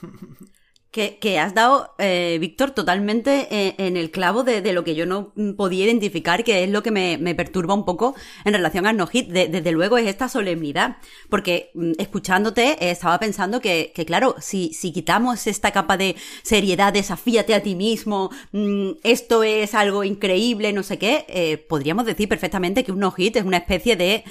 Que, 0.90 1.38
has 1.38 1.54
dado, 1.54 1.94
eh, 1.98 2.38
Víctor, 2.40 2.72
totalmente 2.72 3.46
eh, 3.52 3.76
en 3.78 3.96
el 3.96 4.10
clavo 4.10 4.42
de, 4.42 4.60
lo 4.72 4.82
que 4.82 4.96
yo 4.96 5.06
no 5.06 5.32
podía 5.56 5.84
identificar, 5.84 6.42
que 6.42 6.64
es 6.64 6.70
lo 6.70 6.82
que 6.82 6.90
me, 6.90 7.34
perturba 7.36 7.74
un 7.74 7.84
poco 7.84 8.16
en 8.44 8.54
relación 8.54 8.88
al 8.88 8.96
no-hit. 8.96 9.28
desde 9.28 9.70
luego 9.70 9.98
es 9.98 10.08
esta 10.08 10.28
solemnidad. 10.28 10.96
Porque 11.28 11.70
mm, 11.74 11.92
escuchándote 11.98 12.72
eh, 12.84 12.90
estaba 12.90 13.20
pensando 13.20 13.60
que, 13.60 13.92
claro, 14.04 14.34
si, 14.40 14.72
si 14.74 14.92
quitamos 14.92 15.46
esta 15.46 15.70
capa 15.70 15.96
de 15.96 16.16
seriedad, 16.42 16.92
desafíate 16.92 17.54
a 17.54 17.62
ti 17.62 17.76
mismo, 17.76 18.30
mm, 18.50 18.90
esto 19.04 19.44
es 19.44 19.74
algo 19.74 20.02
increíble, 20.02 20.72
no 20.72 20.82
sé 20.82 20.98
qué, 20.98 21.64
podríamos 21.68 22.04
decir 22.04 22.28
perfectamente 22.28 22.82
que 22.82 22.90
un 22.90 22.98
no-hit 22.98 23.36
es 23.36 23.44
una 23.44 23.58
especie 23.58 23.94
de 23.94 24.24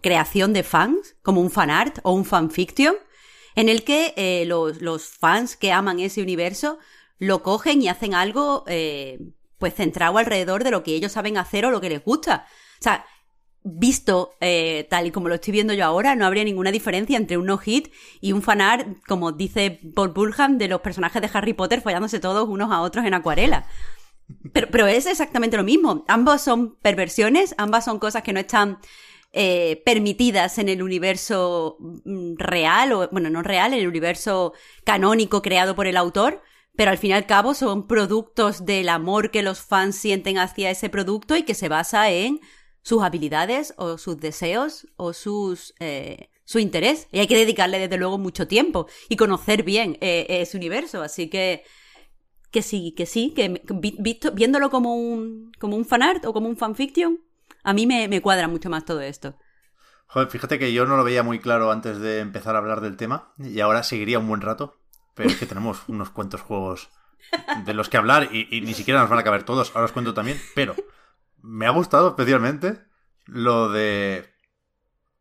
creación 0.00 0.52
de 0.52 0.64
fans, 0.64 1.14
como 1.22 1.40
un 1.40 1.50
fanart 1.52 2.00
o 2.02 2.12
un 2.12 2.24
fanfiction 2.24 2.96
en 3.56 3.70
el 3.70 3.82
que 3.82 4.12
eh, 4.16 4.44
los, 4.46 5.06
fans 5.08 5.56
que 5.56 5.72
aman 5.72 5.98
ese 5.98 6.22
universo 6.22 6.78
lo 7.18 7.42
cogen 7.42 7.82
y 7.82 7.88
hacen 7.88 8.14
algo 8.14 8.64
eh, 8.68 9.18
pues 9.58 9.74
centrado 9.74 10.18
alrededor 10.18 10.62
de 10.62 10.70
lo 10.70 10.82
que 10.82 10.94
ellos 10.94 11.12
saben 11.12 11.38
hacer 11.38 11.64
o 11.64 11.70
lo 11.70 11.80
que 11.80 11.88
les 11.88 12.04
gusta. 12.04 12.46
O 12.78 12.82
sea, 12.82 13.06
visto 13.62 14.34
eh, 14.40 14.86
tal 14.90 15.06
y 15.06 15.10
como 15.10 15.28
lo 15.28 15.34
estoy 15.36 15.52
viendo 15.52 15.72
yo 15.72 15.86
ahora, 15.86 16.14
no 16.14 16.26
habría 16.26 16.44
ninguna 16.44 16.70
diferencia 16.70 17.16
entre 17.16 17.38
un 17.38 17.46
no-hit 17.46 17.88
y 18.20 18.32
un 18.32 18.42
fanart, 18.42 18.86
como 19.08 19.32
dice 19.32 19.80
Paul 19.94 20.10
Burham, 20.10 20.58
de 20.58 20.68
los 20.68 20.82
personajes 20.82 21.22
de 21.22 21.30
Harry 21.32 21.54
Potter 21.54 21.80
follándose 21.80 22.20
todos 22.20 22.46
unos 22.48 22.70
a 22.70 22.82
otros 22.82 23.06
en 23.06 23.14
acuarela. 23.14 23.66
Pero, 24.52 24.68
pero 24.70 24.86
es 24.86 25.06
exactamente 25.06 25.56
lo 25.56 25.64
mismo. 25.64 26.04
Ambos 26.08 26.42
son 26.42 26.76
perversiones, 26.76 27.54
ambas 27.56 27.86
son 27.86 27.98
cosas 27.98 28.22
que 28.22 28.34
no 28.34 28.40
están 28.40 28.78
eh, 29.38 29.82
permitidas 29.84 30.56
en 30.56 30.70
el 30.70 30.82
universo 30.82 31.76
mm, 31.78 32.36
real, 32.38 32.92
o 32.92 33.08
bueno, 33.10 33.28
no 33.28 33.42
real, 33.42 33.74
en 33.74 33.80
el 33.80 33.86
universo 33.86 34.54
canónico 34.82 35.42
creado 35.42 35.76
por 35.76 35.86
el 35.86 35.98
autor, 35.98 36.42
pero 36.74 36.90
al 36.90 36.96
fin 36.96 37.10
y 37.10 37.12
al 37.12 37.26
cabo 37.26 37.52
son 37.52 37.86
productos 37.86 38.64
del 38.64 38.88
amor 38.88 39.30
que 39.30 39.42
los 39.42 39.60
fans 39.60 39.96
sienten 39.96 40.38
hacia 40.38 40.70
ese 40.70 40.88
producto 40.88 41.36
y 41.36 41.42
que 41.42 41.52
se 41.52 41.68
basa 41.68 42.10
en 42.10 42.40
sus 42.80 43.02
habilidades 43.02 43.74
o 43.76 43.98
sus 43.98 44.18
deseos 44.18 44.86
o 44.96 45.12
sus 45.12 45.74
eh, 45.80 46.30
su 46.46 46.58
interés. 46.58 47.06
Y 47.12 47.18
hay 47.18 47.26
que 47.26 47.36
dedicarle 47.36 47.78
desde 47.78 47.98
luego 47.98 48.16
mucho 48.16 48.48
tiempo 48.48 48.86
y 49.10 49.16
conocer 49.16 49.64
bien 49.64 49.98
eh, 50.00 50.24
ese 50.30 50.56
universo. 50.56 51.02
Así 51.02 51.28
que 51.28 51.62
que 52.50 52.62
sí, 52.62 52.94
que 52.96 53.04
sí, 53.04 53.34
que 53.36 53.62
visto, 53.98 54.32
viéndolo 54.32 54.70
como 54.70 54.96
un, 54.96 55.52
como 55.58 55.76
un 55.76 55.84
fanart 55.84 56.24
o 56.24 56.32
como 56.32 56.48
un 56.48 56.56
fanfiction, 56.56 57.20
a 57.66 57.72
mí 57.72 57.84
me, 57.84 58.22
cuadra 58.22 58.46
mucho 58.46 58.70
más 58.70 58.84
todo 58.84 59.00
esto. 59.00 59.36
Joder, 60.06 60.28
fíjate 60.28 60.56
que 60.60 60.72
yo 60.72 60.86
no 60.86 60.96
lo 60.96 61.02
veía 61.02 61.24
muy 61.24 61.40
claro 61.40 61.72
antes 61.72 61.98
de 61.98 62.20
empezar 62.20 62.54
a 62.54 62.58
hablar 62.58 62.80
del 62.80 62.96
tema 62.96 63.32
y 63.38 63.58
ahora 63.58 63.82
seguiría 63.82 64.20
un 64.20 64.28
buen 64.28 64.40
rato, 64.40 64.78
pero 65.14 65.28
es 65.28 65.36
que 65.36 65.46
tenemos 65.46 65.82
unos 65.88 66.10
cuantos 66.10 66.40
juegos 66.42 66.90
de 67.64 67.74
los 67.74 67.88
que 67.88 67.96
hablar 67.96 68.32
y, 68.32 68.60
ni 68.60 68.72
siquiera 68.72 69.00
nos 69.00 69.10
van 69.10 69.18
a 69.18 69.24
caber 69.24 69.42
todos, 69.42 69.72
ahora 69.74 69.86
os 69.86 69.92
cuento 69.92 70.14
también, 70.14 70.40
pero 70.54 70.76
me 71.42 71.66
ha 71.66 71.70
gustado 71.70 72.10
especialmente 72.10 72.84
lo 73.24 73.68
de... 73.68 74.32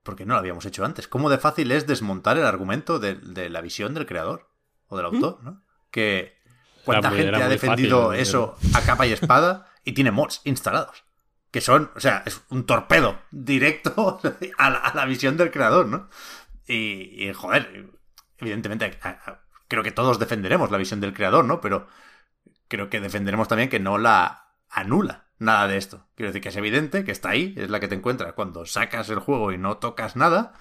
Porque 0.03 0.27
no 0.27 0.35
lo 0.35 0.39
habíamos 0.39 0.67
hecho 0.67 0.85
antes. 0.85 1.07
Cómo 1.07 1.31
de 1.31 1.39
fácil 1.39 1.72
es 1.72 1.88
desmontar 1.88 2.38
el 2.38 2.45
argumento 2.45 2.99
de, 2.99 3.49
la 3.49 3.61
visión 3.61 3.95
del 3.95 4.05
creador 4.05 4.51
o 4.88 4.97
del 4.97 5.07
autor, 5.07 5.43
¿no? 5.43 5.63
Que 5.89 6.38
cuánta 6.84 7.09
gente 7.09 7.41
ha 7.41 7.49
defendido 7.49 8.13
eso 8.13 8.55
a 8.76 8.81
capa 8.81 9.07
y 9.07 9.13
espada 9.13 9.72
y 9.84 9.93
tiene 9.93 10.11
mods 10.11 10.41
instalados 10.43 11.05
que 11.56 11.61
son, 11.61 11.90
o 11.95 12.02
sea, 12.02 12.22
es 12.26 12.41
un 12.49 12.65
torpedo 12.65 13.22
directo 13.32 14.19
a 14.57 14.91
la, 14.94 15.06
visión 15.06 15.38
del 15.38 15.52
creador, 15.52 15.86
¿no? 15.86 16.10
Y, 16.68 17.32
joder, 17.34 17.91
evidentemente, 18.40 18.99
creo 19.69 19.82
que 19.82 19.94
todos 19.94 20.19
defenderemos 20.19 20.69
la 20.69 20.77
visión 20.77 20.99
del 20.99 21.14
creador, 21.14 21.45
¿no? 21.45 21.61
Pero 21.61 21.88
creo 22.68 22.90
que 22.90 22.99
defenderemos 22.99 23.48
también 23.48 23.69
que 23.69 23.80
no 23.80 23.98
la 23.98 24.49
anula 24.69 25.30
nada 25.40 25.69
de 25.69 25.77
esto. 25.77 26.06
Quiero 26.15 26.32
decir 26.32 26.41
que 26.41 26.49
es 26.49 26.57
evidente 26.57 27.06
que 27.06 27.14
está 27.14 27.30
ahí, 27.30 27.53
es 27.56 27.69
la 27.69 27.80
que 27.80 27.88
te 27.88 27.95
encuentras 27.95 28.34
cuando 28.34 28.65
sacas 28.65 29.10
el 29.10 29.19
juego 29.19 29.53
y 29.53 29.57
no 29.57 29.77
tocas 29.77 30.18
nada. 30.18 30.56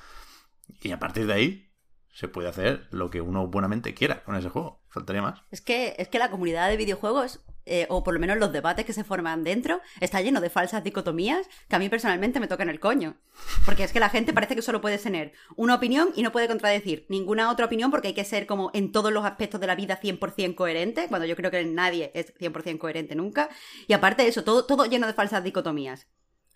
Y 0.81 0.93
a 0.93 1.01
partir 1.01 1.27
de 1.27 1.33
ahí 1.33 1.73
se 2.13 2.29
puede 2.29 2.49
hacer 2.49 2.87
lo 2.93 3.11
que 3.11 3.21
uno 3.21 3.49
buenamente 3.49 3.95
quiera 3.95 4.23
con 4.23 4.37
ese 4.37 4.49
juego. 4.49 4.81
Faltaría 4.91 5.23
más. 5.23 5.43
Es 5.51 5.61
que, 5.61 5.97
es 5.99 6.07
que 6.07 6.21
la 6.21 6.31
comunidad 6.31 6.69
de 6.69 6.77
videojuegos 6.77 7.41
eh, 7.67 7.87
o 7.89 8.05
por 8.05 8.15
lo 8.15 8.21
menos 8.21 8.39
los 8.39 8.53
debates 8.53 8.85
que 8.85 8.93
se 8.93 9.05
forman 9.05 9.45
dentro, 9.45 9.81
está 10.01 10.21
lleno 10.21 10.41
de 10.41 10.51
falsas 10.51 10.85
dicotomías 10.85 11.49
que 11.69 11.77
a 11.77 11.79
mí 11.79 11.89
personalmente 11.89 12.41
me 12.41 12.49
tocan 12.49 12.69
el 12.69 12.81
coño. 12.81 13.17
Porque 13.65 13.85
es 13.85 13.93
que 13.93 14.01
la 14.01 14.11
gente 14.11 14.33
parece 14.33 14.55
que 14.55 14.63
solo 14.63 14.81
puede 14.81 14.99
tener 14.99 15.33
una 15.57 15.75
opinión 15.75 16.11
y 16.15 16.23
no 16.23 16.33
puede 16.33 16.49
contradecir 16.49 17.07
ninguna 17.09 17.51
otra 17.51 17.67
opinión 17.67 17.91
porque 17.91 18.09
hay 18.09 18.15
que 18.15 18.25
ser 18.25 18.47
como 18.47 18.71
en 18.75 18.93
todos 18.93 19.13
los 19.13 19.25
aspectos 19.25 19.61
de 19.61 19.67
la 19.67 19.75
vida 19.75 20.01
100% 20.01 20.55
coherente, 20.55 21.09
cuando 21.09 21.27
yo 21.27 21.37
creo 21.37 21.51
que 21.51 21.65
nadie 21.65 22.11
es 22.15 22.35
100% 22.39 22.79
coherente 22.79 23.15
nunca. 23.15 23.49
Y 23.87 23.93
aparte 23.93 24.23
de 24.23 24.29
eso, 24.29 24.45
todo, 24.45 24.65
todo 24.65 24.87
lleno 24.87 25.07
de 25.07 25.15
falsas 25.15 25.43
dicotomías. 25.43 26.07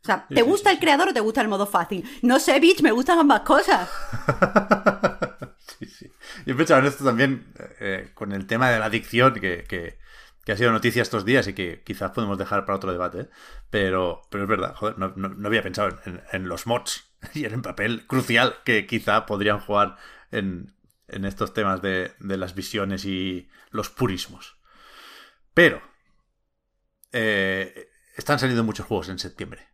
O 0.03 0.07
sea, 0.07 0.27
¿te 0.29 0.43
gusta 0.43 0.71
el 0.71 0.79
creador 0.79 1.09
o 1.09 1.13
te 1.13 1.21
gusta 1.21 1.41
el 1.41 1.49
modo 1.49 1.67
fácil? 1.67 2.09
No 2.23 2.39
sé, 2.39 2.59
bitch, 2.61 2.83
me 2.83 2.93
gustan 2.93 3.19
ambas 3.19 3.41
cosas. 3.41 3.89
sí, 5.79 5.87
sí. 5.87 6.11
Yo 6.47 6.55
he 6.55 6.57
pensado 6.57 6.81
en 6.81 6.87
esto 6.87 7.05
también 7.05 7.53
eh, 7.81 8.11
con 8.15 8.33
el 8.33 8.47
tema 8.47 8.71
de 8.71 8.79
la 8.79 8.87
adicción, 8.87 9.35
que, 9.35 9.99
ha 10.53 10.57
sido 10.57 10.73
noticia 10.73 11.03
estos 11.03 11.25
días 11.25 11.47
y 11.47 11.53
que 11.53 11.83
quizás 11.85 12.13
podemos 12.13 12.39
dejar 12.39 12.65
para 12.65 12.77
otro 12.77 12.93
debate. 12.93 13.29
Pero, 13.71 14.23
pero 14.31 14.45
es 14.45 14.49
verdad, 14.49 14.75
joder, 14.75 14.99
no, 14.99 15.47
había 15.47 15.63
pensado 15.63 15.99
en, 16.33 16.49
los 16.49 16.67
mods 16.67 17.11
y 17.35 17.45
en 17.45 17.55
el 17.55 17.63
papel 17.63 18.07
crucial 18.07 18.57
que 18.65 18.87
quizá 18.87 19.27
podrían 19.27 19.61
jugar 19.61 19.97
en, 20.31 20.75
estos 21.07 21.55
temas 21.55 21.83
de, 21.83 22.15
las 22.19 22.55
visiones 22.55 23.05
y 23.05 23.49
los 23.71 23.91
purismos. 23.91 24.59
Pero 25.55 25.83
eh, 27.13 27.89
están 28.17 28.39
saliendo 28.39 28.65
muchos 28.65 28.87
juegos 28.87 29.09
en 29.09 29.19
septiembre. 29.19 29.69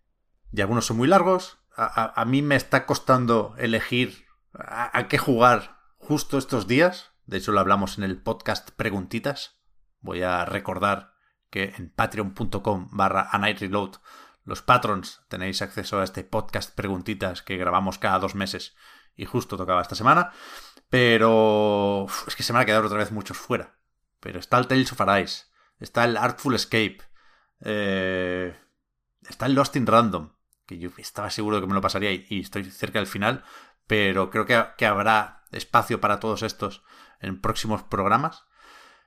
Y 0.53 0.61
algunos 0.61 0.87
son 0.87 0.97
muy 0.97 1.09
largos. 1.09 1.59
A, 1.77 2.25
mí 2.27 2.43
me 2.43 2.55
está 2.55 2.87
costando 2.87 3.57
elegir 3.59 4.27
a, 4.53 5.09
qué 5.09 5.19
jugar 5.19 5.81
justo 5.99 6.39
estos 6.39 6.69
días. 6.69 7.11
De 7.27 7.39
hecho, 7.39 7.51
lo 7.51 7.59
hablamos 7.59 7.99
en 7.99 8.05
el 8.05 8.23
podcast 8.23 8.71
Preguntitas. 8.71 9.59
Voy 10.05 10.23
a 10.23 10.45
recordar 10.45 11.15
que 11.49 11.73
en 11.79 11.89
patreon.com 11.89 12.89
barra 12.93 13.31
Reload 13.33 13.97
los 14.45 14.61
patrons 14.61 15.25
tenéis 15.29 15.63
acceso 15.63 15.99
a 15.99 16.05
este 16.05 16.25
podcast 16.25 16.75
Preguntitas 16.75 17.41
que 17.41 17.57
grabamos 17.57 17.99
cada 17.99 18.19
dos 18.19 18.35
meses 18.35 18.77
y 19.17 19.25
justo 19.25 19.57
tocaba 19.57 19.81
esta 19.81 19.95
semana. 19.95 20.31
Pero 20.91 22.05
es 22.27 22.37
que 22.37 22.43
se 22.43 22.53
me 22.53 22.59
han 22.59 22.67
quedado 22.67 22.85
otra 22.85 22.99
vez 22.99 23.13
muchos 23.13 23.39
fuera. 23.39 23.79
Pero 24.21 24.41
está 24.41 24.59
el 24.59 24.67
Tales 24.67 24.93
of 24.93 25.01
Arise, 25.01 25.47
está 25.79 26.05
el 26.05 26.19
Artful 26.19 26.55
Escape, 26.55 26.99
eh, 27.61 28.55
está 29.27 29.47
el 29.47 29.55
Lost 29.55 29.75
in 29.77 29.87
Random, 29.87 30.35
que 30.67 30.77
yo 30.77 30.91
estaba 30.99 31.31
seguro 31.31 31.57
de 31.57 31.63
que 31.63 31.69
me 31.69 31.75
lo 31.75 31.81
pasaría 31.81 32.13
y, 32.13 32.41
estoy 32.41 32.65
cerca 32.65 32.99
del 32.99 33.09
final, 33.09 33.43
pero 33.87 34.29
creo 34.29 34.45
que, 34.45 34.85
habrá 34.85 35.45
espacio 35.51 35.99
para 35.99 36.21
todos 36.21 36.43
estos 36.43 36.85
en 37.21 37.41
próximos 37.41 37.83
programas. 37.83 38.45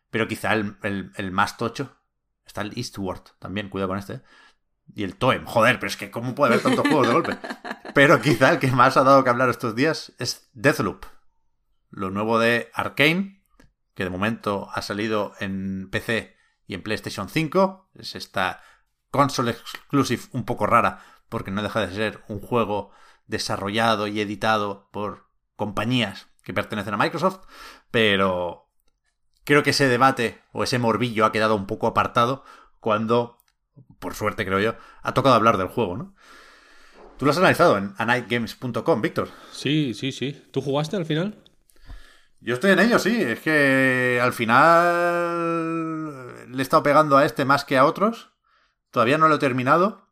Pero 0.09 0.27
quizá 0.27 0.53
el, 0.53 1.31
más 1.31 1.57
tocho 1.57 1.97
está 2.45 2.61
el 2.61 2.77
Eastward 2.77 3.23
también, 3.39 3.69
cuidado 3.69 3.89
con 3.89 3.99
este. 3.99 4.21
Y 4.95 5.03
el 5.03 5.15
Toem, 5.17 5.45
joder, 5.45 5.79
pero 5.79 5.87
es 5.87 5.97
que 5.97 6.09
¿cómo 6.09 6.33
puede 6.33 6.53
haber 6.53 6.63
tantos 6.63 6.87
juegos 6.87 7.07
de 7.07 7.13
golpe? 7.13 7.37
Pero 7.93 8.21
quizá 8.21 8.51
el 8.51 8.59
que 8.59 8.71
más 8.71 8.95
ha 8.95 9.03
dado 9.03 9.23
que 9.23 9.29
hablar 9.29 9.49
estos 9.49 9.75
días 9.75 10.13
es 10.19 10.49
Deathloop, 10.53 11.05
lo 11.89 12.11
nuevo 12.11 12.37
de 12.37 12.69
Arkane, 12.73 13.43
que 13.95 14.03
de 14.03 14.11
momento 14.11 14.69
ha 14.71 14.81
salido 14.83 15.33
en 15.39 15.89
PC 15.89 16.37
y 16.67 16.75
en 16.75 16.83
PlayStation 16.83 17.27
5. 17.27 17.89
Es 17.95 18.15
esta 18.15 18.61
console 19.09 19.51
exclusive 19.51 20.21
un 20.31 20.45
poco 20.45 20.67
rara, 20.67 21.03
porque 21.27 21.49
no 21.49 21.63
deja 21.63 21.85
de 21.85 21.93
ser 21.93 22.23
un 22.27 22.39
juego 22.39 22.91
desarrollado 23.25 24.07
y 24.07 24.21
editado 24.21 24.89
por 24.91 25.27
compañías 25.55 26.27
que 26.43 26.53
pertenecen 26.53 26.93
a 26.93 26.97
Microsoft, 26.97 27.45
pero 27.91 28.66
creo 29.47 29.63
que 29.63 29.71
ese 29.71 29.87
debate 29.87 30.39
o 30.51 30.63
ese 30.63 30.77
morbillo 30.77 31.25
ha 31.25 31.31
quedado 31.31 31.55
un 31.55 31.65
poco 31.65 31.87
apartado 31.87 32.43
cuando, 32.79 33.39
por 33.97 34.13
suerte 34.13 34.45
creo 34.45 34.59
yo, 34.59 34.75
ha 35.01 35.15
tocado 35.15 35.33
hablar 35.33 35.57
del 35.57 35.69
juego, 35.69 35.97
¿no? 35.97 36.13
Tú 37.17 37.25
lo 37.25 37.31
has 37.31 37.37
analizado 37.39 37.79
en 37.79 37.95
anightgames.com, 37.97 39.01
Víctor. 39.01 39.29
Sí, 39.51 39.95
sí, 39.95 40.11
sí. 40.11 40.39
¿Tú 40.51 40.61
jugaste 40.61 40.97
al 40.97 41.05
final? 41.07 41.41
Yo 42.41 42.53
estoy 42.53 42.69
en 42.71 42.79
ello, 42.79 42.99
sí. 42.99 43.19
Es 43.19 43.39
que 43.39 44.19
al 44.21 44.33
final 44.33 45.65
le 46.51 46.59
he 46.59 46.61
estado 46.61 46.83
pegando 46.83 47.17
a 47.17 47.25
este 47.25 47.43
más 47.43 47.65
que 47.65 47.79
a 47.79 47.85
otros. 47.85 48.29
Todavía 48.91 49.17
no 49.17 49.27
lo 49.27 49.35
he 49.35 49.39
terminado 49.39 50.07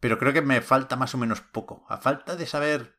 pero 0.00 0.18
creo 0.18 0.32
que 0.32 0.42
me 0.42 0.60
falta 0.60 0.96
más 0.96 1.14
o 1.14 1.18
menos 1.18 1.40
poco. 1.40 1.84
A 1.88 1.98
falta 1.98 2.36
de 2.36 2.46
saber 2.46 2.96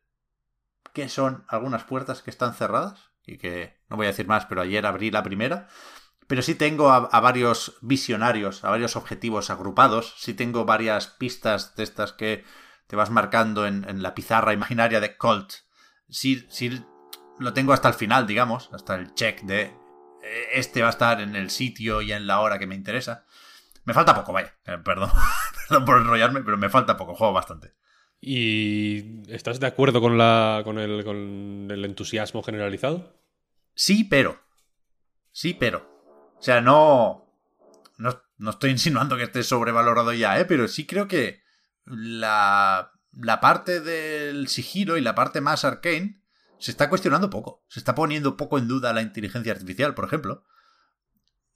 qué 0.94 1.10
son 1.10 1.46
algunas 1.48 1.84
puertas 1.84 2.22
que 2.22 2.30
están 2.30 2.54
cerradas, 2.54 3.12
y 3.26 3.38
que 3.38 3.77
no 3.90 3.98
voy 3.98 4.06
a 4.06 4.10
decir 4.10 4.28
más, 4.28 4.46
pero 4.46 4.62
ayer 4.62 4.86
abrí 4.86 5.12
la 5.12 5.24
primera. 5.24 5.68
Pero 6.28 6.42
sí 6.42 6.56
tengo 6.56 6.92
a, 6.92 7.20
varios 7.22 7.78
visionarios, 7.82 8.66
a 8.66 8.70
varios 8.70 8.98
objetivos 8.98 9.50
agrupados, 9.50 10.16
sí 10.18 10.34
tengo 10.34 10.66
varias 10.66 11.08
pistas 11.08 11.76
de 11.76 11.84
estas 11.84 12.12
que 12.12 12.44
te 12.88 12.98
vas 12.98 13.10
marcando 13.10 13.66
en, 13.66 14.02
la 14.02 14.14
pizarra 14.14 14.52
imaginaria 14.52 15.00
de 15.00 15.16
Colt. 15.16 15.54
Sí, 16.10 16.46
sí 16.50 16.84
lo 17.40 17.54
tengo 17.54 17.72
hasta 17.72 17.88
el 17.88 17.94
final, 17.94 18.28
digamos, 18.28 18.70
hasta 18.74 18.96
el 18.96 19.14
check 19.14 19.42
de 19.44 19.62
eh, 19.62 19.74
este 20.54 20.82
va 20.82 20.88
a 20.88 20.92
estar 20.92 21.22
en 21.22 21.36
el 21.36 21.50
sitio 21.50 22.02
y 22.02 22.12
en 22.12 22.28
la 22.28 22.42
hora 22.42 22.60
que 22.60 22.68
me 22.68 22.76
interesa. 22.76 23.26
Me 23.86 23.94
falta 23.94 24.14
poco, 24.14 24.34
vaya, 24.34 24.54
eh, 24.66 24.78
perdón. 24.84 25.10
Perdón 25.70 25.86
por 25.86 25.98
enrollarme, 25.98 26.42
pero 26.44 26.58
me 26.58 26.70
falta 26.70 26.98
poco, 26.98 27.16
juego 27.16 27.34
bastante. 27.34 27.74
¿Y 28.22 29.30
estás 29.32 29.60
de 29.60 29.68
acuerdo 29.68 30.02
con, 30.02 30.18
la, 30.18 30.62
con, 30.64 30.80
el, 30.80 31.04
con 31.04 31.68
el 31.70 31.86
entusiasmo 31.86 32.42
generalizado? 32.42 33.14
Sí, 33.78 34.04
pero. 34.04 34.42
Sí, 35.32 35.54
pero. 35.54 35.88
O 36.40 36.42
sea, 36.42 36.62
no, 36.62 37.32
no, 37.98 38.50
estoy 38.50 38.72
insinuando 38.72 39.16
que 39.18 39.24
esté 39.24 39.44
sobrevalorado 39.44 40.12
ya, 40.14 40.40
¿eh? 40.40 40.46
pero 40.46 40.68
sí 40.68 40.88
creo 40.88 41.08
que 41.08 41.44
la, 41.86 42.92
la 43.12 43.40
parte 43.40 43.80
del 43.80 44.48
sigilo 44.48 44.98
y 44.98 45.02
la 45.02 45.14
parte 45.14 45.42
más 45.42 45.64
arcane 45.64 46.24
se 46.58 46.72
está 46.72 46.90
cuestionando 46.90 47.30
poco. 47.30 47.64
Se 47.68 47.80
está 47.80 47.94
poniendo 47.94 48.36
poco 48.36 48.58
en 48.58 48.68
duda 48.68 48.94
la 48.94 49.04
inteligencia 49.04 49.54
artificial, 49.54 49.94
por 49.94 50.06
ejemplo. 50.06 50.44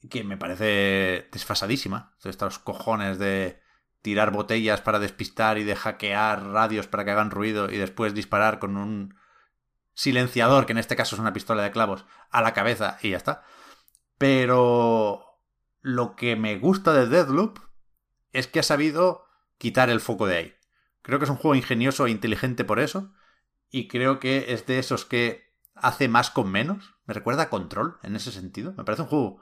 Que 0.08 0.24
me 0.24 0.38
parece 0.38 1.28
desfasadísima. 1.32 2.16
Estos 2.24 2.60
cojones 2.60 3.18
de 3.18 3.60
tirar 4.04 4.30
botellas 4.30 4.82
para 4.82 5.00
despistar 5.00 5.58
y 5.58 5.64
de 5.64 5.76
hackear 5.76 6.44
radios 6.50 6.86
para 6.86 7.04
que 7.04 7.12
hagan 7.12 7.32
ruido 7.32 7.72
y 7.72 7.78
después 7.78 8.14
disparar 8.14 8.60
con 8.60 8.78
un 8.78 9.16
silenciador, 10.02 10.66
que 10.66 10.72
en 10.72 10.80
este 10.80 10.96
caso 10.96 11.16
es 11.16 11.20
una 11.20 11.32
pistola 11.32 11.62
de 11.62 11.70
clavos, 11.70 12.06
a 12.32 12.42
la 12.42 12.54
cabeza 12.54 12.98
y 13.04 13.12
ya 13.12 13.18
está. 13.18 13.44
Pero 14.18 15.24
lo 15.82 16.16
que 16.16 16.36
me 16.36 16.58
gusta 16.58 16.92
de 16.92 17.06
Deadloop 17.06 17.60
es 18.32 18.48
que 18.48 18.60
ha 18.60 18.64
sabido 18.64 19.26
quitar 19.60 19.92
el 19.92 20.00
foco 20.00 20.26
de 20.26 20.38
ahí. 20.38 20.54
Creo 21.04 21.20
que 21.20 21.26
es 21.26 21.32
un 21.32 21.38
juego 21.38 21.54
ingenioso 21.54 22.08
e 22.08 22.12
inteligente 22.12 22.64
por 22.64 22.80
eso. 22.80 23.14
Y 23.70 23.88
creo 23.88 24.20
que 24.20 24.54
es 24.54 24.66
de 24.66 24.80
esos 24.80 25.06
que 25.06 25.54
hace 25.76 26.08
más 26.08 26.32
con 26.32 26.52
menos. 26.52 26.96
Me 27.06 27.14
recuerda 27.14 27.44
a 27.44 27.50
Control 27.50 28.00
en 28.02 28.16
ese 28.16 28.32
sentido. 28.32 28.74
Me 28.76 28.84
parece 28.84 29.04
un 29.04 29.08
juego 29.08 29.42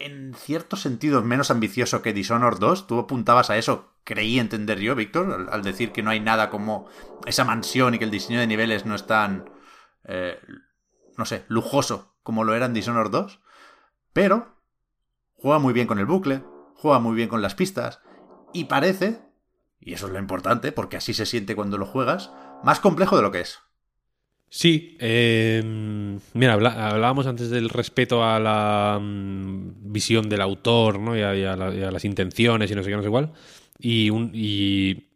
en 0.00 0.34
cierto 0.34 0.76
sentido 0.76 1.22
menos 1.22 1.50
ambicioso 1.50 2.02
que 2.02 2.12
Dishonored 2.12 2.58
2. 2.58 2.86
Tú 2.86 2.98
apuntabas 2.98 3.50
a 3.50 3.58
eso, 3.58 3.92
creí 4.04 4.38
entender 4.38 4.80
yo, 4.80 4.94
Víctor, 4.94 5.48
al, 5.50 5.62
decir 5.62 5.92
que 5.92 6.02
no 6.02 6.10
hay 6.10 6.20
nada 6.20 6.50
como 6.50 6.88
esa 7.26 7.44
mansión 7.44 7.94
y 7.94 7.98
que 7.98 8.04
el 8.04 8.10
diseño 8.10 8.40
de 8.40 8.46
niveles 8.46 8.86
no 8.86 8.94
es 8.94 9.06
tan, 9.06 9.50
eh, 10.04 10.40
no 11.16 11.24
sé, 11.26 11.44
lujoso 11.48 12.14
como 12.22 12.44
lo 12.44 12.54
era 12.54 12.66
en 12.66 12.74
Dishonored 12.74 13.10
2. 13.10 13.40
Pero 14.12 14.56
juega 15.36 15.58
muy 15.58 15.72
bien 15.72 15.86
con 15.86 15.98
el 15.98 16.06
bucle, 16.06 16.42
juega 16.74 16.98
muy 16.98 17.14
bien 17.14 17.28
con 17.28 17.42
las 17.42 17.54
pistas 17.54 18.00
y 18.52 18.64
parece, 18.64 19.20
y 19.78 19.92
eso 19.92 20.06
es 20.06 20.12
lo 20.12 20.18
importante 20.18 20.72
porque 20.72 20.96
así 20.96 21.14
se 21.14 21.26
siente 21.26 21.54
cuando 21.54 21.78
lo 21.78 21.86
juegas, 21.86 22.32
más 22.64 22.80
complejo 22.80 23.16
de 23.16 23.22
lo 23.22 23.30
que 23.30 23.40
es. 23.40 23.60
Sí, 24.52 24.96
eh, 24.98 25.62
mira, 26.34 26.54
hablábamos 26.54 27.28
antes 27.28 27.50
del 27.50 27.68
respeto 27.68 28.24
a 28.24 28.40
la 28.40 28.98
mm, 29.00 29.92
visión 29.92 30.28
del 30.28 30.40
autor 30.40 30.98
¿no? 30.98 31.16
y, 31.16 31.22
a, 31.22 31.54
las 31.56 32.04
intenciones 32.04 32.68
y 32.68 32.74
no 32.74 32.82
sé 32.82 32.90
qué, 32.90 32.96
no 32.96 33.02
sé 33.04 33.08
cuál. 33.10 33.32
Y, 33.78 34.10
y 34.34 35.10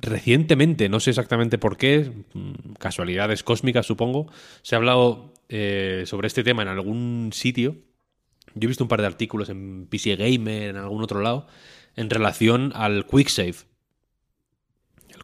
recientemente, 0.00 0.88
no 0.88 0.98
sé 0.98 1.10
exactamente 1.10 1.56
por 1.56 1.76
qué, 1.76 2.10
mm, 2.34 2.72
casualidades 2.80 3.44
cósmicas 3.44 3.86
supongo, 3.86 4.26
se 4.62 4.74
ha 4.74 4.78
hablado 4.78 5.34
eh, 5.48 6.02
sobre 6.06 6.26
este 6.26 6.42
tema 6.42 6.62
en 6.62 6.68
algún 6.68 7.30
sitio. 7.32 7.76
Yo 8.56 8.66
he 8.66 8.68
visto 8.68 8.82
un 8.82 8.88
par 8.88 9.02
de 9.02 9.06
artículos 9.06 9.50
en 9.50 9.86
PC 9.86 10.16
Gamer, 10.16 10.70
en 10.70 10.76
algún 10.76 11.04
otro 11.04 11.20
lado, 11.20 11.46
en 11.94 12.10
relación 12.10 12.72
al 12.74 13.06
Quick 13.06 13.28
Save 13.28 13.69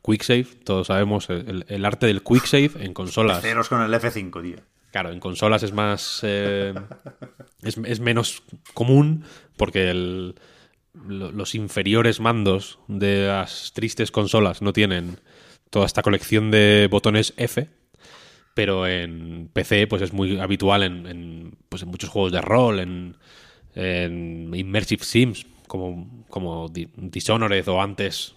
quicksave, 0.06 0.46
todos 0.64 0.86
sabemos 0.86 1.28
el, 1.28 1.84
arte 1.84 2.06
del 2.06 2.22
quicksave 2.22 2.72
en 2.80 2.94
consolas. 2.94 3.42
Ceros 3.42 3.68
con 3.68 3.82
el 3.82 3.92
F5, 3.92 4.42
tío. 4.42 4.56
Claro, 4.92 5.12
en 5.12 5.20
consolas 5.20 5.62
es 5.62 5.72
más. 5.72 6.20
Eh, 6.22 6.72
es, 7.62 8.00
menos 8.00 8.42
común 8.72 9.24
porque 9.56 9.92
los 10.94 11.54
inferiores 11.54 12.20
mandos 12.20 12.78
de 12.88 13.26
las 13.26 13.72
tristes 13.74 14.10
consolas 14.10 14.62
no 14.62 14.72
tienen 14.72 15.20
toda 15.70 15.86
esta 15.86 16.02
colección 16.02 16.50
de 16.50 16.88
botones 16.90 17.34
F. 17.36 17.68
Pero 18.54 18.86
en 18.86 19.50
PC, 19.52 19.86
pues 19.86 20.00
es 20.00 20.14
muy 20.14 20.38
habitual 20.38 20.82
en, 20.82 21.58
pues 21.68 21.82
en 21.82 21.88
muchos 21.88 22.08
juegos 22.08 22.32
de 22.32 22.40
rol, 22.40 22.78
en, 22.80 23.16
Immersive 24.54 25.04
Sims, 25.04 25.44
como, 25.66 26.24
como 26.30 26.70
Dishonored 26.70 27.68
o 27.68 27.82
antes 27.82 28.34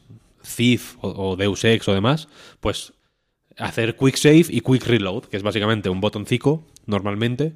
Thief 0.55 0.95
o, 1.01 1.35
Deus 1.35 1.63
Ex 1.63 1.87
o 1.87 1.93
demás, 1.93 2.27
pues 2.59 2.93
hacer 3.57 3.95
Quick 3.95 4.15
Save 4.15 4.45
y 4.49 4.61
Quick 4.61 4.85
Reload, 4.85 5.25
que 5.25 5.37
es 5.37 5.43
básicamente 5.43 5.89
un 5.89 6.01
botoncito, 6.01 6.63
normalmente, 6.85 7.53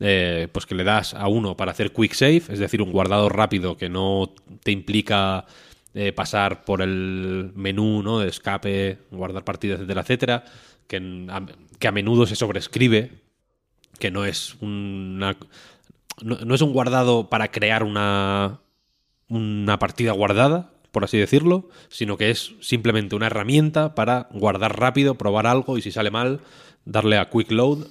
eh, 0.00 0.48
pues 0.52 0.66
que 0.66 0.74
le 0.74 0.84
das 0.84 1.14
a 1.14 1.28
uno 1.28 1.56
para 1.56 1.72
hacer 1.72 1.92
Quick 1.92 2.14
Save, 2.14 2.42
es 2.48 2.58
decir, 2.58 2.82
un 2.82 2.92
guardado 2.92 3.28
rápido 3.28 3.76
que 3.76 3.88
no 3.88 4.32
te 4.62 4.72
implica 4.72 5.46
eh, 5.94 6.12
pasar 6.12 6.64
por 6.64 6.80
el 6.80 7.52
menú 7.54 8.02
¿no? 8.02 8.18
de 8.18 8.28
escape, 8.28 8.98
guardar 9.10 9.44
partidas, 9.44 9.78
etcétera, 9.78 10.00
etcétera, 10.00 10.44
que, 10.86 11.86
a 11.86 11.92
menudo 11.92 12.26
se 12.26 12.36
sobrescribe, 12.36 13.12
que 13.98 14.10
no 14.10 14.24
es 14.24 14.56
una... 14.60 15.36
No, 16.22 16.54
es 16.54 16.60
un 16.60 16.72
guardado 16.72 17.28
para 17.28 17.50
crear 17.50 17.82
una, 17.82 18.60
una 19.28 19.78
partida 19.78 20.12
guardada, 20.12 20.71
por 20.92 21.04
así 21.04 21.18
decirlo, 21.18 21.68
sino 21.88 22.16
que 22.16 22.30
es 22.30 22.54
simplemente 22.60 23.16
una 23.16 23.26
herramienta 23.26 23.94
para 23.94 24.28
guardar 24.30 24.78
rápido, 24.78 25.16
probar 25.16 25.46
algo 25.46 25.78
y 25.78 25.82
si 25.82 25.90
sale 25.90 26.10
mal, 26.10 26.40
darle 26.84 27.18
a 27.18 27.28
Quick 27.28 27.50
Load 27.50 27.86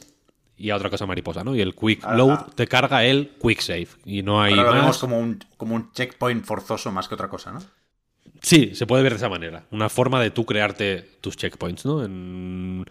y 0.56 0.70
a 0.70 0.76
otra 0.76 0.92
cosa 0.92 1.08
mariposa, 1.08 1.44
¿no? 1.44 1.56
Y 1.56 1.62
el 1.62 1.76
Quick 1.76 2.06
Load 2.06 2.54
te 2.56 2.68
carga 2.68 3.04
el 3.04 3.32
Quick 3.42 3.60
Save 3.60 3.88
y 4.06 4.22
no 4.22 4.42
hay 4.42 4.54
Ahora 4.54 4.70
lo 4.70 4.76
vemos 4.76 4.98
como 5.00 5.20
un, 5.20 5.44
como 5.58 5.76
un 5.76 5.92
checkpoint 5.92 6.46
forzoso 6.46 6.92
más 6.92 7.08
que 7.08 7.16
otra 7.16 7.28
cosa, 7.28 7.52
¿no? 7.52 7.60
Sí, 8.42 8.76
se 8.76 8.86
puede 8.86 9.04
ver 9.04 9.14
de 9.14 9.18
esa 9.18 9.30
manera. 9.30 9.66
Una 9.72 9.90
forma 9.90 10.22
de 10.22 10.32
tú 10.32 10.46
crearte 10.46 11.02
tus 11.22 11.36
checkpoints, 11.36 11.86
¿no? 11.86 12.04
En, 12.04 12.86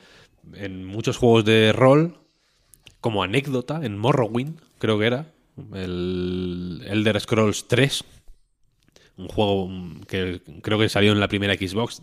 en 0.54 0.84
muchos 0.84 1.16
juegos 1.16 1.44
de 1.44 1.72
rol, 1.72 2.18
como 3.00 3.22
anécdota, 3.22 3.80
en 3.84 3.96
Morrowind, 3.96 4.60
creo 4.78 4.98
que 4.98 5.06
era, 5.06 5.26
el 5.74 6.82
Elder 6.86 7.20
Scrolls 7.20 7.68
3, 7.68 8.04
un 9.20 9.28
juego 9.28 9.70
que 10.06 10.42
creo 10.62 10.78
que 10.78 10.88
salió 10.88 11.12
en 11.12 11.20
la 11.20 11.28
primera 11.28 11.54
Xbox 11.54 12.02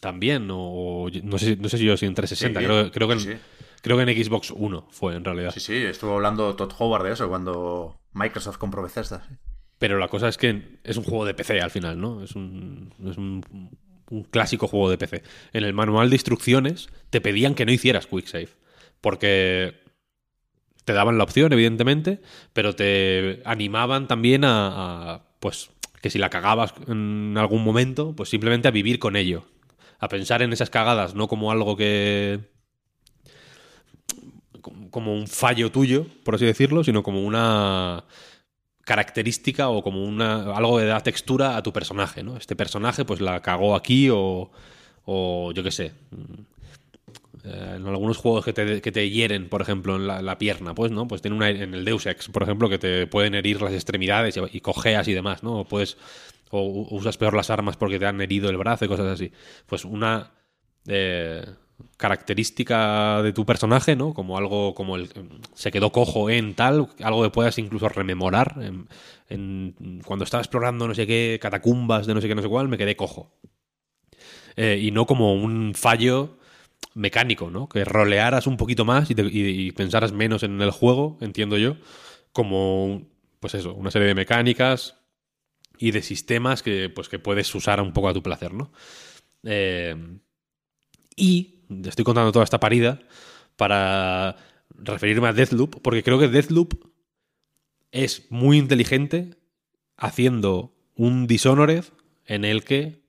también, 0.00 0.48
o 0.50 1.08
no 1.22 1.38
sé, 1.38 1.56
no 1.56 1.68
sé 1.68 1.78
si 1.78 1.84
yo 1.84 1.96
soy 1.96 2.08
en 2.08 2.14
360, 2.14 2.60
creo, 2.60 2.90
creo, 2.90 3.08
que 3.08 3.38
creo 3.82 3.96
que 3.96 4.02
en 4.02 4.24
Xbox 4.24 4.50
1 4.50 4.88
fue 4.90 5.14
en 5.14 5.24
realidad. 5.24 5.52
Sí, 5.54 5.60
sí, 5.60 5.76
estuvo 5.76 6.14
hablando 6.14 6.56
Todd 6.56 6.72
Howard 6.78 7.04
de 7.04 7.12
eso 7.12 7.28
cuando 7.28 8.00
Microsoft 8.12 8.58
compró 8.58 8.82
Bethesda. 8.82 9.26
Pero 9.78 9.98
la 9.98 10.08
cosa 10.08 10.28
es 10.28 10.38
que 10.38 10.78
es 10.82 10.96
un 10.96 11.04
juego 11.04 11.24
de 11.24 11.34
PC 11.34 11.60
al 11.60 11.70
final, 11.70 12.00
¿no? 12.00 12.22
Es 12.22 12.34
un, 12.34 12.92
es 13.08 13.16
un, 13.16 13.44
un 14.10 14.22
clásico 14.24 14.68
juego 14.68 14.90
de 14.90 14.98
PC. 14.98 15.22
En 15.52 15.64
el 15.64 15.72
manual 15.72 16.10
de 16.10 16.16
instrucciones 16.16 16.88
te 17.10 17.20
pedían 17.20 17.54
que 17.54 17.64
no 17.64 17.72
hicieras 17.72 18.06
Quick 18.06 18.26
Save, 18.26 18.48
porque 19.00 19.82
te 20.84 20.92
daban 20.92 21.16
la 21.16 21.24
opción, 21.24 21.52
evidentemente, 21.52 22.20
pero 22.52 22.74
te 22.74 23.40
animaban 23.44 24.08
también 24.08 24.42
a 24.44 25.22
pues 25.38 25.70
que 26.02 26.10
si 26.10 26.18
la 26.18 26.30
cagabas 26.30 26.74
en 26.88 27.36
algún 27.38 27.64
momento, 27.64 28.14
pues 28.14 28.28
simplemente 28.28 28.68
a 28.68 28.72
vivir 28.72 28.98
con 28.98 29.16
ello. 29.16 29.44
A 30.00 30.08
pensar 30.08 30.42
en 30.42 30.52
esas 30.52 30.68
cagadas, 30.68 31.14
no 31.14 31.28
como 31.28 31.52
algo 31.52 31.76
que. 31.76 32.40
como 34.90 35.14
un 35.14 35.28
fallo 35.28 35.70
tuyo, 35.70 36.06
por 36.24 36.34
así 36.34 36.44
decirlo, 36.44 36.82
sino 36.84 37.02
como 37.04 37.22
una 37.22 38.04
característica 38.84 39.68
o 39.68 39.82
como 39.82 40.04
una 40.04 40.54
algo 40.56 40.78
de 40.78 40.86
da 40.86 41.00
textura 41.00 41.56
a 41.56 41.62
tu 41.62 41.72
personaje, 41.72 42.24
¿no? 42.24 42.36
Este 42.36 42.56
personaje 42.56 43.04
pues 43.04 43.20
la 43.20 43.40
cagó 43.40 43.76
aquí 43.76 44.10
o, 44.10 44.50
o 45.04 45.52
yo 45.52 45.62
qué 45.62 45.70
sé, 45.70 45.92
eh, 47.44 47.74
en 47.76 47.86
algunos 47.86 48.18
juegos 48.18 48.44
que 48.44 48.52
te, 48.52 48.80
que 48.80 48.92
te, 48.92 49.10
hieren, 49.10 49.48
por 49.48 49.62
ejemplo, 49.62 49.96
en 49.96 50.06
la, 50.06 50.38
pierna, 50.38 50.74
pues, 50.74 50.92
¿no? 50.92 51.08
Pues 51.08 51.22
tiene 51.22 51.36
una, 51.36 51.50
en 51.50 51.74
el 51.74 51.84
Deus 51.84 52.06
Ex, 52.06 52.28
por 52.28 52.44
ejemplo, 52.44 52.68
que 52.68 52.78
te 52.78 53.06
pueden 53.08 53.34
herir 53.34 53.60
las 53.60 53.72
extremidades 53.72 54.38
y, 54.52 54.60
cojeas 54.60 55.08
y 55.08 55.12
demás, 55.12 55.42
¿no? 55.42 55.60
O 55.60 55.64
puedes, 55.64 55.96
o 56.50 56.62
usas 56.94 57.16
peor 57.16 57.34
las 57.34 57.50
armas 57.50 57.76
porque 57.76 57.98
te 57.98 58.06
han 58.06 58.20
herido 58.20 58.48
el 58.48 58.56
brazo 58.58 58.84
y 58.84 58.88
cosas 58.88 59.06
así. 59.06 59.32
Pues 59.66 59.84
una 59.84 60.30
eh, 60.86 61.44
característica 61.96 63.22
de 63.22 63.32
tu 63.32 63.44
personaje, 63.44 63.96
¿no? 63.96 64.14
Como 64.14 64.38
algo, 64.38 64.74
como 64.74 64.94
el, 64.94 65.10
se 65.54 65.72
quedó 65.72 65.90
cojo 65.90 66.30
en 66.30 66.54
tal, 66.54 66.88
algo 67.02 67.22
que 67.24 67.30
puedas 67.30 67.58
incluso 67.58 67.88
rememorar. 67.88 68.54
Cuando 70.04 70.24
estaba 70.24 70.42
explorando 70.42 70.86
no 70.86 70.94
sé 70.94 71.06
qué 71.06 71.38
catacumbas 71.42 72.06
de 72.06 72.14
no 72.14 72.20
sé 72.20 72.28
qué, 72.28 72.34
no 72.34 72.42
sé 72.42 72.48
cuál, 72.48 72.68
me 72.68 72.78
quedé 72.78 72.94
cojo. 72.94 73.32
Eh, 74.54 74.78
y 74.82 74.90
no 74.90 75.06
como 75.06 75.34
un 75.34 75.74
fallo 75.74 76.38
mecánico, 76.94 77.50
¿no? 77.50 77.68
Que 77.68 77.84
rolearas 77.84 78.46
un 78.46 78.56
poquito 78.56 78.84
más 78.84 79.10
y, 79.10 79.72
pensaras 79.72 80.12
menos 80.12 80.42
en 80.42 80.60
el 80.60 80.70
juego, 80.70 81.18
entiendo 81.20 81.56
yo, 81.56 81.76
como, 82.32 83.08
pues 83.40 83.54
eso, 83.54 83.74
una 83.74 83.90
serie 83.90 84.08
de 84.08 84.14
mecánicas 84.14 84.96
y 85.78 85.90
de 85.90 86.02
sistemas 86.02 86.62
que, 86.62 86.90
pues, 86.90 87.08
que 87.08 87.18
puedes 87.18 87.54
usar 87.54 87.80
un 87.80 87.92
poco 87.92 88.08
a 88.08 88.14
tu 88.14 88.22
placer, 88.22 88.52
¿no? 88.52 88.72
Eh, 89.44 89.96
y 91.16 91.64
estoy 91.84 92.04
contando 92.04 92.32
toda 92.32 92.44
esta 92.44 92.60
parida 92.60 93.00
para 93.56 94.36
referirme 94.70 95.28
a 95.28 95.32
Deathloop, 95.32 95.80
porque 95.82 96.02
creo 96.02 96.18
que 96.18 96.28
Deathloop 96.28 96.74
es 97.90 98.30
muy 98.30 98.58
inteligente 98.58 99.36
haciendo 99.96 100.74
un 100.94 101.26
Dishonored 101.26 101.84
en 102.26 102.44
el 102.44 102.64
que 102.64 103.01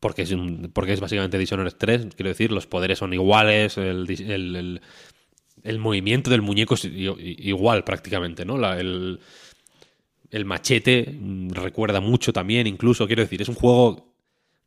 porque 0.00 0.22
es, 0.22 0.34
porque 0.72 0.92
es 0.92 1.00
básicamente 1.00 1.38
Dishonored 1.38 1.74
3, 1.76 2.08
quiero 2.14 2.28
decir, 2.28 2.52
los 2.52 2.66
poderes 2.66 2.98
son 2.98 3.12
iguales, 3.12 3.76
el, 3.78 4.80
movimiento 5.78 6.30
del 6.30 6.42
muñeco 6.42 6.74
es 6.74 6.84
igual 6.84 7.84
prácticamente, 7.84 8.44
¿no? 8.44 8.72
el, 8.72 9.20
machete 10.44 11.18
recuerda 11.48 12.00
mucho 12.00 12.32
también, 12.32 12.66
incluso, 12.66 13.06
quiero 13.06 13.22
decir, 13.22 13.42
es 13.42 13.48
un 13.48 13.54
juego 13.54 14.14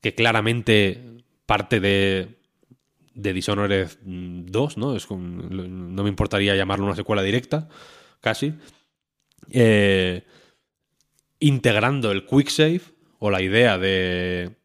que 0.01 0.15
claramente 0.15 1.23
parte 1.45 1.79
de, 1.79 2.39
de 3.13 3.33
Dishonored 3.33 3.89
2, 4.03 4.77
¿no? 4.77 4.95
Es 4.95 5.09
no 5.09 6.03
me 6.03 6.09
importaría 6.09 6.55
llamarlo 6.55 6.85
una 6.85 6.95
secuela 6.95 7.21
directa, 7.21 7.69
casi. 8.19 8.53
Eh, 9.49 10.23
integrando 11.39 12.11
el 12.11 12.25
quick 12.25 12.49
save 12.49 12.81
o 13.19 13.29
la 13.29 13.41
idea 13.41 13.77
de 13.77 14.55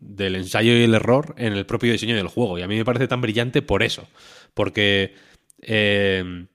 del 0.00 0.36
ensayo 0.36 0.72
y 0.72 0.82
el 0.82 0.94
error 0.94 1.34
en 1.38 1.52
el 1.52 1.66
propio 1.66 1.92
diseño 1.92 2.16
del 2.16 2.28
juego. 2.28 2.58
Y 2.58 2.62
a 2.62 2.68
mí 2.68 2.76
me 2.76 2.84
parece 2.84 3.06
tan 3.06 3.20
brillante 3.20 3.62
por 3.62 3.82
eso. 3.82 4.08
Porque 4.54 5.14
eh, 5.62 6.46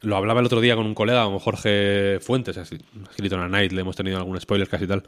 lo 0.00 0.16
hablaba 0.16 0.40
el 0.40 0.46
otro 0.46 0.60
día 0.60 0.76
con 0.76 0.86
un 0.86 0.94
colega, 0.94 1.24
como 1.24 1.38
Jorge 1.38 2.18
Fuentes, 2.20 2.56
escrito 2.56 3.34
en 3.34 3.40
la 3.40 3.48
Night, 3.48 3.72
le 3.72 3.80
hemos 3.80 3.96
tenido 3.96 4.18
algún 4.18 4.40
spoiler 4.40 4.68
casi 4.68 4.86
tal, 4.86 5.04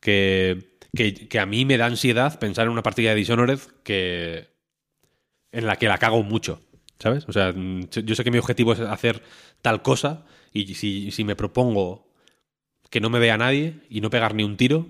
que, 0.00 0.76
que, 0.94 1.38
a 1.38 1.46
mí 1.46 1.64
me 1.64 1.76
da 1.76 1.86
ansiedad 1.86 2.38
pensar 2.38 2.66
en 2.66 2.72
una 2.72 2.82
partida 2.82 3.10
de 3.10 3.16
Dishonored 3.16 3.60
que, 3.82 4.48
en 5.52 5.66
la 5.66 5.76
que 5.76 5.88
la 5.88 5.98
cago 5.98 6.22
mucho. 6.22 6.62
¿Sabes? 6.98 7.24
O 7.28 7.32
sea, 7.32 7.54
yo 7.54 8.14
sé 8.14 8.24
que 8.24 8.30
mi 8.30 8.36
objetivo 8.36 8.74
es 8.74 8.80
hacer 8.80 9.22
tal 9.62 9.80
cosa 9.80 10.26
y 10.52 10.74
si, 10.74 11.10
si 11.10 11.24
me 11.24 11.34
propongo 11.34 12.12
que 12.90 13.00
no 13.00 13.08
me 13.08 13.18
vea 13.18 13.38
nadie 13.38 13.80
y 13.88 14.02
no 14.02 14.10
pegar 14.10 14.34
ni 14.34 14.44
un 14.44 14.58
tiro, 14.58 14.86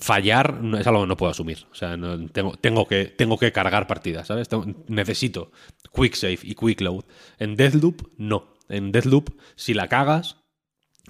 fallar 0.00 0.60
es 0.78 0.86
algo 0.86 1.02
que 1.02 1.06
no 1.06 1.16
puedo 1.16 1.30
asumir. 1.30 1.66
O 1.70 1.74
sea, 1.74 1.96
tengo, 2.32 2.56
tengo, 2.56 2.86
que, 2.86 3.06
tengo 3.06 3.38
que 3.38 3.52
cargar 3.52 3.86
partidas, 3.86 4.26
¿sabes? 4.26 4.48
necesito 4.86 5.50
quick 5.94 6.14
save 6.14 6.38
y 6.42 6.54
quick 6.54 6.80
load. 6.80 7.04
En 7.38 7.56
Deathloop, 7.56 8.02
no. 8.16 8.54
En 8.68 8.92
Deathloop, 8.92 9.30
si 9.56 9.74
la 9.74 9.88
cagas, 9.88 10.36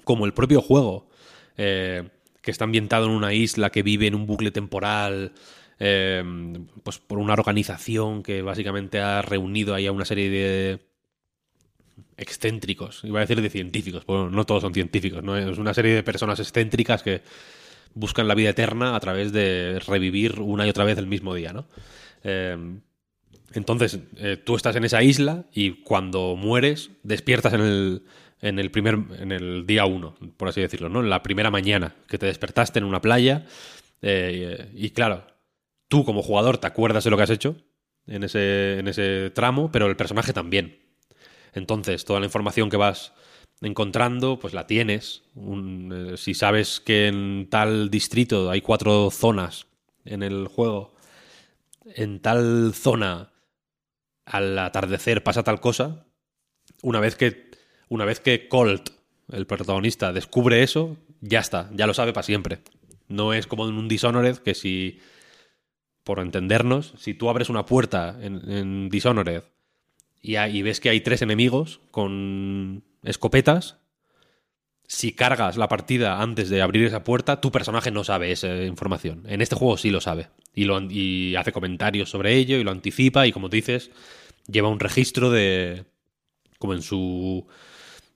como 0.03 0.25
el 0.25 0.33
propio 0.33 0.61
juego, 0.61 1.09
eh, 1.57 2.09
que 2.41 2.51
está 2.51 2.63
ambientado 2.63 3.05
en 3.05 3.11
una 3.11 3.33
isla 3.33 3.69
que 3.69 3.83
vive 3.83 4.07
en 4.07 4.15
un 4.15 4.25
bucle 4.25 4.51
temporal, 4.51 5.33
eh, 5.79 6.23
pues 6.83 6.99
por 6.99 7.19
una 7.19 7.33
organización 7.33 8.23
que 8.23 8.41
básicamente 8.41 8.99
ha 8.99 9.21
reunido 9.21 9.75
ahí 9.75 9.87
a 9.87 9.91
una 9.91 10.05
serie 10.05 10.29
de 10.29 10.89
excéntricos, 12.17 13.03
iba 13.03 13.19
a 13.19 13.21
decir 13.21 13.41
de 13.41 13.49
científicos, 13.49 14.05
bueno, 14.05 14.29
no 14.29 14.45
todos 14.45 14.61
son 14.61 14.73
científicos, 14.73 15.23
¿no? 15.23 15.37
Es 15.37 15.57
una 15.57 15.73
serie 15.73 15.93
de 15.93 16.03
personas 16.03 16.39
excéntricas 16.39 17.01
que 17.01 17.21
buscan 17.93 18.27
la 18.27 18.35
vida 18.35 18.49
eterna 18.49 18.95
a 18.95 18.99
través 18.99 19.31
de 19.31 19.79
revivir 19.87 20.39
una 20.39 20.65
y 20.65 20.69
otra 20.69 20.83
vez 20.83 20.97
el 20.97 21.07
mismo 21.07 21.33
día, 21.33 21.53
¿no? 21.53 21.67
Em, 22.23 22.81
entonces, 23.53 23.99
eh, 24.17 24.37
tú 24.37 24.55
estás 24.55 24.75
en 24.75 24.83
esa 24.83 25.01
isla 25.01 25.45
y 25.53 25.81
cuando 25.83 26.35
mueres, 26.35 26.91
despiertas 27.03 27.53
en 27.53 27.61
el, 27.61 28.03
en 28.41 28.59
el 28.59 28.71
primer, 28.71 28.99
en 29.19 29.31
el 29.31 29.65
día 29.65 29.85
uno, 29.85 30.15
por 30.37 30.49
así 30.49 30.61
decirlo, 30.61 30.89
¿no? 30.89 31.01
En 31.01 31.09
la 31.09 31.23
primera 31.23 31.49
mañana 31.49 31.95
que 32.07 32.17
te 32.17 32.27
despertaste 32.27 32.79
en 32.79 32.85
una 32.85 33.01
playa 33.01 33.45
eh, 34.01 34.69
y, 34.73 34.91
claro, 34.91 35.25
tú 35.87 36.05
como 36.05 36.21
jugador 36.21 36.57
te 36.57 36.67
acuerdas 36.67 37.03
de 37.03 37.09
lo 37.09 37.17
que 37.17 37.23
has 37.23 37.29
hecho 37.29 37.55
en 38.07 38.23
ese, 38.23 38.79
en 38.79 38.87
ese 38.87 39.31
tramo, 39.31 39.71
pero 39.71 39.87
el 39.87 39.95
personaje 39.95 40.33
también. 40.33 40.79
Entonces, 41.53 42.05
toda 42.05 42.19
la 42.19 42.27
información 42.27 42.69
que 42.69 42.77
vas 42.77 43.13
encontrando, 43.61 44.39
pues 44.39 44.53
la 44.53 44.67
tienes. 44.67 45.23
Eh, 45.35 46.13
si 46.17 46.33
sabes 46.33 46.79
que 46.79 47.07
en 47.07 47.47
tal 47.49 47.89
distrito 47.89 48.49
hay 48.49 48.61
cuatro 48.61 49.09
zonas 49.11 49.67
en 50.05 50.23
el 50.23 50.47
juego, 50.47 50.93
en 51.85 52.19
tal 52.19 52.73
zona 52.73 53.31
al 54.25 54.57
atardecer 54.59 55.23
pasa 55.23 55.43
tal 55.43 55.59
cosa, 55.59 56.05
una 56.83 56.99
vez 56.99 57.15
que, 57.15 57.51
una 57.89 58.05
vez 58.05 58.19
que 58.19 58.47
Colt, 58.47 58.91
el 59.31 59.47
protagonista, 59.47 60.13
descubre 60.13 60.63
eso, 60.63 60.97
ya 61.21 61.39
está, 61.39 61.69
ya 61.73 61.87
lo 61.87 61.93
sabe 61.93 62.13
para 62.13 62.23
siempre. 62.23 62.59
No 63.07 63.33
es 63.33 63.47
como 63.47 63.67
en 63.67 63.75
un 63.75 63.87
Dishonored 63.87 64.37
que 64.37 64.53
si, 64.53 64.99
por 66.03 66.19
entendernos, 66.19 66.93
si 66.97 67.15
tú 67.15 67.29
abres 67.29 67.49
una 67.49 67.65
puerta 67.65 68.17
en, 68.21 68.89
Dishonored 68.89 69.43
y, 70.21 70.37
y 70.37 70.61
ves 70.61 70.79
que 70.79 70.89
hay 70.89 71.01
tres 71.01 71.23
enemigos 71.23 71.81
con 71.89 72.83
escopetas, 73.03 73.77
si 74.87 75.11
cargas 75.13 75.55
la 75.55 75.67
partida 75.67 76.19
antes 76.19 76.49
de 76.49 76.63
abrir 76.63 76.85
esa 76.85 77.03
puerta, 77.03 77.41
tu 77.41 77.51
personaje 77.51 77.91
no 77.91 78.03
sabe 78.03 78.31
esa 78.31 78.63
información. 78.63 79.23
En 79.27 79.41
este 79.41 79.55
juego 79.55 79.77
sí 79.77 79.91
lo 79.91 80.01
sabe. 80.01 80.29
Y, 80.55 80.63
lo, 80.63 80.81
y 80.81 81.35
hace 81.35 81.51
comentarios 81.51 82.09
sobre 82.09 82.35
ello 82.35 82.57
y 82.57 82.63
lo 82.63 82.71
anticipa 82.71 83.27
y 83.27 83.31
como 83.31 83.49
dices, 83.49 83.91
lleva 84.47 84.67
un 84.67 84.79
registro 84.79 85.29
de... 85.29 85.85
como 86.57 86.73
en 86.73 86.81
su... 86.81 87.45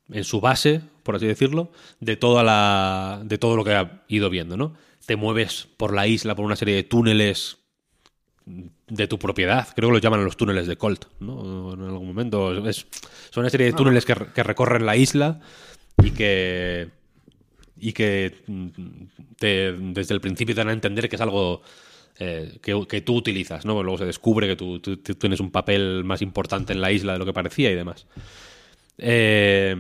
en 0.10 0.24
su 0.24 0.42
base, 0.42 0.82
por 1.04 1.16
así 1.16 1.28
decirlo, 1.28 1.72
de 2.00 2.18
toda 2.18 2.44
la... 2.44 3.22
de 3.24 3.38
todo 3.38 3.56
lo 3.56 3.64
que 3.64 3.74
ha 3.74 4.04
ido 4.08 4.32
viendo, 4.32 4.58
¿no? 4.58 4.74
Te 5.06 5.16
mueves 5.16 5.68
por 5.78 5.94
la 5.94 6.08
isla 6.08 6.34
por 6.34 6.44
una 6.44 6.56
serie 6.56 6.74
de 6.74 6.84
túneles 6.84 7.60
de 8.94 9.08
tu 9.08 9.18
propiedad. 9.18 9.68
Creo 9.76 9.90
que 9.90 9.94
lo 9.94 10.00
llaman 10.00 10.24
los 10.24 10.38
túneles 10.38 10.68
de 10.68 10.78
Colt, 10.78 11.06
¿no? 11.20 11.74
En 11.74 11.82
algún 11.82 12.08
momento. 12.08 12.68
Es, 12.68 12.86
son 13.32 13.42
una 13.42 13.50
serie 13.50 13.68
de 13.68 13.74
ah, 13.74 13.76
túneles 13.76 14.06
que, 14.06 14.16
que 14.34 14.44
recorren 14.44 14.86
la 14.86 14.96
isla 14.96 15.40
y 16.02 16.12
que 16.12 16.90
y 17.84 17.92
que 17.92 18.44
te, 19.38 19.74
desde 19.74 20.14
el 20.14 20.22
principio 20.22 20.56
te 20.56 20.62
dan 20.62 20.70
a 20.70 20.74
entender 20.74 21.10
que 21.10 21.18
es 21.18 21.22
algo 21.22 21.62
eh, 22.20 22.60
que, 22.62 23.02
tú 23.02 23.16
utilizas, 23.16 23.66
¿no? 23.66 23.82
Luego 23.84 23.98
se 23.98 24.06
descubre 24.06 24.48
que 24.48 24.56
tú, 24.56 24.80
tienes 24.80 25.40
un 25.40 25.52
papel 25.52 26.04
más 26.04 26.22
importante 26.22 26.72
en 26.72 26.82
la 26.82 26.92
isla 26.92 27.14
de 27.14 27.20
lo 27.20 27.26
que 27.26 27.34
parecía 27.34 27.72
y 27.72 27.76
demás. 27.76 28.08
Eh, 29.00 29.76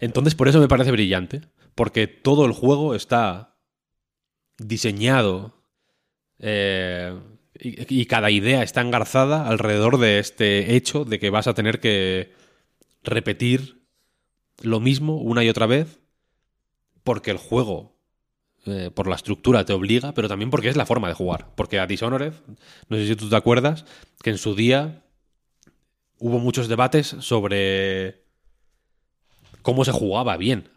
entonces, 0.00 0.34
por 0.34 0.48
eso 0.48 0.60
me 0.60 0.68
parece 0.68 0.90
brillante, 0.90 1.42
porque 1.74 2.08
todo 2.08 2.44
el 2.44 2.52
juego 2.52 2.94
está 2.94 3.56
diseñado 4.58 5.62
eh, 6.40 7.18
y, 7.60 8.00
y 8.00 8.06
cada 8.06 8.30
idea 8.30 8.62
está 8.62 8.80
engarzada 8.80 9.46
alrededor 9.46 9.98
de 9.98 10.18
este 10.18 10.74
hecho 10.76 11.04
de 11.04 11.18
que 11.18 11.30
vas 11.30 11.46
a 11.46 11.54
tener 11.54 11.80
que 11.80 12.32
repetir 13.02 13.80
lo 14.62 14.80
mismo 14.80 15.16
una 15.16 15.44
y 15.44 15.48
otra 15.48 15.66
vez 15.66 16.00
porque 17.02 17.30
el 17.30 17.38
juego, 17.38 17.96
eh, 18.66 18.90
por 18.94 19.06
la 19.06 19.16
estructura, 19.16 19.64
te 19.64 19.72
obliga, 19.72 20.12
pero 20.12 20.28
también 20.28 20.50
porque 20.50 20.68
es 20.68 20.76
la 20.76 20.86
forma 20.86 21.08
de 21.08 21.14
jugar. 21.14 21.48
Porque 21.54 21.78
a 21.78 21.86
Dishonored, 21.86 22.34
no 22.88 22.96
sé 22.96 23.06
si 23.06 23.16
tú 23.16 23.28
te 23.28 23.36
acuerdas, 23.36 23.84
que 24.22 24.30
en 24.30 24.38
su 24.38 24.54
día 24.54 25.02
hubo 26.18 26.38
muchos 26.38 26.68
debates 26.68 27.16
sobre 27.20 28.22
cómo 29.62 29.84
se 29.84 29.92
jugaba 29.92 30.36
bien, 30.36 30.68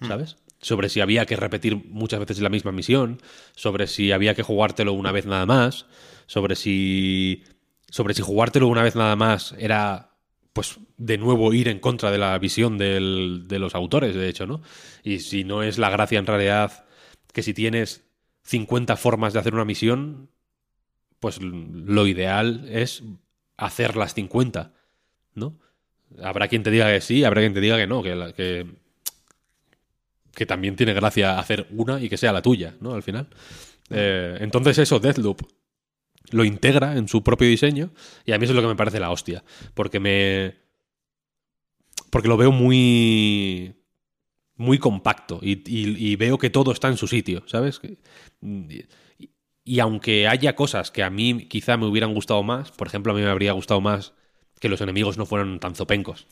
hmm. 0.00 0.08
¿sabes? 0.08 0.36
Sobre 0.64 0.88
si 0.88 1.00
había 1.00 1.26
que 1.26 1.36
repetir 1.36 1.76
muchas 1.90 2.20
veces 2.20 2.40
la 2.40 2.48
misma 2.48 2.72
misión, 2.72 3.20
sobre 3.54 3.86
si 3.86 4.12
había 4.12 4.34
que 4.34 4.42
jugártelo 4.42 4.94
una 4.94 5.12
vez 5.12 5.26
nada 5.26 5.44
más, 5.44 5.84
sobre 6.26 6.56
si 6.56 7.44
sobre 7.90 8.14
si 8.14 8.22
jugártelo 8.22 8.66
una 8.68 8.82
vez 8.82 8.96
nada 8.96 9.14
más 9.14 9.54
era 9.58 10.16
pues 10.54 10.78
de 10.96 11.18
nuevo 11.18 11.52
ir 11.52 11.68
en 11.68 11.80
contra 11.80 12.10
de 12.10 12.16
la 12.16 12.38
visión 12.38 12.78
del, 12.78 13.44
de 13.46 13.58
los 13.58 13.74
autores, 13.74 14.14
de 14.14 14.26
hecho, 14.26 14.46
¿no? 14.46 14.62
Y 15.02 15.18
si 15.18 15.44
no 15.44 15.62
es 15.62 15.76
la 15.76 15.90
gracia 15.90 16.18
en 16.18 16.24
realidad 16.24 16.86
que 17.34 17.42
si 17.42 17.52
tienes 17.52 18.02
50 18.44 18.96
formas 18.96 19.34
de 19.34 19.40
hacer 19.40 19.52
una 19.52 19.66
misión, 19.66 20.30
pues 21.20 21.42
lo 21.42 22.06
ideal 22.06 22.66
es 22.70 23.02
hacer 23.58 23.96
las 23.96 24.14
50, 24.14 24.72
¿no? 25.34 25.58
Habrá 26.22 26.48
quien 26.48 26.62
te 26.62 26.70
diga 26.70 26.90
que 26.90 27.02
sí, 27.02 27.22
habrá 27.22 27.42
quien 27.42 27.52
te 27.52 27.60
diga 27.60 27.76
que 27.76 27.86
no, 27.86 28.02
que, 28.02 28.32
que, 28.34 28.66
que 30.34 30.46
también 30.46 30.76
tiene 30.76 30.92
gracia 30.92 31.38
hacer 31.38 31.66
una 31.70 32.00
y 32.00 32.08
que 32.08 32.16
sea 32.16 32.32
la 32.32 32.42
tuya, 32.42 32.74
¿no? 32.80 32.94
Al 32.94 33.02
final. 33.02 33.28
Eh, 33.90 34.38
entonces 34.40 34.78
eso, 34.78 34.98
Deathloop, 34.98 35.42
lo 36.30 36.44
integra 36.44 36.96
en 36.96 37.08
su 37.08 37.22
propio 37.22 37.48
diseño 37.48 37.90
y 38.24 38.32
a 38.32 38.38
mí 38.38 38.44
eso 38.44 38.52
es 38.52 38.56
lo 38.56 38.62
que 38.62 38.68
me 38.68 38.76
parece 38.76 39.00
la 39.00 39.10
hostia, 39.10 39.44
porque 39.74 40.00
me 40.00 40.56
porque 42.10 42.28
lo 42.28 42.36
veo 42.36 42.52
muy 42.52 43.74
muy 44.56 44.78
compacto 44.78 45.40
y, 45.42 46.16
veo 46.16 46.38
que 46.38 46.50
todo 46.50 46.72
está 46.72 46.88
en 46.88 46.96
su 46.96 47.08
sitio, 47.08 47.42
¿sabes? 47.46 47.80
Y, 48.40 48.86
y, 49.64 49.80
aunque 49.80 50.28
haya 50.28 50.54
cosas 50.54 50.90
que 50.92 51.02
a 51.02 51.10
mí 51.10 51.46
quizá 51.48 51.76
me 51.76 51.86
hubieran 51.86 52.14
gustado 52.14 52.42
más, 52.44 52.70
por 52.70 52.86
ejemplo, 52.86 53.12
a 53.12 53.16
mí 53.16 53.22
me 53.22 53.30
habría 53.30 53.52
gustado 53.52 53.80
más 53.80 54.12
que 54.60 54.68
los 54.68 54.80
enemigos 54.80 55.18
no 55.18 55.26
fueran 55.26 55.58
tan 55.58 55.74
zopencos, 55.74 56.28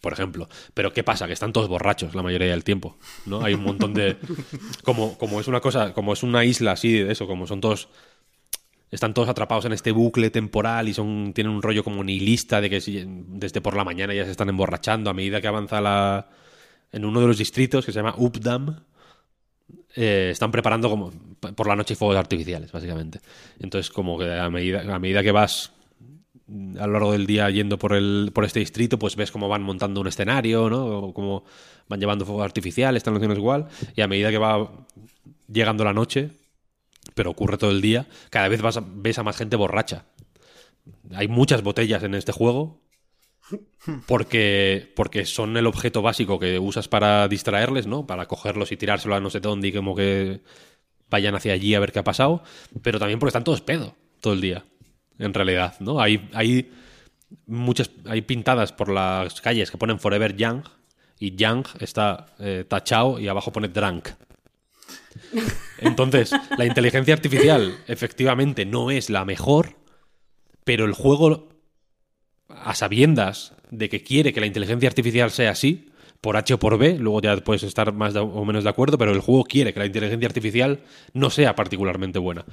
por 0.00 0.12
ejemplo. 0.12 0.48
Pero 0.74 0.92
¿qué 0.92 1.02
pasa? 1.02 1.26
Que 1.26 1.32
están 1.32 1.52
todos 1.52 1.68
borrachos 1.68 2.14
la 2.14 2.22
mayoría 2.22 2.50
del 2.50 2.64
tiempo, 2.64 2.96
¿no? 3.26 3.42
Hay 3.42 3.54
un 3.54 3.62
montón 3.62 3.94
de... 3.94 4.16
Como, 4.84 5.18
como 5.18 5.40
es 5.40 5.48
una 5.48 5.60
cosa, 5.60 5.92
como 5.92 6.12
es 6.12 6.22
una 6.22 6.44
isla 6.44 6.72
así 6.72 6.92
de 6.92 7.12
eso, 7.12 7.26
como 7.26 7.46
son 7.46 7.60
todos 7.60 7.88
están 8.90 9.12
todos 9.12 9.28
atrapados 9.28 9.64
en 9.66 9.72
este 9.72 9.92
bucle 9.92 10.30
temporal 10.30 10.88
y 10.88 10.94
son 10.94 11.32
tienen 11.34 11.52
un 11.52 11.62
rollo 11.62 11.84
como 11.84 12.02
nihilista 12.02 12.60
de 12.60 12.70
que 12.70 12.80
desde 13.06 13.60
por 13.60 13.76
la 13.76 13.84
mañana 13.84 14.14
ya 14.14 14.24
se 14.24 14.30
están 14.30 14.48
emborrachando 14.48 15.10
a 15.10 15.14
medida 15.14 15.40
que 15.40 15.48
avanza 15.48 15.80
la 15.80 16.28
en 16.92 17.04
uno 17.04 17.20
de 17.20 17.26
los 17.26 17.36
distritos 17.36 17.84
que 17.84 17.92
se 17.92 17.98
llama 17.98 18.14
Updam 18.16 18.84
eh, 19.94 20.30
están 20.32 20.50
preparando 20.50 20.88
como 20.88 21.12
por 21.54 21.66
la 21.66 21.76
noche 21.76 21.96
fuegos 21.96 22.16
artificiales 22.16 22.72
básicamente 22.72 23.20
entonces 23.60 23.90
como 23.90 24.18
que 24.18 24.32
a 24.32 24.48
medida 24.48 24.94
a 24.94 24.98
medida 24.98 25.22
que 25.22 25.32
vas 25.32 25.72
a 26.78 26.86
lo 26.86 26.92
largo 26.94 27.12
del 27.12 27.26
día 27.26 27.50
yendo 27.50 27.78
por 27.78 27.94
el 27.94 28.30
por 28.34 28.44
este 28.44 28.60
distrito 28.60 28.98
pues 28.98 29.16
ves 29.16 29.30
cómo 29.30 29.48
van 29.48 29.62
montando 29.62 30.00
un 30.00 30.06
escenario 30.06 30.70
no 30.70 31.12
cómo 31.12 31.44
van 31.88 32.00
llevando 32.00 32.24
fuegos 32.24 32.44
artificiales 32.44 33.00
están 33.00 33.16
haciendo 33.16 33.36
igual 33.36 33.68
y 33.94 34.00
a 34.00 34.08
medida 34.08 34.30
que 34.30 34.38
va 34.38 34.86
llegando 35.46 35.84
la 35.84 35.92
noche 35.92 36.30
pero 37.14 37.30
ocurre 37.30 37.58
todo 37.58 37.70
el 37.70 37.80
día, 37.80 38.06
cada 38.30 38.48
vez 38.48 38.62
vas 38.62 38.80
ves 38.80 39.18
a 39.18 39.22
más 39.22 39.36
gente 39.36 39.56
borracha. 39.56 40.04
Hay 41.14 41.28
muchas 41.28 41.62
botellas 41.62 42.02
en 42.02 42.14
este 42.14 42.32
juego 42.32 42.80
porque, 44.06 44.92
porque 44.94 45.24
son 45.24 45.56
el 45.56 45.66
objeto 45.66 46.02
básico 46.02 46.38
que 46.38 46.58
usas 46.58 46.88
para 46.88 47.28
distraerles, 47.28 47.86
¿no? 47.86 48.06
Para 48.06 48.26
cogerlos 48.26 48.72
y 48.72 48.76
tirárselo 48.76 49.14
a 49.14 49.20
no 49.20 49.30
sé 49.30 49.40
dónde 49.40 49.68
y 49.68 49.72
como 49.72 49.94
que 49.94 50.42
vayan 51.10 51.34
hacia 51.34 51.54
allí 51.54 51.74
a 51.74 51.80
ver 51.80 51.92
qué 51.92 51.98
ha 51.98 52.04
pasado, 52.04 52.42
pero 52.82 52.98
también 52.98 53.18
porque 53.18 53.30
están 53.30 53.44
todos 53.44 53.62
pedo 53.62 53.96
todo 54.20 54.34
el 54.34 54.40
día, 54.40 54.64
en 55.18 55.34
realidad, 55.34 55.74
¿no? 55.80 56.00
Hay, 56.00 56.28
hay 56.32 56.70
muchas, 57.46 57.90
hay 58.06 58.22
pintadas 58.22 58.72
por 58.72 58.88
las 58.88 59.40
calles 59.40 59.70
que 59.70 59.78
ponen 59.78 59.98
Forever 59.98 60.36
Young 60.36 60.64
y 61.18 61.34
Young 61.34 61.66
está 61.80 62.26
eh, 62.38 62.64
tachado 62.66 63.18
y 63.18 63.28
abajo 63.28 63.52
pone 63.52 63.68
Drunk. 63.68 64.08
Entonces, 65.78 66.32
la 66.56 66.64
inteligencia 66.64 67.14
artificial 67.14 67.76
efectivamente 67.86 68.64
no 68.64 68.90
es 68.90 69.10
la 69.10 69.24
mejor, 69.24 69.76
pero 70.64 70.84
el 70.84 70.92
juego, 70.92 71.48
a 72.48 72.74
sabiendas 72.74 73.52
de 73.70 73.88
que 73.88 74.02
quiere 74.02 74.32
que 74.32 74.40
la 74.40 74.46
inteligencia 74.46 74.88
artificial 74.88 75.30
sea 75.30 75.50
así, 75.50 75.90
por 76.20 76.36
H 76.36 76.54
o 76.54 76.58
por 76.58 76.78
B, 76.78 76.98
luego 76.98 77.20
ya 77.20 77.36
puedes 77.36 77.62
estar 77.62 77.92
más 77.92 78.16
o 78.16 78.44
menos 78.44 78.64
de 78.64 78.70
acuerdo, 78.70 78.98
pero 78.98 79.12
el 79.12 79.20
juego 79.20 79.44
quiere 79.44 79.72
que 79.72 79.80
la 79.80 79.86
inteligencia 79.86 80.26
artificial 80.26 80.80
no 81.12 81.30
sea 81.30 81.54
particularmente 81.54 82.18
buena. 82.18 82.44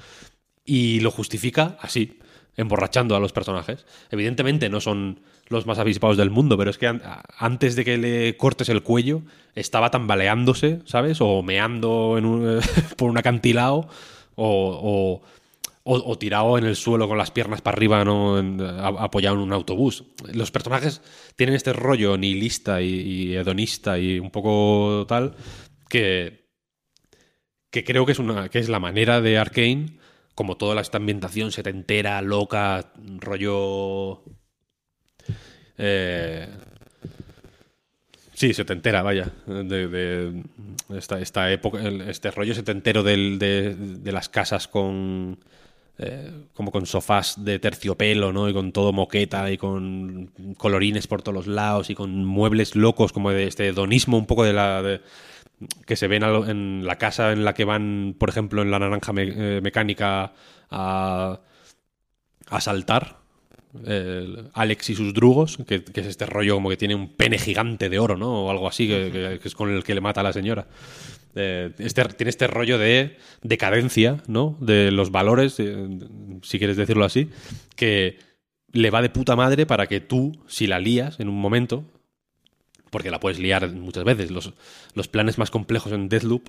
Y 0.64 1.00
lo 1.00 1.12
justifica 1.12 1.78
así, 1.82 2.20
emborrachando 2.58 3.16
a 3.16 3.20
los 3.20 3.34
personajes. 3.34 3.86
Evidentemente 4.12 4.70
no 4.70 4.82
son 4.82 5.20
los 5.48 5.66
más 5.66 5.80
avispados 5.80 6.18
del 6.18 6.30
mundo, 6.30 6.58
pero 6.58 6.70
es 6.70 6.78
que 6.78 7.00
antes 7.38 7.76
de 7.76 7.86
que 7.86 7.98
le 7.98 8.38
cortes 8.38 8.70
el 8.70 8.84
cuello, 8.84 9.22
estaba 9.54 9.92
tambaleándose, 9.92 10.80
¿sabes? 10.86 11.20
O 11.22 11.44
meando 11.44 12.18
por 12.98 13.10
un 13.10 13.18
acantilado, 13.18 13.88
o, 14.36 15.22
tirado 16.18 16.58
en 16.58 16.66
el 16.66 16.76
suelo 16.76 17.08
con 17.08 17.18
las 17.18 17.32
piernas 17.32 17.62
para 17.62 17.76
arriba, 17.76 18.04
¿no? 18.04 18.38
apoyado 19.00 19.36
en 19.36 19.42
un 19.42 19.54
autobús. 19.54 20.06
Los 20.34 20.52
personajes 20.52 21.02
tienen 21.36 21.56
este 21.56 21.74
rollo 21.74 22.18
nihilista 22.18 22.82
y, 22.82 22.88
y 22.88 23.36
hedonista 23.36 24.00
y 24.00 24.20
un 24.20 24.32
poco 24.32 25.06
tal, 25.08 25.36
que, 25.90 26.46
que 27.70 27.84
creo 27.84 28.06
que 28.06 28.14
es, 28.14 28.20
una, 28.20 28.50
que 28.50 28.60
es 28.60 28.70
la 28.70 28.80
manera 28.80 29.22
de 29.22 29.38
Arkane 29.38 29.98
como 30.36 30.58
toda 30.58 30.80
esta 30.82 30.98
ambientación 30.98 31.52
setentera, 31.52 32.22
loca, 32.22 32.92
rollo 33.20 34.22
eh, 35.78 36.48
sí, 38.34 38.54
setentera, 38.54 39.02
vaya. 39.02 39.32
De, 39.46 40.44
esta, 40.96 41.52
época, 41.52 41.80
este 42.08 42.32
rollo 42.32 42.54
setentero 42.54 43.04
del, 43.04 43.40
de, 43.40 44.12
las 44.12 44.30
casas 44.30 44.68
con. 44.68 45.40
Eh, 45.98 46.30
como 46.54 46.72
con 46.72 46.86
sofás 46.86 47.46
de 47.46 47.58
terciopelo, 47.58 48.34
¿no? 48.34 48.50
Y 48.50 48.54
con 48.54 48.74
todo 48.74 48.92
moqueta 48.92 49.50
y 49.50 49.58
con 49.58 50.30
colorines 50.58 51.08
por 51.08 51.22
todos 51.22 51.34
los 51.34 51.48
lados 51.48 51.90
y 51.90 51.96
con 51.96 52.26
muebles 52.26 52.76
locos, 52.76 53.14
como 53.14 53.32
de 53.32 53.48
este 53.48 53.68
hedonismo 53.68 54.18
un 54.18 54.26
poco 54.26 54.44
de 54.44 54.54
la. 54.54 55.00
Que 55.86 55.96
se 55.96 56.08
ven 56.08 56.24
en 56.24 56.86
la 56.86 56.98
casa 56.98 57.32
en 57.32 57.46
la 57.46 57.54
que 57.54 57.66
van, 57.66 58.16
por 58.18 58.30
ejemplo, 58.30 58.62
en 58.62 58.72
la 58.72 58.80
naranja 58.80 59.14
eh, 59.18 59.62
mecánica 59.64 60.34
a, 60.70 61.40
a 62.50 62.62
saltar 62.62 63.26
Alex 64.54 64.90
y 64.90 64.96
sus 64.96 65.14
drugos, 65.14 65.58
que, 65.68 65.84
es 65.94 66.06
este 66.06 66.26
rollo 66.26 66.56
como 66.56 66.70
que 66.70 66.78
tiene 66.78 66.96
un 66.96 67.10
pene 67.10 67.38
gigante 67.38 67.90
de 67.90 68.00
oro, 68.00 68.18
¿no? 68.18 68.46
O 68.46 68.52
algo 68.52 68.68
así, 68.68 68.88
que, 68.88 69.40
es 69.44 69.56
con 69.56 69.74
el 69.74 69.84
que 69.84 69.96
le 69.96 70.02
mata 70.02 70.22
a 70.22 70.24
la 70.24 70.34
señora. 70.34 70.68
Eh, 71.36 71.72
este, 71.80 72.04
tiene 72.06 72.30
este 72.30 72.48
rollo 72.48 72.78
de 72.78 73.18
decadencia, 73.42 74.24
¿no? 74.28 74.58
De 74.62 74.92
los 74.92 75.12
valores, 75.12 75.60
eh, 75.60 75.88
si 76.42 76.58
quieres 76.58 76.78
decirlo 76.78 77.06
así, 77.06 77.30
que 77.76 78.18
le 78.72 78.90
va 78.90 79.02
de 79.02 79.10
puta 79.10 79.36
madre 79.36 79.66
para 79.66 79.88
que 79.88 80.00
tú, 80.00 80.44
si 80.48 80.68
la 80.68 80.80
lías 80.80 81.20
en 81.20 81.30
un 81.30 81.40
momento, 81.40 81.86
porque 82.96 83.12
la 83.12 83.20
puedes 83.20 83.40
liar 83.40 83.70
muchas 83.74 84.06
veces. 84.06 84.32
Los, 84.32 84.54
los 84.94 85.10
planes 85.10 85.38
más 85.38 85.52
complejos 85.52 85.92
en 85.92 86.08
Deathloop 86.08 86.48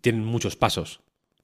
tienen 0.00 0.24
muchos 0.24 0.54
pasos, 0.54 1.00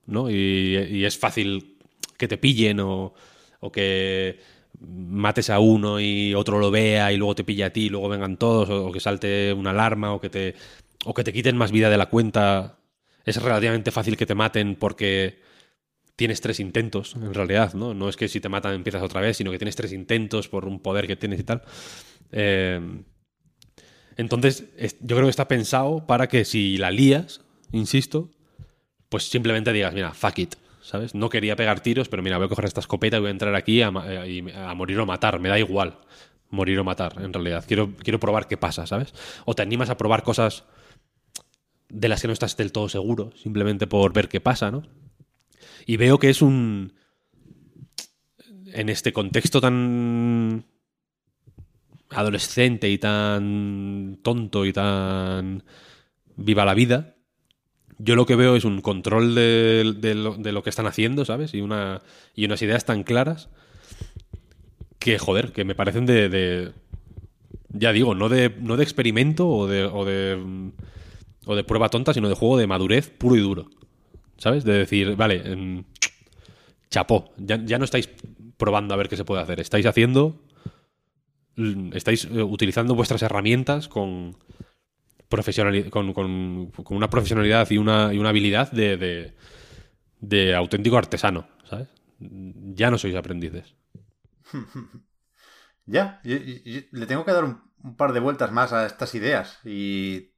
¿no? 0.07 0.31
Y, 0.31 1.05
es 1.05 1.19
fácil 1.19 1.77
que 2.17 2.29
te 2.29 2.39
pillen 2.39 2.79
o, 2.79 3.15
o, 3.59 3.73
que 3.73 4.39
mates 4.79 5.51
a 5.51 5.59
uno 5.59 5.99
y 5.99 6.37
otro 6.37 6.61
lo 6.61 6.71
vea 6.71 7.13
y 7.13 7.17
luego 7.17 7.35
te 7.35 7.43
pille 7.43 7.65
a 7.65 7.73
ti 7.73 7.87
y 7.87 7.89
luego 7.89 8.09
vengan 8.09 8.37
todos 8.37 8.71
o, 8.71 8.93
que 8.93 9.01
salte 9.01 9.53
una 9.53 9.71
alarma 9.71 10.15
o 10.15 10.21
que 10.21 10.31
te 10.31 10.55
o 11.05 11.13
que 11.13 11.25
te 11.25 11.33
quiten 11.33 11.57
más 11.57 11.73
vida 11.73 11.91
de 11.91 11.99
la 11.99 12.07
cuenta. 12.07 12.79
Es 13.25 13.43
relativamente 13.43 13.91
fácil 13.91 14.17
que 14.17 14.25
te 14.25 14.37
maten 14.37 14.77
porque 14.77 15.41
tienes 16.15 16.41
tres 16.41 16.61
intentos, 16.61 17.17
en 17.17 17.35
realidad, 17.35 17.75
¿no? 17.75 17.93
No 17.93 18.09
es 18.09 18.17
que 18.17 18.29
si 18.29 18.39
te 18.39 18.49
matan 18.49 18.73
empiezas 18.75 19.03
otra 19.03 19.21
vez, 19.21 19.37
sino 19.37 19.51
que 19.51 19.59
tienes 19.59 19.75
tres 19.75 19.93
intentos 19.93 20.47
por 20.47 20.65
un 20.65 20.79
poder 20.79 21.09
que 21.09 21.17
tienes 21.17 21.41
y 21.41 21.43
tal. 21.43 21.63
Eh, 22.31 22.81
entonces, 24.17 24.65
yo 25.01 25.17
creo 25.17 25.25
que 25.25 25.31
está 25.31 25.49
pensado 25.49 26.07
para 26.07 26.29
que 26.29 26.45
si 26.45 26.77
la 26.79 26.91
lías, 26.91 27.41
insisto, 27.73 28.31
pues 29.09 29.29
simplemente 29.29 29.73
digas, 29.73 29.95
mira, 29.95 30.13
fuck 30.15 30.39
it, 30.39 30.55
¿sabes? 30.83 31.15
No 31.15 31.29
quería 31.29 31.57
pegar 31.57 31.81
tiros, 31.81 32.09
pero 32.09 32.23
mira, 32.23 32.39
voy 32.39 32.47
a 32.47 32.49
coger 32.49 32.65
esta 32.65 32.81
escopeta 32.81 33.17
y 33.17 33.21
voy 33.21 33.29
a 33.29 33.33
entrar 33.33 33.55
aquí 33.55 33.83
a, 33.83 33.89
a, 33.89 34.75
morir 34.75 34.99
o 34.99 35.07
matar, 35.07 35.41
me 35.41 35.49
da 35.49 35.59
igual 35.59 35.99
morir 36.51 36.79
o 36.79 36.85
matar, 36.85 37.15
en 37.21 37.33
realidad. 37.33 37.65
Quiero, 37.67 37.95
quiero 37.97 38.21
probar 38.21 38.49
qué 38.49 38.57
pasa, 38.57 38.87
¿sabes? 38.87 39.15
O 39.45 39.55
te 39.55 39.63
animas 39.63 39.91
a 39.91 39.97
probar 39.97 40.23
cosas 40.23 40.65
de 41.89 42.09
las 42.09 42.21
que 42.21 42.29
no 42.29 42.33
estás 42.33 42.57
del 42.57 42.73
todo 42.73 42.89
seguro, 42.89 43.33
simplemente 43.37 43.87
por 43.87 44.13
ver 44.13 44.29
qué 44.29 44.41
pasa, 44.41 44.71
¿no? 44.71 44.83
Y 45.87 45.97
veo 45.97 46.19
que 46.19 46.31
es 46.31 46.43
un... 46.43 46.95
En 48.73 48.89
este 48.89 49.13
contexto 49.13 49.61
tan 49.61 50.65
adolescente 52.11 52.89
y 52.91 52.99
tan 52.99 54.19
tonto 54.23 54.67
y 54.67 54.73
tan 54.73 55.63
viva 56.37 56.65
la 56.65 56.75
vida, 56.75 57.15
yo 57.99 58.17
lo 58.17 58.27
que 58.27 58.37
veo 58.37 58.57
es 58.57 58.65
un 58.65 58.81
control 58.81 59.35
de, 59.35 60.15
lo, 60.15 60.63
que 60.63 60.71
están 60.71 60.87
haciendo, 60.87 61.25
¿sabes? 61.25 61.55
Y, 61.55 61.61
una, 61.61 62.03
y 62.35 62.47
unas 62.47 62.63
ideas 62.63 62.85
tan 62.85 63.03
claras 63.03 63.51
que, 64.99 65.19
joder, 65.19 65.53
que 65.53 65.65
me 65.65 65.75
parecen 65.75 66.07
de... 66.07 66.73
ya 67.69 67.93
digo, 67.93 68.15
no 68.15 68.29
de, 68.29 68.55
no 68.59 68.77
de 68.77 68.85
experimento 68.85 69.49
o 69.49 69.67
de, 69.67 69.85
o 69.85 70.05
de, 70.05 70.73
o 71.45 71.55
de 71.55 71.65
prueba 71.65 71.91
tonta, 71.91 72.15
sino 72.15 72.29
de 72.29 72.35
juego 72.35 72.57
de 72.57 72.67
madurez 72.67 73.11
puro 73.11 73.37
y 73.37 73.41
duro. 73.41 73.69
¿Sabes? 74.39 74.65
De 74.65 74.73
decir, 74.73 75.17
vale, 75.17 75.43
em, 75.45 75.85
chapó, 76.91 77.33
ya, 77.37 77.63
ya 77.63 77.79
no 77.79 77.85
estáis 77.85 78.09
probando 78.57 78.95
a 78.95 78.97
ver 78.97 79.11
qué 79.11 79.17
se 79.17 79.25
puede 79.25 79.43
hacer, 79.43 79.61
estáis 79.61 79.85
haciendo 79.85 80.41
estáis 81.95 82.25
eh, 82.25 82.43
utilizando 82.43 82.95
vuestras 82.95 83.23
herramientas 83.23 83.89
con, 83.89 84.37
con, 85.29 86.13
con, 86.13 86.97
una 86.97 87.11
profesionalidad 87.11 87.71
y 87.71 87.79
una, 87.79 88.13
y 88.13 88.19
una 88.19 88.31
habilidad 88.31 88.71
de, 88.73 89.35
de, 90.21 90.55
auténtico 90.55 90.99
artesano, 90.99 91.49
¿sabes? 91.69 91.89
Ya 92.19 92.91
no 92.91 92.99
sois 92.99 93.15
aprendices. 93.15 93.75
ya, 95.87 96.21
le 96.25 97.07
tengo 97.07 97.25
que 97.25 97.33
dar 97.33 97.45
un, 97.45 97.97
par 97.97 98.13
de 98.13 98.21
vueltas 98.21 98.53
más 98.53 98.73
a 98.73 98.85
estas 98.85 99.15
ideas 99.15 99.59
y 99.65 100.35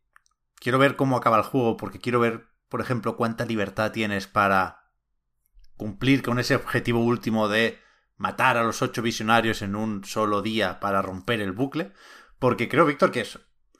quiero 0.57 0.79
ver 0.79 0.95
cómo 0.95 1.17
acaba 1.17 1.39
el 1.39 1.43
juego 1.43 1.77
porque 1.77 1.99
quiero 1.99 2.21
ver, 2.21 2.47
por 2.69 2.81
ejemplo, 2.81 3.17
cuánta 3.17 3.45
libertad 3.47 3.91
tienes 3.91 4.29
para 4.29 4.93
cumplir 5.77 6.23
con 6.23 6.39
ese 6.39 6.55
objetivo 6.55 7.01
último 7.01 7.49
de 7.49 7.82
matar 8.23 8.57
a 8.57 8.63
los 8.63 8.83
ocho 8.83 9.03
visionarios 9.03 9.63
en 9.63 9.75
un 9.75 10.05
solo 10.05 10.43
día 10.43 10.79
para 10.79 11.03
romper 11.03 11.41
el 11.41 11.51
bucle, 11.51 11.93
porque 12.39 12.69
creo, 12.69 12.87
Víctor, 12.87 13.11
que 13.11 13.27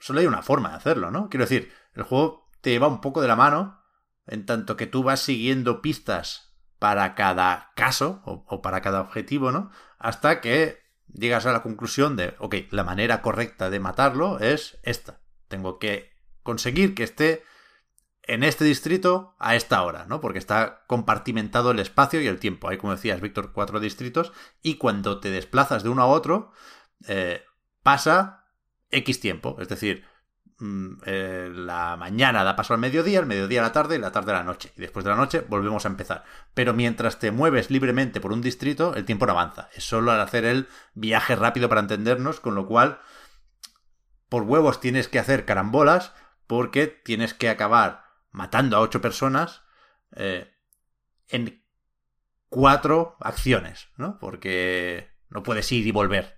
solo 0.01 0.19
hay 0.19 0.25
una 0.25 0.41
forma 0.41 0.71
de 0.71 0.75
hacerlo, 0.75 1.11
¿no? 1.11 1.29
Quiero 1.29 1.45
decir, 1.45 1.71
el 1.93 2.03
juego 2.03 2.49
te 2.59 2.71
lleva 2.71 2.89
un 2.89 2.99
poco 2.99 3.21
de 3.21 3.29
la 3.29 3.37
mano, 3.37 3.81
en 4.27 4.45
tanto 4.45 4.75
que 4.75 4.85
tú 4.85 5.01
vas 5.01 5.21
siguiendo 5.21 5.81
pistas 5.81 6.57
para 6.77 7.15
cada 7.15 7.71
caso 7.77 8.21
o, 8.25 8.61
para 8.61 8.81
cada 8.81 8.99
objetivo, 8.99 9.53
¿no? 9.53 9.71
Hasta 9.97 10.41
que 10.41 10.77
llegas 11.07 11.45
a 11.45 11.53
la 11.53 11.63
conclusión 11.63 12.17
de, 12.17 12.35
ok, 12.39 12.55
la 12.71 12.83
manera 12.83 13.21
correcta 13.21 13.69
de 13.69 13.79
matarlo 13.79 14.39
es 14.39 14.77
esta. 14.83 15.21
Tengo 15.47 15.79
que 15.79 16.11
conseguir 16.41 16.95
que 16.95 17.03
esté 17.03 17.45
en 18.25 18.43
este 18.43 18.63
distrito 18.63 19.35
a 19.37 19.55
esta 19.55 19.83
hora, 19.83 20.05
¿no? 20.07 20.21
Porque 20.21 20.39
está 20.39 20.83
compartimentado 20.87 21.71
el 21.71 21.79
espacio 21.79 22.21
y 22.21 22.27
el 22.27 22.39
tiempo. 22.39 22.69
Hay, 22.69 22.77
como 22.77 22.93
decías, 22.93 23.21
Víctor, 23.21 23.51
cuatro 23.51 23.79
distritos 23.79 24.31
y 24.61 24.75
cuando 24.75 25.19
te 25.19 25.29
desplazas 25.29 25.83
de 25.83 25.89
uno 25.89 26.03
a 26.03 26.07
otro, 26.07 26.51
eh, 27.07 27.43
pasa 27.83 28.45
X 28.89 29.19
tiempo. 29.19 29.57
Es 29.59 29.67
decir, 29.67 30.05
mm, 30.59 30.93
eh, 31.05 31.51
la 31.53 31.97
mañana 31.97 32.45
da 32.45 32.55
paso 32.55 32.73
al 32.73 32.79
mediodía, 32.79 33.19
el 33.19 33.25
mediodía 33.25 33.59
a 33.59 33.63
la 33.63 33.73
tarde 33.73 33.97
y 33.97 33.99
la 33.99 34.13
tarde 34.13 34.31
a 34.31 34.35
la 34.35 34.43
noche. 34.43 34.71
Y 34.77 34.81
después 34.81 35.03
de 35.03 35.11
la 35.11 35.17
noche 35.17 35.41
volvemos 35.49 35.85
a 35.85 35.89
empezar. 35.89 36.23
Pero 36.53 36.73
mientras 36.73 37.19
te 37.19 37.31
mueves 37.31 37.69
libremente 37.71 38.21
por 38.21 38.31
un 38.31 38.41
distrito, 38.41 38.95
el 38.95 39.03
tiempo 39.03 39.25
no 39.25 39.33
avanza. 39.33 39.69
Es 39.75 39.83
solo 39.83 40.11
al 40.11 40.21
hacer 40.21 40.45
el 40.45 40.69
viaje 40.93 41.35
rápido 41.35 41.67
para 41.67 41.81
entendernos, 41.81 42.39
con 42.39 42.55
lo 42.55 42.67
cual, 42.67 43.01
por 44.29 44.43
huevos 44.43 44.79
tienes 44.79 45.09
que 45.09 45.19
hacer 45.19 45.43
carambolas 45.43 46.13
porque 46.47 46.87
tienes 46.87 47.33
que 47.33 47.49
acabar 47.49 48.02
matando 48.33 48.75
a 48.75 48.81
ocho 48.81 48.99
personas 48.99 49.61
eh, 50.15 50.51
en 51.29 51.63
cuatro 52.49 53.15
acciones, 53.21 53.87
¿no? 53.95 54.19
Porque 54.19 55.09
no 55.29 55.43
puedes 55.43 55.71
ir 55.71 55.87
y 55.87 55.91
volver 55.91 56.37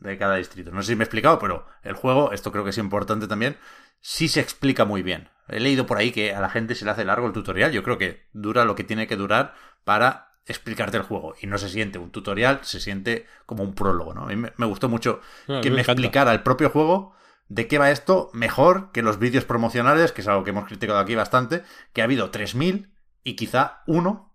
de 0.00 0.16
cada 0.16 0.36
distrito. 0.36 0.70
No 0.70 0.82
sé 0.82 0.92
si 0.92 0.96
me 0.96 1.02
he 1.02 1.06
explicado, 1.06 1.38
pero 1.38 1.66
el 1.82 1.94
juego, 1.94 2.32
esto 2.32 2.50
creo 2.50 2.64
que 2.64 2.70
es 2.70 2.78
importante 2.78 3.28
también, 3.28 3.56
sí 4.00 4.28
se 4.28 4.40
explica 4.40 4.84
muy 4.84 5.02
bien. 5.02 5.28
He 5.48 5.60
leído 5.60 5.86
por 5.86 5.98
ahí 5.98 6.10
que 6.10 6.34
a 6.34 6.40
la 6.40 6.48
gente 6.48 6.74
se 6.74 6.84
le 6.84 6.92
hace 6.92 7.04
largo 7.04 7.26
el 7.26 7.32
tutorial. 7.32 7.72
Yo 7.72 7.82
creo 7.82 7.98
que 7.98 8.28
dura 8.32 8.64
lo 8.64 8.74
que 8.74 8.84
tiene 8.84 9.06
que 9.06 9.16
durar 9.16 9.54
para 9.84 10.38
explicarte 10.46 10.96
el 10.96 11.02
juego. 11.02 11.34
Y 11.40 11.46
no 11.46 11.58
se 11.58 11.68
siente 11.68 11.98
un 11.98 12.10
tutorial, 12.10 12.60
se 12.62 12.80
siente 12.80 13.26
como 13.46 13.62
un 13.62 13.74
prólogo, 13.74 14.14
¿no? 14.14 14.24
A 14.24 14.26
mí 14.26 14.36
me, 14.36 14.66
gustó 14.66 14.88
mucho 14.88 15.20
que 15.62 15.70
me 15.70 15.82
explicara 15.82 16.32
el 16.32 16.42
propio 16.42 16.70
juego 16.70 17.14
de 17.48 17.66
qué 17.68 17.78
va 17.78 17.90
esto 17.90 18.30
mejor 18.32 18.90
que 18.92 19.02
los 19.02 19.18
vídeos 19.18 19.44
promocionales, 19.44 20.12
que 20.12 20.22
es 20.22 20.28
algo 20.28 20.44
que 20.44 20.50
hemos 20.50 20.66
criticado 20.66 20.98
aquí 20.98 21.14
bastante, 21.14 21.62
que 21.92 22.00
ha 22.00 22.04
habido 22.04 22.30
3.000 22.30 22.90
y 23.22 23.36
quizá 23.36 23.82
uno 23.86 24.34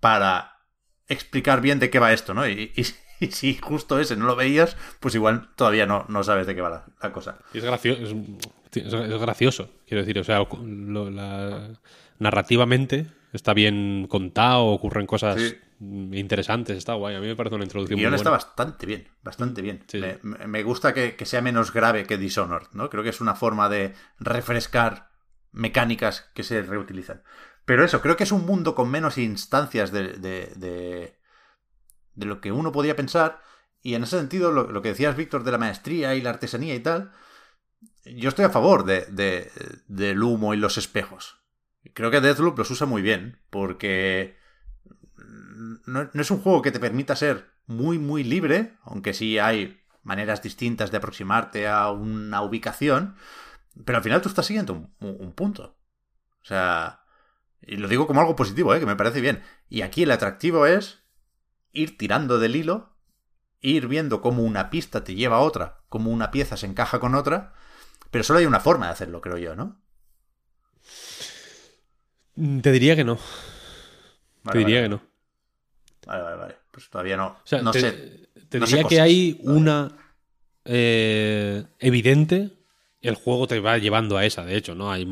para 0.00 0.60
explicar 1.08 1.60
bien 1.60 1.78
de 1.78 1.90
qué 1.90 1.98
va 1.98 2.12
esto, 2.12 2.34
¿no? 2.34 2.42
Y, 3.22 3.32
si 3.32 3.54
justo 3.56 4.00
ese 4.00 4.16
no 4.16 4.24
lo 4.24 4.34
veías, 4.34 4.78
pues 4.98 5.14
igual 5.14 5.50
todavía 5.54 5.84
no, 5.84 6.06
no 6.08 6.24
sabes 6.24 6.46
de 6.46 6.54
qué 6.54 6.62
va 6.62 6.86
la, 7.02 7.12
cosa. 7.12 7.36
Es 7.52 7.62
gracioso, 7.62 8.00
es, 8.00 9.20
gracioso, 9.20 9.68
quiero 9.86 10.02
decir, 10.02 10.18
o 10.18 10.24
sea, 10.24 10.40
narrativamente 12.18 13.08
está 13.34 13.52
bien 13.52 14.06
contado, 14.08 14.64
ocurren 14.68 15.04
cosas 15.04 15.54
interesantes, 15.80 16.76
está 16.76 16.94
guay. 16.94 17.16
A 17.16 17.20
mí 17.20 17.26
me 17.26 17.36
parece 17.36 17.56
una 17.56 17.64
introducción 17.64 17.96
muy 17.98 18.04
buena. 18.04 18.16
está 18.16 18.30
bastante 18.30 18.86
bien, 18.86 19.08
bastante 19.22 19.62
bien. 19.62 19.84
Me, 20.22 20.62
gusta 20.62 20.92
que, 20.92 21.16
sea 21.24 21.40
menos 21.40 21.72
grave 21.72 22.04
que 22.04 22.18
Dishonored, 22.18 22.68
¿no? 22.72 22.90
Creo 22.90 23.02
que 23.02 23.08
es 23.08 23.20
una 23.20 23.34
forma 23.34 23.68
de 23.68 23.94
refrescar 24.18 25.10
mecánicas 25.52 26.30
que 26.34 26.42
se 26.42 26.62
reutilizan. 26.62 27.22
Pero 27.64 27.84
eso, 27.84 28.00
creo 28.02 28.16
que 28.16 28.24
es 28.24 28.32
un 28.32 28.44
mundo 28.44 28.74
con 28.74 28.90
menos 28.90 29.16
instancias 29.16 29.90
de, 29.90 30.14
de, 30.14 30.52
de, 32.14 32.26
lo 32.26 32.40
que 32.40 32.52
uno 32.52 32.72
podía 32.72 32.96
pensar. 32.96 33.40
Y 33.82 33.94
en 33.94 34.02
ese 34.02 34.18
sentido, 34.18 34.52
lo, 34.52 34.82
que 34.82 34.90
decías, 34.90 35.16
Víctor, 35.16 35.44
de 35.44 35.52
la 35.52 35.58
maestría 35.58 36.14
y 36.14 36.20
la 36.20 36.30
artesanía 36.30 36.74
y 36.74 36.80
tal, 36.80 37.12
yo 38.04 38.28
estoy 38.28 38.44
a 38.44 38.50
favor 38.50 38.84
de, 38.84 39.50
del 39.86 40.22
humo 40.22 40.52
y 40.52 40.58
los 40.58 40.76
espejos. 40.76 41.38
Creo 41.94 42.10
que 42.10 42.20
Deathloop 42.20 42.58
los 42.58 42.70
usa 42.70 42.86
muy 42.86 43.00
bien, 43.00 43.40
porque 43.48 44.39
no, 45.86 46.10
es 46.12 46.30
un 46.30 46.40
juego 46.40 46.62
que 46.62 46.72
te 46.72 46.80
permita 46.80 47.16
ser 47.16 47.50
muy, 47.66 47.98
muy 47.98 48.24
libre, 48.24 48.76
aunque 48.82 49.14
sí 49.14 49.38
hay 49.38 49.80
maneras 50.02 50.42
distintas 50.42 50.90
de 50.90 50.96
aproximarte 50.96 51.68
a 51.68 51.90
una 51.90 52.42
ubicación, 52.42 53.16
pero 53.84 53.98
al 53.98 54.04
final 54.04 54.22
tú 54.22 54.28
estás 54.28 54.46
siguiendo 54.46 54.90
un, 55.00 55.32
punto. 55.32 55.76
O 56.42 56.44
sea, 56.44 57.04
y 57.62 57.76
lo 57.76 57.88
digo 57.88 58.06
como 58.06 58.20
algo 58.20 58.36
positivo, 58.36 58.74
¿eh? 58.74 58.80
que 58.80 58.86
me 58.86 58.96
parece 58.96 59.20
bien. 59.20 59.42
Y 59.68 59.82
aquí 59.82 60.02
el 60.02 60.10
atractivo 60.10 60.66
es 60.66 61.02
ir 61.72 61.96
tirando 61.98 62.38
del 62.38 62.56
hilo, 62.56 62.96
ir 63.60 63.86
viendo 63.86 64.20
cómo 64.20 64.42
una 64.42 64.70
pista 64.70 65.04
te 65.04 65.14
lleva 65.14 65.36
a 65.36 65.40
otra, 65.40 65.82
cómo 65.88 66.10
una 66.10 66.30
pieza 66.30 66.56
se 66.56 66.66
encaja 66.66 66.98
con 66.98 67.14
otra, 67.14 67.54
pero 68.10 68.24
solo 68.24 68.38
hay 68.40 68.46
una 68.46 68.60
forma 68.60 68.86
de 68.86 68.92
hacerlo, 68.92 69.20
creo 69.20 69.38
yo, 69.38 69.54
¿no? 69.54 69.80
Te 72.34 72.72
diría 72.72 72.96
que 72.96 73.04
no. 73.04 73.18
te 74.50 74.58
diría 74.58 74.82
que 74.82 74.88
no. 74.88 75.09
Vale, 76.06 76.22
vale, 76.22 76.36
vale. 76.36 76.54
Pues 76.70 76.88
todavía 76.88 77.16
no. 77.16 77.36
no 77.62 77.70
te, 77.72 77.80
sé. 77.80 78.28
Te 78.48 78.60
diría 78.60 78.84
que 78.84 79.00
hay 79.00 79.38
una 79.42 79.92
eh, 80.64 81.64
evidente. 81.78 82.50
El 83.00 83.14
juego 83.14 83.46
te 83.46 83.60
va 83.60 83.78
llevando 83.78 84.16
a 84.16 84.26
esa, 84.26 84.44
de 84.44 84.56
hecho, 84.56 84.74
¿no? 84.74 84.92
Hay, 84.92 85.08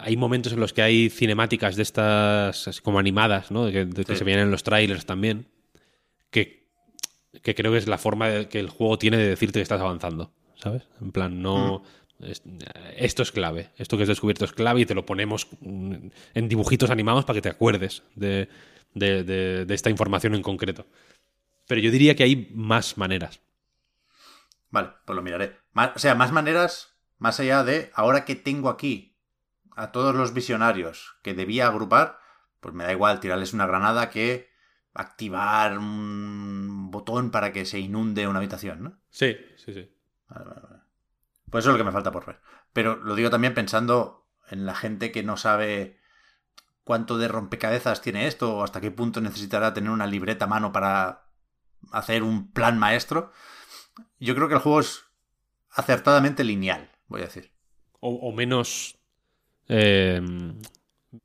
hay 0.00 0.16
momentos 0.16 0.52
en 0.52 0.60
los 0.60 0.72
que 0.72 0.82
hay 0.82 1.10
cinemáticas 1.10 1.76
de 1.76 1.82
estas 1.82 2.80
como 2.82 2.98
animadas, 2.98 3.50
¿no? 3.50 3.66
De 3.66 4.04
que, 4.04 4.16
se 4.16 4.24
vienen 4.24 4.46
en 4.46 4.50
los 4.50 4.64
trailers 4.64 5.06
también. 5.06 5.46
Que, 6.30 6.66
que 7.42 7.54
creo 7.54 7.72
que 7.72 7.78
es 7.78 7.86
la 7.86 7.98
forma 7.98 8.46
que 8.46 8.58
el 8.58 8.68
juego 8.68 8.98
tiene 8.98 9.16
de 9.16 9.28
decirte 9.28 9.60
que 9.60 9.62
estás 9.62 9.80
avanzando. 9.80 10.32
¿sabes? 10.58 10.82
En 11.00 11.12
plan, 11.12 11.40
no... 11.40 11.82
Mm. 12.20 12.58
esto 12.96 13.22
es 13.22 13.30
clave, 13.30 13.70
esto 13.76 13.96
que 13.96 14.02
has 14.02 14.08
descubierto 14.08 14.44
es 14.44 14.50
clave 14.50 14.80
y 14.80 14.86
te 14.86 14.94
lo 14.94 15.06
ponemos 15.06 15.46
en 15.62 16.48
dibujitos 16.48 16.90
animados 16.90 17.24
para 17.24 17.36
que 17.36 17.42
te 17.42 17.48
acuerdes 17.48 18.02
de, 18.16 18.48
de, 18.98 19.66
esta 19.68 19.90
información 19.90 20.34
en 20.34 20.42
concreto. 20.42 20.86
Pero 21.66 21.80
yo 21.80 21.90
diría 21.90 22.16
que 22.16 22.24
hay 22.24 22.50
más 22.54 22.96
maneras. 22.96 23.40
Vale, 24.70 24.90
pues 25.04 25.16
lo 25.16 25.22
miraré. 25.22 25.56
o 25.74 25.98
sea, 25.98 26.14
más 26.14 26.32
maneras, 26.32 26.96
más 27.18 27.40
allá 27.40 27.64
de 27.64 27.90
ahora 27.94 28.24
que 28.24 28.36
tengo 28.36 28.68
aquí 28.68 29.16
a 29.76 29.92
todos 29.92 30.14
los 30.14 30.34
visionarios 30.34 31.16
que 31.22 31.34
debía 31.34 31.66
agrupar, 31.66 32.18
pues 32.60 32.74
me 32.74 32.84
da 32.84 32.92
igual 32.92 33.20
tirarles 33.20 33.52
una 33.52 33.66
granada 33.66 34.10
que 34.10 34.48
activar 34.94 35.78
un 35.78 36.90
botón 36.90 37.30
para 37.30 37.52
que 37.52 37.64
se 37.64 37.78
inunde 37.78 38.26
una 38.26 38.38
habitación, 38.38 38.82
¿no? 38.82 38.98
Sí, 39.10 39.36
sí, 39.56 39.72
sí. 39.72 39.90
Pues 41.50 41.64
eso 41.64 41.70
es 41.70 41.74
lo 41.74 41.78
que 41.78 41.84
me 41.84 41.92
falta 41.92 42.10
por 42.10 42.26
ver. 42.26 42.40
Pero 42.72 42.96
lo 42.96 43.14
digo 43.14 43.30
también 43.30 43.54
pensando 43.54 44.26
en 44.50 44.66
la 44.66 44.74
gente 44.74 45.12
que 45.12 45.22
no 45.22 45.36
sabe 45.36 45.97
cuánto 46.88 47.18
de 47.18 47.28
rompecabezas 47.28 48.00
tiene 48.00 48.26
esto 48.26 48.56
o 48.56 48.64
hasta 48.64 48.80
qué 48.80 48.90
punto 48.90 49.20
necesitará 49.20 49.74
tener 49.74 49.90
una 49.90 50.06
libreta 50.06 50.46
a 50.46 50.48
mano 50.48 50.72
para 50.72 51.26
hacer 51.92 52.22
un 52.22 52.50
plan 52.50 52.78
maestro. 52.78 53.30
Yo 54.18 54.34
creo 54.34 54.48
que 54.48 54.54
el 54.54 54.60
juego 54.60 54.80
es 54.80 55.04
acertadamente 55.68 56.44
lineal, 56.44 56.90
voy 57.06 57.20
a 57.20 57.24
decir. 57.24 57.52
O, 58.00 58.32
menos 58.32 58.98
eh, 59.68 60.22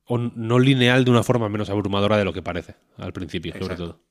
o 0.03 0.17
no 0.17 0.59
lineal 0.59 1.05
de 1.05 1.11
una 1.11 1.23
forma 1.23 1.47
menos 1.47 1.69
abrumadora 1.69 2.17
de 2.17 2.25
lo 2.25 2.33
que 2.33 2.41
parece 2.41 2.75
al 2.97 3.13
principio, 3.13 3.53
sobre 3.57 3.77
todo. 3.77 4.03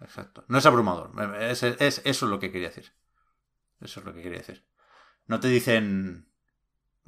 Exacto. 0.00 0.44
No 0.46 0.58
es 0.58 0.66
abrumador. 0.66 1.10
Es, 1.40 1.64
eso 1.64 2.02
es 2.04 2.22
lo 2.22 2.38
que 2.38 2.52
quería 2.52 2.68
decir. 2.68 2.92
Eso 3.80 3.98
es 3.98 4.06
lo 4.06 4.14
que 4.14 4.22
quería 4.22 4.38
decir. 4.38 4.64
No 5.26 5.40
te 5.40 5.48
dicen. 5.48 6.29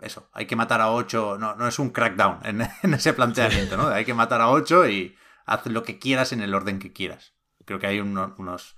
Eso, 0.03 0.29
hay 0.33 0.47
que 0.47 0.57
matar 0.57 0.81
a 0.81 0.91
ocho. 0.91 1.39
No, 1.39 1.55
no 1.55 1.67
es 1.67 1.79
un 1.79 1.91
crackdown 1.91 2.41
en, 2.45 2.61
ese 2.95 3.13
planteamiento, 3.13 3.77
¿no? 3.77 3.89
Hay 3.89 4.05
que 4.05 4.15
matar 4.15 4.41
a 4.41 4.51
ocho 4.51 4.87
y 4.89 5.17
haz 5.47 5.67
lo 5.67 5.83
que 5.83 5.99
quieras 5.99 6.33
en 6.33 6.43
el 6.43 6.55
orden 6.55 6.79
que 6.79 6.93
quieras. 6.93 7.35
Creo 7.65 7.79
que 7.79 7.87
hay 7.87 8.01
unos. 8.01 8.77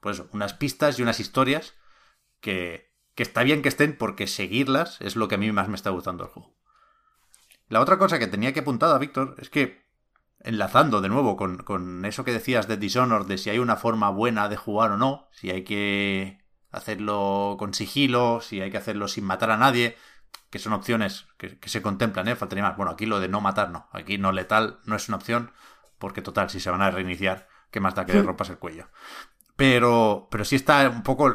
Pues 0.00 0.22
unas 0.32 0.54
pistas 0.54 0.98
y 0.98 1.02
unas 1.02 1.20
historias 1.20 1.74
que, 2.40 2.92
que 3.14 3.22
está 3.22 3.42
bien 3.42 3.62
que 3.62 3.68
estén 3.68 3.96
porque 3.96 4.26
seguirlas 4.26 5.00
es 5.00 5.16
lo 5.16 5.26
que 5.26 5.36
a 5.36 5.38
mí 5.38 5.50
más 5.50 5.68
me 5.68 5.74
está 5.74 5.90
gustando 5.90 6.24
el 6.24 6.30
juego. 6.30 6.54
La 7.68 7.80
otra 7.80 7.98
cosa 7.98 8.18
que 8.18 8.28
tenía 8.28 8.52
que 8.52 8.60
apuntar 8.60 8.94
a 8.94 8.98
Víctor 8.98 9.34
es 9.38 9.50
que, 9.50 9.82
enlazando 10.40 11.00
de 11.00 11.08
nuevo 11.08 11.36
con, 11.36 12.04
eso 12.04 12.24
que 12.24 12.32
decías 12.32 12.68
de 12.68 12.76
Dishonored, 12.76 13.26
de 13.26 13.38
si 13.38 13.50
hay 13.50 13.58
una 13.58 13.76
forma 13.76 14.10
buena 14.10 14.48
de 14.48 14.56
jugar 14.56 14.92
o 14.92 14.96
no, 14.96 15.28
si 15.32 15.50
hay 15.50 15.64
que 15.64 16.44
hacerlo 16.70 17.56
con 17.58 17.74
sigilo, 17.74 18.40
si 18.40 18.60
hay 18.60 18.70
que 18.70 18.76
hacerlo 18.76 19.08
sin 19.08 19.24
matar 19.24 19.50
a 19.50 19.56
nadie, 19.56 19.96
que 20.50 20.58
son 20.58 20.72
opciones 20.72 21.26
que, 21.36 21.58
se 21.66 21.82
contemplan, 21.82 22.28
¿eh? 22.28 22.36
Faltaría 22.36 22.64
más. 22.64 22.76
Bueno, 22.76 22.92
aquí 22.92 23.06
lo 23.06 23.20
de 23.20 23.28
no 23.28 23.40
matar 23.40 23.70
no. 23.70 23.88
Aquí 23.92 24.18
no 24.18 24.32
letal 24.32 24.78
no 24.84 24.96
es 24.96 25.08
una 25.08 25.16
opción, 25.16 25.52
porque 25.98 26.22
total, 26.22 26.50
si 26.50 26.60
se 26.60 26.70
van 26.70 26.82
a 26.82 26.90
reiniciar, 26.90 27.48
¿qué 27.70 27.80
más 27.80 27.94
da 27.94 28.06
que 28.06 28.14
le 28.14 28.22
rompas 28.22 28.50
el 28.50 28.58
cuello? 28.58 28.88
Pero, 29.56 30.28
pero 30.30 30.44
sí 30.44 30.56
está 30.56 30.88
un 30.88 31.02
poco 31.02 31.28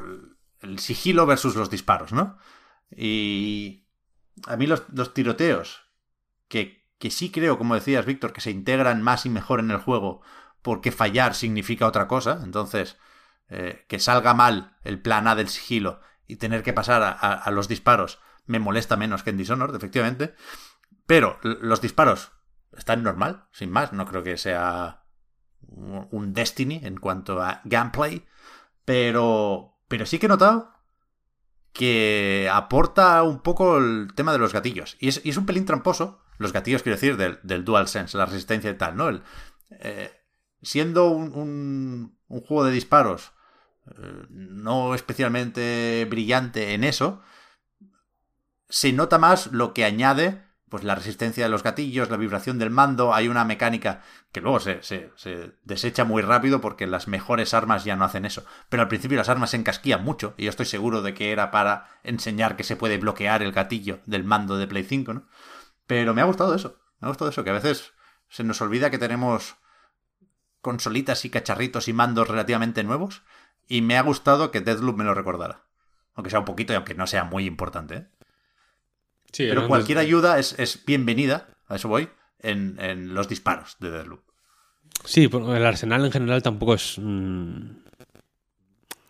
el, 0.62 0.80
sigilo 0.80 1.26
versus 1.26 1.56
los 1.56 1.70
disparos, 1.70 2.14
¿no? 2.14 2.38
Y 2.96 3.88
a 4.48 4.58
mí 4.58 4.68
los, 4.68 4.84
los 4.94 5.14
tiroteos 5.14 5.92
que, 6.52 7.10
sí 7.10 7.32
creo, 7.32 7.58
como 7.58 7.76
decías, 7.76 8.06
Víctor, 8.06 8.34
que 8.34 8.42
se 8.42 8.52
integran 8.52 9.02
más 9.02 9.26
y 9.26 9.30
mejor 9.30 9.60
en 9.60 9.72
el 9.72 9.78
juego 9.78 10.22
porque 10.62 10.92
fallar 10.92 11.34
significa 11.34 11.88
otra 11.88 12.08
cosa. 12.08 12.42
Entonces, 12.44 12.98
eh, 13.50 13.86
que 13.88 14.00
salga 14.00 14.34
mal 14.34 14.78
el 14.84 15.02
plan 15.02 15.28
A 15.28 15.36
del 15.36 15.50
sigilo 15.50 16.02
y 16.28 16.36
tener 16.36 16.62
que 16.62 16.74
pasar 16.74 17.18
a, 17.20 17.50
los 17.52 17.68
disparos 17.68 18.20
me 18.52 18.60
molesta 18.60 18.98
menos 18.98 19.24
que 19.24 19.32
en 19.32 19.38
Dishonored, 19.38 19.76
efectivamente. 19.76 20.36
Pero 21.06 21.40
los 21.42 21.82
disparos 21.82 22.32
están 22.78 23.04
normal, 23.04 23.48
sin 23.52 23.72
más. 23.72 23.94
No 23.94 24.06
creo 24.06 24.24
que 24.24 24.38
sea 24.38 25.04
un 25.62 26.34
Destiny 26.34 26.82
en 26.84 26.98
cuanto 26.98 27.42
a 27.42 27.62
gameplay. 27.64 28.26
Pero, 28.86 29.80
pero 29.88 30.06
sí 30.06 30.20
que 30.20 30.26
he 30.26 30.30
notado 30.30 30.72
que 31.74 32.50
aporta 32.52 33.24
un 33.24 33.40
poco 33.40 33.78
el 33.78 34.10
tema 34.16 34.34
de 34.34 34.40
los 34.40 34.54
gatillos. 34.54 34.98
Y 35.00 35.08
es, 35.08 35.38
un 35.38 35.46
pelín 35.46 35.66
tramposo, 35.66 36.22
los 36.38 36.54
gatillos, 36.54 36.84
quiero 36.84 36.98
decir, 36.98 37.18
del, 37.18 37.40
del 37.44 37.64
DualSense, 37.64 38.18
la 38.18 38.26
resistencia 38.26 38.70
y 38.70 38.78
tal, 38.78 38.98
¿no? 38.98 39.10
El, 39.10 39.24
eh, 39.80 40.12
siendo 40.62 41.10
un, 41.10 42.18
un, 42.28 42.42
juego 42.42 42.66
de 42.66 42.72
disparos 42.72 43.32
eh, 43.88 44.26
no 44.30 44.94
especialmente 44.96 46.06
brillante 46.10 46.74
en 46.74 46.84
eso, 46.84 47.22
se 48.72 48.92
nota 48.94 49.20
más 49.20 49.52
lo 49.52 49.74
que 49.74 49.86
añade 49.86 50.42
pues 50.72 50.86
la 50.86 50.96
resistencia 50.96 51.44
de 51.44 51.50
los 51.50 51.64
gatillos, 51.64 52.10
la 52.10 52.16
vibración 52.16 52.58
del 52.58 52.70
mando, 52.70 53.14
hay 53.14 53.28
una 53.28 53.44
mecánica 53.44 54.04
que 54.32 54.40
luego 54.40 54.62
se, 54.62 54.82
se, 54.84 55.12
se, 55.18 55.52
desecha 55.66 56.06
muy 56.06 56.22
rápido 56.22 56.62
porque 56.62 56.88
las 56.88 57.10
mejores 57.10 57.54
armas 57.54 57.84
ya 57.84 57.98
no 57.98 58.06
hacen 58.06 58.24
eso. 58.24 58.46
Pero 58.70 58.82
al 58.82 58.88
principio 58.88 59.18
las 59.18 59.28
armas 59.28 59.50
se 59.50 59.58
encasquían 59.58 60.02
mucho 60.02 60.34
y 60.38 60.46
yo 60.46 60.50
estoy 60.50 60.66
seguro 60.66 61.02
de 61.02 61.14
que 61.14 61.34
era 61.34 61.52
para 61.52 61.90
enseñar 62.04 62.56
que 62.56 62.64
se 62.64 62.78
puede 62.78 62.98
bloquear 62.98 63.44
el 63.44 63.52
gatillo 63.52 64.00
del 64.06 64.24
mando 64.24 64.58
de 64.58 64.66
Play 64.66 64.86
5, 64.86 65.14
¿no? 65.14 65.28
Pero 65.88 66.14
me 66.14 66.22
ha 66.22 66.26
gustado 66.26 66.56
eso. 66.56 66.80
Me 67.02 67.08
ha 67.08 67.10
gustado 67.10 67.32
eso, 67.32 67.44
que 67.44 67.50
a 67.50 67.54
veces 67.54 67.92
se 68.30 68.46
nos 68.46 68.62
olvida 68.62 68.90
que 68.90 68.98
tenemos 68.98 69.58
consolitas 70.62 71.26
y 71.26 71.30
cacharritos 71.30 71.90
y 71.90 71.94
mandos 71.94 72.30
relativamente 72.30 72.86
nuevos. 72.86 73.24
Y 73.68 73.82
me 73.82 73.98
ha 73.98 74.04
gustado 74.04 74.52
que 74.52 74.62
Deadloop 74.62 74.98
me 74.98 75.04
lo 75.04 75.14
recordara. 75.14 75.66
Aunque 76.14 76.30
sea 76.30 76.40
un 76.40 76.46
poquito 76.46 76.72
y 76.72 76.78
aunque 76.78 76.96
no 76.96 77.08
sea 77.08 77.26
muy 77.26 77.46
importante. 77.46 77.96
¿eh? 77.96 78.08
Pero 79.36 79.68
cualquier 79.68 79.98
ayuda 79.98 80.40
es, 80.40 80.84
bienvenida, 80.86 81.48
a 81.68 81.76
eso 81.76 81.88
voy, 81.88 82.10
en, 82.40 83.14
los 83.14 83.28
disparos 83.28 83.78
de 83.80 83.92
Deadloop. 83.92 84.22
Sí, 85.06 85.30
el 85.32 85.66
arsenal 85.66 86.06
en 86.06 86.12
general 86.12 86.44
tampoco 86.44 86.76
es. 86.76 86.98
Mm, 86.98 87.72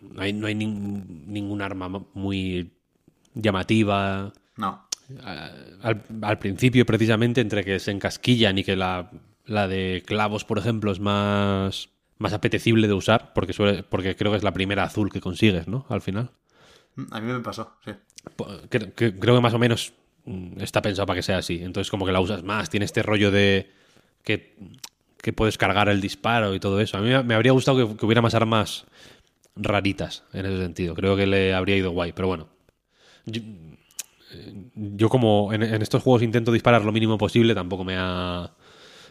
no 0.02 0.22
hay, 0.22 0.34
no 0.34 0.48
hay 0.48 0.56
ningún 0.56 1.62
arma 1.62 1.90
muy 2.14 2.72
llamativa. 3.34 4.32
No 4.58 4.88
al, 6.24 6.40
principio 6.40 6.86
precisamente 6.86 7.42
entre 7.42 7.64
que 7.64 7.80
se 7.80 7.92
encasquillan 7.92 8.58
y 8.58 8.64
que 8.64 8.76
la, 8.76 9.10
de 9.46 10.04
clavos, 10.06 10.46
por 10.46 10.58
ejemplo, 10.58 10.92
es 10.92 11.00
más, 11.00 11.90
más 12.18 12.34
apetecible 12.34 12.88
de 12.88 12.94
usar, 12.94 13.34
porque, 13.34 13.54
suele, 13.54 13.84
porque 13.84 14.16
creo 14.16 14.32
que 14.32 14.38
es 14.38 14.44
la 14.44 14.54
primera 14.54 14.84
azul 14.84 15.12
que 15.12 15.22
consigues, 15.22 15.68
¿no? 15.68 15.86
Al 15.90 16.02
final. 16.02 16.32
A 17.12 17.20
mí 17.22 17.32
me 17.32 17.40
pasó, 17.40 17.78
sí. 17.84 17.92
Creo 18.70 18.94
que, 18.94 19.18
creo 19.18 19.36
que 19.36 19.42
más 19.42 19.54
o 19.54 19.60
menos 19.60 19.94
mm, 19.94 20.01
está 20.58 20.82
pensado 20.82 21.06
para 21.06 21.18
que 21.18 21.24
sea 21.24 21.38
así. 21.38 21.62
Entonces 21.62 21.90
como 21.90 22.06
que 22.06 22.12
la 22.12 22.20
usas 22.20 22.44
más, 22.44 22.70
tiene 22.70 22.86
este 22.86 23.04
rollo 23.04 23.32
de 23.32 23.72
que, 24.24 24.56
que 25.22 25.34
puedes 25.34 25.58
cargar 25.58 25.90
el 25.90 26.02
disparo 26.02 26.56
y 26.56 26.60
todo 26.60 26.80
eso. 26.80 26.98
A 26.98 27.02
mí 27.02 27.10
me 27.24 27.36
habría 27.36 27.52
gustado 27.52 27.96
que, 27.98 28.06
hubiera 28.06 28.22
más 28.22 28.36
armas 28.36 28.86
raritas 29.56 30.24
en 30.34 30.46
ese 30.46 30.58
sentido. 30.58 30.96
Creo 30.96 31.16
que 31.16 31.28
le 31.28 31.54
habría 31.54 31.78
ido 31.78 31.92
guay, 31.92 32.14
pero 32.14 32.28
bueno 32.28 32.50
yo 34.76 35.10
como 35.10 35.52
en, 35.54 35.64
estos 35.64 36.04
juegos 36.04 36.22
intento 36.22 36.52
disparar 36.52 36.84
lo 36.84 36.92
mínimo 36.92 37.18
posible, 37.18 37.56
tampoco 37.56 37.84
me 37.84 37.96
ha... 37.98 38.52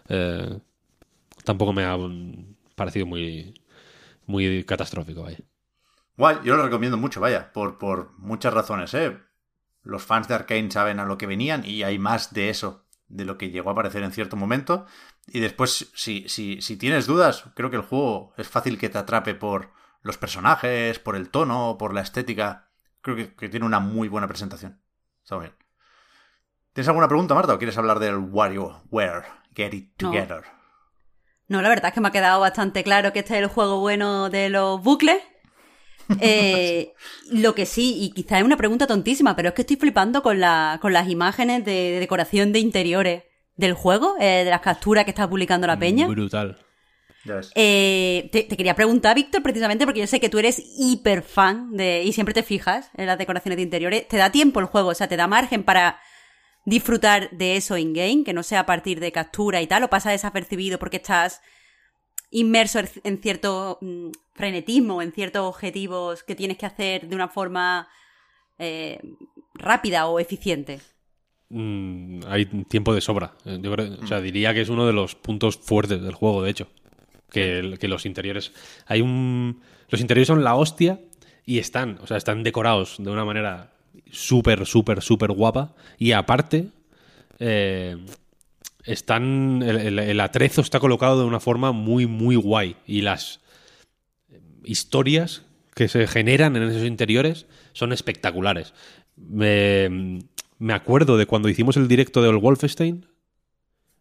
Eh, 0.08 0.58
tampoco 1.44 1.72
me 1.72 1.84
ha 1.84 1.96
parecido 2.74 3.06
muy, 3.06 3.54
muy 4.26 4.64
catastrófico. 4.64 5.26
Guay, 6.16 6.36
yo 6.44 6.56
lo 6.56 6.64
recomiendo 6.64 6.96
mucho, 6.96 7.20
vaya, 7.20 7.52
por, 7.52 7.78
por 7.78 8.12
muchas 8.18 8.52
razones, 8.52 8.92
¿eh? 8.94 9.16
Los 9.82 10.02
fans 10.02 10.28
de 10.28 10.34
Arkane 10.34 10.70
saben 10.70 11.00
a 11.00 11.04
lo 11.04 11.18
que 11.18 11.26
venían 11.26 11.64
y 11.64 11.82
hay 11.82 11.98
más 11.98 12.32
de 12.32 12.50
eso 12.50 12.86
de 13.08 13.24
lo 13.24 13.38
que 13.38 13.50
llegó 13.50 13.70
a 13.70 13.72
aparecer 13.72 14.02
en 14.02 14.12
cierto 14.12 14.36
momento. 14.36 14.86
Y 15.26 15.40
después, 15.40 15.90
si, 15.94 16.28
si, 16.28 16.60
si 16.62 16.76
tienes 16.76 17.06
dudas, 17.06 17.44
creo 17.54 17.70
que 17.70 17.76
el 17.76 17.82
juego 17.82 18.32
es 18.36 18.48
fácil 18.48 18.78
que 18.78 18.88
te 18.88 18.98
atrape 18.98 19.34
por 19.34 19.72
los 20.02 20.18
personajes, 20.18 20.98
por 20.98 21.16
el 21.16 21.30
tono, 21.30 21.76
por 21.78 21.94
la 21.94 22.00
estética. 22.02 22.68
Creo 23.00 23.34
que 23.36 23.48
tiene 23.48 23.66
una 23.66 23.80
muy 23.80 24.08
buena 24.08 24.28
presentación. 24.28 24.80
¿Tienes 26.72 26.88
alguna 26.88 27.08
pregunta, 27.08 27.34
Marta, 27.34 27.54
o 27.54 27.58
quieres 27.58 27.78
hablar 27.78 27.98
del 27.98 28.16
WarioWare 28.16 29.24
Get 29.54 29.74
It 29.74 29.96
Together? 29.96 30.44
No. 31.48 31.62
la 31.62 31.68
verdad 31.68 31.88
es 31.88 31.94
que 31.94 32.00
me 32.00 32.08
ha 32.08 32.12
quedado 32.12 32.40
bastante 32.40 32.82
claro 32.82 33.12
que 33.12 33.20
este 33.20 33.34
es 33.34 33.42
el 33.42 33.48
juego 33.48 33.80
bueno 33.80 34.30
de 34.30 34.50
los 34.50 34.82
bucles. 34.82 35.22
Eh, 36.20 36.92
lo 37.30 37.54
que 37.54 37.66
sí, 37.66 37.96
y 38.00 38.10
quizás 38.10 38.38
es 38.38 38.44
una 38.44 38.56
pregunta 38.56 38.86
tontísima, 38.86 39.36
pero 39.36 39.50
es 39.50 39.54
que 39.54 39.62
estoy 39.62 39.76
flipando 39.76 40.22
con, 40.22 40.40
con 40.80 40.92
las 40.92 41.08
imágenes 41.08 41.64
de, 41.64 41.98
decoración 42.00 42.52
de 42.52 42.58
interiores 42.58 43.22
del 43.56 43.74
juego, 43.74 44.16
eh, 44.18 44.44
de 44.44 44.50
las 44.50 44.60
capturas 44.60 45.04
que 45.04 45.10
está 45.10 45.28
publicando 45.28 45.66
la 45.66 45.78
peña. 45.78 46.06
Brutal. 46.06 46.58
Eh, 47.54 48.28
te, 48.32 48.46
quería 48.48 48.74
preguntar, 48.74 49.14
Víctor, 49.14 49.42
precisamente 49.42 49.84
porque 49.84 50.00
yo 50.00 50.06
sé 50.06 50.20
que 50.20 50.28
tú 50.28 50.38
eres 50.38 50.62
hiper 50.78 51.22
fan 51.22 51.76
de, 51.76 52.02
y 52.02 52.12
siempre 52.12 52.34
te 52.34 52.42
fijas 52.42 52.90
en 52.96 53.06
las 53.06 53.18
decoraciones 53.18 53.56
de 53.56 53.62
interiores. 53.62 54.08
¿Te 54.08 54.16
da 54.16 54.32
tiempo 54.32 54.60
el 54.60 54.66
juego? 54.66 54.88
O 54.88 54.94
sea, 54.94 55.08
¿te 55.08 55.16
da 55.16 55.26
margen 55.26 55.62
para 55.62 56.00
disfrutar 56.64 57.30
de 57.30 57.56
eso 57.56 57.76
in-game? 57.76 58.24
Que 58.24 58.32
no 58.32 58.42
sea 58.42 58.60
a 58.60 58.66
partir 58.66 59.00
de 59.00 59.12
captura 59.12 59.60
y 59.60 59.66
tal, 59.66 59.84
o 59.84 59.90
pasa 59.90 60.10
desapercibido 60.10 60.78
porque 60.78 60.96
estás 60.96 61.42
inmerso 62.30 62.80
en 63.04 63.20
cierto 63.20 63.78
mm, 63.80 64.10
frenetismo, 64.40 65.02
en 65.02 65.12
ciertos 65.12 65.42
objetivos 65.42 66.22
que 66.22 66.34
tienes 66.34 66.56
que 66.56 66.66
hacer 66.66 67.08
de 67.08 67.14
una 67.14 67.28
forma 67.28 67.88
eh, 68.58 68.98
rápida 69.54 70.06
o 70.06 70.18
eficiente. 70.18 70.80
Mm, 71.50 72.20
hay 72.26 72.46
tiempo 72.46 72.94
de 72.94 73.00
sobra. 73.00 73.34
Yo 73.44 73.72
o 73.72 74.06
sea, 74.06 74.20
diría 74.20 74.54
que 74.54 74.62
es 74.62 74.68
uno 74.68 74.86
de 74.86 74.92
los 74.92 75.14
puntos 75.14 75.58
fuertes 75.58 76.00
del 76.02 76.14
juego, 76.14 76.42
de 76.42 76.50
hecho. 76.50 76.68
Que, 77.30 77.76
que 77.78 77.86
los 77.86 78.06
interiores. 78.06 78.52
Hay 78.86 79.02
un. 79.02 79.60
Los 79.88 80.00
interiores 80.00 80.26
son 80.26 80.42
la 80.42 80.56
hostia 80.56 81.00
y 81.44 81.58
están, 81.58 81.98
o 82.02 82.06
sea, 82.06 82.16
están 82.16 82.42
decorados 82.42 82.96
de 82.98 83.10
una 83.10 83.24
manera 83.24 83.72
súper, 84.10 84.66
súper, 84.66 85.02
súper 85.02 85.32
guapa. 85.32 85.74
Y 85.98 86.12
aparte, 86.12 86.70
eh, 87.38 87.96
están. 88.84 89.62
El, 89.62 90.20
atrezo 90.20 90.60
está 90.60 90.80
colocado 90.80 91.20
de 91.20 91.26
una 91.26 91.40
forma 91.40 91.72
muy, 91.72 92.06
muy 92.06 92.36
guay. 92.36 92.76
Y 92.86 93.02
las 93.02 93.39
historias 94.64 95.42
que 95.74 95.88
se 95.88 96.06
generan 96.06 96.56
en 96.56 96.64
esos 96.64 96.84
interiores 96.84 97.46
son 97.72 97.92
espectaculares. 97.92 98.74
Me, 99.16 100.20
me 100.58 100.72
acuerdo 100.72 101.16
de 101.16 101.26
cuando 101.26 101.48
hicimos 101.48 101.76
el 101.76 101.88
directo 101.88 102.22
del 102.22 102.36
Wolfenstein, 102.36 103.06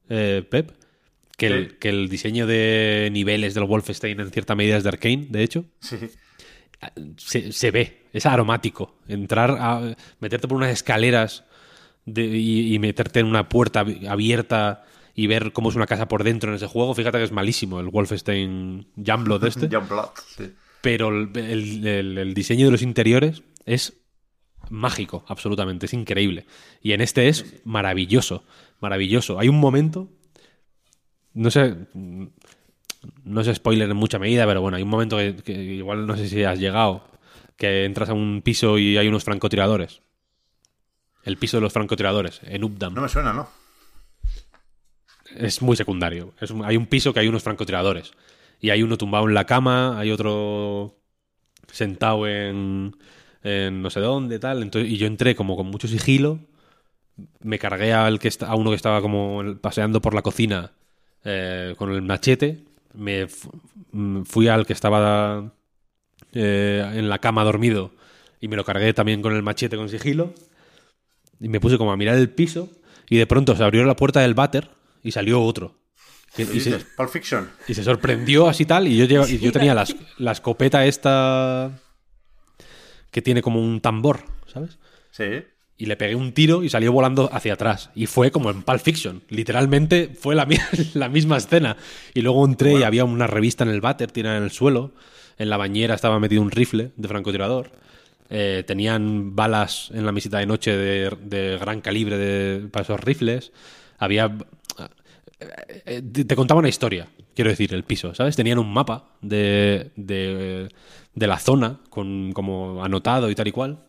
eh, 0.10 0.44
Pep, 0.50 0.72
que, 1.38 1.48
el, 1.48 1.78
que, 1.78 1.90
el, 1.90 2.10
diseño 2.10 2.48
de 2.48 3.10
niveles 3.12 3.54
del 3.54 3.64
Wolfenstein 3.64 4.20
en 4.20 4.32
cierta 4.32 4.56
medida 4.56 4.78
es 4.78 4.84
de 4.84 4.90
Arkane, 4.90 5.28
de 5.30 5.44
hecho. 5.44 5.66
Sí. 5.80 5.98
Se, 7.18 7.72
ve, 7.72 8.06
es 8.14 8.26
aromático. 8.26 8.98
Entrar 9.08 9.58
a 9.60 9.96
meterte 10.20 10.48
por 10.48 10.58
unas 10.58 10.72
escaleras 10.72 11.44
y, 12.06 12.78
meterte 12.80 13.20
en 13.20 13.26
una 13.26 13.50
puerta 13.50 13.86
abierta 14.08 14.86
y 15.14 15.28
ver 15.28 15.52
cómo 15.52 15.70
es 15.70 15.76
una 15.76 15.88
casa 15.88 16.08
por 16.08 16.24
dentro 16.24 16.50
en 16.50 16.56
ese 16.56 16.68
juego. 16.68 16.94
Fíjate 16.94 17.18
que 17.18 17.24
es 17.24 17.32
malísimo 17.32 17.80
el 17.80 17.90
Wolfenstein 17.90 18.88
Jumblood 18.96 19.44
este. 19.46 19.70
sí. 20.36 20.54
Pero 20.82 21.10
el, 21.10 22.34
diseño 22.34 22.66
de 22.66 22.72
los 22.72 22.82
interiores 22.82 23.44
es 23.66 23.98
mágico, 24.70 25.26
absolutamente, 25.28 25.88
es 25.88 25.94
increíble. 25.94 26.46
Y 26.82 26.94
en 26.94 27.02
este 27.02 27.28
es 27.28 27.62
maravilloso, 27.66 28.44
maravilloso. 28.80 29.40
Hay 29.40 29.50
un 29.50 29.60
momento, 29.60 30.08
no 31.34 31.52
sé, 31.52 31.76
no 31.94 33.44
sé 33.44 33.56
spoiler 33.56 33.90
en 33.90 33.98
mucha 33.98 34.20
medida, 34.20 34.46
pero 34.46 34.62
bueno, 34.62 34.78
hay 34.78 34.84
un 34.84 34.90
momento 34.90 35.18
que, 35.18 35.52
igual 35.52 36.08
no 36.08 36.16
sé 36.16 36.30
si 36.30 36.44
has 36.44 36.60
llegado, 36.60 37.04
que 37.58 37.84
entras 37.84 38.10
a 38.10 38.14
un 38.14 38.42
piso 38.42 38.78
y 38.78 38.98
hay 38.98 39.08
unos 39.08 39.26
francotiradores. 39.26 40.02
El 41.24 41.38
piso 41.38 41.58
de 41.58 41.62
los 41.62 41.74
francotiradores, 41.74 42.40
en 42.44 42.64
Updam. 42.64 42.94
No 42.94 43.02
me 43.02 43.10
suena, 43.10 43.34
¿no? 43.34 43.50
Es 45.36 45.62
muy 45.62 45.76
secundario. 45.76 46.34
hay 46.64 46.78
un 46.78 46.88
piso 46.88 47.14
que 47.14 47.20
hay 47.20 47.28
unos 47.28 47.44
francotiradores. 47.44 48.12
Y 48.62 48.72
hay 48.72 48.84
uno 48.84 48.98
tumbado 48.98 49.28
en 49.28 49.34
la 49.34 49.46
cama, 49.46 50.00
hay 50.00 50.12
otro 50.12 50.98
sentado 51.72 52.28
en, 52.28 52.96
en 53.44 53.82
no 53.82 53.90
sé 53.90 54.00
dónde, 54.00 54.40
tal. 54.40 54.62
Entonces, 54.62 54.92
y 54.92 54.98
yo 54.98 55.08
entré 55.08 55.36
como 55.36 55.56
con 55.56 55.68
mucho 55.68 55.88
sigilo, 55.88 56.40
me 57.42 57.60
cargué 57.60 57.94
al 57.94 58.20
que 58.20 58.30
a 58.42 58.56
uno 58.56 58.70
que 58.70 58.76
estaba 58.76 59.02
como 59.02 59.44
paseando 59.62 60.02
por 60.02 60.14
la 60.14 60.22
cocina 60.22 60.72
eh, 61.24 61.76
con 61.78 61.92
el 61.92 62.02
machete, 62.02 62.64
me 62.94 63.28
mm, 63.92 64.24
fui 64.24 64.48
al 64.48 64.66
que 64.66 64.74
estaba 64.74 65.54
eh, 66.34 66.92
en 66.96 67.10
la 67.10 67.20
cama 67.20 67.44
dormido 67.44 67.92
y 68.40 68.48
me 68.48 68.56
lo 68.56 68.64
cargué 68.64 68.94
también 68.94 69.22
con 69.22 69.36
el 69.36 69.44
machete 69.44 69.78
con 69.78 69.90
sigilo 69.90 70.34
y 71.40 71.50
me 71.50 71.60
puse 71.60 71.78
como 71.78 71.92
a 71.92 71.98
mirar 71.98 72.16
el 72.18 72.30
piso 72.30 72.70
y 73.10 73.18
de 73.18 73.28
pronto 73.28 73.56
se 73.56 73.64
abrió 73.64 73.84
la 73.84 73.96
puerta 73.96 74.22
del 74.22 74.34
váter 74.34 74.70
y 75.04 75.12
salió 75.12 75.42
otro. 75.42 75.76
Y, 76.38 76.60
se, 76.60 76.80
Fiction. 77.12 77.50
y 77.68 77.74
se 77.74 77.84
sorprendió 77.84 78.48
así 78.48 78.64
tal 78.64 78.88
y 78.88 78.96
yo, 78.96 79.28
y 79.28 79.40
yo 79.40 79.52
tenía 79.52 79.74
la 79.74 80.32
escopeta 80.32 80.86
esta 80.86 81.72
que 83.12 83.22
tiene 83.22 83.42
como 83.42 83.62
un 83.62 83.82
tambor, 83.82 84.20
¿sabes? 84.48 84.78
Sí. 85.12 85.44
Y 85.78 85.86
le 85.86 85.96
pegué 85.96 86.16
un 86.16 86.34
tiro 86.34 86.64
y 86.64 86.70
salió 86.70 86.92
volando 86.92 87.30
hacia 87.32 87.54
atrás. 87.54 87.90
Y 87.96 88.06
fue 88.06 88.32
como 88.32 88.50
en 88.52 88.64
Pulp 88.64 88.82
Fiction. 88.82 89.24
Literalmente 89.30 90.12
fue 90.20 90.36
la, 90.36 90.48
la 90.94 91.10
misma 91.10 91.38
escena. 91.38 91.78
Y 92.14 92.22
luego 92.22 92.46
entré 92.46 92.74
y 92.74 92.84
había 92.84 93.06
una 93.06 93.28
revista 93.28 93.64
en 93.64 93.70
el 93.70 93.82
váter 93.82 94.12
tirada 94.12 94.38
en 94.38 94.44
el 94.44 94.52
suelo. 94.52 94.92
En 95.38 95.50
la 95.50 95.58
bañera 95.58 95.96
estaba 95.96 96.20
metido 96.20 96.42
un 96.42 96.52
rifle 96.52 96.92
de 96.98 97.08
francotirador. 97.08 97.72
Eh, 98.30 98.64
tenían 98.68 99.36
balas 99.36 99.90
en 99.94 100.06
la 100.06 100.12
mesita 100.12 100.38
de 100.38 100.46
noche 100.46 100.76
de, 100.76 101.58
gran 101.60 101.82
calibre 101.82 102.18
de, 102.18 102.68
para 102.68 102.84
esos 102.84 103.00
rifles. 103.00 103.54
Había. 104.00 104.36
Eh, 105.40 105.84
eh, 105.86 106.02
te 106.02 106.36
contaba 106.36 106.60
una 106.60 106.70
historia, 106.70 107.08
quiero 107.36 107.50
decir, 107.50 107.74
el 107.74 107.84
piso, 107.84 108.16
¿sabes? 108.16 108.36
Tenían 108.36 108.60
un 108.60 108.74
mapa 108.74 109.16
de, 109.22 109.92
de 109.96 110.70
de 111.20 111.28
la 111.28 111.38
zona, 111.38 111.80
con, 111.90 112.32
como 112.34 112.84
anotado 112.84 113.30
y 113.30 113.36
tal 113.36 113.48
y 113.48 113.52
cual. 113.52 113.80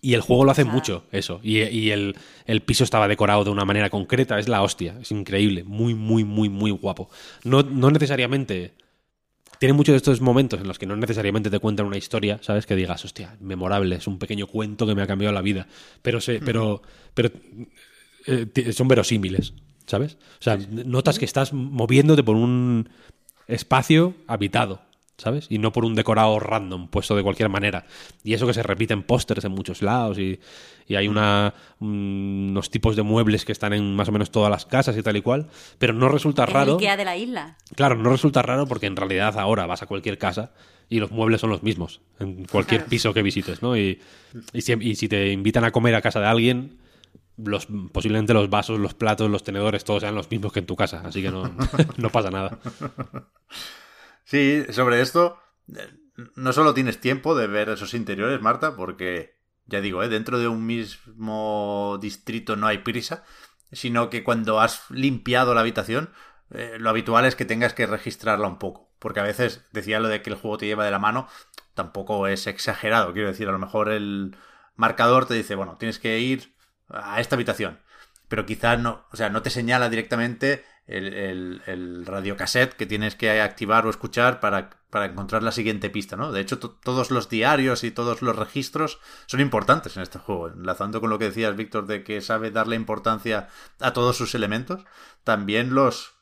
Y 0.00 0.14
el 0.14 0.20
juego 0.20 0.44
lo 0.44 0.50
hace 0.50 0.64
mucho, 0.64 1.04
eso. 1.12 1.38
Y, 1.44 1.90
el, 1.90 2.16
piso 2.66 2.82
estaba 2.82 3.06
decorado 3.06 3.44
de 3.44 3.50
una 3.50 3.64
manera 3.64 3.88
concreta, 3.88 4.38
es 4.38 4.48
la 4.48 4.62
hostia, 4.62 4.96
es 5.00 5.12
increíble, 5.12 5.62
muy, 5.62 5.94
muy, 5.94 6.24
muy, 6.24 6.48
muy 6.48 6.70
guapo. 6.72 7.08
No, 7.44 7.62
no 7.62 7.90
necesariamente... 7.90 8.72
Tiene 9.60 9.74
muchos 9.74 9.92
de 9.92 9.98
estos 9.98 10.20
momentos 10.20 10.60
en 10.60 10.66
los 10.66 10.76
que 10.76 10.86
no 10.86 10.96
necesariamente 10.96 11.48
te 11.48 11.60
cuentan 11.60 11.86
una 11.86 11.96
historia, 11.96 12.40
¿sabes? 12.42 12.66
Que 12.66 12.74
digas, 12.74 13.04
hostia, 13.04 13.36
memorable, 13.38 13.94
es 13.94 14.08
un 14.08 14.18
pequeño 14.18 14.48
cuento 14.48 14.88
que 14.88 14.96
me 14.96 15.02
ha 15.02 15.06
cambiado 15.06 15.32
la 15.32 15.40
vida. 15.40 15.68
Pero, 16.02 16.20
se, 16.20 16.40
pero, 16.40 16.82
pero 17.14 17.30
eh, 18.26 18.72
son 18.72 18.88
verosímiles, 18.88 19.54
¿sabes? 19.86 20.16
O 20.40 20.42
sea, 20.42 20.58
notas 20.70 21.18
que 21.18 21.24
estás 21.24 21.52
moviéndote 21.52 22.22
por 22.22 22.36
un 22.36 22.88
espacio 23.46 24.14
habitado, 24.26 24.80
¿sabes? 25.16 25.46
Y 25.50 25.58
no 25.58 25.72
por 25.72 25.84
un 25.84 25.94
decorado 25.94 26.38
random, 26.38 26.88
puesto 26.88 27.14
de 27.16 27.22
cualquier 27.22 27.48
manera. 27.48 27.86
Y 28.24 28.34
eso 28.34 28.46
que 28.46 28.54
se 28.54 28.62
repite 28.62 28.94
en 28.94 29.02
pósters 29.02 29.44
en 29.44 29.52
muchos 29.52 29.82
lados 29.82 30.18
y, 30.18 30.40
hay 30.94 31.08
una, 31.08 31.54
unos 31.80 32.70
tipos 32.70 32.96
de 32.96 33.02
muebles 33.02 33.46
que 33.46 33.52
están 33.52 33.72
en 33.72 33.96
más 33.96 34.08
o 34.08 34.12
menos 34.12 34.30
todas 34.30 34.50
las 34.50 34.66
casas 34.66 34.94
y 34.94 35.02
tal 35.02 35.16
y 35.16 35.22
cual, 35.22 35.48
pero 35.78 35.94
no 35.94 36.10
resulta 36.10 36.44
raro. 36.44 36.78
El 36.78 36.96
de 36.98 37.04
la 37.04 37.16
isla. 37.16 37.56
Claro, 37.74 37.96
no 37.96 38.10
resulta 38.10 38.42
raro 38.42 38.66
porque 38.66 38.86
en 38.86 38.96
realidad 38.96 39.38
ahora 39.38 39.64
vas 39.64 39.82
a 39.82 39.86
cualquier 39.86 40.18
casa 40.18 40.52
y 40.90 40.98
los 40.98 41.10
muebles 41.10 41.40
son 41.40 41.48
los 41.48 41.62
mismos 41.62 42.02
en 42.18 42.44
cualquier 42.44 42.84
piso 42.84 43.14
que 43.14 43.22
visites, 43.22 43.62
¿no? 43.62 43.74
Y, 43.74 44.00
y, 44.52 44.60
si, 44.60 45.08
te 45.08 45.32
invitan 45.32 45.64
a 45.64 45.70
comer 45.70 45.94
a 45.94 46.02
casa 46.02 46.20
de 46.20 46.26
alguien, 46.26 46.76
los, 47.44 47.66
posiblemente 47.92 48.34
los 48.34 48.50
vasos, 48.50 48.78
los 48.78 48.94
platos, 48.94 49.30
los 49.30 49.44
tenedores, 49.44 49.84
todos 49.84 50.02
sean 50.02 50.14
los 50.14 50.30
mismos 50.30 50.52
que 50.52 50.60
en 50.60 50.66
tu 50.66 50.76
casa, 50.76 51.02
así 51.04 51.22
que 51.22 51.30
no, 51.30 51.54
no 51.96 52.10
pasa 52.10 52.30
nada. 52.30 52.58
Sí, 54.24 54.64
sobre 54.70 55.00
esto, 55.00 55.38
no 56.36 56.52
solo 56.52 56.74
tienes 56.74 57.00
tiempo 57.00 57.34
de 57.34 57.46
ver 57.46 57.68
esos 57.68 57.94
interiores, 57.94 58.40
Marta, 58.40 58.76
porque, 58.76 59.38
ya 59.66 59.80
digo, 59.80 60.02
¿eh? 60.02 60.08
dentro 60.08 60.38
de 60.38 60.48
un 60.48 60.66
mismo 60.66 61.98
distrito 62.00 62.56
no 62.56 62.66
hay 62.66 62.78
prisa, 62.78 63.24
sino 63.72 64.10
que 64.10 64.22
cuando 64.22 64.60
has 64.60 64.90
limpiado 64.90 65.54
la 65.54 65.60
habitación, 65.60 66.10
eh, 66.50 66.76
lo 66.78 66.90
habitual 66.90 67.24
es 67.24 67.36
que 67.36 67.44
tengas 67.44 67.74
que 67.74 67.86
registrarla 67.86 68.46
un 68.46 68.58
poco. 68.58 68.92
Porque 68.98 69.20
a 69.20 69.24
veces 69.24 69.64
decía 69.72 70.00
lo 70.00 70.08
de 70.08 70.22
que 70.22 70.30
el 70.30 70.36
juego 70.36 70.58
te 70.58 70.66
lleva 70.66 70.84
de 70.84 70.90
la 70.90 70.98
mano, 70.98 71.28
tampoco 71.74 72.26
es 72.28 72.46
exagerado. 72.46 73.12
Quiero 73.12 73.28
decir, 73.28 73.48
a 73.48 73.52
lo 73.52 73.58
mejor 73.58 73.88
el 73.88 74.36
marcador 74.76 75.26
te 75.26 75.34
dice, 75.34 75.54
bueno, 75.54 75.76
tienes 75.78 75.98
que 75.98 76.20
ir 76.20 76.54
a 76.92 77.20
esta 77.20 77.36
habitación. 77.36 77.80
Pero 78.28 78.46
quizás 78.46 78.78
no, 78.78 79.04
o 79.12 79.16
sea, 79.16 79.28
no 79.30 79.42
te 79.42 79.50
señala 79.50 79.90
directamente 79.90 80.64
el, 80.86 81.62
el, 81.66 82.06
radiocassette 82.06 82.74
que 82.74 82.86
tienes 82.86 83.14
que 83.14 83.40
activar 83.40 83.86
o 83.86 83.90
escuchar 83.90 84.40
para, 84.40 84.70
para 84.90 85.06
encontrar 85.06 85.42
la 85.42 85.52
siguiente 85.52 85.90
pista, 85.90 86.16
¿no? 86.16 86.32
De 86.32 86.40
hecho, 86.40 86.58
todos 86.58 87.10
los 87.10 87.28
diarios 87.28 87.84
y 87.84 87.90
todos 87.90 88.20
los 88.22 88.36
registros 88.36 89.00
son 89.26 89.40
importantes 89.40 89.96
en 89.96 90.02
este 90.02 90.18
juego. 90.18 90.48
Enlazando 90.48 91.00
con 91.00 91.10
lo 91.10 91.18
que 91.18 91.26
decías, 91.26 91.56
Víctor, 91.56 91.86
de 91.86 92.04
que 92.04 92.20
sabe 92.20 92.50
darle 92.50 92.76
importancia 92.76 93.48
a 93.80 93.92
todos 93.92 94.16
sus 94.16 94.34
elementos, 94.34 94.84
también 95.24 95.74
los... 95.74 96.14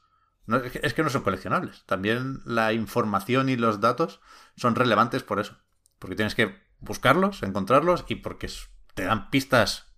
es 0.82 0.94
que 0.94 1.02
no 1.02 1.10
son 1.10 1.22
coleccionables. 1.22 1.84
También 1.86 2.40
la 2.44 2.72
información 2.72 3.48
y 3.48 3.56
los 3.56 3.80
datos 3.80 4.20
son 4.56 4.74
relevantes 4.74 5.22
por 5.22 5.40
eso. 5.40 5.56
Porque 5.98 6.16
tienes 6.16 6.34
que 6.34 6.60
buscarlos, 6.80 7.42
encontrarlos 7.42 8.04
y 8.08 8.16
porque 8.16 8.50
te 8.94 9.04
dan 9.04 9.30
pistas 9.30 9.89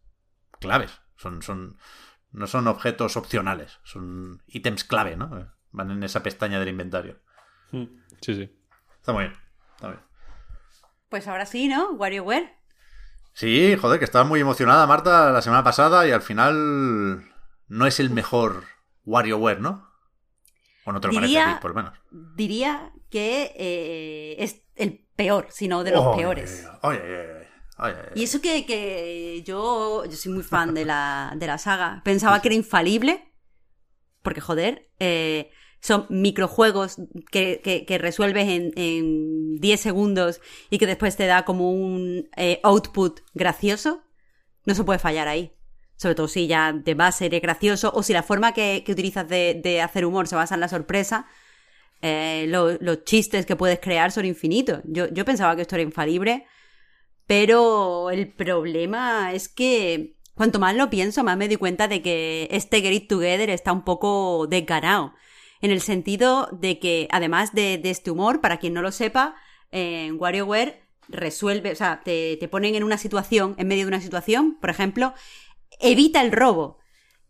claves. 0.62 1.01
Son, 1.16 1.43
son, 1.43 1.76
no 2.32 2.47
son 2.47 2.66
objetos 2.66 3.16
opcionales, 3.16 3.78
son 3.84 4.43
ítems 4.47 4.84
clave, 4.84 5.16
¿no? 5.16 5.52
Van 5.70 5.90
en 5.90 6.02
esa 6.02 6.22
pestaña 6.22 6.59
del 6.59 6.68
inventario. 6.68 7.20
Hmm. 7.70 7.84
Sí, 8.20 8.34
sí. 8.34 8.59
Está 8.98 9.12
muy 9.12 9.24
bien. 9.24 9.36
Está 9.74 9.89
bien. 9.89 10.01
Pues 11.09 11.28
ahora 11.28 11.47
sí, 11.47 11.68
¿no? 11.68 11.93
WarioWare. 11.93 12.56
Sí, 13.34 13.76
joder, 13.80 13.98
que 13.98 14.05
estaba 14.05 14.24
muy 14.24 14.40
emocionada 14.40 14.86
Marta 14.86 15.30
la 15.30 15.43
semana 15.43 15.64
pasada 15.64 16.06
y 16.06 16.10
al 16.10 16.22
final 16.22 17.24
no 17.68 17.86
es 17.86 18.01
el 18.01 18.10
mejor 18.10 18.64
WarioWare, 19.05 19.60
¿no? 19.60 19.90
O 20.84 20.93
no 20.93 21.01
te 21.01 21.09
lo 21.09 21.14
parece 21.14 21.40
por 21.60 21.70
lo 21.70 21.76
menos. 21.76 21.98
Diría 22.10 22.93
que 23.10 23.52
eh, 23.56 24.36
es 24.39 24.62
el 24.74 25.06
peor, 25.16 25.47
sino 25.51 25.84
de 25.84 25.93
los 25.93 26.16
peores. 26.16 26.68
Y 28.15 28.24
eso 28.24 28.40
que, 28.40 29.43
yo, 29.44 30.05
yo 30.05 30.16
soy 30.16 30.32
muy 30.32 30.43
fan 30.43 30.74
de 30.74 30.85
la, 30.85 31.32
de 31.36 31.47
la 31.47 31.59
saga. 31.59 32.03
Pensaba 32.05 32.40
que 32.40 32.49
era 32.49 32.55
infalible. 32.55 33.32
Porque, 34.23 34.40
joder, 34.40 34.89
eh, 35.01 35.51
son 35.81 36.07
microjuegos 36.11 36.97
que, 37.32 37.61
que, 37.86 37.99
resuelves 37.99 38.49
en, 38.49 39.57
10 39.57 39.81
segundos 39.81 40.40
y 40.70 40.78
que 40.78 40.86
después 40.86 41.16
te 41.16 41.27
da 41.27 41.44
como 41.44 41.70
un 41.73 42.28
eh, 42.36 42.61
output 42.62 43.20
gracioso, 43.35 44.03
no 44.65 44.74
se 44.74 44.85
puede 44.85 45.01
fallar 45.01 45.27
ahí. 45.27 45.53
Sobre 45.97 46.15
todo 46.15 46.28
si 46.28 46.47
ya 46.47 46.73
de 46.73 46.94
base 46.94 47.27
eres 47.27 47.43
gracioso 47.43 47.93
o 47.94 48.03
si 48.03 48.12
la 48.12 48.23
forma 48.23 48.55
que, 48.55 48.85
utilizas 48.89 49.28
de, 49.28 49.81
hacer 49.82 50.05
humor 50.05 50.28
se 50.28 50.36
basa 50.36 50.55
en 50.55 50.61
la 50.61 50.69
sorpresa, 50.69 51.27
eh, 52.01 52.47
los 52.49 53.05
chistes 53.05 53.44
que 53.44 53.57
puedes 53.57 53.81
crear 53.81 54.12
son 54.12 54.24
infinitos. 54.24 54.81
Yo, 54.85 55.09
yo 55.09 55.24
pensaba 55.24 55.57
que 55.57 55.62
esto 55.62 55.74
era 55.74 55.82
infalible, 55.82 56.47
pero 57.27 58.11
el 58.11 58.28
problema 58.28 59.32
es 59.32 59.49
que 59.49 60.16
cuanto 60.35 60.59
más 60.59 60.74
lo 60.74 60.90
pienso, 60.90 61.24
más 61.24 61.36
me 61.36 61.49
doy 61.49 61.57
cuenta 61.57 61.89
de 61.89 62.03
que 62.03 62.49
este 62.51 62.81
Get 62.81 63.09
Together 63.09 63.51
está 63.51 63.73
un 63.73 63.85
poco 63.85 64.47
desganado. 64.49 65.15
En 65.61 65.70
el 65.70 65.81
sentido 65.81 66.49
de 66.53 66.78
que, 66.78 67.07
además 67.11 67.53
de, 67.55 67.81
este 67.85 68.11
humor, 68.11 68.40
para 68.40 68.59
quien 68.59 68.74
no 68.74 68.82
lo 68.82 68.90
sepa, 68.90 69.36
en 69.70 70.20
WarioWare 70.20 70.82
resuelve, 71.09 71.73
o 71.73 71.77
sea, 71.77 72.01
te, 72.05 72.36
te 72.39 72.49
ponen 72.49 72.74
en 72.74 72.82
una 72.82 72.99
situación, 72.99 73.55
en 73.59 73.69
medio 73.69 73.85
de 73.85 73.89
una 73.89 74.01
situación, 74.01 74.59
por 74.61 74.70
ejemplo, 74.70 75.15
evita 75.78 76.20
el 76.20 76.32
robo. 76.32 76.78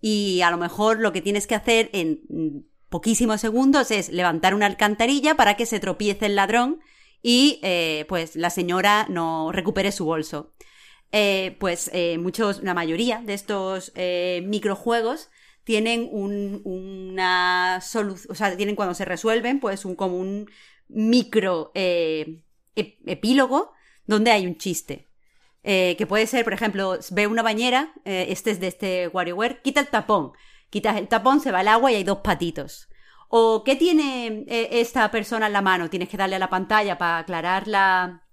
Y 0.01 0.41
a 0.41 0.51
lo 0.51 0.57
mejor 0.57 0.99
lo 0.99 1.13
que 1.13 1.21
tienes 1.21 1.47
que 1.47 1.55
hacer 1.55 1.91
en 1.93 2.67
poquísimos 2.89 3.41
segundos 3.41 3.91
es 3.91 4.11
levantar 4.11 4.55
una 4.55 4.67
alcantarilla 4.67 5.35
para 5.35 5.57
que 5.57 5.67
se 5.67 5.81
tropiece 5.81 6.27
el 6.27 6.37
ladrón 6.37 6.81
y 7.23 7.61
eh, 7.63 8.05
pues 8.09 8.37
la 8.37 8.51
señora 8.51 9.07
no 9.09 9.53
recupere 9.53 9.93
su 9.93 10.05
bolso. 10.05 10.53
Eh, 11.13 11.57
pues 11.61 11.91
eh, 11.93 12.19
muchos, 12.19 12.63
la 12.63 12.75
mayoría 12.75 13.23
de 13.25 13.35
estos 13.35 13.93
microjuegos 13.95 15.31
tienen 15.65 16.09
una 16.13 17.81
solución, 17.81 18.33
o 18.33 18.35
sea, 18.35 18.57
tienen 18.57 18.75
cuando 18.75 18.95
se 18.95 19.05
resuelven, 19.05 19.61
pues 19.61 19.85
un 19.85 19.95
como 19.95 20.19
un 20.19 20.51
micro 20.89 21.71
epílogo 22.75 23.73
donde 24.07 24.33
hay 24.33 24.47
un 24.47 24.59
chiste. 24.59 25.09
que 25.63 26.07
puede 26.09 26.27
ser, 26.27 26.45
por 26.45 26.55
ejemplo, 26.55 26.99
ve 27.13 27.27
una 27.29 27.43
bañera, 27.43 27.93
este 28.05 28.51
es 28.51 28.59
de 28.59 28.67
este 28.67 29.09
WarioWare, 29.09 29.63
quita 29.63 29.81
el 29.81 29.89
tapón. 29.89 30.33
Quitas 30.71 30.97
el 30.97 31.07
tapón, 31.07 31.41
se 31.41 31.53
va 31.53 31.61
el 31.61 31.69
agua 31.69 31.93
y 31.93 31.97
hay 31.97 32.05
dos 32.05 32.19
patitos. 32.25 32.89
¿O 33.35 33.65
qué 33.65 33.77
tiene 33.77 34.45
eh, 34.47 34.69
esta 34.73 35.11
persona 35.11 35.47
en 35.47 35.55
la 35.55 35.63
mano? 35.63 35.89
Tienes 35.89 36.11
que 36.11 36.19
darle 36.19 36.37
a 36.37 36.39
la 36.39 36.51
pantalla 36.51 36.99
para 36.99 37.19
aclarar 37.19 37.67
la. 37.67 38.25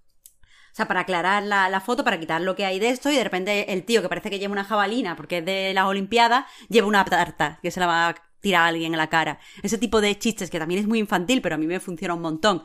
O 0.73 0.76
sea, 0.76 0.89
para 0.89 1.01
aclarar 1.01 1.43
la, 1.43 1.80
foto, 1.80 2.03
para 2.03 2.19
quitar 2.19 2.41
lo 2.41 2.53
que 2.53 2.65
hay 2.65 2.80
de 2.80 2.89
esto, 2.89 3.09
y 3.09 3.15
de 3.15 3.23
repente 3.23 3.71
el 3.71 3.85
tío 3.85 4.01
que 4.01 4.09
parece 4.09 4.30
que 4.30 4.39
lleva 4.39 4.51
una 4.51 4.65
jabalina 4.65 5.15
porque 5.15 5.38
es 5.38 5.45
de 5.45 5.73
las 5.73 5.85
Olimpiadas, 5.85 6.45
lleva 6.67 6.88
una 6.88 7.05
tarta 7.05 7.59
que 7.61 7.71
se 7.71 7.80
la 7.80 7.88
va 7.88 8.09
a 8.09 8.15
tirar 8.41 8.63
a 8.63 8.67
alguien 8.67 8.93
en 8.93 8.97
la 8.97 9.07
cara. 9.07 9.39
Ese 9.63 9.77
tipo 9.77 10.01
de 10.01 10.19
chistes 10.19 10.49
que 10.49 10.59
también 10.59 10.81
es 10.81 10.88
muy 10.88 10.99
infantil, 10.99 11.41
pero 11.41 11.55
a 11.55 11.57
mí 11.57 11.65
me 11.65 11.80
funciona 11.80 12.13
un 12.13 12.21
montón. 12.21 12.63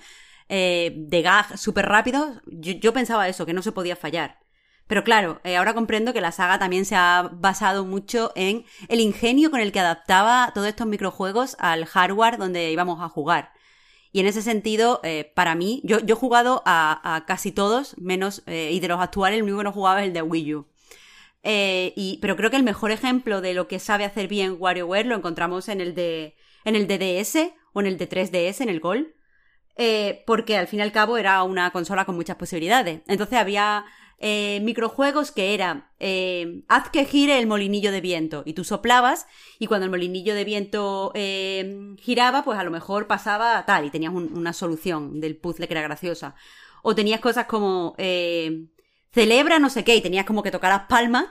Eh, 0.48 0.93
de 0.97 1.23
gag 1.23 1.56
súper 1.56 1.86
rápido, 1.86 2.43
yo 2.47 2.93
pensaba 2.93 3.28
eso, 3.28 3.47
que 3.47 3.52
no 3.52 3.62
se 3.62 3.70
podía 3.70 3.94
fallar. 3.94 4.44
Pero 4.86 5.02
claro, 5.02 5.40
eh, 5.44 5.56
ahora 5.56 5.74
comprendo 5.74 6.12
que 6.12 6.20
la 6.20 6.32
saga 6.32 6.59
también 6.59 6.85
se 6.85 6.94
ha 6.94 7.31
basado 7.32 7.85
mucho 7.85 8.32
en 8.35 8.65
el 8.89 9.01
ingenio 9.01 9.51
con 9.51 9.61
el 9.61 9.73
que 9.73 9.81
adaptaba 9.81 10.52
todos 10.55 10.69
estos 10.69 10.86
microjuegos 10.86 11.56
al 11.59 11.86
hardware 11.86 12.36
donde 12.36 12.70
íbamos 12.70 13.01
a 13.01 13.09
jugar. 13.09 13.52
Y 14.12 14.20
en 14.20 14.27
ese 14.27 14.43
sentido, 14.43 15.01
eh, 15.02 15.32
para 15.35 15.55
mí, 15.55 15.81
yo, 15.85 15.98
he 16.06 16.12
jugado 16.12 16.62
a, 16.66 17.24
casi 17.27 17.51
todos, 17.51 17.97
menos, 17.98 18.43
eh, 18.47 18.70
y 18.73 18.78
de 18.81 18.89
los 18.89 19.01
actuales, 19.01 19.39
el 19.39 19.43
único 19.43 19.59
que 19.59 19.65
no 19.65 19.73
jugaba 19.73 20.02
es 20.02 20.09
el 20.09 20.12
de 20.12 20.23
Wii 20.23 20.55
U. 20.55 20.66
y, 21.43 22.19
pero 22.20 22.36
creo 22.36 22.51
que 22.51 22.56
el 22.56 22.62
mejor 22.62 22.90
ejemplo 22.90 23.40
de 23.40 23.55
lo 23.55 23.66
que 23.69 23.78
sabe 23.78 24.05
hacer 24.05 24.28
bien 24.28 24.56
WarioWare 24.59 25.06
lo 25.06 25.16
encontramos 25.16 25.69
en 25.69 25.81
el 25.81 25.94
de, 25.94 26.36
en 26.65 26.77
el 26.77 26.86
DS 26.86 27.52
o 27.73 27.81
en 27.81 27.86
el 27.86 27.98
de 27.98 28.09
3DS, 28.09 28.61
en 28.61 28.69
el 28.69 28.81
Gol. 28.81 29.15
porque 30.27 30.59
al 30.59 30.69
fin 30.69 30.81
y 30.81 30.82
al 30.82 30.93
cabo 30.93 31.16
era 31.16 31.43
una 31.43 31.70
consola 31.73 32.05
con 32.05 32.15
muchas 32.15 32.36
posibilidades. 32.36 33.01
Entonces 33.09 33.39
había 33.39 33.85
eh, 34.26 34.60
microjuegos 34.62 35.32
que 35.32 35.52
era 35.52 35.92
eh, 36.01 36.62
haz 36.68 36.88
que 36.88 37.05
gire 37.05 37.38
el 37.38 37.46
molinillo 37.46 37.92
de 37.92 38.01
viento. 38.01 38.42
Y 38.46 38.55
tú 38.55 38.64
soplabas 38.64 39.26
y 39.59 39.66
cuando 39.66 39.84
el 39.84 39.90
molinillo 39.90 40.34
de 40.34 40.44
viento 40.44 41.12
eh, 41.14 41.94
giraba 41.98 42.42
pues 42.42 42.59
a 42.59 42.64
lo 42.64 42.70
mejor 42.70 43.06
pasaba 43.06 43.66
tal 43.66 43.84
y 43.84 43.90
tenías 43.90 44.14
una 44.14 44.55
solución 44.55 45.20
del 45.20 45.36
puzzle 45.36 45.68
que 45.68 45.74
era 45.74 45.82
graciosa. 45.82 46.36
O 46.82 46.94
tenías 46.94 47.20
cosas 47.20 47.44
como 47.44 47.94
celebra 49.12 49.59
no 49.59 49.68
sé 49.68 49.84
qué 49.84 49.94
y 49.94 50.01
tenías 50.01 50.24
como 50.24 50.42
que 50.42 50.51
tocar 50.51 50.72
las 50.72 50.86
palmas 50.88 51.26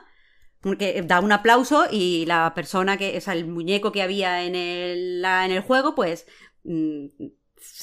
que 0.78 1.02
da 1.02 1.20
un 1.20 1.32
aplauso 1.32 1.86
y 1.90 2.28
la 2.28 2.54
persona 2.54 2.98
que, 2.98 3.18
o 3.18 3.22
sea, 3.22 3.34
el 3.34 3.48
muñeco 3.48 3.92
que 3.92 4.04
había 4.04 4.44
en 4.44 4.54
el, 4.56 5.26
en 5.26 5.52
el 5.52 5.62
juego, 5.62 5.96
pues 5.96 6.28
mm, 6.64 7.08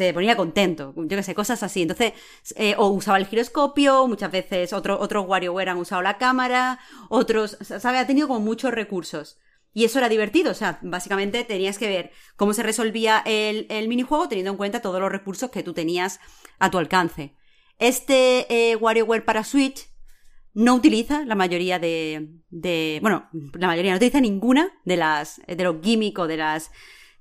se 0.00 0.14
ponía 0.14 0.34
contento, 0.34 0.94
yo 0.96 1.08
qué 1.08 1.22
sé, 1.22 1.34
cosas 1.34 1.62
así. 1.62 1.82
Entonces, 1.82 2.14
eh, 2.56 2.74
o 2.78 2.88
usaba 2.88 3.18
el 3.18 3.26
giroscopio, 3.26 4.08
muchas 4.08 4.32
veces 4.32 4.72
otro, 4.72 4.98
otros 4.98 5.26
WarioWare 5.28 5.68
han 5.68 5.76
usado 5.76 6.00
la 6.00 6.16
cámara, 6.16 6.78
otros, 7.10 7.58
¿sabe? 7.60 7.98
Ha 7.98 8.06
tenido 8.06 8.26
como 8.26 8.40
muchos 8.40 8.72
recursos. 8.72 9.38
Y 9.74 9.84
eso 9.84 9.98
era 9.98 10.08
divertido, 10.08 10.52
o 10.52 10.54
sea, 10.54 10.78
básicamente 10.80 11.44
tenías 11.44 11.76
que 11.76 11.86
ver 11.86 12.12
cómo 12.36 12.54
se 12.54 12.62
resolvía 12.62 13.22
el, 13.26 13.66
el 13.68 13.88
minijuego 13.88 14.26
teniendo 14.26 14.52
en 14.52 14.56
cuenta 14.56 14.80
todos 14.80 15.00
los 15.00 15.12
recursos 15.12 15.50
que 15.50 15.62
tú 15.62 15.74
tenías 15.74 16.18
a 16.58 16.70
tu 16.70 16.78
alcance. 16.78 17.34
Este 17.78 18.46
eh, 18.48 18.76
WarioWare 18.76 19.26
para 19.26 19.44
Switch 19.44 19.86
no 20.54 20.74
utiliza 20.76 21.26
la 21.26 21.34
mayoría 21.34 21.78
de, 21.78 22.40
de, 22.48 23.00
bueno, 23.02 23.28
la 23.52 23.66
mayoría 23.66 23.92
no 23.92 23.98
utiliza 23.98 24.20
ninguna 24.22 24.72
de 24.86 24.96
las, 24.96 25.42
de 25.46 25.62
los 25.62 25.76
gimmicks 25.82 26.20
o 26.20 26.26
de 26.26 26.38
las 26.38 26.70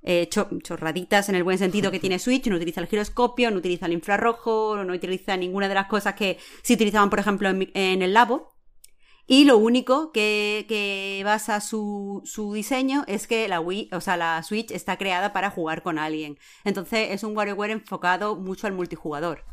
eh, 0.02 0.28
chorraditas 0.28 1.28
en 1.28 1.34
el 1.34 1.44
buen 1.44 1.58
sentido 1.58 1.90
que 1.90 2.00
tiene 2.00 2.18
Switch, 2.18 2.46
no 2.46 2.56
utiliza 2.56 2.80
el 2.80 2.86
giroscopio, 2.86 3.50
no 3.50 3.58
utiliza 3.58 3.86
el 3.86 3.92
infrarrojo, 3.92 4.82
no 4.82 4.92
utiliza 4.92 5.36
ninguna 5.36 5.68
de 5.68 5.74
las 5.74 5.86
cosas 5.86 6.14
que 6.14 6.38
se 6.62 6.74
utilizaban, 6.74 7.10
por 7.10 7.18
ejemplo, 7.18 7.48
en, 7.48 8.02
el 8.02 8.14
labo. 8.14 8.54
Y 9.26 9.44
lo 9.44 9.58
único 9.58 10.10
que, 10.10 11.20
basa 11.24 11.60
su, 11.60 12.22
diseño 12.54 13.04
es 13.06 13.26
que 13.26 13.46
la 13.46 13.60
Wii, 13.60 13.90
o 13.92 14.00
sea, 14.00 14.16
la 14.16 14.42
Switch 14.42 14.70
está 14.70 14.96
creada 14.96 15.32
para 15.32 15.50
jugar 15.50 15.82
con 15.82 15.98
alguien. 15.98 16.38
Entonces 16.64 17.10
es 17.10 17.22
un 17.22 17.36
WarioWare 17.36 17.70
enfocado 17.70 18.36
mucho 18.36 18.66
al 18.66 18.72
multijugador. 18.72 19.44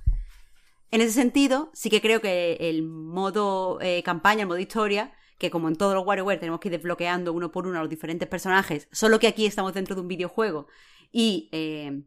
En 0.90 1.02
ese 1.02 1.12
sentido, 1.12 1.70
sí 1.74 1.90
que 1.90 2.02
creo 2.02 2.22
que 2.22 2.58
el 2.60 2.84
modo 2.84 3.80
eh, 3.82 4.02
campaña, 4.04 4.42
el 4.42 4.48
modo 4.48 4.60
historia, 4.60 5.14
que 5.38 5.50
como 5.52 5.68
en 5.68 5.76
todos 5.76 5.94
los 5.94 6.06
WarioWare 6.06 6.40
tenemos 6.40 6.60
que 6.60 6.70
ir 6.70 6.74
desbloqueando 6.74 7.34
uno 7.34 7.52
por 7.52 7.68
uno 7.68 7.78
a 7.78 7.82
los 7.82 7.90
diferentes 7.90 8.28
personajes, 8.28 8.88
solo 8.92 9.20
que 9.20 9.28
aquí 9.28 9.46
estamos 9.46 9.74
dentro 9.74 9.96
de 9.96 10.02
un 10.02 10.08
videojuego 10.08 10.68
y 11.12 11.50
eh, 11.52 12.04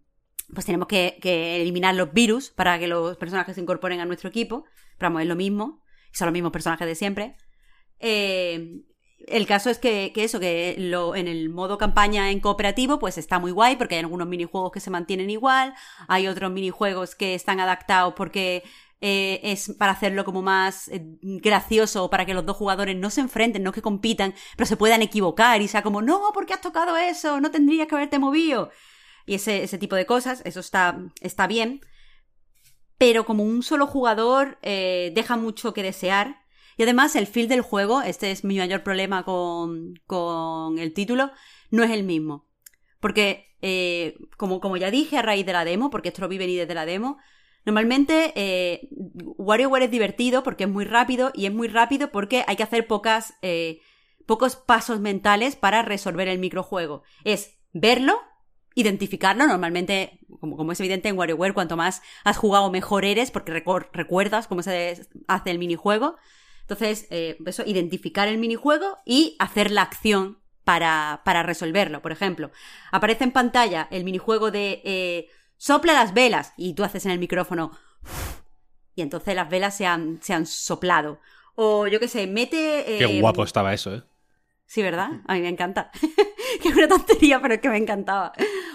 pues 0.53 0.67
tenemos 0.67 0.89
que, 0.89 1.19
eliminar 1.61 1.95
los 1.95 2.13
virus 2.13 2.51
para 2.51 2.79
que 2.79 2.89
los 2.89 3.17
personajes 3.17 3.55
se 3.55 3.61
incorporen 3.61 4.01
a 4.01 4.05
nuestro 4.05 4.29
equipo, 4.29 4.65
pero 4.99 5.11
vamos, 5.11 5.23
es 5.23 5.29
lo 5.29 5.37
mismo, 5.37 5.83
son 6.13 6.27
los 6.27 6.33
mismos 6.33 6.53
personajes 6.53 6.87
de 6.87 6.95
siempre. 6.95 7.37
Eh, 8.01 8.83
el 9.27 9.47
caso 9.47 9.71
es 9.71 9.79
que, 9.79 10.13
eso, 10.17 10.41
que 10.41 10.77
lo, 10.79 11.15
en 11.15 11.29
el 11.29 11.51
modo 11.51 11.79
campaña 11.79 12.31
en 12.31 12.41
cooperativo, 12.41 12.99
pues 12.99 13.19
está 13.19 13.39
muy 13.39 13.53
guay 13.53 13.77
porque 13.77 13.97
hay 13.97 14.01
algunos 14.01 14.27
minijuegos 14.27 14.73
que 14.73 14.81
se 14.81 14.91
mantienen 14.91 15.31
igual, 15.31 15.75
hay 16.09 16.27
otros 16.27 16.51
minijuegos 16.51 17.15
que 17.15 17.35
están 17.35 17.61
adaptados 17.61 18.15
porque 18.17 18.65
eh, 19.03 19.41
es 19.43 19.75
para 19.79 19.93
hacerlo 19.93 20.27
como 20.27 20.43
más 20.43 20.89
eh, 20.89 21.01
gracioso, 21.23 22.11
para 22.11 22.27
que 22.27 22.35
los 22.35 22.45
dos 22.45 22.57
jugadores 22.57 22.97
no 22.97 23.09
se 23.09 23.23
enfrenten, 23.23 23.63
no 23.63 23.73
que 23.73 23.81
compitan, 23.81 24.35
pero 24.57 24.67
se 24.67 24.77
puedan 24.77 25.01
equivocar 25.01 25.63
y 25.63 25.69
sea 25.69 25.83
como, 25.83 26.03
no, 26.03 26.33
¿por 26.35 26.45
qué 26.45 26.53
has 26.53 26.61
tocado 26.61 26.97
eso? 26.99 27.41
No 27.41 27.51
tendrías 27.51 27.89
que 27.89 27.95
haberte 27.95 28.19
movido. 28.19 28.71
Y 29.25 29.35
ese, 29.37 29.63
ese 29.63 29.79
tipo 29.79 29.97
de 29.97 30.05
cosas, 30.05 30.43
eso 30.45 30.61
está, 30.61 30.99
está 31.23 31.47
bien. 31.47 31.81
Pero 32.99 33.25
como 33.25 33.43
un 33.43 33.63
solo 33.63 33.87
jugador 33.87 34.59
eh, 34.61 35.13
deja 35.15 35.37
mucho 35.39 35.73
que 35.73 35.83
desear. 35.83 36.43
Y 36.77 36.83
además 36.83 37.17
el 37.17 37.27
feel 37.27 37.49
del 37.49 37.63
juego, 37.63 38.03
este 38.03 38.31
es 38.31 38.45
mi 38.45 38.59
mayor 38.59 38.83
problema 38.83 39.25
con, 39.25 39.95
con 40.07 40.79
el 40.79 40.93
título, 40.93 41.31
no 41.71 41.83
es 41.85 41.91
el 41.91 42.05
mismo. 42.05 42.49
Porque, 43.01 43.47
como, 44.37 44.61
como 44.61 44.77
ya 44.77 44.91
dije 44.91 45.17
a 45.17 45.23
raíz 45.23 45.47
de 45.47 45.53
la 45.53 45.65
demo, 45.65 45.91
porque 45.91 46.09
esto 46.09 46.23
lo 46.23 46.29
vi 46.29 46.39
venir 46.39 46.61
desde 46.61 46.75
la 46.75 46.87
demo, 46.87 47.19
Normalmente 47.65 48.33
eh, 48.37 48.89
WarioWare 49.37 49.85
es 49.85 49.91
divertido 49.91 50.43
porque 50.43 50.65
es 50.65 50.71
muy 50.71 50.85
rápido 50.85 51.31
y 51.35 51.47
es 51.47 51.53
muy 51.53 51.69
rápido 51.69 52.11
porque 52.11 52.45
hay 52.47 52.57
que 52.57 52.63
hacer 52.63 52.87
pocas, 52.87 53.35
eh, 53.43 53.81
pocos 54.27 54.57
pasos 54.57 55.01
mentales 55.01 55.57
para 55.57 55.83
resolver 55.83 56.29
el 56.29 56.39
microjuego. 56.39 57.03
Es 57.25 57.59
verlo, 57.73 58.19
identificarlo, 58.75 59.47
normalmente, 59.47 60.21
como, 60.41 60.73
es 60.73 60.81
evidente 60.81 61.09
en 61.09 61.19
WarioWare, 61.19 61.55
cuanto 61.55 61.77
más 61.77 62.03
has 62.25 62.39
jugado 62.39 62.71
mejor 62.71 63.05
eres 63.05 63.31
porque 63.31 63.53
recuerdas 63.93 64.47
cómo 64.47 64.63
se 64.63 65.07
hace 65.29 65.51
el 65.51 65.59
minijuego. 65.59 66.17
Entonces, 66.63 67.09
eh, 67.11 67.37
eso, 67.47 67.65
identificar 67.67 68.29
el 68.29 68.39
minijuego 68.39 68.99
y 69.05 69.37
hacer 69.39 69.71
la 69.71 69.83
acción 69.83 70.39
para, 70.65 71.23
para 71.25 71.43
resolverlo. 71.43 72.01
Por 72.01 72.13
ejemplo, 72.13 72.53
aparece 72.93 73.25
en 73.25 73.33
pantalla 73.33 73.89
el 73.91 74.05
minijuego 74.05 74.51
de 74.51 74.81
eh, 74.85 75.29
sopla 75.61 75.93
las 75.93 76.15
velas. 76.15 76.55
Y 76.57 76.75
tú 76.75 76.83
haces 76.83 77.05
en 77.05 77.13
el 77.13 77.19
micrófono. 77.21 77.71
Y 78.97 79.03
entonces 79.03 79.37
las 79.37 79.49
velas 79.49 79.77
se 79.77 79.87
han, 79.87 80.21
se 80.23 80.33
han 80.33 80.47
soplado. 80.47 81.21
O 81.55 81.87
yo 81.87 82.01
qué 82.01 82.09
sé, 82.09 82.27
mete. 82.27 82.85
Qué 82.87 83.05
eh, 83.05 83.21
guapo 83.21 83.45
estaba 83.45 83.73
eso, 83.73 83.95
¿eh? 83.95 84.03
Sí, 84.67 84.83
¿verdad? 84.83 85.11
A 85.27 85.35
mí 85.35 85.41
me 85.41 85.49
encanta. 85.49 85.91
que 86.63 86.69
es 86.69 86.75
una 86.75 86.89
tontería, 86.89 87.43
pero 87.43 87.55
es 87.55 87.61
que 87.61 87.69
me 87.69 87.77
encantaba. 87.77 88.33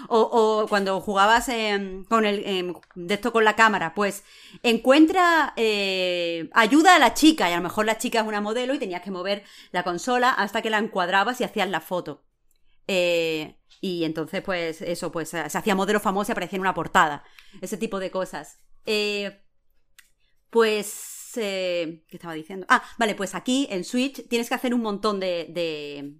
O, 0.08 0.66
cuando 0.68 1.00
jugabas 1.00 1.46
con 2.08 2.24
el, 2.24 2.76
de 2.94 3.14
esto 3.14 3.32
con 3.32 3.44
la 3.44 3.56
cámara, 3.56 3.94
pues 3.94 4.22
encuentra 4.62 5.54
eh, 5.56 6.50
ayuda 6.52 6.96
a 6.96 6.98
la 6.98 7.14
chica 7.14 7.48
y 7.48 7.54
a 7.54 7.56
lo 7.56 7.62
mejor 7.62 7.86
la 7.86 7.98
chica 7.98 8.20
es 8.20 8.26
una 8.26 8.40
modelo 8.40 8.74
y 8.74 8.78
tenías 8.78 9.02
que 9.02 9.10
mover 9.10 9.42
la 9.72 9.82
consola 9.82 10.30
hasta 10.30 10.62
que 10.62 10.70
la 10.70 10.78
encuadrabas 10.78 11.40
y 11.40 11.44
hacías 11.44 11.70
la 11.70 11.80
foto. 11.80 12.22
Eh, 12.86 13.56
y 13.80 14.04
entonces, 14.04 14.42
pues 14.42 14.82
eso, 14.82 15.12
pues 15.12 15.30
se 15.30 15.40
hacía 15.40 15.74
modelo 15.74 16.00
famoso 16.00 16.30
y 16.30 16.32
aparecía 16.32 16.56
en 16.56 16.62
una 16.62 16.74
portada. 16.74 17.24
Ese 17.60 17.76
tipo 17.76 17.98
de 17.98 18.10
cosas. 18.10 18.60
Eh, 18.84 19.42
pues 20.50 21.16
¿Qué 21.36 22.02
estaba 22.10 22.34
diciendo? 22.34 22.66
Ah, 22.68 22.82
vale, 22.98 23.14
pues 23.14 23.34
aquí 23.34 23.66
en 23.70 23.84
Switch 23.84 24.26
tienes 24.28 24.48
que 24.48 24.54
hacer 24.54 24.74
un 24.74 24.80
montón 24.80 25.20
de, 25.20 26.16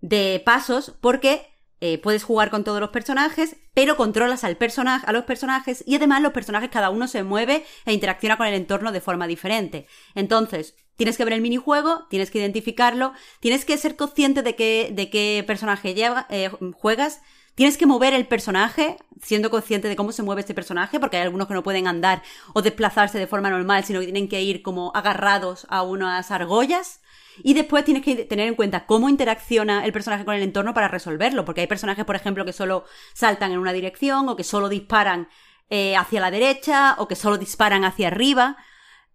de, 0.00 0.42
pasos 0.44 0.96
porque 1.00 1.46
eh, 1.80 1.98
puedes 1.98 2.22
jugar 2.22 2.50
con 2.50 2.62
todos 2.62 2.80
los 2.80 2.90
personajes, 2.90 3.56
pero 3.74 3.96
controlas 3.96 4.44
al 4.44 4.56
personaje, 4.56 5.04
a 5.08 5.12
los 5.12 5.24
personajes 5.24 5.82
y 5.86 5.96
además 5.96 6.22
los 6.22 6.32
personajes 6.32 6.70
cada 6.70 6.90
uno 6.90 7.08
se 7.08 7.24
mueve 7.24 7.64
e 7.84 7.92
interacciona 7.92 8.36
con 8.36 8.46
el 8.46 8.54
entorno 8.54 8.92
de 8.92 9.00
forma 9.00 9.26
diferente. 9.26 9.86
Entonces, 10.14 10.76
tienes 11.02 11.16
que 11.16 11.24
ver 11.24 11.34
el 11.34 11.40
minijuego, 11.40 12.06
tienes 12.10 12.30
que 12.30 12.38
identificarlo, 12.38 13.12
tienes 13.40 13.64
que 13.64 13.76
ser 13.76 13.96
consciente 13.96 14.42
de 14.42 14.54
qué, 14.54 14.90
de 14.92 15.10
qué 15.10 15.42
personaje 15.44 15.94
lleva, 15.94 16.26
eh, 16.30 16.48
juegas 16.74 17.20
Tienes 17.54 17.76
que 17.76 17.84
mover 17.84 18.14
el 18.14 18.26
personaje, 18.26 18.96
siendo 19.20 19.50
consciente 19.50 19.86
de 19.88 19.96
cómo 19.96 20.12
se 20.12 20.22
mueve 20.22 20.40
este 20.40 20.54
personaje, 20.54 20.98
porque 20.98 21.18
hay 21.18 21.24
algunos 21.24 21.48
que 21.48 21.54
no 21.54 21.62
pueden 21.62 21.86
andar 21.86 22.22
o 22.54 22.62
desplazarse 22.62 23.18
de 23.18 23.26
forma 23.26 23.50
normal, 23.50 23.84
sino 23.84 24.00
que 24.00 24.06
tienen 24.06 24.28
que 24.28 24.40
ir 24.40 24.62
como 24.62 24.90
agarrados 24.94 25.66
a 25.68 25.82
unas 25.82 26.30
argollas. 26.30 27.02
Y 27.42 27.52
después 27.52 27.84
tienes 27.84 28.02
que 28.02 28.24
tener 28.24 28.48
en 28.48 28.54
cuenta 28.54 28.86
cómo 28.86 29.10
interacciona 29.10 29.84
el 29.84 29.92
personaje 29.92 30.24
con 30.24 30.34
el 30.34 30.42
entorno 30.42 30.72
para 30.72 30.88
resolverlo, 30.88 31.44
porque 31.44 31.60
hay 31.60 31.66
personajes, 31.66 32.06
por 32.06 32.16
ejemplo, 32.16 32.46
que 32.46 32.54
solo 32.54 32.84
saltan 33.12 33.52
en 33.52 33.58
una 33.58 33.74
dirección, 33.74 34.30
o 34.30 34.36
que 34.36 34.44
solo 34.44 34.70
disparan 34.70 35.28
eh, 35.68 35.94
hacia 35.96 36.20
la 36.22 36.30
derecha, 36.30 36.94
o 36.98 37.06
que 37.06 37.16
solo 37.16 37.36
disparan 37.36 37.84
hacia 37.84 38.08
arriba. 38.08 38.56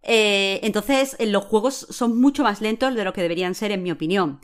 Eh, 0.02 0.60
entonces, 0.62 1.16
los 1.20 1.44
juegos 1.44 1.86
son 1.90 2.20
mucho 2.20 2.42
más 2.42 2.60
lentos 2.60 2.94
de 2.94 3.04
lo 3.04 3.12
que 3.12 3.22
deberían 3.22 3.54
ser, 3.54 3.72
en 3.72 3.82
mi 3.82 3.90
opinión. 3.90 4.40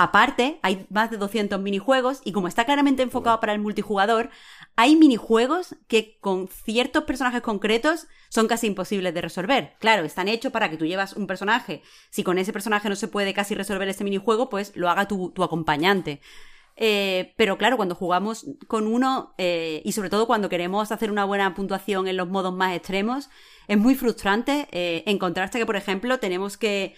Aparte, 0.00 0.60
hay 0.62 0.86
más 0.90 1.10
de 1.10 1.16
200 1.16 1.60
minijuegos 1.60 2.20
y 2.24 2.30
como 2.30 2.46
está 2.46 2.64
claramente 2.64 3.02
enfocado 3.02 3.40
para 3.40 3.52
el 3.52 3.58
multijugador, 3.58 4.30
hay 4.76 4.94
minijuegos 4.94 5.74
que 5.88 6.18
con 6.20 6.46
ciertos 6.46 7.02
personajes 7.02 7.42
concretos 7.42 8.06
son 8.28 8.46
casi 8.46 8.68
imposibles 8.68 9.12
de 9.12 9.22
resolver. 9.22 9.74
Claro, 9.80 10.04
están 10.04 10.28
hechos 10.28 10.52
para 10.52 10.70
que 10.70 10.76
tú 10.76 10.86
llevas 10.86 11.14
un 11.14 11.26
personaje. 11.26 11.82
Si 12.10 12.22
con 12.22 12.38
ese 12.38 12.52
personaje 12.52 12.88
no 12.88 12.94
se 12.94 13.08
puede 13.08 13.34
casi 13.34 13.56
resolver 13.56 13.88
ese 13.88 14.04
minijuego, 14.04 14.48
pues 14.48 14.70
lo 14.76 14.88
haga 14.88 15.08
tu, 15.08 15.32
acompañante. 15.42 16.20
Eh, 16.76 17.34
pero 17.36 17.58
claro, 17.58 17.76
cuando 17.76 17.96
jugamos 17.96 18.46
con 18.68 18.86
uno, 18.86 19.34
eh, 19.36 19.82
y 19.84 19.90
sobre 19.90 20.10
todo 20.10 20.28
cuando 20.28 20.48
queremos 20.48 20.92
hacer 20.92 21.10
una 21.10 21.24
buena 21.24 21.56
puntuación 21.56 22.06
en 22.06 22.16
los 22.16 22.28
modos 22.28 22.54
más 22.54 22.76
extremos, 22.76 23.30
es 23.68 23.78
muy 23.78 23.94
frustrante 23.94 24.66
eh, 24.72 25.04
que, 25.52 25.66
por 25.66 25.76
ejemplo, 25.76 26.18
tenemos 26.18 26.56
que 26.56 26.96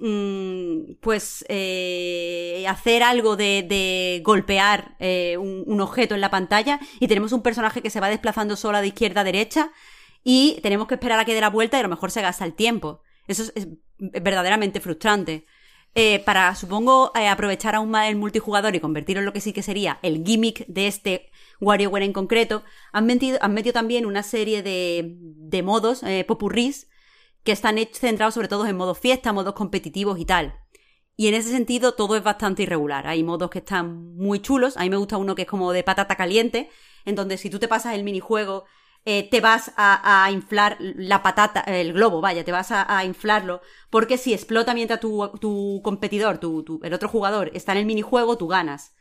Mm, 0.00 0.94
pues 1.00 1.44
eh, 1.48 2.64
hacer 2.68 3.02
algo 3.02 3.36
de, 3.36 4.20
golpear 4.24 4.94
eh, 5.00 5.36
un, 5.38 5.80
objeto 5.80 6.14
en 6.14 6.20
la 6.20 6.30
pantalla 6.30 6.78
y 7.00 7.08
tenemos 7.08 7.32
un 7.32 7.42
personaje 7.42 7.82
que 7.82 7.90
se 7.90 7.98
va 7.98 8.08
desplazando 8.08 8.54
sola 8.54 8.80
de 8.80 8.88
izquierda 8.88 9.22
a 9.22 9.24
derecha 9.24 9.72
y 10.22 10.60
tenemos 10.62 10.86
que 10.86 10.94
esperar 10.94 11.18
a 11.18 11.24
que 11.24 11.34
dé 11.34 11.40
la 11.40 11.50
vuelta 11.50 11.76
y 11.76 11.80
a 11.80 11.82
lo 11.82 11.88
mejor 11.88 12.12
se 12.12 12.22
gasta 12.22 12.44
el 12.44 12.54
tiempo. 12.54 13.02
Eso 13.26 13.42
es, 13.54 13.68
verdaderamente 13.98 14.80
frustrante. 14.80 15.46
Eh, 16.00 16.22
para, 16.24 16.54
supongo, 16.54 17.10
aprovechar 17.12 17.74
aún 17.74 17.90
más 17.90 18.08
el 18.08 18.14
multijugador 18.14 18.72
y 18.76 18.78
convertirlo 18.78 19.18
en 19.18 19.26
lo 19.26 19.32
que 19.32 19.40
sí 19.40 19.52
que 19.52 19.64
sería 19.64 19.98
el 20.02 20.24
gimmick 20.24 20.64
de 20.68 20.86
este 20.86 21.32
WarioWare 21.60 22.04
en 22.04 22.12
concreto, 22.12 22.62
han 22.92 23.04
metido, 23.04 23.40
también 23.72 24.06
una 24.06 24.22
serie 24.22 24.62
de, 24.62 25.62
modos, 25.64 26.02
popurrís, 26.28 26.88
que 27.42 27.50
están 27.50 27.78
centrados 27.92 28.34
sobre 28.34 28.46
todo 28.46 28.64
en 28.66 28.76
modos 28.76 29.00
fiesta, 29.00 29.32
modos 29.32 29.54
competitivos 29.54 30.20
y 30.20 30.24
tal. 30.24 30.54
Y 31.16 31.26
en 31.26 31.34
ese 31.34 31.50
sentido 31.50 31.94
todo 31.94 32.14
es 32.14 32.22
bastante 32.22 32.62
irregular. 32.62 33.08
Hay 33.08 33.24
modos 33.24 33.50
que 33.50 33.58
están 33.58 34.14
muy 34.14 34.38
chulos. 34.38 34.76
A 34.76 34.82
mí 34.82 34.90
me 34.90 34.98
gusta 34.98 35.16
uno 35.16 35.34
que 35.34 35.42
es 35.42 35.48
como 35.48 35.72
de 35.72 35.82
patata 35.82 36.14
caliente, 36.14 36.70
en 37.06 37.16
donde 37.16 37.38
si 37.38 37.50
tú 37.50 37.58
te 37.58 37.66
pasas 37.66 37.96
el 37.96 38.04
minijuego, 38.04 38.66
eh, 39.10 39.26
te 39.30 39.40
vas 39.40 39.72
a, 39.78 40.28
inflar 40.30 40.76
la 40.80 41.22
patata, 41.22 41.60
el 41.62 41.94
globo, 41.94 42.20
vaya, 42.20 42.44
te 42.44 42.52
vas 42.52 42.68
a, 42.70 43.02
inflarlo, 43.06 43.62
porque 43.88 44.18
si 44.18 44.34
explota 44.34 44.74
mientras 44.74 45.00
tu, 45.00 45.30
tu 45.40 45.80
competidor, 45.82 46.36
tu, 46.36 46.78
el 46.82 46.92
otro 46.92 47.08
jugador, 47.08 47.50
está 47.54 47.72
en 47.72 47.78
el 47.78 47.86
minijuego, 47.86 48.36
tú 48.36 48.48
ganas. 48.48 48.94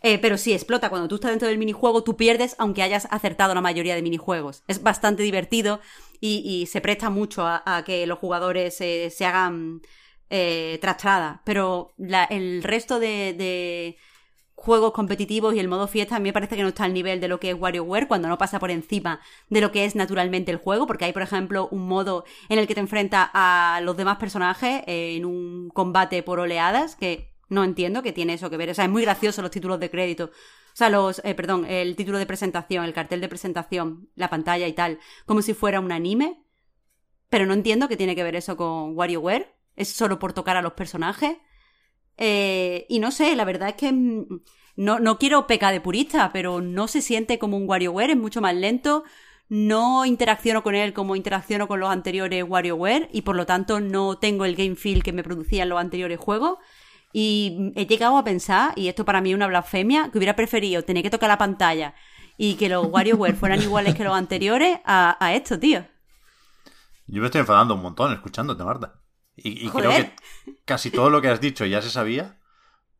Eh, 0.00 0.18
pero 0.18 0.38
si 0.38 0.54
explota 0.54 0.88
cuando 0.88 1.06
tú 1.06 1.16
estás 1.16 1.32
dentro 1.32 1.48
del 1.48 1.58
minijuego, 1.58 2.02
tú 2.02 2.16
pierdes 2.16 2.56
aunque 2.58 2.82
hayas 2.82 3.06
acertado 3.10 3.54
la 3.54 3.60
mayoría 3.60 3.94
de 3.94 4.00
minijuegos. 4.00 4.64
Es 4.68 4.82
bastante 4.82 5.22
divertido 5.22 5.80
y, 6.18 6.66
se 6.66 6.80
presta 6.80 7.10
mucho 7.10 7.46
a, 7.46 7.82
que 7.84 8.06
los 8.06 8.18
jugadores 8.18 8.74
se 8.74 9.26
hagan 9.26 9.82
eh, 10.30 10.78
trastrada. 10.80 11.42
Pero 11.44 11.92
el 12.30 12.62
resto 12.62 12.98
de, 12.98 13.98
juegos 14.62 14.92
competitivos 14.92 15.54
y 15.54 15.58
el 15.58 15.66
modo 15.66 15.88
fiesta 15.88 16.16
a 16.16 16.18
mí 16.20 16.28
me 16.28 16.32
parece 16.32 16.54
que 16.54 16.62
no 16.62 16.68
está 16.68 16.84
al 16.84 16.94
nivel 16.94 17.20
de 17.20 17.26
lo 17.26 17.40
que 17.40 17.50
es 17.50 17.60
WarioWare 17.60 18.06
cuando 18.06 18.28
no 18.28 18.38
pasa 18.38 18.60
por 18.60 18.70
encima 18.70 19.20
de 19.50 19.60
lo 19.60 19.72
que 19.72 19.84
es 19.84 19.96
naturalmente 19.96 20.52
el 20.52 20.56
juego, 20.56 20.86
porque 20.86 21.04
hay, 21.04 21.12
por 21.12 21.22
ejemplo, 21.22 21.68
un 21.72 21.88
modo 21.88 22.24
en 22.48 22.60
el 22.60 22.68
que 22.68 22.74
te 22.74 22.80
enfrentas 22.80 23.28
a 23.34 23.80
los 23.82 23.96
demás 23.96 24.18
personajes 24.18 24.82
en 24.86 25.24
un 25.24 25.68
combate 25.70 26.22
por 26.22 26.38
oleadas, 26.38 26.94
que 26.94 27.34
no 27.48 27.64
entiendo 27.64 28.02
que 28.02 28.12
tiene 28.12 28.34
eso 28.34 28.50
que 28.50 28.56
ver. 28.56 28.70
O 28.70 28.74
sea, 28.74 28.84
es 28.84 28.90
muy 28.90 29.02
gracioso 29.02 29.42
los 29.42 29.50
títulos 29.50 29.80
de 29.80 29.90
crédito. 29.90 30.26
O 30.26 30.76
sea, 30.76 30.88
los, 30.88 31.20
eh, 31.24 31.34
perdón, 31.34 31.66
el 31.66 31.96
título 31.96 32.18
de 32.18 32.26
presentación, 32.26 32.84
el 32.84 32.94
cartel 32.94 33.20
de 33.20 33.28
presentación, 33.28 34.08
la 34.14 34.30
pantalla 34.30 34.68
y 34.68 34.72
tal, 34.72 35.00
como 35.26 35.42
si 35.42 35.54
fuera 35.54 35.80
un 35.80 35.90
anime. 35.90 36.42
Pero 37.28 37.46
no 37.46 37.54
entiendo 37.54 37.88
qué 37.88 37.96
tiene 37.96 38.14
que 38.14 38.22
ver 38.22 38.36
eso 38.36 38.56
con 38.56 38.96
WarioWare. 38.96 39.54
Es 39.74 39.88
solo 39.88 40.18
por 40.18 40.32
tocar 40.32 40.56
a 40.56 40.62
los 40.62 40.74
personajes. 40.74 41.36
Eh, 42.16 42.86
y 42.88 42.98
no 42.98 43.10
sé, 43.10 43.34
la 43.36 43.44
verdad 43.44 43.70
es 43.70 43.74
que 43.74 43.92
mm, 43.92 44.26
no, 44.76 45.00
no 45.00 45.18
quiero 45.18 45.46
pecar 45.46 45.72
de 45.72 45.80
purista, 45.80 46.30
pero 46.32 46.60
no 46.60 46.88
se 46.88 47.02
siente 47.02 47.38
como 47.38 47.56
un 47.56 47.68
WarioWare, 47.68 48.10
es 48.10 48.16
mucho 48.16 48.40
más 48.40 48.54
lento. 48.54 49.04
No 49.48 50.06
interacciono 50.06 50.62
con 50.62 50.74
él 50.74 50.94
como 50.94 51.14
interacciono 51.14 51.68
con 51.68 51.80
los 51.80 51.90
anteriores 51.90 52.44
WarioWare 52.48 53.10
y 53.12 53.22
por 53.22 53.36
lo 53.36 53.44
tanto 53.44 53.80
no 53.80 54.16
tengo 54.16 54.46
el 54.46 54.56
game 54.56 54.76
feel 54.76 55.02
que 55.02 55.12
me 55.12 55.22
producían 55.22 55.68
los 55.68 55.78
anteriores 55.78 56.18
juegos. 56.18 56.58
Y 57.12 57.72
he 57.76 57.86
llegado 57.86 58.16
a 58.16 58.24
pensar, 58.24 58.72
y 58.76 58.88
esto 58.88 59.04
para 59.04 59.20
mí 59.20 59.30
es 59.30 59.36
una 59.36 59.46
blasfemia, 59.46 60.10
que 60.10 60.18
hubiera 60.18 60.34
preferido 60.34 60.82
tener 60.82 61.02
que 61.02 61.10
tocar 61.10 61.28
la 61.28 61.36
pantalla 61.36 61.94
y 62.38 62.54
que 62.54 62.68
los 62.68 62.86
WarioWare 62.86 63.36
fueran 63.36 63.60
iguales 63.62 63.94
que 63.94 64.04
los 64.04 64.14
anteriores 64.14 64.80
a, 64.84 65.34
esto, 65.34 65.58
tío. 65.58 65.84
Yo 67.06 67.20
me 67.20 67.26
estoy 67.26 67.40
enfadando 67.40 67.74
un 67.74 67.82
montón 67.82 68.12
escuchándote, 68.12 68.64
Marta. 68.64 69.01
Y, 69.36 69.68
creo 69.70 69.90
que 69.90 70.14
casi 70.64 70.90
todo 70.90 71.10
lo 71.10 71.22
que 71.22 71.28
has 71.28 71.40
dicho 71.40 71.64
ya 71.64 71.80
se 71.80 71.90
sabía, 71.90 72.38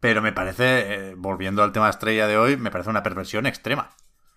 pero 0.00 0.22
me 0.22 0.32
parece, 0.32 1.10
eh, 1.10 1.14
volviendo 1.16 1.62
al 1.62 1.72
tema 1.72 1.90
estrella 1.90 2.26
de 2.26 2.38
hoy, 2.38 2.56
me 2.56 2.70
parece 2.70 2.90
una 2.90 3.02
perversión 3.02 3.46
extrema. 3.46 3.90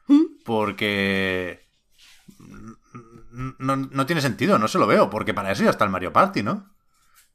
¿Mm? 0.08 0.44
Porque 0.44 1.66
no, 3.58 3.76
no, 3.76 4.06
tiene 4.06 4.22
sentido, 4.22 4.60
no 4.60 4.68
se 4.68 4.78
lo 4.78 4.88
veo, 4.88 5.10
porque 5.10 5.34
para 5.34 5.52
eso 5.52 5.64
ya 5.64 5.70
está 5.70 5.86
el 5.86 5.90
Mario 5.90 6.14
Party, 6.14 6.44
¿no? 6.44 6.70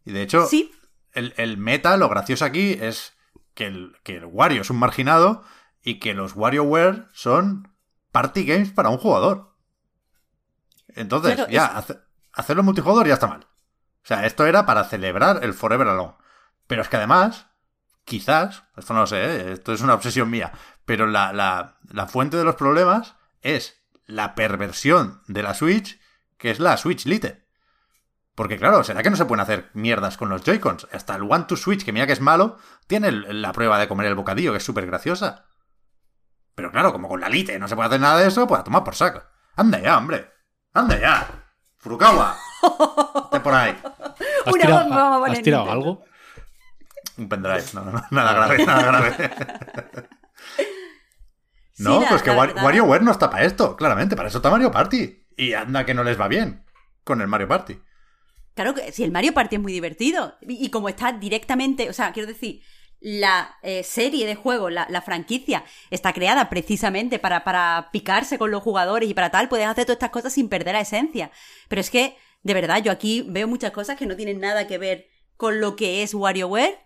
Y 0.04 0.12
de 0.12 0.22
hecho, 0.22 0.46
sí 0.46 0.70
el, 1.12 1.58
meta, 1.58 1.96
lo 1.96 2.08
gracioso 2.08 2.44
aquí 2.44 2.76
es 2.80 3.14
que 3.54 3.66
el, 3.66 3.96
que 4.02 4.16
el 4.16 4.24
Wario 4.26 4.62
es 4.62 4.70
un 4.70 4.78
marginado 4.78 5.42
y 5.82 5.98
que 5.98 6.14
los 6.14 6.34
WarioWare 6.36 7.08
son 7.12 7.72
party 8.12 8.44
games 8.44 8.70
para 8.70 8.90
un 8.90 8.98
jugador. 8.98 9.54
Entonces, 10.88 11.46
ya, 11.48 11.84
hacerlo 12.32 12.62
multijugador 12.62 13.06
ya 13.06 13.14
está 13.14 13.26
mal. 13.26 13.46
O 14.02 14.06
sea, 14.06 14.26
esto 14.26 14.46
era 14.46 14.66
para 14.66 14.84
celebrar 14.84 15.40
el 15.42 15.54
Forever 15.54 15.88
Alone. 15.88 16.14
Pero 16.66 16.82
es 16.82 16.88
que 16.88 16.96
además, 16.96 17.46
quizás, 18.04 18.64
esto 18.76 18.94
no 18.94 19.00
lo 19.00 19.06
sé, 19.06 19.22
¿eh? 19.22 19.52
esto 19.52 19.72
es 19.72 19.80
una 19.80 19.94
obsesión 19.94 20.30
mía, 20.30 20.52
pero 20.84 21.06
la, 21.06 21.32
la, 21.32 21.78
la 21.90 22.06
fuente 22.06 22.36
de 22.36 22.44
los 22.44 22.56
problemas 22.56 23.16
es 23.42 23.82
la 24.06 24.34
perversión 24.34 25.22
de 25.26 25.42
la 25.42 25.54
Switch, 25.54 26.00
que 26.36 26.50
es 26.50 26.60
la 26.60 26.76
Switch 26.76 27.06
Lite. 27.06 27.46
Porque 28.34 28.58
claro, 28.58 28.82
¿será 28.84 29.02
que 29.02 29.10
no 29.10 29.16
se 29.16 29.26
pueden 29.26 29.42
hacer 29.42 29.70
mierdas 29.74 30.16
con 30.16 30.30
los 30.30 30.42
Joy-Cons? 30.42 30.88
Hasta 30.92 31.14
el 31.14 31.22
One 31.22 31.44
to 31.44 31.56
Switch, 31.56 31.84
que 31.84 31.92
mira 31.92 32.06
que 32.06 32.14
es 32.14 32.20
malo, 32.20 32.58
tiene 32.86 33.12
la 33.12 33.52
prueba 33.52 33.78
de 33.78 33.86
comer 33.86 34.06
el 34.06 34.14
bocadillo, 34.14 34.52
que 34.52 34.58
es 34.58 34.64
súper 34.64 34.86
graciosa. 34.86 35.46
Pero 36.54 36.70
claro, 36.70 36.92
como 36.92 37.08
con 37.08 37.20
la 37.20 37.28
Lite 37.28 37.58
no 37.58 37.68
se 37.68 37.74
puede 37.74 37.88
hacer 37.88 38.00
nada 38.00 38.18
de 38.18 38.28
eso, 38.28 38.46
pues 38.46 38.60
a 38.60 38.64
tomar 38.64 38.84
por 38.84 38.94
saco. 38.94 39.22
Anda 39.56 39.78
ya, 39.80 39.98
hombre. 39.98 40.32
Anda 40.72 40.98
ya. 40.98 41.39
Furukawa. 41.80 42.36
Esté 43.24 43.40
por 43.40 43.54
ahí. 43.54 43.76
¿Has 44.46 44.54
tirado, 44.54 45.24
¿has 45.24 45.42
tirado 45.42 45.70
algo? 45.70 46.04
Un 47.16 47.28
pendrive. 47.28 47.64
No, 47.74 47.84
no, 47.84 48.02
nada 48.10 48.32
grave, 48.34 48.64
nada 48.64 48.82
grave. 48.82 49.30
no, 51.78 52.04
pues 52.08 52.22
que 52.22 52.30
WarioWare 52.30 53.02
no 53.02 53.10
está 53.10 53.30
para 53.30 53.44
esto, 53.44 53.76
claramente. 53.76 54.14
Para 54.14 54.28
eso 54.28 54.38
está 54.38 54.50
Mario 54.50 54.70
Party. 54.70 55.26
Y 55.36 55.54
anda 55.54 55.84
que 55.86 55.94
no 55.94 56.04
les 56.04 56.20
va 56.20 56.28
bien 56.28 56.64
con 57.02 57.22
el 57.22 57.28
Mario 57.28 57.48
Party. 57.48 57.80
Claro 58.54 58.74
que 58.74 58.92
si 58.92 59.04
el 59.04 59.10
Mario 59.10 59.32
Party 59.32 59.56
es 59.56 59.62
muy 59.62 59.72
divertido. 59.72 60.36
Y, 60.42 60.70
como 60.70 60.90
está 60.90 61.12
directamente, 61.12 61.88
o 61.88 61.94
sea, 61.94 62.12
quiero 62.12 62.28
decir, 62.28 62.60
la 63.00 63.56
eh, 63.62 63.82
serie 63.82 64.26
de 64.26 64.34
juegos, 64.34 64.70
la, 64.70 65.02
franquicia, 65.02 65.64
está 65.90 66.12
creada 66.12 66.50
precisamente 66.50 67.18
para, 67.18 67.44
para 67.44 67.88
picarse 67.92 68.38
con 68.38 68.50
los 68.50 68.62
jugadores 68.62 69.08
y 69.08 69.14
para 69.14 69.30
tal, 69.30 69.48
puedes 69.48 69.66
hacer 69.66 69.84
todas 69.84 69.96
estas 69.96 70.10
cosas 70.10 70.32
sin 70.32 70.48
perder 70.48 70.74
la 70.74 70.82
esencia. 70.82 71.30
Pero 71.68 71.80
es 71.80 71.90
que, 71.90 72.16
de 72.42 72.54
verdad, 72.54 72.82
yo 72.82 72.92
aquí 72.92 73.24
veo 73.26 73.48
muchas 73.48 73.72
cosas 73.72 73.96
que 73.96 74.06
no 74.06 74.16
tienen 74.16 74.40
nada 74.40 74.66
que 74.66 74.78
ver 74.78 75.08
con 75.36 75.60
lo 75.60 75.76
que 75.76 76.02
es 76.02 76.12
WarioWare 76.12 76.78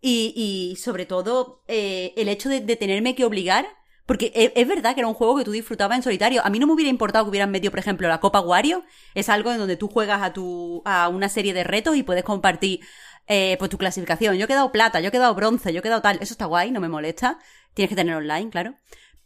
y, 0.00 0.32
y 0.34 0.76
sobre 0.76 1.06
todo 1.06 1.62
eh, 1.68 2.14
el 2.16 2.28
hecho 2.28 2.48
de, 2.48 2.60
tenerme 2.76 3.14
que 3.14 3.24
obligar. 3.24 3.66
Porque 4.06 4.32
es, 4.34 4.52
es, 4.54 4.66
verdad 4.66 4.94
que 4.94 5.02
era 5.02 5.08
un 5.08 5.12
juego 5.12 5.36
que 5.36 5.44
tú 5.44 5.50
disfrutabas 5.50 5.98
en 5.98 6.02
solitario. 6.02 6.40
A 6.42 6.48
mí 6.48 6.58
no 6.58 6.66
me 6.66 6.72
hubiera 6.72 6.88
importado 6.88 7.26
que 7.26 7.28
hubieran 7.28 7.50
metido, 7.50 7.70
por 7.70 7.78
ejemplo, 7.78 8.08
la 8.08 8.20
Copa 8.20 8.40
Wario. 8.40 8.82
Es 9.14 9.28
algo 9.28 9.52
en 9.52 9.58
donde 9.58 9.76
tú 9.76 9.86
juegas 9.88 10.22
a 10.22 10.32
tu 10.32 10.80
a 10.86 11.10
una 11.10 11.28
serie 11.28 11.52
de 11.52 11.62
retos 11.62 11.94
y 11.94 12.02
puedes 12.02 12.24
compartir 12.24 12.80
eh, 13.28 13.56
pues 13.58 13.70
tu 13.70 13.78
clasificación. 13.78 14.36
Yo 14.36 14.46
he 14.46 14.48
quedado 14.48 14.72
plata, 14.72 15.00
yo 15.00 15.08
he 15.08 15.12
quedado 15.12 15.34
bronce, 15.34 15.72
yo 15.72 15.80
he 15.80 15.82
quedado 15.82 16.02
tal. 16.02 16.18
Eso 16.20 16.32
está 16.34 16.46
guay, 16.46 16.70
no 16.70 16.80
me 16.80 16.88
molesta. 16.88 17.38
Tienes 17.74 17.90
que 17.90 17.96
tener 17.96 18.16
online, 18.16 18.50
claro. 18.50 18.74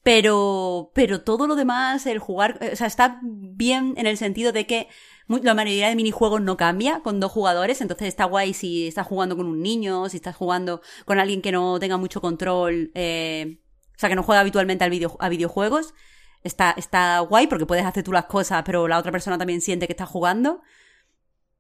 Pero, 0.03 0.91
pero 0.95 1.23
todo 1.23 1.47
lo 1.47 1.55
demás, 1.55 2.07
el 2.07 2.19
jugar, 2.19 2.59
o 2.73 2.77
sea, 2.77 2.89
está 2.89 3.21
bien 3.23 3.95
en 3.97 4.09
el 4.09 4.17
sentido 4.19 4.51
de 4.51 4.67
que 4.67 4.89
la 5.29 5.55
mayoría 5.55 5.89
de 5.89 5.95
minijuegos 5.95 6.43
no 6.43 6.57
cambia 6.57 7.01
con 7.01 7.21
dos 7.21 7.31
jugadores, 7.31 7.81
entonces 7.81 8.09
está 8.09 8.25
guay 8.25 8.53
si 8.53 8.89
estás 8.89 9.07
jugando 9.07 9.37
con 9.37 9.47
un 9.47 9.63
niño, 9.63 10.09
si 10.09 10.17
estás 10.17 10.35
jugando 10.35 10.83
con 11.05 11.21
alguien 11.21 11.41
que 11.41 11.53
no 11.53 11.79
tenga 11.79 11.97
mucho 11.97 12.21
control, 12.21 12.91
eh, 12.95 13.61
o 13.97 13.99
sea, 13.99 14.09
que 14.09 14.17
no 14.17 14.25
juega 14.25 14.41
habitualmente 14.41 14.83
al 14.83 14.91
video, 14.91 15.17
a 15.21 15.29
videojuegos. 15.29 15.95
Está, 16.43 16.75
está 16.77 17.21
guay 17.21 17.47
porque 17.47 17.67
puedes 17.67 17.87
hacer 17.87 18.03
tú 18.03 18.13
las 18.13 18.25
cosas, 18.25 18.65
pero 18.67 18.89
la 18.89 18.99
otra 18.99 19.13
persona 19.13 19.39
también 19.39 19.61
siente 19.61 19.87
que 19.87 19.93
está 19.93 20.07
jugando. 20.07 20.63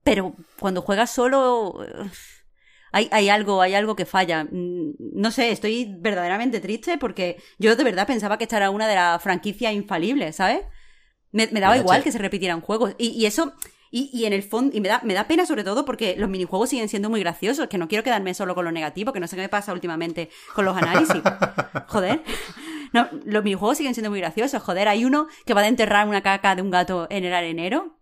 Pero 0.05 0.35
cuando 0.59 0.83
juegas 0.83 1.11
solo, 1.11 1.79
hay, 2.93 3.09
hay, 3.11 3.29
algo, 3.29 3.63
hay 3.63 3.75
algo 3.75 3.97
que 3.97 4.05
falla. 4.05 4.45
Mm, 4.45 4.95
no 4.99 5.31
sé, 5.31 5.51
estoy 5.51 5.95
verdaderamente 5.99 6.61
triste 6.61 6.99
porque 6.99 7.43
yo 7.59 7.75
de 7.75 7.85
verdad 7.85 8.07
pensaba 8.07 8.37
que 8.37 8.45
esta 8.45 8.59
era 8.59 8.71
una 8.71 8.87
de 8.87 8.95
las 8.95 9.23
franquicias 9.23 9.73
infalibles, 9.73 10.37
¿sabes? 10.37 10.61
Me, 11.31 11.49
me 11.51 11.61
daba 11.61 11.79
igual 11.79 12.03
que 12.03 12.13
se 12.13 12.19
repitieran 12.19 12.61
juegos. 12.61 12.95
Y, 12.99 13.09
y 13.11 13.25
eso, 13.25 13.55
y, 13.91 14.11
y, 14.13 14.27
en 14.27 14.35
el 14.35 14.43
fondo, 14.43 14.77
y 14.77 14.81
me 14.81 14.89
da, 14.89 15.01
me 15.05 15.15
da 15.15 15.27
pena 15.27 15.47
sobre 15.47 15.65
todo 15.65 15.85
porque 15.87 16.15
los 16.19 16.29
minijuegos 16.29 16.69
siguen 16.69 16.91
siendo 16.91 17.09
muy 17.09 17.21
graciosos, 17.21 17.69
que 17.69 17.79
no 17.79 17.89
quiero 17.89 18.05
quedarme 18.05 18.35
solo 18.35 18.55
con 18.55 18.67
lo 18.67 18.73
negativo, 18.73 19.13
que 19.13 19.21
no 19.21 19.27
sé 19.27 19.37
qué 19.37 19.43
me 19.43 19.49
pasa 19.49 19.73
últimamente 19.73 20.29
con 20.55 20.67
los 20.67 20.77
análisis. 20.77 21.23
Joder. 21.89 22.23
No, 22.93 23.09
los 23.25 23.43
minijuegos 23.43 23.79
siguen 23.79 23.95
siendo 23.95 24.11
muy 24.11 24.21
graciosos. 24.21 24.63
Joder, 24.63 24.89
hay 24.89 25.07
uno 25.07 25.29
que 25.47 25.55
va 25.55 25.63
a 25.63 25.69
enterrar 25.69 26.07
una 26.07 26.23
caca 26.23 26.55
de 26.55 26.61
un 26.61 26.71
gato 26.71 27.07
en 27.09 27.25
el 27.25 27.33
arenero 27.33 28.02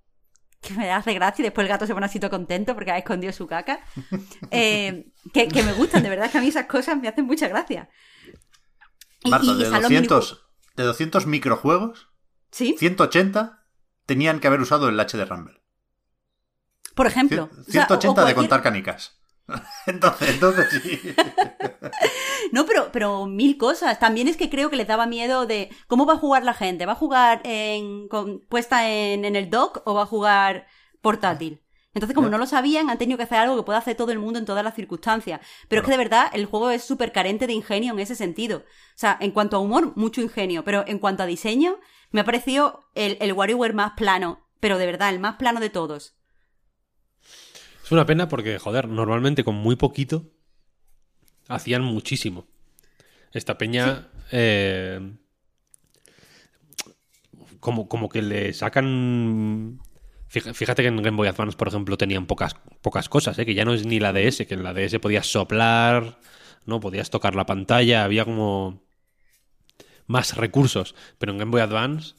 que 0.60 0.74
me 0.74 0.90
hace 0.90 1.14
gracia 1.14 1.42
y 1.42 1.44
después 1.44 1.64
el 1.64 1.68
gato 1.68 1.86
se 1.86 1.94
pone 1.94 2.06
así 2.06 2.20
todo 2.20 2.30
contento 2.30 2.74
porque 2.74 2.90
ha 2.90 2.98
escondido 2.98 3.32
su 3.32 3.46
caca. 3.46 3.80
Eh, 4.50 5.12
que, 5.32 5.48
que, 5.48 5.62
me 5.62 5.72
gustan, 5.72 6.02
de 6.02 6.08
verdad 6.08 6.30
que 6.30 6.38
a 6.38 6.40
mí 6.40 6.48
esas 6.48 6.66
cosas 6.66 7.00
me 7.00 7.08
hacen 7.08 7.24
mucha 7.24 7.48
gracia. 7.48 7.88
Y, 9.22 9.30
Marta, 9.30 9.54
de, 9.54 9.68
200, 9.68 10.46
de 10.76 10.82
200 10.84 11.26
microjuegos, 11.26 12.08
¿Sí? 12.50 12.74
180 12.78 13.64
tenían 14.06 14.40
que 14.40 14.48
haber 14.48 14.60
usado 14.60 14.88
el 14.88 14.98
H 14.98 15.16
de 15.16 15.24
Rumble. 15.24 15.62
Por 16.94 17.06
ejemplo. 17.06 17.48
180 17.68 17.68
o 17.68 17.70
sea, 17.70 18.10
o 18.10 18.14
cualquier... 18.14 18.26
de 18.26 18.34
contar 18.34 18.62
canicas. 18.62 19.19
Entonces, 19.86 20.30
entonces 20.30 20.68
sí. 20.70 21.14
no, 22.52 22.66
pero, 22.66 22.90
pero 22.92 23.26
mil 23.26 23.56
cosas. 23.56 23.98
También 23.98 24.28
es 24.28 24.36
que 24.36 24.50
creo 24.50 24.70
que 24.70 24.76
les 24.76 24.86
daba 24.86 25.06
miedo 25.06 25.46
de 25.46 25.70
cómo 25.86 26.06
va 26.06 26.14
a 26.14 26.18
jugar 26.18 26.44
la 26.44 26.54
gente. 26.54 26.86
¿Va 26.86 26.92
a 26.92 26.96
jugar 26.96 27.40
en, 27.44 28.08
con, 28.08 28.40
puesta 28.40 28.88
en, 28.88 29.24
en, 29.24 29.36
el 29.36 29.50
dock 29.50 29.82
o 29.84 29.94
va 29.94 30.02
a 30.02 30.06
jugar 30.06 30.66
portátil? 31.00 31.62
Entonces, 31.92 32.14
como 32.14 32.28
no 32.28 32.38
lo 32.38 32.46
sabían, 32.46 32.88
han 32.88 32.98
tenido 32.98 33.16
que 33.16 33.24
hacer 33.24 33.38
algo 33.38 33.56
que 33.56 33.64
pueda 33.64 33.78
hacer 33.78 33.96
todo 33.96 34.12
el 34.12 34.20
mundo 34.20 34.38
en 34.38 34.44
todas 34.44 34.62
las 34.62 34.74
circunstancias. 34.74 35.40
Pero 35.68 35.80
es 35.80 35.86
que 35.86 35.90
de 35.90 35.98
verdad 35.98 36.30
el 36.32 36.46
juego 36.46 36.70
es 36.70 36.84
súper 36.84 37.10
carente 37.10 37.48
de 37.48 37.52
ingenio 37.52 37.92
en 37.92 37.98
ese 37.98 38.14
sentido. 38.14 38.58
O 38.58 38.98
sea, 38.98 39.16
en 39.20 39.32
cuanto 39.32 39.56
a 39.56 39.60
humor, 39.60 39.92
mucho 39.96 40.20
ingenio. 40.20 40.62
Pero 40.64 40.84
en 40.86 41.00
cuanto 41.00 41.24
a 41.24 41.26
diseño, 41.26 41.80
me 42.12 42.20
ha 42.20 42.24
parecido 42.24 42.84
el, 42.94 43.16
el 43.20 43.32
WarioWare 43.32 43.74
más 43.74 43.92
plano. 43.96 44.46
Pero 44.60 44.78
de 44.78 44.86
verdad, 44.86 45.08
el 45.08 45.18
más 45.18 45.36
plano 45.36 45.58
de 45.58 45.70
todos. 45.70 46.19
Es 47.90 47.92
una 47.92 48.06
pena 48.06 48.28
porque, 48.28 48.56
joder, 48.60 48.86
normalmente 48.86 49.42
con 49.42 49.56
muy 49.56 49.74
poquito 49.74 50.30
hacían 51.48 51.82
muchísimo. 51.82 52.46
Esta 53.32 53.58
peña. 53.58 53.96
Sí. 53.96 54.28
Eh, 54.30 55.12
como, 57.58 57.88
como 57.88 58.08
que 58.08 58.22
le 58.22 58.52
sacan. 58.52 59.80
Fíjate 60.28 60.82
que 60.82 60.88
en 60.88 61.02
Game 61.02 61.16
Boy 61.16 61.26
Advance, 61.26 61.56
por 61.56 61.66
ejemplo, 61.66 61.98
tenían 61.98 62.28
pocas, 62.28 62.54
pocas 62.80 63.08
cosas, 63.08 63.36
¿eh? 63.40 63.44
que 63.44 63.54
ya 63.54 63.64
no 63.64 63.74
es 63.74 63.84
ni 63.84 63.98
la 63.98 64.12
DS, 64.12 64.46
que 64.46 64.54
en 64.54 64.62
la 64.62 64.72
DS 64.72 65.00
podías 65.00 65.26
soplar, 65.26 66.20
¿no? 66.66 66.78
Podías 66.78 67.10
tocar 67.10 67.34
la 67.34 67.44
pantalla, 67.44 68.04
había 68.04 68.24
como 68.24 68.84
más 70.06 70.36
recursos. 70.36 70.94
Pero 71.18 71.32
en 71.32 71.38
Game 71.38 71.50
Boy 71.50 71.62
Advance 71.62 72.14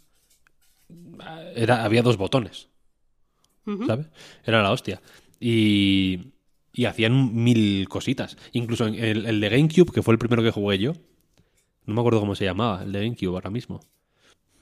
era, 1.56 1.86
había 1.86 2.02
dos 2.02 2.18
botones. 2.18 2.68
¿Sabes? 3.88 4.08
Era 4.44 4.62
la 4.62 4.72
hostia. 4.72 5.02
Y, 5.42 6.32
y 6.72 6.86
hacían 6.86 7.36
mil 7.44 7.90
cositas. 7.90 8.38
Incluso 8.54 8.86
el, 8.86 9.26
el, 9.26 9.42
de 9.42 9.50
GameCube, 9.50 9.92
que 9.92 10.02
fue 10.02 10.14
el 10.14 10.20
primero 10.20 10.44
que 10.44 10.52
jugué 10.52 10.78
yo. 10.78 10.94
No 11.86 11.96
me 11.96 12.00
acuerdo 12.00 12.22
cómo 12.22 12.36
se 12.36 12.46
llamaba, 12.46 12.84
el 12.84 12.94
de 12.94 13.00
GameCube 13.02 13.34
ahora 13.34 13.50
mismo. 13.50 13.82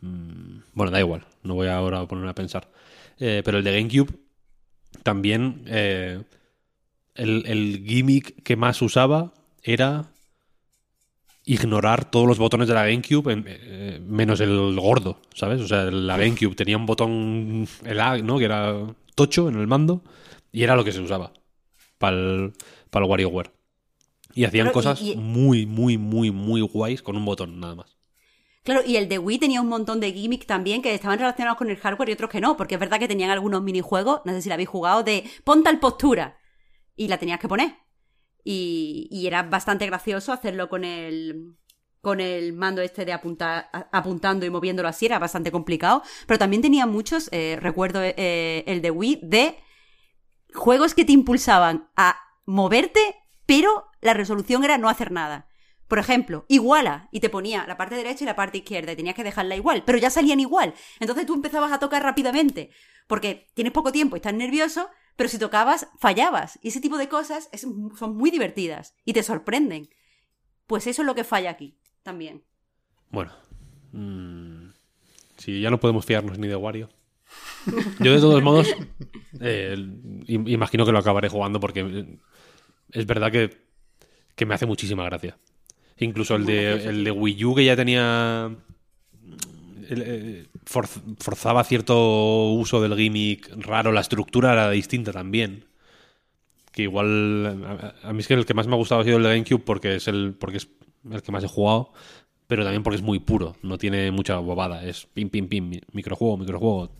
Mm, 0.01 0.59
bueno, 0.73 0.91
da 0.91 0.99
igual, 0.99 1.25
no 1.43 1.53
voy 1.53 1.67
ahora 1.67 1.99
a 1.99 2.07
ponerme 2.07 2.31
a 2.31 2.35
pensar. 2.35 2.71
Eh, 3.19 3.41
pero 3.45 3.59
el 3.59 3.63
de 3.63 3.77
GameCube 3.77 4.11
también. 5.03 5.63
Eh, 5.67 6.23
el, 7.15 7.43
el 7.45 7.83
gimmick 7.85 8.41
que 8.43 8.55
más 8.55 8.81
usaba 8.81 9.33
era 9.61 10.09
ignorar 11.45 12.09
todos 12.09 12.27
los 12.27 12.37
botones 12.37 12.67
de 12.67 12.75
la 12.75 12.85
GameCube, 12.85 13.33
en, 13.33 13.45
eh, 13.47 13.99
menos 14.07 14.39
el 14.39 14.79
gordo, 14.79 15.19
¿sabes? 15.33 15.59
O 15.61 15.67
sea, 15.67 15.85
la 15.85 16.15
GameCube 16.15 16.55
tenía 16.55 16.77
un 16.77 16.85
botón, 16.85 17.67
el 17.85 17.99
A, 17.99 18.17
¿no? 18.19 18.37
Que 18.37 18.45
era 18.45 18.73
tocho 19.15 19.49
en 19.49 19.55
el 19.55 19.67
mando, 19.67 20.03
y 20.51 20.63
era 20.63 20.75
lo 20.75 20.83
que 20.83 20.91
se 20.91 21.01
usaba 21.01 21.33
para 21.97 22.15
el, 22.17 22.53
para 22.89 23.05
el 23.05 23.09
WarioWare. 23.09 23.51
Y 24.33 24.45
hacían 24.45 24.65
Claro, 24.65 24.73
cosas 24.73 25.01
y- 25.01 25.15
muy, 25.15 25.65
muy, 25.65 25.97
muy, 25.97 26.31
muy 26.31 26.61
guays 26.61 27.01
con 27.01 27.17
un 27.17 27.25
botón, 27.25 27.59
nada 27.59 27.75
más. 27.75 27.97
Claro, 28.63 28.81
y 28.85 28.97
el 28.97 29.09
de 29.09 29.17
Wii 29.17 29.39
tenía 29.39 29.61
un 29.61 29.69
montón 29.69 29.99
de 29.99 30.11
gimmicks 30.11 30.45
también 30.45 30.81
que 30.81 30.93
estaban 30.93 31.17
relacionados 31.17 31.57
con 31.57 31.69
el 31.69 31.77
hardware 31.77 32.09
y 32.09 32.13
otros 32.13 32.29
que 32.29 32.41
no, 32.41 32.57
porque 32.57 32.75
es 32.75 32.79
verdad 32.79 32.99
que 32.99 33.07
tenían 33.07 33.31
algunos 33.31 33.63
minijuegos, 33.63 34.21
no 34.25 34.33
sé 34.33 34.41
si 34.41 34.49
la 34.49 34.55
habéis 34.55 34.69
jugado, 34.69 35.01
de 35.03 35.23
pon 35.43 35.63
tal 35.63 35.79
postura 35.79 36.37
y 36.95 37.07
la 37.07 37.17
tenías 37.17 37.39
que 37.39 37.47
poner. 37.47 37.75
Y, 38.43 39.07
y 39.11 39.27
era 39.27 39.43
bastante 39.43 39.85
gracioso 39.85 40.31
hacerlo 40.31 40.69
con 40.69 40.83
el 40.83 41.55
con 42.01 42.21
el 42.21 42.53
mando 42.53 42.81
este 42.81 43.03
de 43.03 43.11
apuntar, 43.11 43.69
apuntando 43.91 44.45
y 44.45 44.49
moviéndolo 44.49 44.87
así, 44.87 45.05
era 45.05 45.19
bastante 45.19 45.51
complicado. 45.51 46.01
Pero 46.27 46.37
también 46.37 46.61
tenía 46.61 46.85
muchos, 46.85 47.27
eh, 47.33 47.57
recuerdo 47.59 48.01
eh, 48.01 48.63
el 48.67 48.81
de 48.81 48.89
Wii, 48.91 49.19
de 49.23 49.57
juegos 50.53 50.93
que 50.93 51.05
te 51.05 51.11
impulsaban 51.11 51.89
a 51.95 52.17
moverte, 52.45 52.99
pero 53.45 53.87
la 54.01 54.13
resolución 54.13 54.63
era 54.63 54.77
no 54.77 54.89
hacer 54.89 55.11
nada. 55.11 55.47
Por 55.87 55.97
ejemplo, 55.97 56.45
iguala 56.47 57.09
y 57.11 57.19
te 57.19 57.29
ponía 57.29 57.65
la 57.67 57.75
parte 57.75 57.95
derecha 57.95 58.23
y 58.23 58.27
la 58.27 58.35
parte 58.35 58.59
izquierda 58.59 58.91
y 58.91 58.95
tenías 58.95 59.15
que 59.15 59.23
dejarla 59.23 59.55
igual, 59.55 59.83
pero 59.85 59.97
ya 59.97 60.11
salían 60.11 60.39
igual. 60.39 60.75
Entonces 60.99 61.25
tú 61.25 61.33
empezabas 61.33 61.71
a 61.71 61.79
tocar 61.79 62.03
rápidamente 62.03 62.69
porque 63.07 63.49
tienes 63.55 63.73
poco 63.73 63.91
tiempo 63.91 64.15
y 64.15 64.19
estás 64.19 64.35
nervioso, 64.35 64.87
pero 65.15 65.29
si 65.29 65.39
tocabas 65.39 65.87
fallabas. 65.97 66.59
Y 66.61 66.67
ese 66.67 66.79
tipo 66.79 66.97
de 66.97 67.09
cosas 67.09 67.49
son 67.97 68.15
muy 68.15 68.29
divertidas 68.29 68.93
y 69.03 69.13
te 69.13 69.23
sorprenden. 69.23 69.89
Pues 70.67 70.85
eso 70.85 71.01
es 71.01 71.07
lo 71.07 71.15
que 71.15 71.23
falla 71.23 71.49
aquí 71.49 71.79
también. 72.03 72.43
Bueno. 73.09 73.31
mm, 73.91 74.69
si 75.37 75.59
ya 75.59 75.71
no 75.71 75.79
podemos 75.79 76.05
fiarnos 76.05 76.37
ni 76.37 76.47
de 76.47 76.55
Wario. 76.55 76.89
Yo, 77.99 78.13
de 78.13 78.19
todos 78.19 78.41
modos, 78.43 78.67
eh, 79.41 79.75
im- 80.27 80.47
imagino 80.49 80.85
que 80.85 80.91
lo 80.91 80.99
acabaré 80.99 81.29
jugando 81.29 81.59
porque 81.59 82.17
es 82.91 83.05
verdad 83.05 83.31
que, 83.31 83.57
que 84.35 84.45
me 84.45 84.53
hace 84.55 84.65
muchísima 84.65 85.03
gracia. 85.05 85.37
Incluso 85.97 86.35
el 86.35 86.45
de, 86.45 86.71
el 86.89 87.03
de 87.03 87.11
Wii 87.11 87.45
U 87.45 87.55
que 87.55 87.65
ya 87.65 87.75
tenía. 87.75 88.55
eh, 89.89 90.45
forz- 90.65 91.01
forzaba 91.19 91.63
cierto 91.63 92.51
uso 92.51 92.81
del 92.81 92.95
gimmick 92.95 93.49
raro, 93.65 93.91
la 93.91 94.01
estructura 94.01 94.53
era 94.53 94.69
distinta 94.69 95.11
también. 95.11 95.65
Que 96.71 96.83
igual. 96.83 97.63
A, 98.03 98.09
a 98.09 98.13
mí 98.13 98.19
es 98.19 98.27
que 98.27 98.35
el 98.35 98.45
que 98.45 98.53
más 98.53 98.67
me 98.67 98.73
ha 98.75 98.77
gustado 98.77 99.01
ha 99.01 99.03
sido 99.03 99.17
el 99.17 99.23
de 99.23 99.29
GameCube 99.29 99.63
porque 99.65 99.95
es 99.95 100.07
el, 100.07 100.35
porque 100.39 100.57
es 100.57 100.69
el 101.11 101.21
que 101.21 101.31
más 101.31 101.43
he 101.43 101.47
jugado, 101.47 101.91
pero 102.47 102.63
también 102.63 102.83
porque 102.83 102.97
es 102.97 103.01
muy 103.01 103.19
puro, 103.19 103.55
no 103.63 103.77
tiene 103.77 104.11
mucha 104.11 104.37
bobada. 104.37 104.85
Es 104.85 105.05
pim, 105.13 105.29
pim, 105.29 105.47
pim, 105.47 105.67
mi- 105.69 105.81
microjuego, 105.91 106.37
microjuego. 106.37 106.91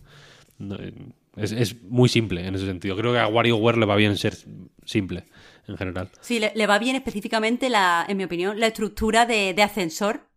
No, 0.60 0.76
eh, 0.76 0.92
es, 1.36 1.52
es 1.52 1.82
muy 1.82 2.08
simple 2.08 2.46
en 2.46 2.54
ese 2.54 2.66
sentido. 2.66 2.96
Creo 2.96 3.12
que 3.12 3.18
a 3.18 3.26
WarioWare 3.26 3.78
le 3.78 3.86
va 3.86 3.96
bien 3.96 4.16
ser 4.16 4.36
simple 4.84 5.24
en 5.66 5.76
general. 5.76 6.10
Sí, 6.20 6.38
le, 6.38 6.52
le 6.54 6.66
va 6.66 6.78
bien 6.78 6.94
específicamente, 6.94 7.68
la, 7.68 8.04
en 8.06 8.16
mi 8.16 8.24
opinión, 8.24 8.60
la 8.60 8.68
estructura 8.68 9.26
de, 9.26 9.54
de 9.54 9.62
ascensor. 9.62 10.28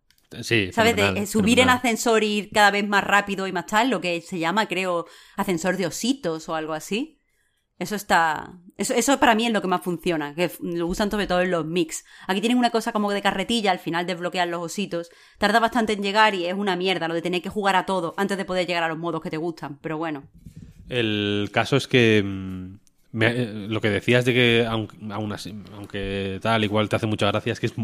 Sí, 0.42 0.70
¿Sabes? 0.72 0.94
Fenomenal, 0.94 1.22
eh, 1.22 1.26
subir 1.26 1.60
en 1.60 1.70
ascensor 1.70 2.24
y 2.24 2.38
ir 2.38 2.50
cada 2.50 2.72
vez 2.72 2.88
más 2.88 3.04
rápido 3.04 3.46
y 3.46 3.52
más 3.52 3.66
tal, 3.66 3.90
lo 3.90 4.00
que 4.00 4.20
se 4.20 4.38
llama, 4.40 4.66
creo, 4.66 5.06
ascensor 5.36 5.76
de 5.76 5.86
ositos 5.86 6.48
o 6.48 6.56
algo 6.56 6.72
así. 6.72 7.18
Eso 7.78 7.94
está, 7.94 8.58
Eso, 8.76 8.92
eso 8.94 9.20
para 9.20 9.34
mí 9.34 9.46
es 9.46 9.52
lo 9.52 9.62
que 9.62 9.68
más 9.68 9.82
funciona, 9.82 10.34
que 10.34 10.50
lo 10.60 10.86
usan 10.86 11.10
sobre 11.10 11.26
todo 11.26 11.42
en 11.42 11.50
los 11.50 11.64
mix. 11.64 12.04
Aquí 12.26 12.40
tienen 12.40 12.58
una 12.58 12.70
cosa 12.70 12.92
como 12.92 13.12
de 13.12 13.22
carretilla, 13.22 13.70
al 13.70 13.78
final 13.78 14.06
desbloquean 14.06 14.50
los 14.50 14.62
ositos. 14.62 15.10
Tarda 15.38 15.60
bastante 15.60 15.92
en 15.92 16.02
llegar 16.02 16.34
y 16.34 16.46
es 16.46 16.54
una 16.54 16.74
mierda 16.74 17.06
lo 17.06 17.14
de 17.14 17.22
tener 17.22 17.40
que 17.40 17.50
jugar 17.50 17.76
a 17.76 17.86
todo 17.86 18.14
antes 18.16 18.36
de 18.36 18.44
poder 18.44 18.66
llegar 18.66 18.82
a 18.82 18.88
los 18.88 18.98
modos 18.98 19.22
que 19.22 19.30
te 19.30 19.36
gustan, 19.36 19.78
pero 19.80 19.96
bueno. 19.96 20.24
El 20.88 21.50
caso 21.52 21.76
es 21.76 21.86
que 21.86 22.22
mm, 22.24 23.22
eh, 23.22 23.66
lo 23.68 23.80
que 23.80 23.90
decías 23.90 24.24
de 24.24 24.34
que 24.34 24.66
aunque 24.66 26.40
tal 26.42 26.64
igual 26.64 26.88
te 26.88 26.96
hace 26.96 27.06
mucha 27.06 27.26
gracia 27.26 27.52
es 27.52 27.60
que 27.60 27.66
es 27.66 27.74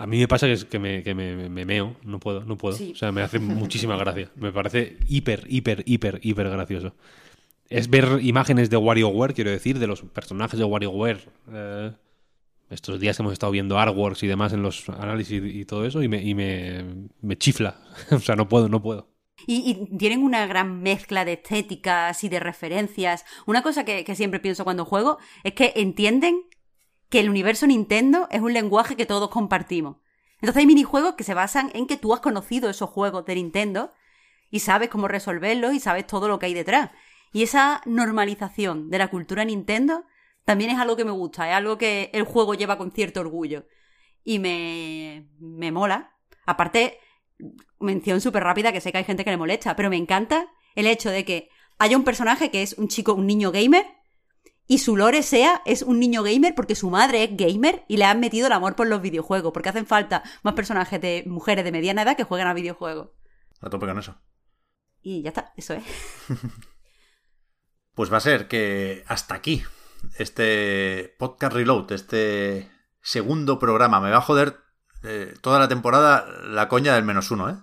a 0.00 0.06
mí 0.06 0.18
me 0.18 0.28
pasa 0.28 0.46
que, 0.46 0.54
es 0.54 0.64
que, 0.64 0.78
me, 0.78 1.02
que 1.02 1.14
me, 1.14 1.64
meo, 1.66 1.94
no 2.04 2.18
puedo, 2.20 2.42
no 2.42 2.56
puedo. 2.56 2.74
O 2.74 2.94
sea, 2.94 3.12
me 3.12 3.20
hace 3.20 3.38
muchísima 3.38 3.96
gracia. 3.98 4.30
Me 4.34 4.50
parece 4.50 4.96
hiper, 5.06 5.44
hiper, 5.46 5.82
hiper, 5.84 6.20
hiper 6.22 6.48
gracioso. 6.48 6.94
Es 7.70 7.88
ver 7.88 8.18
imágenes 8.20 8.68
de 8.68 8.76
WarioWare, 8.76 9.32
quiero 9.32 9.50
decir, 9.50 9.78
de 9.78 9.86
los 9.86 10.02
personajes 10.02 10.58
de 10.58 10.64
WarioWare. 10.64 11.20
Eh, 11.52 11.92
estos 12.68 12.98
días 12.98 13.18
hemos 13.20 13.32
estado 13.32 13.52
viendo 13.52 13.78
artworks 13.78 14.24
y 14.24 14.26
demás 14.26 14.52
en 14.52 14.62
los 14.62 14.88
análisis 14.88 15.40
y, 15.44 15.64
todo 15.64 15.86
eso, 15.86 16.02
y 16.02 16.08
me, 16.08 16.20
y 16.20 16.34
me, 16.34 17.38
chifla. 17.38 17.80
o 18.10 18.18
sea, 18.18 18.34
no 18.34 18.48
puedo, 18.48 18.68
no 18.68 18.82
puedo. 18.82 19.08
Y, 19.46 19.88
tienen 19.96 20.24
una 20.24 20.46
gran 20.46 20.82
mezcla 20.82 21.24
de 21.24 21.34
estéticas 21.34 22.24
y 22.24 22.28
de 22.28 22.40
referencias. 22.40 23.24
Una 23.46 23.62
cosa 23.62 23.84
que, 23.84 24.04
que 24.04 24.16
siempre 24.16 24.40
pienso 24.40 24.64
cuando 24.64 24.84
juego 24.84 25.18
es 25.44 25.54
que 25.54 25.72
entienden 25.76 26.42
que 27.08 27.20
el 27.20 27.30
universo 27.30 27.68
Nintendo 27.68 28.26
es 28.32 28.40
un 28.40 28.52
lenguaje 28.52 28.96
que 28.96 29.06
todos 29.06 29.30
compartimos. 29.30 29.96
Entonces 30.40 30.60
hay 30.60 30.66
minijuegos 30.66 31.14
que 31.14 31.24
se 31.24 31.34
basan 31.34 31.70
en 31.74 31.86
que 31.86 31.96
tú 31.96 32.14
has 32.14 32.20
conocido 32.20 32.68
esos 32.68 32.90
juegos 32.90 33.26
de 33.26 33.36
Nintendo 33.36 33.92
y 34.50 34.60
sabes 34.60 34.88
cómo 34.88 35.06
resolverlos 35.06 35.74
y 35.74 35.80
sabes 35.80 36.06
todo 36.06 36.28
lo 36.28 36.38
que 36.38 36.46
hay 36.46 36.54
detrás. 36.54 36.90
Y 37.32 37.42
esa 37.42 37.80
normalización 37.86 38.90
de 38.90 38.98
la 38.98 39.08
cultura 39.08 39.44
Nintendo 39.44 40.04
también 40.44 40.70
es 40.70 40.78
algo 40.78 40.96
que 40.96 41.04
me 41.04 41.10
gusta, 41.12 41.48
es 41.48 41.54
algo 41.54 41.78
que 41.78 42.10
el 42.12 42.24
juego 42.24 42.54
lleva 42.54 42.78
con 42.78 42.90
cierto 42.90 43.20
orgullo. 43.20 43.66
Y 44.24 44.38
me, 44.38 45.28
me 45.38 45.70
mola. 45.70 46.16
Aparte, 46.44 46.98
mención 47.78 48.20
súper 48.20 48.42
rápida 48.42 48.72
que 48.72 48.80
sé 48.80 48.92
que 48.92 48.98
hay 48.98 49.04
gente 49.04 49.24
que 49.24 49.30
le 49.30 49.36
molesta, 49.36 49.76
pero 49.76 49.90
me 49.90 49.96
encanta 49.96 50.48
el 50.74 50.86
hecho 50.86 51.10
de 51.10 51.24
que 51.24 51.48
haya 51.78 51.96
un 51.96 52.04
personaje 52.04 52.50
que 52.50 52.62
es 52.62 52.74
un 52.74 52.88
chico, 52.88 53.14
un 53.14 53.26
niño 53.26 53.52
gamer, 53.52 53.86
y 54.66 54.78
su 54.78 54.96
lore 54.96 55.24
sea 55.24 55.62
es 55.64 55.82
un 55.82 55.98
niño 55.98 56.22
gamer 56.22 56.54
porque 56.54 56.76
su 56.76 56.90
madre 56.90 57.24
es 57.24 57.36
gamer 57.36 57.84
y 57.88 57.96
le 57.96 58.04
han 58.04 58.20
metido 58.20 58.46
el 58.46 58.52
amor 58.52 58.76
por 58.76 58.86
los 58.86 59.02
videojuegos, 59.02 59.52
porque 59.52 59.68
hacen 59.68 59.84
falta 59.84 60.22
más 60.44 60.54
personajes 60.54 61.00
de 61.00 61.24
mujeres 61.26 61.64
de 61.64 61.72
mediana 61.72 62.02
edad 62.02 62.16
que 62.16 62.22
jueguen 62.22 62.46
a 62.46 62.54
videojuegos. 62.54 63.08
A 63.60 63.68
tope 63.68 63.86
con 63.86 63.98
eso. 63.98 64.14
Y 65.02 65.22
ya 65.22 65.30
está, 65.30 65.52
eso 65.56 65.74
es. 65.74 65.82
pues 68.00 68.10
va 68.10 68.16
a 68.16 68.20
ser 68.20 68.48
que 68.48 69.04
hasta 69.08 69.34
aquí 69.34 69.62
este 70.16 71.14
podcast 71.18 71.52
reload, 71.52 71.92
este 71.92 72.70
segundo 73.02 73.58
programa, 73.58 74.00
me 74.00 74.10
va 74.10 74.16
a 74.16 74.22
joder 74.22 74.56
eh, 75.02 75.34
toda 75.42 75.58
la 75.58 75.68
temporada 75.68 76.26
la 76.44 76.66
coña 76.66 76.94
del 76.94 77.04
menos 77.04 77.30
uno, 77.30 77.50
¿eh? 77.50 77.58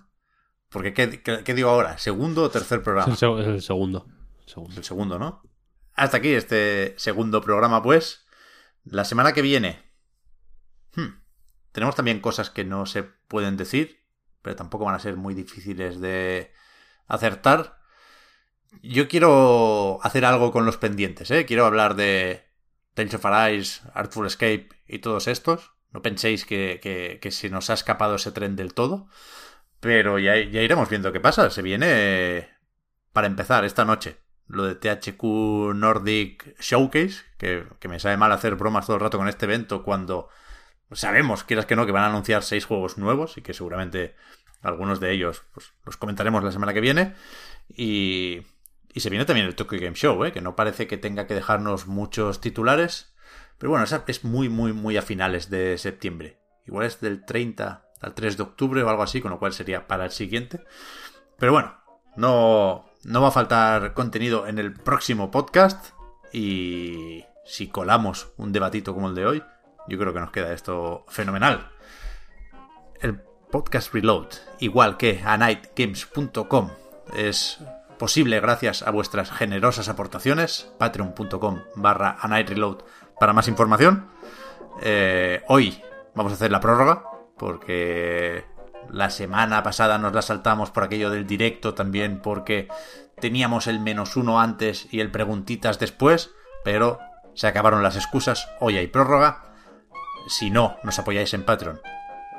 Porque, 0.68 0.94
¿qué, 0.94 1.54
digo 1.54 1.70
ahora? 1.70 1.98
¿Segundo 1.98 2.44
o 2.44 2.50
tercer 2.50 2.84
programa? 2.84 3.14
Es 3.14 3.20
el, 3.20 3.60
segundo. 3.62 4.06
El 4.76 4.84
segundo, 4.84 5.18
¿no? 5.18 5.42
Hasta 5.94 6.18
aquí 6.18 6.28
este 6.28 6.94
segundo 6.98 7.40
programa, 7.40 7.82
pues. 7.82 8.24
La 8.84 9.04
semana 9.04 9.32
que 9.32 9.42
viene. 9.42 9.90
Hmm, 10.94 11.20
tenemos 11.72 11.96
también 11.96 12.20
cosas 12.20 12.48
que 12.50 12.62
no 12.62 12.86
se 12.86 13.02
pueden 13.02 13.56
decir, 13.56 14.06
pero 14.42 14.54
tampoco 14.54 14.84
van 14.84 14.94
a 14.94 15.00
ser 15.00 15.16
muy 15.16 15.34
difíciles 15.34 16.00
de 16.00 16.52
acertar. 17.08 17.77
Yo 18.82 19.08
quiero 19.08 19.98
hacer 20.02 20.24
algo 20.24 20.52
con 20.52 20.64
los 20.64 20.76
pendientes, 20.76 21.30
¿eh? 21.30 21.46
Quiero 21.46 21.66
hablar 21.66 21.94
de 21.96 22.44
Tales 22.94 23.14
of 23.14 23.26
Arise, 23.26 23.80
Artful 23.94 24.26
Escape 24.26 24.68
y 24.86 24.98
todos 25.00 25.28
estos. 25.28 25.72
No 25.90 26.02
penséis 26.02 26.44
que, 26.44 26.80
que, 27.20 27.30
se 27.30 27.50
nos 27.50 27.70
ha 27.70 27.74
escapado 27.74 28.16
ese 28.16 28.32
tren 28.32 28.56
del 28.56 28.74
todo. 28.74 29.08
Pero 29.80 30.18
ya, 30.18 30.36
ya 30.36 30.62
iremos 30.62 30.88
viendo 30.88 31.12
qué 31.12 31.20
pasa. 31.20 31.50
Se 31.50 31.62
viene, 31.62 32.48
para 33.12 33.26
empezar, 33.26 33.64
esta 33.64 33.84
noche 33.84 34.18
lo 34.48 34.64
de 34.64 34.74
THQ 34.74 35.74
Nordic 35.74 36.58
Showcase, 36.60 37.22
que, 37.36 37.66
me 37.88 38.00
sabe 38.00 38.16
mal 38.16 38.32
hacer 38.32 38.56
bromas 38.56 38.86
todo 38.86 38.96
el 38.96 39.02
rato 39.02 39.18
con 39.18 39.28
este 39.28 39.44
evento 39.44 39.82
cuando 39.82 40.28
sabemos, 40.92 41.44
quieras 41.44 41.66
que 41.66 41.76
no, 41.76 41.86
que 41.86 41.92
van 41.92 42.04
a 42.04 42.08
anunciar 42.08 42.42
seis 42.42 42.64
juegos 42.64 42.96
nuevos 42.96 43.36
y 43.36 43.42
que 43.42 43.52
seguramente 43.52 44.16
algunos 44.62 45.00
de 45.00 45.12
ellos 45.12 45.42
pues, 45.52 45.72
los 45.84 45.98
comentaremos 45.98 46.42
la 46.42 46.50
semana 46.50 46.72
que 46.72 46.80
viene. 46.80 47.14
Y, 47.68 48.42
y 48.98 49.00
se 49.00 49.10
viene 49.10 49.24
también 49.24 49.46
el 49.46 49.54
Tokyo 49.54 49.78
Game 49.80 49.94
Show, 49.94 50.24
¿eh? 50.24 50.32
que 50.32 50.40
no 50.40 50.56
parece 50.56 50.88
que 50.88 50.98
tenga 50.98 51.28
que 51.28 51.34
dejarnos 51.36 51.86
muchos 51.86 52.40
titulares. 52.40 53.14
Pero 53.56 53.70
bueno, 53.70 53.84
es 53.84 54.24
muy, 54.24 54.48
muy, 54.48 54.72
muy 54.72 54.96
a 54.96 55.02
finales 55.02 55.48
de 55.50 55.78
septiembre. 55.78 56.40
Igual 56.66 56.86
es 56.86 57.00
del 57.00 57.24
30 57.24 57.84
al 58.00 58.14
3 58.14 58.36
de 58.36 58.42
octubre 58.42 58.82
o 58.82 58.88
algo 58.88 59.04
así, 59.04 59.20
con 59.20 59.30
lo 59.30 59.38
cual 59.38 59.52
sería 59.52 59.86
para 59.86 60.06
el 60.06 60.10
siguiente. 60.10 60.64
Pero 61.38 61.52
bueno, 61.52 61.76
no, 62.16 62.86
no 63.04 63.22
va 63.22 63.28
a 63.28 63.30
faltar 63.30 63.94
contenido 63.94 64.48
en 64.48 64.58
el 64.58 64.72
próximo 64.72 65.30
podcast 65.30 65.90
y 66.32 67.24
si 67.46 67.68
colamos 67.68 68.32
un 68.36 68.50
debatito 68.50 68.94
como 68.94 69.10
el 69.10 69.14
de 69.14 69.26
hoy, 69.26 69.44
yo 69.86 69.96
creo 69.96 70.12
que 70.12 70.18
nos 70.18 70.32
queda 70.32 70.52
esto 70.52 71.04
fenomenal. 71.06 71.70
El 73.00 73.20
podcast 73.52 73.94
Reload, 73.94 74.30
igual 74.58 74.96
que 74.96 75.22
a 75.24 75.36
nightgames.com, 75.36 76.70
es 77.14 77.60
posible 77.98 78.40
gracias 78.40 78.82
a 78.82 78.90
vuestras 78.90 79.30
generosas 79.30 79.88
aportaciones, 79.88 80.72
patreon.com 80.78 81.62
barra 81.74 82.16
a 82.20 82.28
nightreload 82.28 82.78
para 83.18 83.32
más 83.32 83.48
información. 83.48 84.08
Eh, 84.82 85.42
hoy 85.48 85.82
vamos 86.14 86.32
a 86.32 86.36
hacer 86.36 86.50
la 86.50 86.60
prórroga 86.60 87.04
porque 87.36 88.44
la 88.90 89.10
semana 89.10 89.62
pasada 89.62 89.98
nos 89.98 90.12
la 90.12 90.22
saltamos 90.22 90.70
por 90.70 90.84
aquello 90.84 91.10
del 91.10 91.26
directo 91.26 91.74
también 91.74 92.20
porque 92.22 92.68
teníamos 93.20 93.66
el 93.66 93.80
menos 93.80 94.16
uno 94.16 94.40
antes 94.40 94.88
y 94.90 95.00
el 95.00 95.10
preguntitas 95.10 95.78
después, 95.78 96.30
pero 96.64 97.00
se 97.34 97.46
acabaron 97.46 97.82
las 97.82 97.96
excusas, 97.96 98.48
hoy 98.60 98.76
hay 98.76 98.86
prórroga. 98.86 99.44
Si 100.28 100.50
no 100.50 100.76
nos 100.82 100.98
apoyáis 100.98 101.34
en 101.34 101.44
Patreon, 101.44 101.80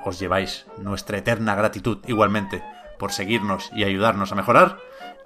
os 0.05 0.19
lleváis 0.19 0.65
nuestra 0.77 1.17
eterna 1.17 1.55
gratitud 1.55 1.99
igualmente 2.07 2.63
por 2.97 3.11
seguirnos 3.11 3.71
y 3.73 3.83
ayudarnos 3.83 4.31
a 4.31 4.35
mejorar. 4.35 4.77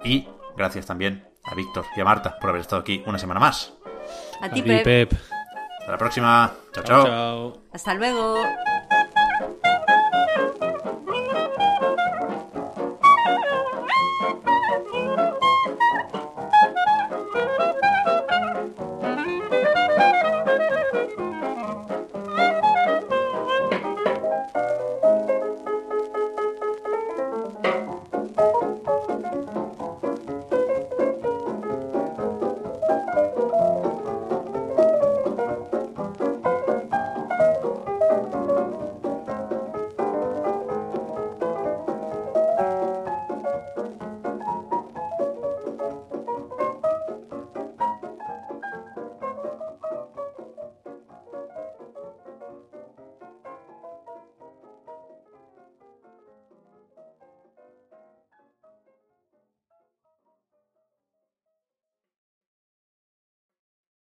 Y 0.04 0.28
gracias 0.56 0.86
también 0.86 1.26
a 1.42 1.54
Víctor 1.54 1.86
y 1.96 2.00
a 2.00 2.04
Marta 2.04 2.38
por 2.38 2.50
haber 2.50 2.60
estado 2.60 2.82
aquí 2.82 3.02
una 3.06 3.18
semana 3.18 3.40
más. 3.40 3.72
A 4.40 4.48
ti, 4.50 4.62
Pep. 4.62 5.12
Hasta 5.80 5.92
la 5.92 5.98
próxima. 5.98 6.52
chao. 6.72 6.84
chao. 6.84 7.62
Hasta 7.72 7.94
luego. 7.94 8.42